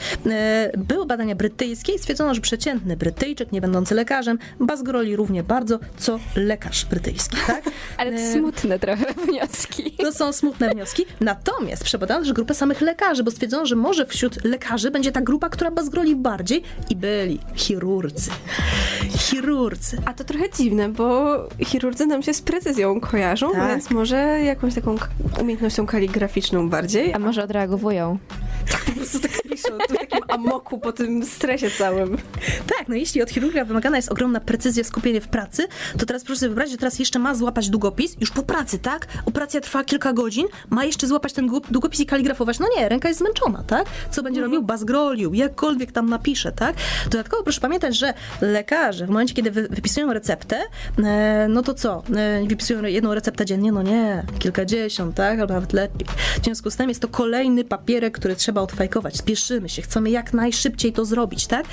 Były 0.79 1.07
badania 1.07 1.35
brytyjskie 1.35 1.93
i 1.93 1.99
stwierdzono, 1.99 2.35
że 2.35 2.41
przeciętny 2.41 2.97
Brytyjczyk, 2.97 3.53
nie 3.53 3.61
będący 3.61 3.95
lekarzem, 3.95 4.39
bazgroli 4.61 5.17
równie 5.17 5.43
bardzo, 5.43 5.79
co 5.97 6.19
lekarz 6.37 6.85
brytyjski, 6.85 7.37
tak? 7.47 7.63
Ale 7.99 8.13
to 8.13 8.19
e, 8.19 8.33
smutne 8.33 8.79
trochę 8.79 9.05
wnioski. 9.27 9.91
To 9.91 10.13
są 10.13 10.33
smutne 10.33 10.71
wnioski. 10.71 11.05
Natomiast 11.21 11.85
przebadano 11.85 12.21
też 12.21 12.33
grupę 12.33 12.55
samych 12.55 12.81
lekarzy, 12.81 13.25
bo 13.25 13.31
stwierdzono, 13.31 13.67
że 13.67 13.77
może 13.77 14.07
wśród 14.07 14.45
lekarzy 14.45 14.91
będzie 14.91 15.13
ta 15.13 15.21
grupa, 15.21 15.49
która 15.49 15.71
bazgroli 15.71 16.17
bardziej 16.17 16.63
i 16.91 16.97
byli 16.97 17.41
chirurdzy. 17.55 18.31
Chirurdzy. 19.19 19.97
A 20.05 20.15
to 20.15 20.25
trochę 20.25 20.51
dziwne, 20.51 20.89
bo 20.89 21.37
chirurdzy 21.65 22.07
nam 22.07 22.23
się 22.23 22.35
z 22.35 22.43
precyzją 22.43 23.01
kojarzą, 23.01 23.53
tak. 23.53 23.69
więc 23.69 23.91
może 23.91 24.17
jakąś 24.45 24.75
taką 24.75 24.97
umiejętnością 25.41 25.87
kaligraficzną 25.87 26.69
bardziej. 26.69 27.13
A 27.15 27.19
może 27.19 27.45
odreagowują. 27.45 28.19
Tak 28.71 28.85
po 28.85 28.93
prostu 28.93 29.19
tak 29.19 29.42
w 29.89 29.99
takim 29.99 30.19
amoku 30.29 30.79
po 30.79 30.93
tym 30.93 31.25
stresie 31.27 31.71
całym. 31.71 32.17
Tak, 32.79 32.89
no 32.89 32.95
jeśli 32.95 33.23
od 33.23 33.31
chirurga 33.31 33.65
wymagana 33.65 33.97
jest 33.97 34.13
ogromna 34.13 34.41
precyzja, 34.41 34.85
skupienie 34.85 35.21
w 35.21 35.29
pracy, 35.29 35.67
to 35.99 36.07
teraz 36.07 36.25
proszę 36.25 36.39
sobie 36.39 36.49
wyobrazić, 36.49 36.73
że 36.73 36.79
teraz 36.79 36.99
jeszcze 36.99 37.19
ma 37.19 37.35
złapać 37.35 37.71
długopis, 37.71 38.17
już 38.21 38.31
po 38.31 38.43
pracy, 38.43 38.79
tak? 38.79 39.07
Operacja 39.27 39.61
trwa 39.61 39.85
kilka 39.85 40.13
godzin, 40.13 40.47
ma 40.71 40.85
jeszcze 40.85 41.07
złapać 41.07 41.33
ten 41.33 41.51
długopis 41.71 42.01
i 42.01 42.07
kaligrafować. 42.07 42.59
No 42.59 42.67
nie, 42.77 42.89
ręka 42.89 43.09
jest 43.09 43.21
zmęczona, 43.21 43.65
tak? 43.67 43.87
Co 44.11 44.23
będzie 44.23 44.41
mhm. 44.41 44.53
robił? 44.53 44.67
Bazgrolił, 44.67 45.35
jakkolwiek 45.35 45.93
tam 45.93 46.11
napisze, 46.11 46.53
tak? 46.53 46.77
Dodatkowo 47.05 47.43
proszę 47.43 47.61
pamiętać, 47.61 47.99
że 47.99 48.15
lekarze 48.41 49.07
w 49.07 49.09
momencie, 49.09 49.35
kiedy 49.35 49.51
wy, 49.51 49.69
wypisują 49.69 50.13
receptę, 50.13 50.61
e, 51.05 51.47
no 51.49 51.63
to 51.63 51.75
co? 51.75 52.03
E, 52.17 52.47
wypisują 52.49 52.83
jedną 52.83 53.15
receptę 53.15 53.47
dziennie? 53.47 53.73
No 53.73 53.83
nie, 53.83 54.23
kilkadziesiąt, 54.39 55.15
tak? 55.15 55.41
Albo 55.41 55.55
nawet 55.55 55.73
lepiej. 55.73 56.07
W 56.41 56.45
związku 56.45 56.71
z 56.71 56.77
tym 56.77 56.89
jest 56.89 57.01
to 57.01 57.09
kolejny 57.09 57.65
papierek, 57.65 58.19
który 58.19 58.37
trzeba 58.37 58.61
odfajkować. 58.61 59.23
Spieszymy 59.53 59.69
się, 59.69 59.83
chcemy 59.83 60.11
jak 60.11 60.33
najszybciej 60.33 60.93
to 60.93 61.05
zrobić, 61.05 61.47
tak? 61.47 61.67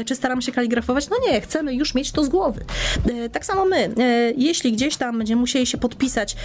E, 0.00 0.04
czy 0.04 0.14
staramy 0.14 0.42
się 0.42 0.52
kaligrafować? 0.52 1.10
No 1.10 1.16
nie, 1.28 1.40
chcemy 1.40 1.74
już 1.74 1.94
mieć 1.94 2.12
to 2.12 2.24
z 2.24 2.28
głowy. 2.28 2.64
E, 3.10 3.28
tak 3.28 3.46
samo 3.46 3.64
my, 3.64 3.76
e, 3.76 4.32
jeśli 4.36 4.72
gdzieś 4.72 4.96
tam 4.96 5.18
będziemy 5.18 5.40
musieli 5.40 5.66
się 5.66 5.78
podpisać 5.78 6.36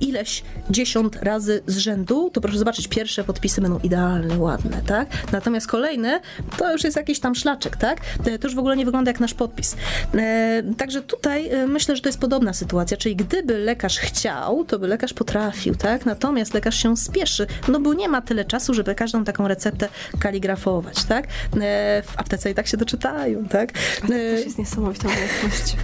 ileś 0.00 0.42
dziesiąt 0.70 1.16
razy 1.16 1.62
z 1.66 1.76
rzędu, 1.78 2.30
to 2.32 2.40
proszę 2.40 2.58
zobaczyć, 2.58 2.88
pierwsze 2.88 3.24
podpisy 3.24 3.60
będą 3.60 3.78
idealne, 3.78 4.38
ładne, 4.38 4.82
tak? 4.86 5.08
Natomiast 5.32 5.66
kolejne, 5.66 6.20
to 6.56 6.72
już 6.72 6.84
jest 6.84 6.96
jakiś 6.96 7.20
tam 7.20 7.34
szlaczek, 7.34 7.76
tak? 7.76 8.00
To 8.40 8.46
już 8.46 8.54
w 8.54 8.58
ogóle 8.58 8.76
nie 8.76 8.84
wygląda 8.84 9.10
jak 9.10 9.20
nasz 9.20 9.34
podpis. 9.34 9.76
Także 10.76 11.02
tutaj 11.02 11.50
myślę, 11.68 11.96
że 11.96 12.02
to 12.02 12.08
jest 12.08 12.20
podobna 12.20 12.52
sytuacja, 12.52 12.96
czyli 12.96 13.16
gdyby 13.16 13.58
lekarz 13.58 13.98
chciał, 13.98 14.64
to 14.64 14.78
by 14.78 14.86
lekarz 14.86 15.12
potrafił, 15.12 15.74
tak? 15.74 16.06
Natomiast 16.06 16.54
lekarz 16.54 16.82
się 16.82 16.96
spieszy, 16.96 17.46
no 17.68 17.80
bo 17.80 17.94
nie 17.94 18.08
ma 18.08 18.22
tyle 18.22 18.44
czasu, 18.44 18.74
żeby 18.74 18.94
każdą 18.94 19.24
taką 19.24 19.48
receptę 19.48 19.85
aptece 19.86 20.18
kaligrafować, 20.18 21.04
tak? 21.04 21.26
W 22.04 22.12
aptece 22.16 22.50
i 22.50 22.54
tak 22.54 22.66
się 22.66 22.76
doczytają, 22.76 23.48
tak? 23.48 23.72
To 24.08 24.14
jest 24.14 24.58
niesamowita 24.58 25.08
umiejętność. 25.08 25.76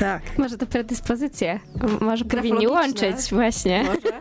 Tak. 0.00 0.22
Może 0.38 0.58
to 0.58 0.66
predyspozycje. 0.66 1.60
Może 2.00 2.24
powinni 2.24 2.68
łączyć 2.68 3.16
właśnie. 3.30 3.84
Może? 3.84 4.20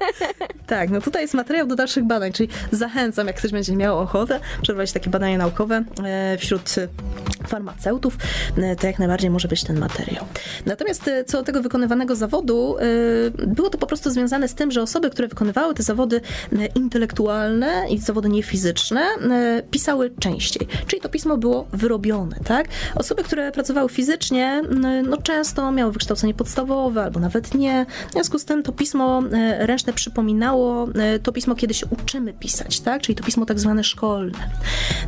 Tak, 0.67 0.89
no 0.89 1.01
tutaj 1.01 1.21
jest 1.21 1.33
materiał 1.33 1.67
do 1.67 1.75
dalszych 1.75 2.03
badań, 2.03 2.31
czyli 2.31 2.49
zachęcam, 2.71 3.27
jak 3.27 3.35
ktoś 3.35 3.51
będzie 3.51 3.75
miał 3.75 3.99
ochotę 3.99 4.39
przeprowadzić 4.61 4.93
takie 4.93 5.09
badania 5.09 5.37
naukowe 5.37 5.83
e, 6.03 6.37
wśród 6.37 6.75
farmaceutów, 7.47 8.17
e, 8.57 8.75
to 8.75 8.87
jak 8.87 8.99
najbardziej 8.99 9.29
może 9.29 9.47
być 9.47 9.63
ten 9.63 9.79
materiał. 9.79 10.25
Natomiast 10.65 11.07
e, 11.07 11.23
co 11.23 11.37
do 11.37 11.43
tego 11.43 11.61
wykonywanego 11.61 12.15
zawodu, 12.15 12.75
było 13.47 13.69
to 13.69 13.77
po 13.77 13.87
prostu 13.87 14.11
związane 14.11 14.47
z 14.47 14.55
tym, 14.55 14.71
że 14.71 14.81
osoby, 14.81 15.09
które 15.09 15.27
wykonywały 15.27 15.73
te 15.73 15.83
zawody 15.83 16.21
intelektualne 16.75 17.85
i 17.89 17.97
zawody 17.97 18.29
niefizyczne, 18.29 18.68
pisały 19.71 20.11
częściej. 20.19 20.67
Czyli 20.87 21.01
to 21.01 21.09
pismo 21.09 21.37
było 21.37 21.67
wyrobione, 21.73 22.35
tak? 22.45 22.67
Osoby, 22.95 23.23
które 23.23 23.51
pracowały 23.51 23.89
fizycznie, 23.89 24.61
no 25.07 25.17
często 25.17 25.71
miały 25.71 25.91
wykształcenie 25.91 26.33
podstawowe 26.33 27.03
albo 27.03 27.19
nawet 27.19 27.53
nie. 27.53 27.85
W 28.09 28.11
związku 28.11 28.39
z 28.39 28.45
tym 28.45 28.63
to 28.63 28.71
pismo 28.71 29.23
ręczne 29.59 29.93
przypominało 29.93 30.79
E, 30.99 31.19
to 31.19 31.31
pismo, 31.31 31.55
kiedy 31.55 31.73
się 31.73 31.85
uczymy 31.85 32.33
pisać, 32.33 32.79
tak? 32.79 33.01
czyli 33.01 33.15
to 33.15 33.23
pismo 33.23 33.45
tak 33.45 33.59
zwane 33.59 33.83
szkolne. 33.83 34.37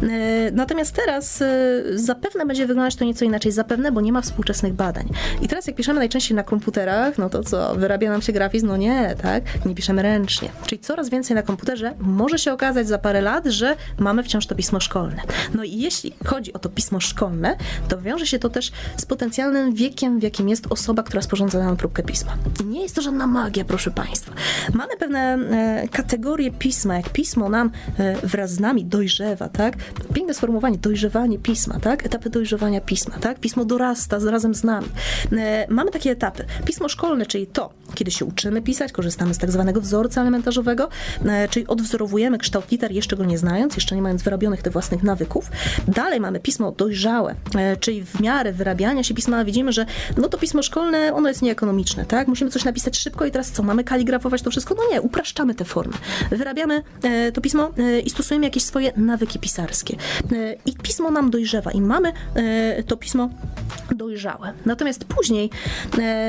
E, 0.04 0.52
natomiast 0.52 0.96
teraz 0.96 1.42
e, 1.42 1.48
zapewne 1.96 2.46
będzie 2.46 2.68
wyglądać 2.68 2.96
to 2.96 3.06
nieco 3.06 3.26
inaczej, 3.26 3.52
zapewne, 3.52 3.92
bo 3.92 4.02
nie 4.02 4.12
ma 4.12 4.22
współczesnych 4.22 4.74
badań. 4.74 5.10
I 5.42 5.48
teraz 5.48 5.68
jak 5.68 5.76
piszemy 5.76 6.00
najczęściej 6.00 6.36
na 6.36 6.44
komputerach, 6.44 7.18
no 7.18 7.30
to 7.30 7.44
co, 7.44 7.76
wyrabia 7.76 8.12
nam 8.12 8.22
się 8.22 8.34
grafizm? 8.34 8.68
No 8.68 8.78
nie, 8.78 9.16
tak? 9.22 9.66
Nie 9.66 9.76
piszemy 9.76 10.02
ręcznie. 10.02 10.50
Czyli 10.66 10.82
coraz 10.82 11.10
więcej 11.10 11.36
na 11.36 11.44
komputerze 11.44 11.94
może 12.00 12.40
się 12.40 12.54
okazać 12.54 12.88
za 12.88 12.98
parę 12.98 13.22
lat, 13.22 13.48
że 13.52 13.76
mamy 14.00 14.24
wciąż 14.24 14.46
to 14.46 14.56
pismo 14.56 14.80
szkolne. 14.80 15.22
No 15.56 15.64
i 15.64 15.78
jeśli 15.78 16.14
chodzi 16.26 16.54
o 16.54 16.60
to 16.60 16.70
pismo 16.70 17.00
szkolne, 17.00 17.58
to 17.88 18.02
wiąże 18.02 18.26
się 18.26 18.40
to 18.40 18.50
też 18.50 18.72
z 18.98 19.06
potencjalnym 19.06 19.74
wiekiem, 19.74 20.20
w 20.20 20.24
jakim 20.24 20.50
jest 20.50 20.68
osoba, 20.70 21.04
która 21.04 21.22
sporządza 21.22 21.60
daną 21.60 21.78
próbkę 21.78 22.04
pisma. 22.04 22.38
I 22.62 22.66
nie 22.66 22.82
jest 22.82 22.96
to 22.96 23.02
żadna 23.02 23.28
magia, 23.28 23.66
proszę 23.66 23.92
Państwa. 23.92 24.32
Mamy 24.74 24.98
pewne 24.98 25.22
E, 25.52 25.88
kategorie 25.88 26.52
pisma, 26.52 26.96
jak 26.96 27.10
pismo 27.10 27.50
nam 27.50 27.72
e, 28.00 28.28
wraz 28.28 28.52
z 28.52 28.60
nami 28.60 28.86
dojrzewa, 28.86 29.50
tak? 29.50 29.76
Piękne 30.14 30.34
sformułowanie, 30.34 30.78
dojrzewanie 30.78 31.40
pisma, 31.40 31.80
tak? 31.80 32.06
Etapy 32.06 32.30
dojrzewania 32.30 32.82
pisma, 32.82 33.16
tak? 33.20 33.40
Pismo 33.40 33.66
dorasta 33.66 34.18
razem 34.32 34.56
z 34.56 34.64
nami. 34.64 34.88
E, 35.32 35.66
mamy 35.70 35.92
takie 35.92 36.12
etapy. 36.12 36.46
Pismo 36.66 36.90
szkolne, 36.90 37.26
czyli 37.26 37.48
to, 37.48 37.70
kiedy 37.94 38.12
się 38.12 38.26
uczymy 38.26 38.62
pisać, 38.62 38.92
korzystamy 38.92 39.34
z 39.34 39.38
tak 39.38 39.52
zwanego 39.52 39.82
wzorca 39.82 40.22
elementarzowego, 40.22 40.90
czyli 41.50 41.68
odwzorowujemy 41.68 42.38
kształt 42.38 42.72
liter, 42.72 42.92
jeszcze 42.92 43.16
go 43.16 43.26
nie 43.26 43.38
znając, 43.42 43.76
jeszcze 43.76 43.96
nie 43.96 44.02
mając 44.02 44.24
wyrobionych 44.24 44.62
tych 44.62 44.74
własnych 44.74 45.04
nawyków. 45.04 45.52
Dalej 45.88 46.20
mamy 46.20 46.40
pismo 46.40 46.72
dojrzałe, 46.72 47.36
czyli 47.80 48.06
w 48.06 48.20
miarę 48.20 48.54
wyrabiania 48.54 49.04
się 49.04 49.14
pisma 49.14 49.46
widzimy, 49.46 49.72
że 49.72 49.86
no 50.18 50.30
to 50.30 50.38
pismo 50.38 50.64
szkolne, 50.64 51.14
ono 51.14 51.30
jest 51.30 51.42
nieekonomiczne, 51.42 52.06
tak? 52.06 52.28
Musimy 52.28 52.52
coś 52.52 52.64
napisać 52.64 52.98
szybko 52.98 53.26
i 53.26 53.32
teraz 53.32 53.52
co, 53.52 53.64
mamy 53.64 53.84
kaligrafować 53.84 54.42
to 54.42 54.52
wszystko? 54.52 54.76
No 54.76 54.84
nie, 54.92 55.02
upraszczamy 55.02 55.56
te 55.56 55.66
formy. 55.66 55.94
Wyrabiamy 56.32 56.84
e, 57.04 57.32
to 57.32 57.42
pismo 57.42 57.72
e, 57.78 58.00
i 58.00 58.10
stosujemy 58.10 58.46
jakieś 58.46 58.64
swoje 58.64 58.92
nawyki 58.98 59.40
pisarskie. 59.40 59.96
E, 60.32 60.54
I 60.66 60.74
pismo 60.74 61.12
nam 61.12 61.32
dojrzewa 61.32 61.72
i 61.72 61.82
mamy 61.82 62.14
to 62.88 62.98
pismo 62.98 63.30
dojrzałe. 63.96 64.54
Natomiast 64.66 65.06
później 65.06 65.50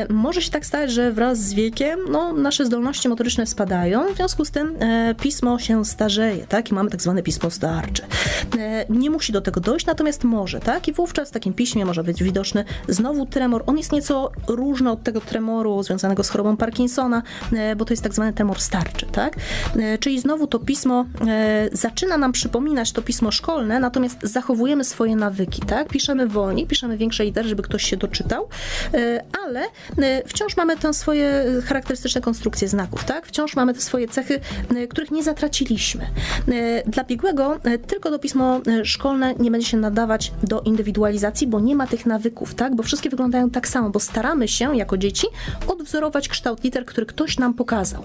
może 0.09 0.43
się 0.43 0.51
tak 0.51 0.66
stać, 0.66 0.93
że 0.93 1.12
wraz 1.12 1.39
z 1.39 1.55
wiekiem 1.55 2.01
no, 2.10 2.32
nasze 2.32 2.66
zdolności 2.66 3.09
motoryczne 3.09 3.47
spadają, 3.47 4.14
w 4.14 4.16
związku 4.16 4.44
z 4.44 4.51
tym 4.51 4.76
pismo 5.20 5.59
się 5.59 5.84
starzeje, 5.84 6.47
tak? 6.47 6.70
I 6.70 6.74
mamy 6.74 6.90
tak 6.90 7.02
zwane 7.03 7.23
pismo 7.23 7.51
starcze. 7.51 8.07
Nie 8.89 9.11
musi 9.11 9.33
do 9.33 9.41
tego 9.41 9.61
dojść, 9.61 9.87
natomiast 9.87 10.24
może, 10.24 10.61
tak? 10.61 10.89
I 10.89 10.93
wówczas 10.93 11.29
w 11.29 11.33
takim 11.33 11.55
piśmie 11.55 11.85
może 11.85 12.05
być 12.05 12.23
widoczny 12.23 12.65
znowu 12.89 13.27
tremor. 13.27 13.62
On 13.66 13.79
jest 13.79 13.93
nieco 13.93 14.33
różny 14.49 14.91
od 14.91 15.03
tego 15.03 15.20
tremoru 15.20 15.83
związanego 15.83 16.24
z 16.24 16.29
chorobą 16.29 16.57
Parkinsona, 16.57 17.23
bo 17.77 17.85
to 17.85 17.93
jest 17.93 18.03
tak 18.03 18.15
zwany 18.15 18.33
tremor 18.33 18.61
starczy 18.61 19.07
tak? 19.12 19.37
E, 19.77 19.99
czyli 19.99 20.20
znowu 20.20 20.47
to 20.47 20.59
pismo 20.59 21.07
e, 21.27 21.69
zaczyna 21.73 22.16
nam 22.16 22.33
przypominać 22.33 22.93
to 22.93 23.03
pismo 23.03 23.31
szkolne, 23.31 23.81
natomiast 23.81 24.19
zachowujemy 24.23 24.85
swoje 24.85 25.16
nawyki, 25.16 25.62
tak? 25.62 25.89
Piszemy 25.89 26.27
wolniej, 26.27 26.66
piszemy 26.66 26.97
większe 26.97 27.24
litery, 27.24 27.49
żeby 27.49 27.62
ktoś 27.62 27.83
się 27.83 27.97
doczytał, 27.97 28.49
e, 28.95 29.24
ale 29.47 29.62
wciąż 30.27 30.57
mamy 30.57 30.77
te 30.77 30.95
swoje 30.95 31.45
charakterystyczne 31.65 32.20
konstrukcje 32.20 32.69
znaków, 32.69 33.05
tak? 33.05 33.27
Wciąż 33.27 33.57
mamy 33.57 33.74
te 33.74 33.81
swoje 33.81 34.09
cechy, 34.09 34.41
których 34.91 35.11
nie 35.11 35.23
zatraciliśmy. 35.23 36.07
Dla 36.93 37.05
biegłego 37.05 37.59
tylko 37.86 38.10
to 38.10 38.19
pismo 38.19 38.60
szkolne 38.85 39.35
nie 39.35 39.51
będzie 39.51 39.66
się 39.66 39.77
nadawać 39.77 40.32
do 40.43 40.60
indywidualizacji, 40.60 41.47
bo 41.47 41.60
nie 41.60 41.77
ma 41.77 41.86
tych 41.86 42.06
nawyków, 42.06 42.55
tak? 42.55 42.77
Bo 42.77 42.82
wszystkie 42.82 43.10
wyglądają 43.10 43.51
tak 43.51 43.69
samo, 43.69 43.90
bo 43.90 44.01
staramy 44.01 44.48
się 44.48 44.77
jako 44.77 44.98
dzieci 44.98 45.27
odwzorować 45.69 46.28
kształt 46.28 46.64
liter, 46.64 46.85
który 46.85 47.06
ktoś 47.06 47.39
nam 47.39 47.55
pokazał. 47.55 48.02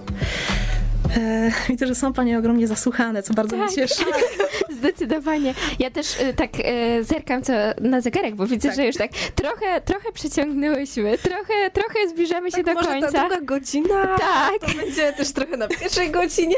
E, 1.16 1.50
widzę, 1.68 1.86
że 1.86 1.94
są 1.94 2.12
Panie 2.12 2.38
ogromnie 2.38 2.66
zasłuchane, 2.66 3.22
co 3.22 3.34
bardzo 3.34 3.56
tak, 3.56 3.66
mnie 3.66 3.74
cieszy. 3.74 4.04
Tak, 4.04 4.24
zdecydowanie. 4.78 5.54
Ja 5.78 5.90
też 5.90 6.20
e, 6.20 6.32
tak 6.32 6.50
e, 6.64 7.04
zerkam 7.04 7.42
co 7.42 7.52
na 7.80 8.00
zegarek, 8.00 8.34
bo 8.34 8.46
widzę, 8.46 8.68
tak. 8.68 8.76
że 8.76 8.86
już 8.86 8.96
tak 8.96 9.10
trochę, 9.34 9.80
trochę 9.80 10.12
przeciągnęłyśmy, 10.12 11.18
trochę, 11.18 11.70
trochę 11.72 12.08
zbliżamy 12.08 12.50
się 12.50 12.56
tak, 12.56 12.66
do 12.66 12.74
może 12.74 12.88
końca. 12.88 13.12
ta 13.12 13.20
druga 13.28 13.40
godzina 13.40 14.18
tak. 14.18 14.60
to 14.60 14.78
będzie 14.78 15.12
też 15.12 15.32
trochę 15.32 15.56
na 15.56 15.68
pierwszej 15.68 16.10
godzinie. 16.10 16.56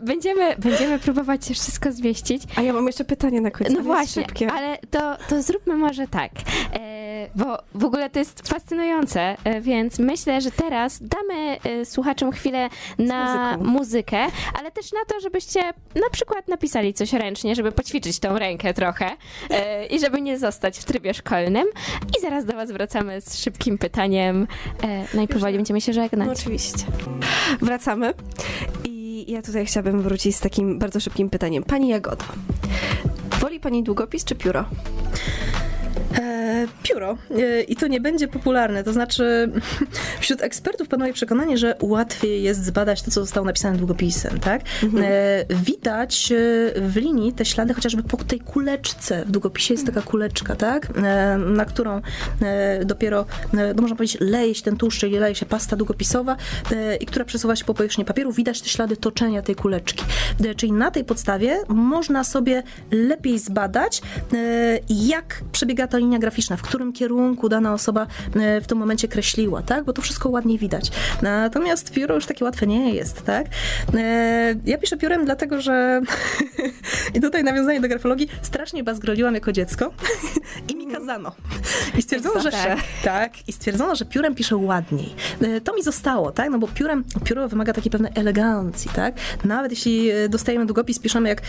Będziemy, 0.00 0.56
będziemy 0.56 0.98
próbować 0.98 1.46
się 1.46 1.54
wszystko 1.54 1.92
zmieścić. 1.92 2.42
A 2.56 2.62
ja 2.62 2.72
mam 2.72 2.86
jeszcze 2.86 3.04
pytanie 3.04 3.40
na 3.40 3.50
końcu. 3.50 3.72
No 3.72 3.80
właśnie, 3.80 4.22
szybkie. 4.22 4.52
ale 4.52 4.78
to, 4.90 5.16
to 5.28 5.42
zróbmy 5.42 5.76
może 5.76 6.08
tak. 6.08 6.32
E, 6.74 7.09
bo 7.34 7.58
w 7.74 7.84
ogóle 7.84 8.10
to 8.10 8.18
jest 8.18 8.48
fascynujące, 8.48 9.36
e, 9.44 9.60
więc 9.60 9.98
myślę, 9.98 10.40
że 10.40 10.50
teraz 10.50 10.98
damy 11.02 11.60
e, 11.64 11.84
słuchaczom 11.84 12.32
chwilę 12.32 12.68
na 12.98 13.56
muzykę, 13.56 14.26
ale 14.58 14.70
też 14.70 14.92
na 14.92 15.04
to, 15.06 15.20
żebyście 15.20 15.60
na 15.94 16.10
przykład 16.12 16.48
napisali 16.48 16.94
coś 16.94 17.12
ręcznie, 17.12 17.54
żeby 17.54 17.72
poćwiczyć 17.72 18.18
tą 18.18 18.38
rękę 18.38 18.74
trochę 18.74 19.10
e, 19.50 19.86
i 19.86 20.00
żeby 20.00 20.20
nie 20.20 20.38
zostać 20.38 20.78
w 20.78 20.84
trybie 20.84 21.14
szkolnym. 21.14 21.66
I 22.18 22.20
zaraz 22.20 22.44
do 22.44 22.52
Was 22.52 22.70
wracamy 22.70 23.20
z 23.20 23.38
szybkim 23.38 23.78
pytaniem. 23.78 24.46
No 25.14 25.22
i 25.22 25.28
powoli 25.28 25.56
będziemy 25.56 25.80
się 25.80 25.92
żegnać. 25.92 26.26
No, 26.26 26.32
oczywiście. 26.32 26.84
Wracamy. 27.60 28.14
I 28.84 29.24
ja 29.32 29.42
tutaj 29.42 29.66
chciałabym 29.66 30.02
wrócić 30.02 30.36
z 30.36 30.40
takim 30.40 30.78
bardzo 30.78 31.00
szybkim 31.00 31.30
pytaniem. 31.30 31.62
Pani 31.62 31.88
Jagoda, 31.88 32.24
woli 33.40 33.60
Pani 33.60 33.82
długopis 33.82 34.24
czy 34.24 34.34
pióro? 34.34 34.64
E, 36.18 36.39
pióro. 36.82 37.18
E, 37.30 37.62
I 37.62 37.76
to 37.76 37.86
nie 37.86 38.00
będzie 38.00 38.28
popularne. 38.28 38.84
To 38.84 38.92
znaczy, 38.92 39.52
wśród 40.20 40.42
ekspertów 40.42 40.88
panuje 40.88 41.12
przekonanie, 41.12 41.58
że 41.58 41.74
łatwiej 41.80 42.42
jest 42.42 42.64
zbadać 42.64 43.02
to, 43.02 43.10
co 43.10 43.20
zostało 43.20 43.46
napisane 43.46 43.78
długopisem, 43.78 44.40
tak? 44.40 44.62
Mhm. 44.82 45.04
E, 45.04 45.54
widać 45.54 46.32
w 46.76 46.96
linii 46.96 47.32
te 47.32 47.44
ślady 47.44 47.74
chociażby 47.74 48.02
po 48.02 48.16
tej 48.16 48.40
kuleczce. 48.40 49.24
W 49.24 49.30
długopisie 49.30 49.74
jest 49.74 49.86
taka 49.86 50.02
kuleczka, 50.02 50.56
tak? 50.56 50.88
Na 51.38 51.64
którą 51.64 52.00
dopiero, 52.84 53.26
no 53.52 53.62
można 53.82 53.96
powiedzieć, 53.96 54.20
leje 54.20 54.54
się 54.54 54.62
ten 54.62 54.76
tłuszcz, 54.76 55.00
czyli 55.00 55.18
leje 55.18 55.34
się 55.34 55.46
pasta 55.46 55.76
długopisowa 55.76 56.36
i 57.00 57.06
która 57.06 57.24
przesuwa 57.24 57.56
się 57.56 57.64
po 57.64 57.74
powierzchni 57.74 58.04
papieru. 58.04 58.32
Widać 58.32 58.60
te 58.60 58.68
ślady 58.68 58.96
toczenia 58.96 59.42
tej 59.42 59.54
kuleczki. 59.54 60.04
Czyli 60.56 60.72
na 60.72 60.90
tej 60.90 61.04
podstawie 61.04 61.58
można 61.68 62.24
sobie 62.24 62.62
lepiej 62.90 63.38
zbadać, 63.38 64.02
jak 64.88 65.40
przebiega 65.52 65.86
ta 65.86 65.98
linia 65.98 66.18
graficzna, 66.18 66.49
w 66.56 66.62
którym 66.62 66.92
kierunku 66.92 67.48
dana 67.48 67.74
osoba 67.74 68.06
e, 68.36 68.60
w 68.60 68.66
tym 68.66 68.78
momencie 68.78 69.08
kreśliła, 69.08 69.62
tak? 69.62 69.84
Bo 69.84 69.92
to 69.92 70.02
wszystko 70.02 70.28
ładnie 70.28 70.58
widać. 70.58 70.90
Natomiast 71.22 71.92
pióro 71.92 72.14
już 72.14 72.26
takie 72.26 72.44
łatwe 72.44 72.66
nie 72.66 72.94
jest, 72.94 73.22
tak? 73.22 73.46
E, 73.94 74.54
ja 74.64 74.78
piszę 74.78 74.96
piórem 74.96 75.24
dlatego, 75.24 75.60
że 75.60 76.00
i 77.14 77.20
tutaj 77.20 77.44
nawiązanie 77.44 77.80
do 77.80 77.88
grafologii, 77.88 78.28
strasznie 78.42 78.84
bazgroliłam 78.84 79.34
jako 79.34 79.52
dziecko 79.52 79.90
i 80.72 80.76
mi 80.76 80.86
kazano. 80.86 81.32
I 81.98 82.02
stwierdzono, 82.02 82.40
że 82.40 82.50
tak. 82.50 82.78
tak, 83.04 83.48
i 83.48 83.52
stwierdzono, 83.52 83.96
że 83.96 84.04
piórem 84.04 84.34
piszę 84.34 84.56
ładniej. 84.56 85.14
E, 85.40 85.60
to 85.60 85.74
mi 85.74 85.82
zostało, 85.82 86.32
tak? 86.32 86.50
No 86.50 86.58
bo 86.58 86.68
piórem, 86.68 87.04
pióro 87.24 87.48
wymaga 87.48 87.72
takiej 87.72 87.90
pewnej 87.90 88.12
elegancji, 88.14 88.90
tak? 88.94 89.14
Nawet 89.44 89.72
jeśli 89.72 90.10
dostajemy 90.28 90.66
długopis, 90.66 90.98
piszemy 90.98 91.28
jak, 91.28 91.42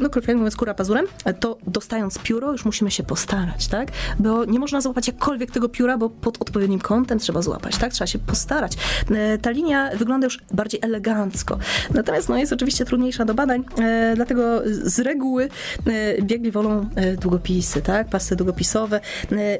no 0.00 0.10
kolokwialnie 0.10 0.38
mówiąc, 0.38 0.56
kura 0.56 0.74
pazurem, 0.74 1.06
to 1.40 1.58
dostając 1.66 2.18
pióro 2.18 2.52
już 2.52 2.64
musimy 2.64 2.90
się 2.90 3.02
postarać 3.02 3.68
tak? 3.68 3.88
Bo 4.18 4.44
nie 4.44 4.58
można 4.58 4.80
złapać 4.80 5.06
jakkolwiek 5.06 5.50
tego 5.50 5.68
pióra, 5.68 5.98
bo 5.98 6.10
pod 6.10 6.42
odpowiednim 6.42 6.80
kątem 6.80 7.18
trzeba 7.18 7.42
złapać, 7.42 7.76
tak? 7.76 7.92
Trzeba 7.92 8.06
się 8.06 8.18
postarać. 8.18 8.72
E, 9.10 9.38
ta 9.38 9.50
linia 9.50 9.90
wygląda 9.96 10.26
już 10.26 10.38
bardziej 10.52 10.80
elegancko. 10.82 11.58
Natomiast 11.94 12.28
no, 12.28 12.36
jest 12.36 12.52
oczywiście 12.52 12.84
trudniejsza 12.84 13.24
do 13.24 13.34
badań, 13.34 13.64
e, 13.78 14.12
dlatego 14.16 14.62
z 14.66 14.98
reguły 14.98 15.48
e, 15.86 16.22
biegli 16.22 16.50
wolą 16.50 16.88
długopisy, 17.20 17.82
tak? 17.82 18.08
Pasy 18.08 18.36
długopisowe, 18.36 19.00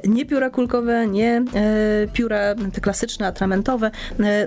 nie 0.07 0.25
pióra 0.25 0.49
kulkowe, 0.49 1.07
nie 1.07 1.45
pióra 2.13 2.55
te 2.73 2.81
klasyczne, 2.81 3.27
atramentowe, 3.27 3.91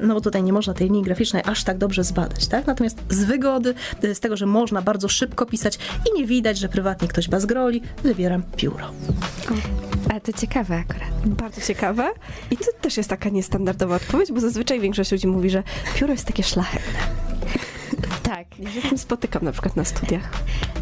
no 0.03 0.15
bo 0.15 0.21
tutaj 0.21 0.43
nie 0.43 0.53
można 0.53 0.75
tej 0.75 0.87
linii 0.87 1.03
graficznej 1.03 1.43
aż 1.47 1.65
tak 1.65 1.79
dobrze 1.79 2.05
zbadać, 2.05 2.47
tak? 2.47 2.67
Natomiast 2.67 2.99
z 3.11 3.25
wygody, 3.25 3.75
z 4.15 4.21
tego, 4.21 4.37
że 4.37 4.47
można 4.47 4.83
bardzo 4.83 5.09
szybko 5.09 5.47
pisać 5.47 5.79
i 6.11 6.19
nie 6.19 6.27
widać, 6.27 6.59
że 6.59 6.69
prywatnie 6.69 7.09
ktoś 7.09 7.29
bazgroli, 7.29 7.83
wybieram 8.03 8.43
pióro. 8.57 8.91
Ale 10.11 10.21
to 10.21 10.33
ciekawe 10.33 10.77
akurat. 10.77 11.27
Bardzo 11.27 11.61
ciekawe. 11.61 12.11
I 12.51 12.57
to 12.57 12.65
też 12.81 12.97
jest 12.97 13.11
taka 13.11 13.29
niestandardowa 13.29 13.97
odpowiedź, 13.97 14.33
bo 14.33 14.41
zazwyczaj 14.41 14.81
większość 14.81 15.13
ludzi 15.13 15.27
mówi, 15.27 15.51
że 15.51 15.63
pióro 15.95 16.13
jest 16.13 16.27
takie 16.27 16.43
szlachetne. 16.43 16.99
Tak. 18.23 18.47
Ja 18.59 18.71
się 18.71 18.81
z 18.81 18.89
tym 18.89 18.99
spotykam 18.99 19.45
na 19.45 19.53
przykład 19.53 19.77
na 19.77 19.85
studiach. 19.85 20.31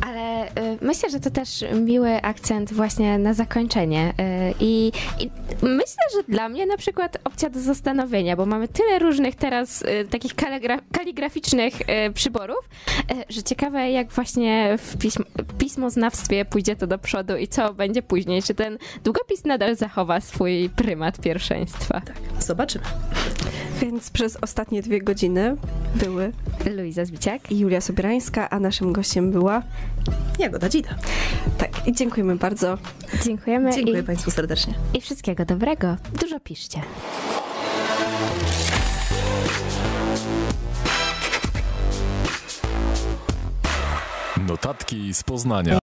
Ale 0.01 0.48
y, 0.48 0.51
myślę, 0.80 1.10
że 1.10 1.20
to 1.20 1.30
też 1.30 1.64
miły 1.74 2.22
akcent 2.22 2.72
właśnie 2.72 3.18
na 3.18 3.34
zakończenie. 3.34 4.14
Y, 4.51 4.55
i, 4.60 4.93
I 5.20 5.30
myślę, 5.62 6.02
że 6.16 6.22
dla 6.28 6.48
mnie 6.48 6.66
na 6.66 6.76
przykład 6.76 7.16
opcja 7.24 7.51
do 7.51 7.60
zastanowienia, 7.60 8.36
bo 8.36 8.47
mamy 8.47 8.68
tyle 8.68 8.98
różnych 8.98 9.34
teraz 9.34 9.82
y, 9.82 10.09
takich 10.10 10.34
kaligra- 10.34 10.80
kaligraficznych 10.93 11.74
y, 11.80 12.12
przyborów, 12.12 12.68
y, 13.12 13.24
że 13.28 13.43
ciekawe 13.43 13.90
jak 13.90 14.12
właśnie 14.12 14.78
w 14.78 14.97
pism- 14.97 15.24
pismoznawstwie 15.59 16.44
pójdzie 16.44 16.76
to 16.76 16.86
do 16.86 16.98
przodu 16.98 17.36
i 17.36 17.48
co 17.48 17.74
będzie 17.74 18.02
później. 18.02 18.43
Czy 18.43 18.55
ten 18.55 18.78
długopis 19.05 19.44
nadal 19.44 19.76
zachowa 19.76 20.20
swój 20.20 20.70
prymat 20.76 21.20
pierwszeństwa? 21.20 22.02
Zobaczymy. 22.38 22.84
Więc 23.81 24.11
przez 24.11 24.36
ostatnie 24.36 24.82
dwie 24.82 25.03
godziny 25.03 25.57
były 25.94 26.32
Luiza 26.77 27.05
Zbiciak. 27.05 27.53
i 27.53 27.59
Julia 27.59 27.81
Sobierańska, 27.81 28.51
a 28.51 28.61
naszym 28.61 28.93
gościem 28.93 29.31
była... 29.31 29.62
Jagoda 30.39 30.69
Dzida. 30.69 30.94
Tak, 31.59 31.89
i 31.89 31.93
dziękujemy 31.93 32.36
bardzo. 32.36 32.78
Dziękujemy 33.24 33.73
Dziękuję 33.73 34.03
Państwu 34.03 34.31
serdecznie. 34.31 34.74
i, 34.94 34.98
i 34.98 35.01
wszystkiego 35.01 35.44
dobrego. 35.44 35.97
Dużo 36.20 36.40
piszcie. 36.40 36.81
Notatki 44.47 45.15
z 45.15 45.23
Poznania. 45.23 45.78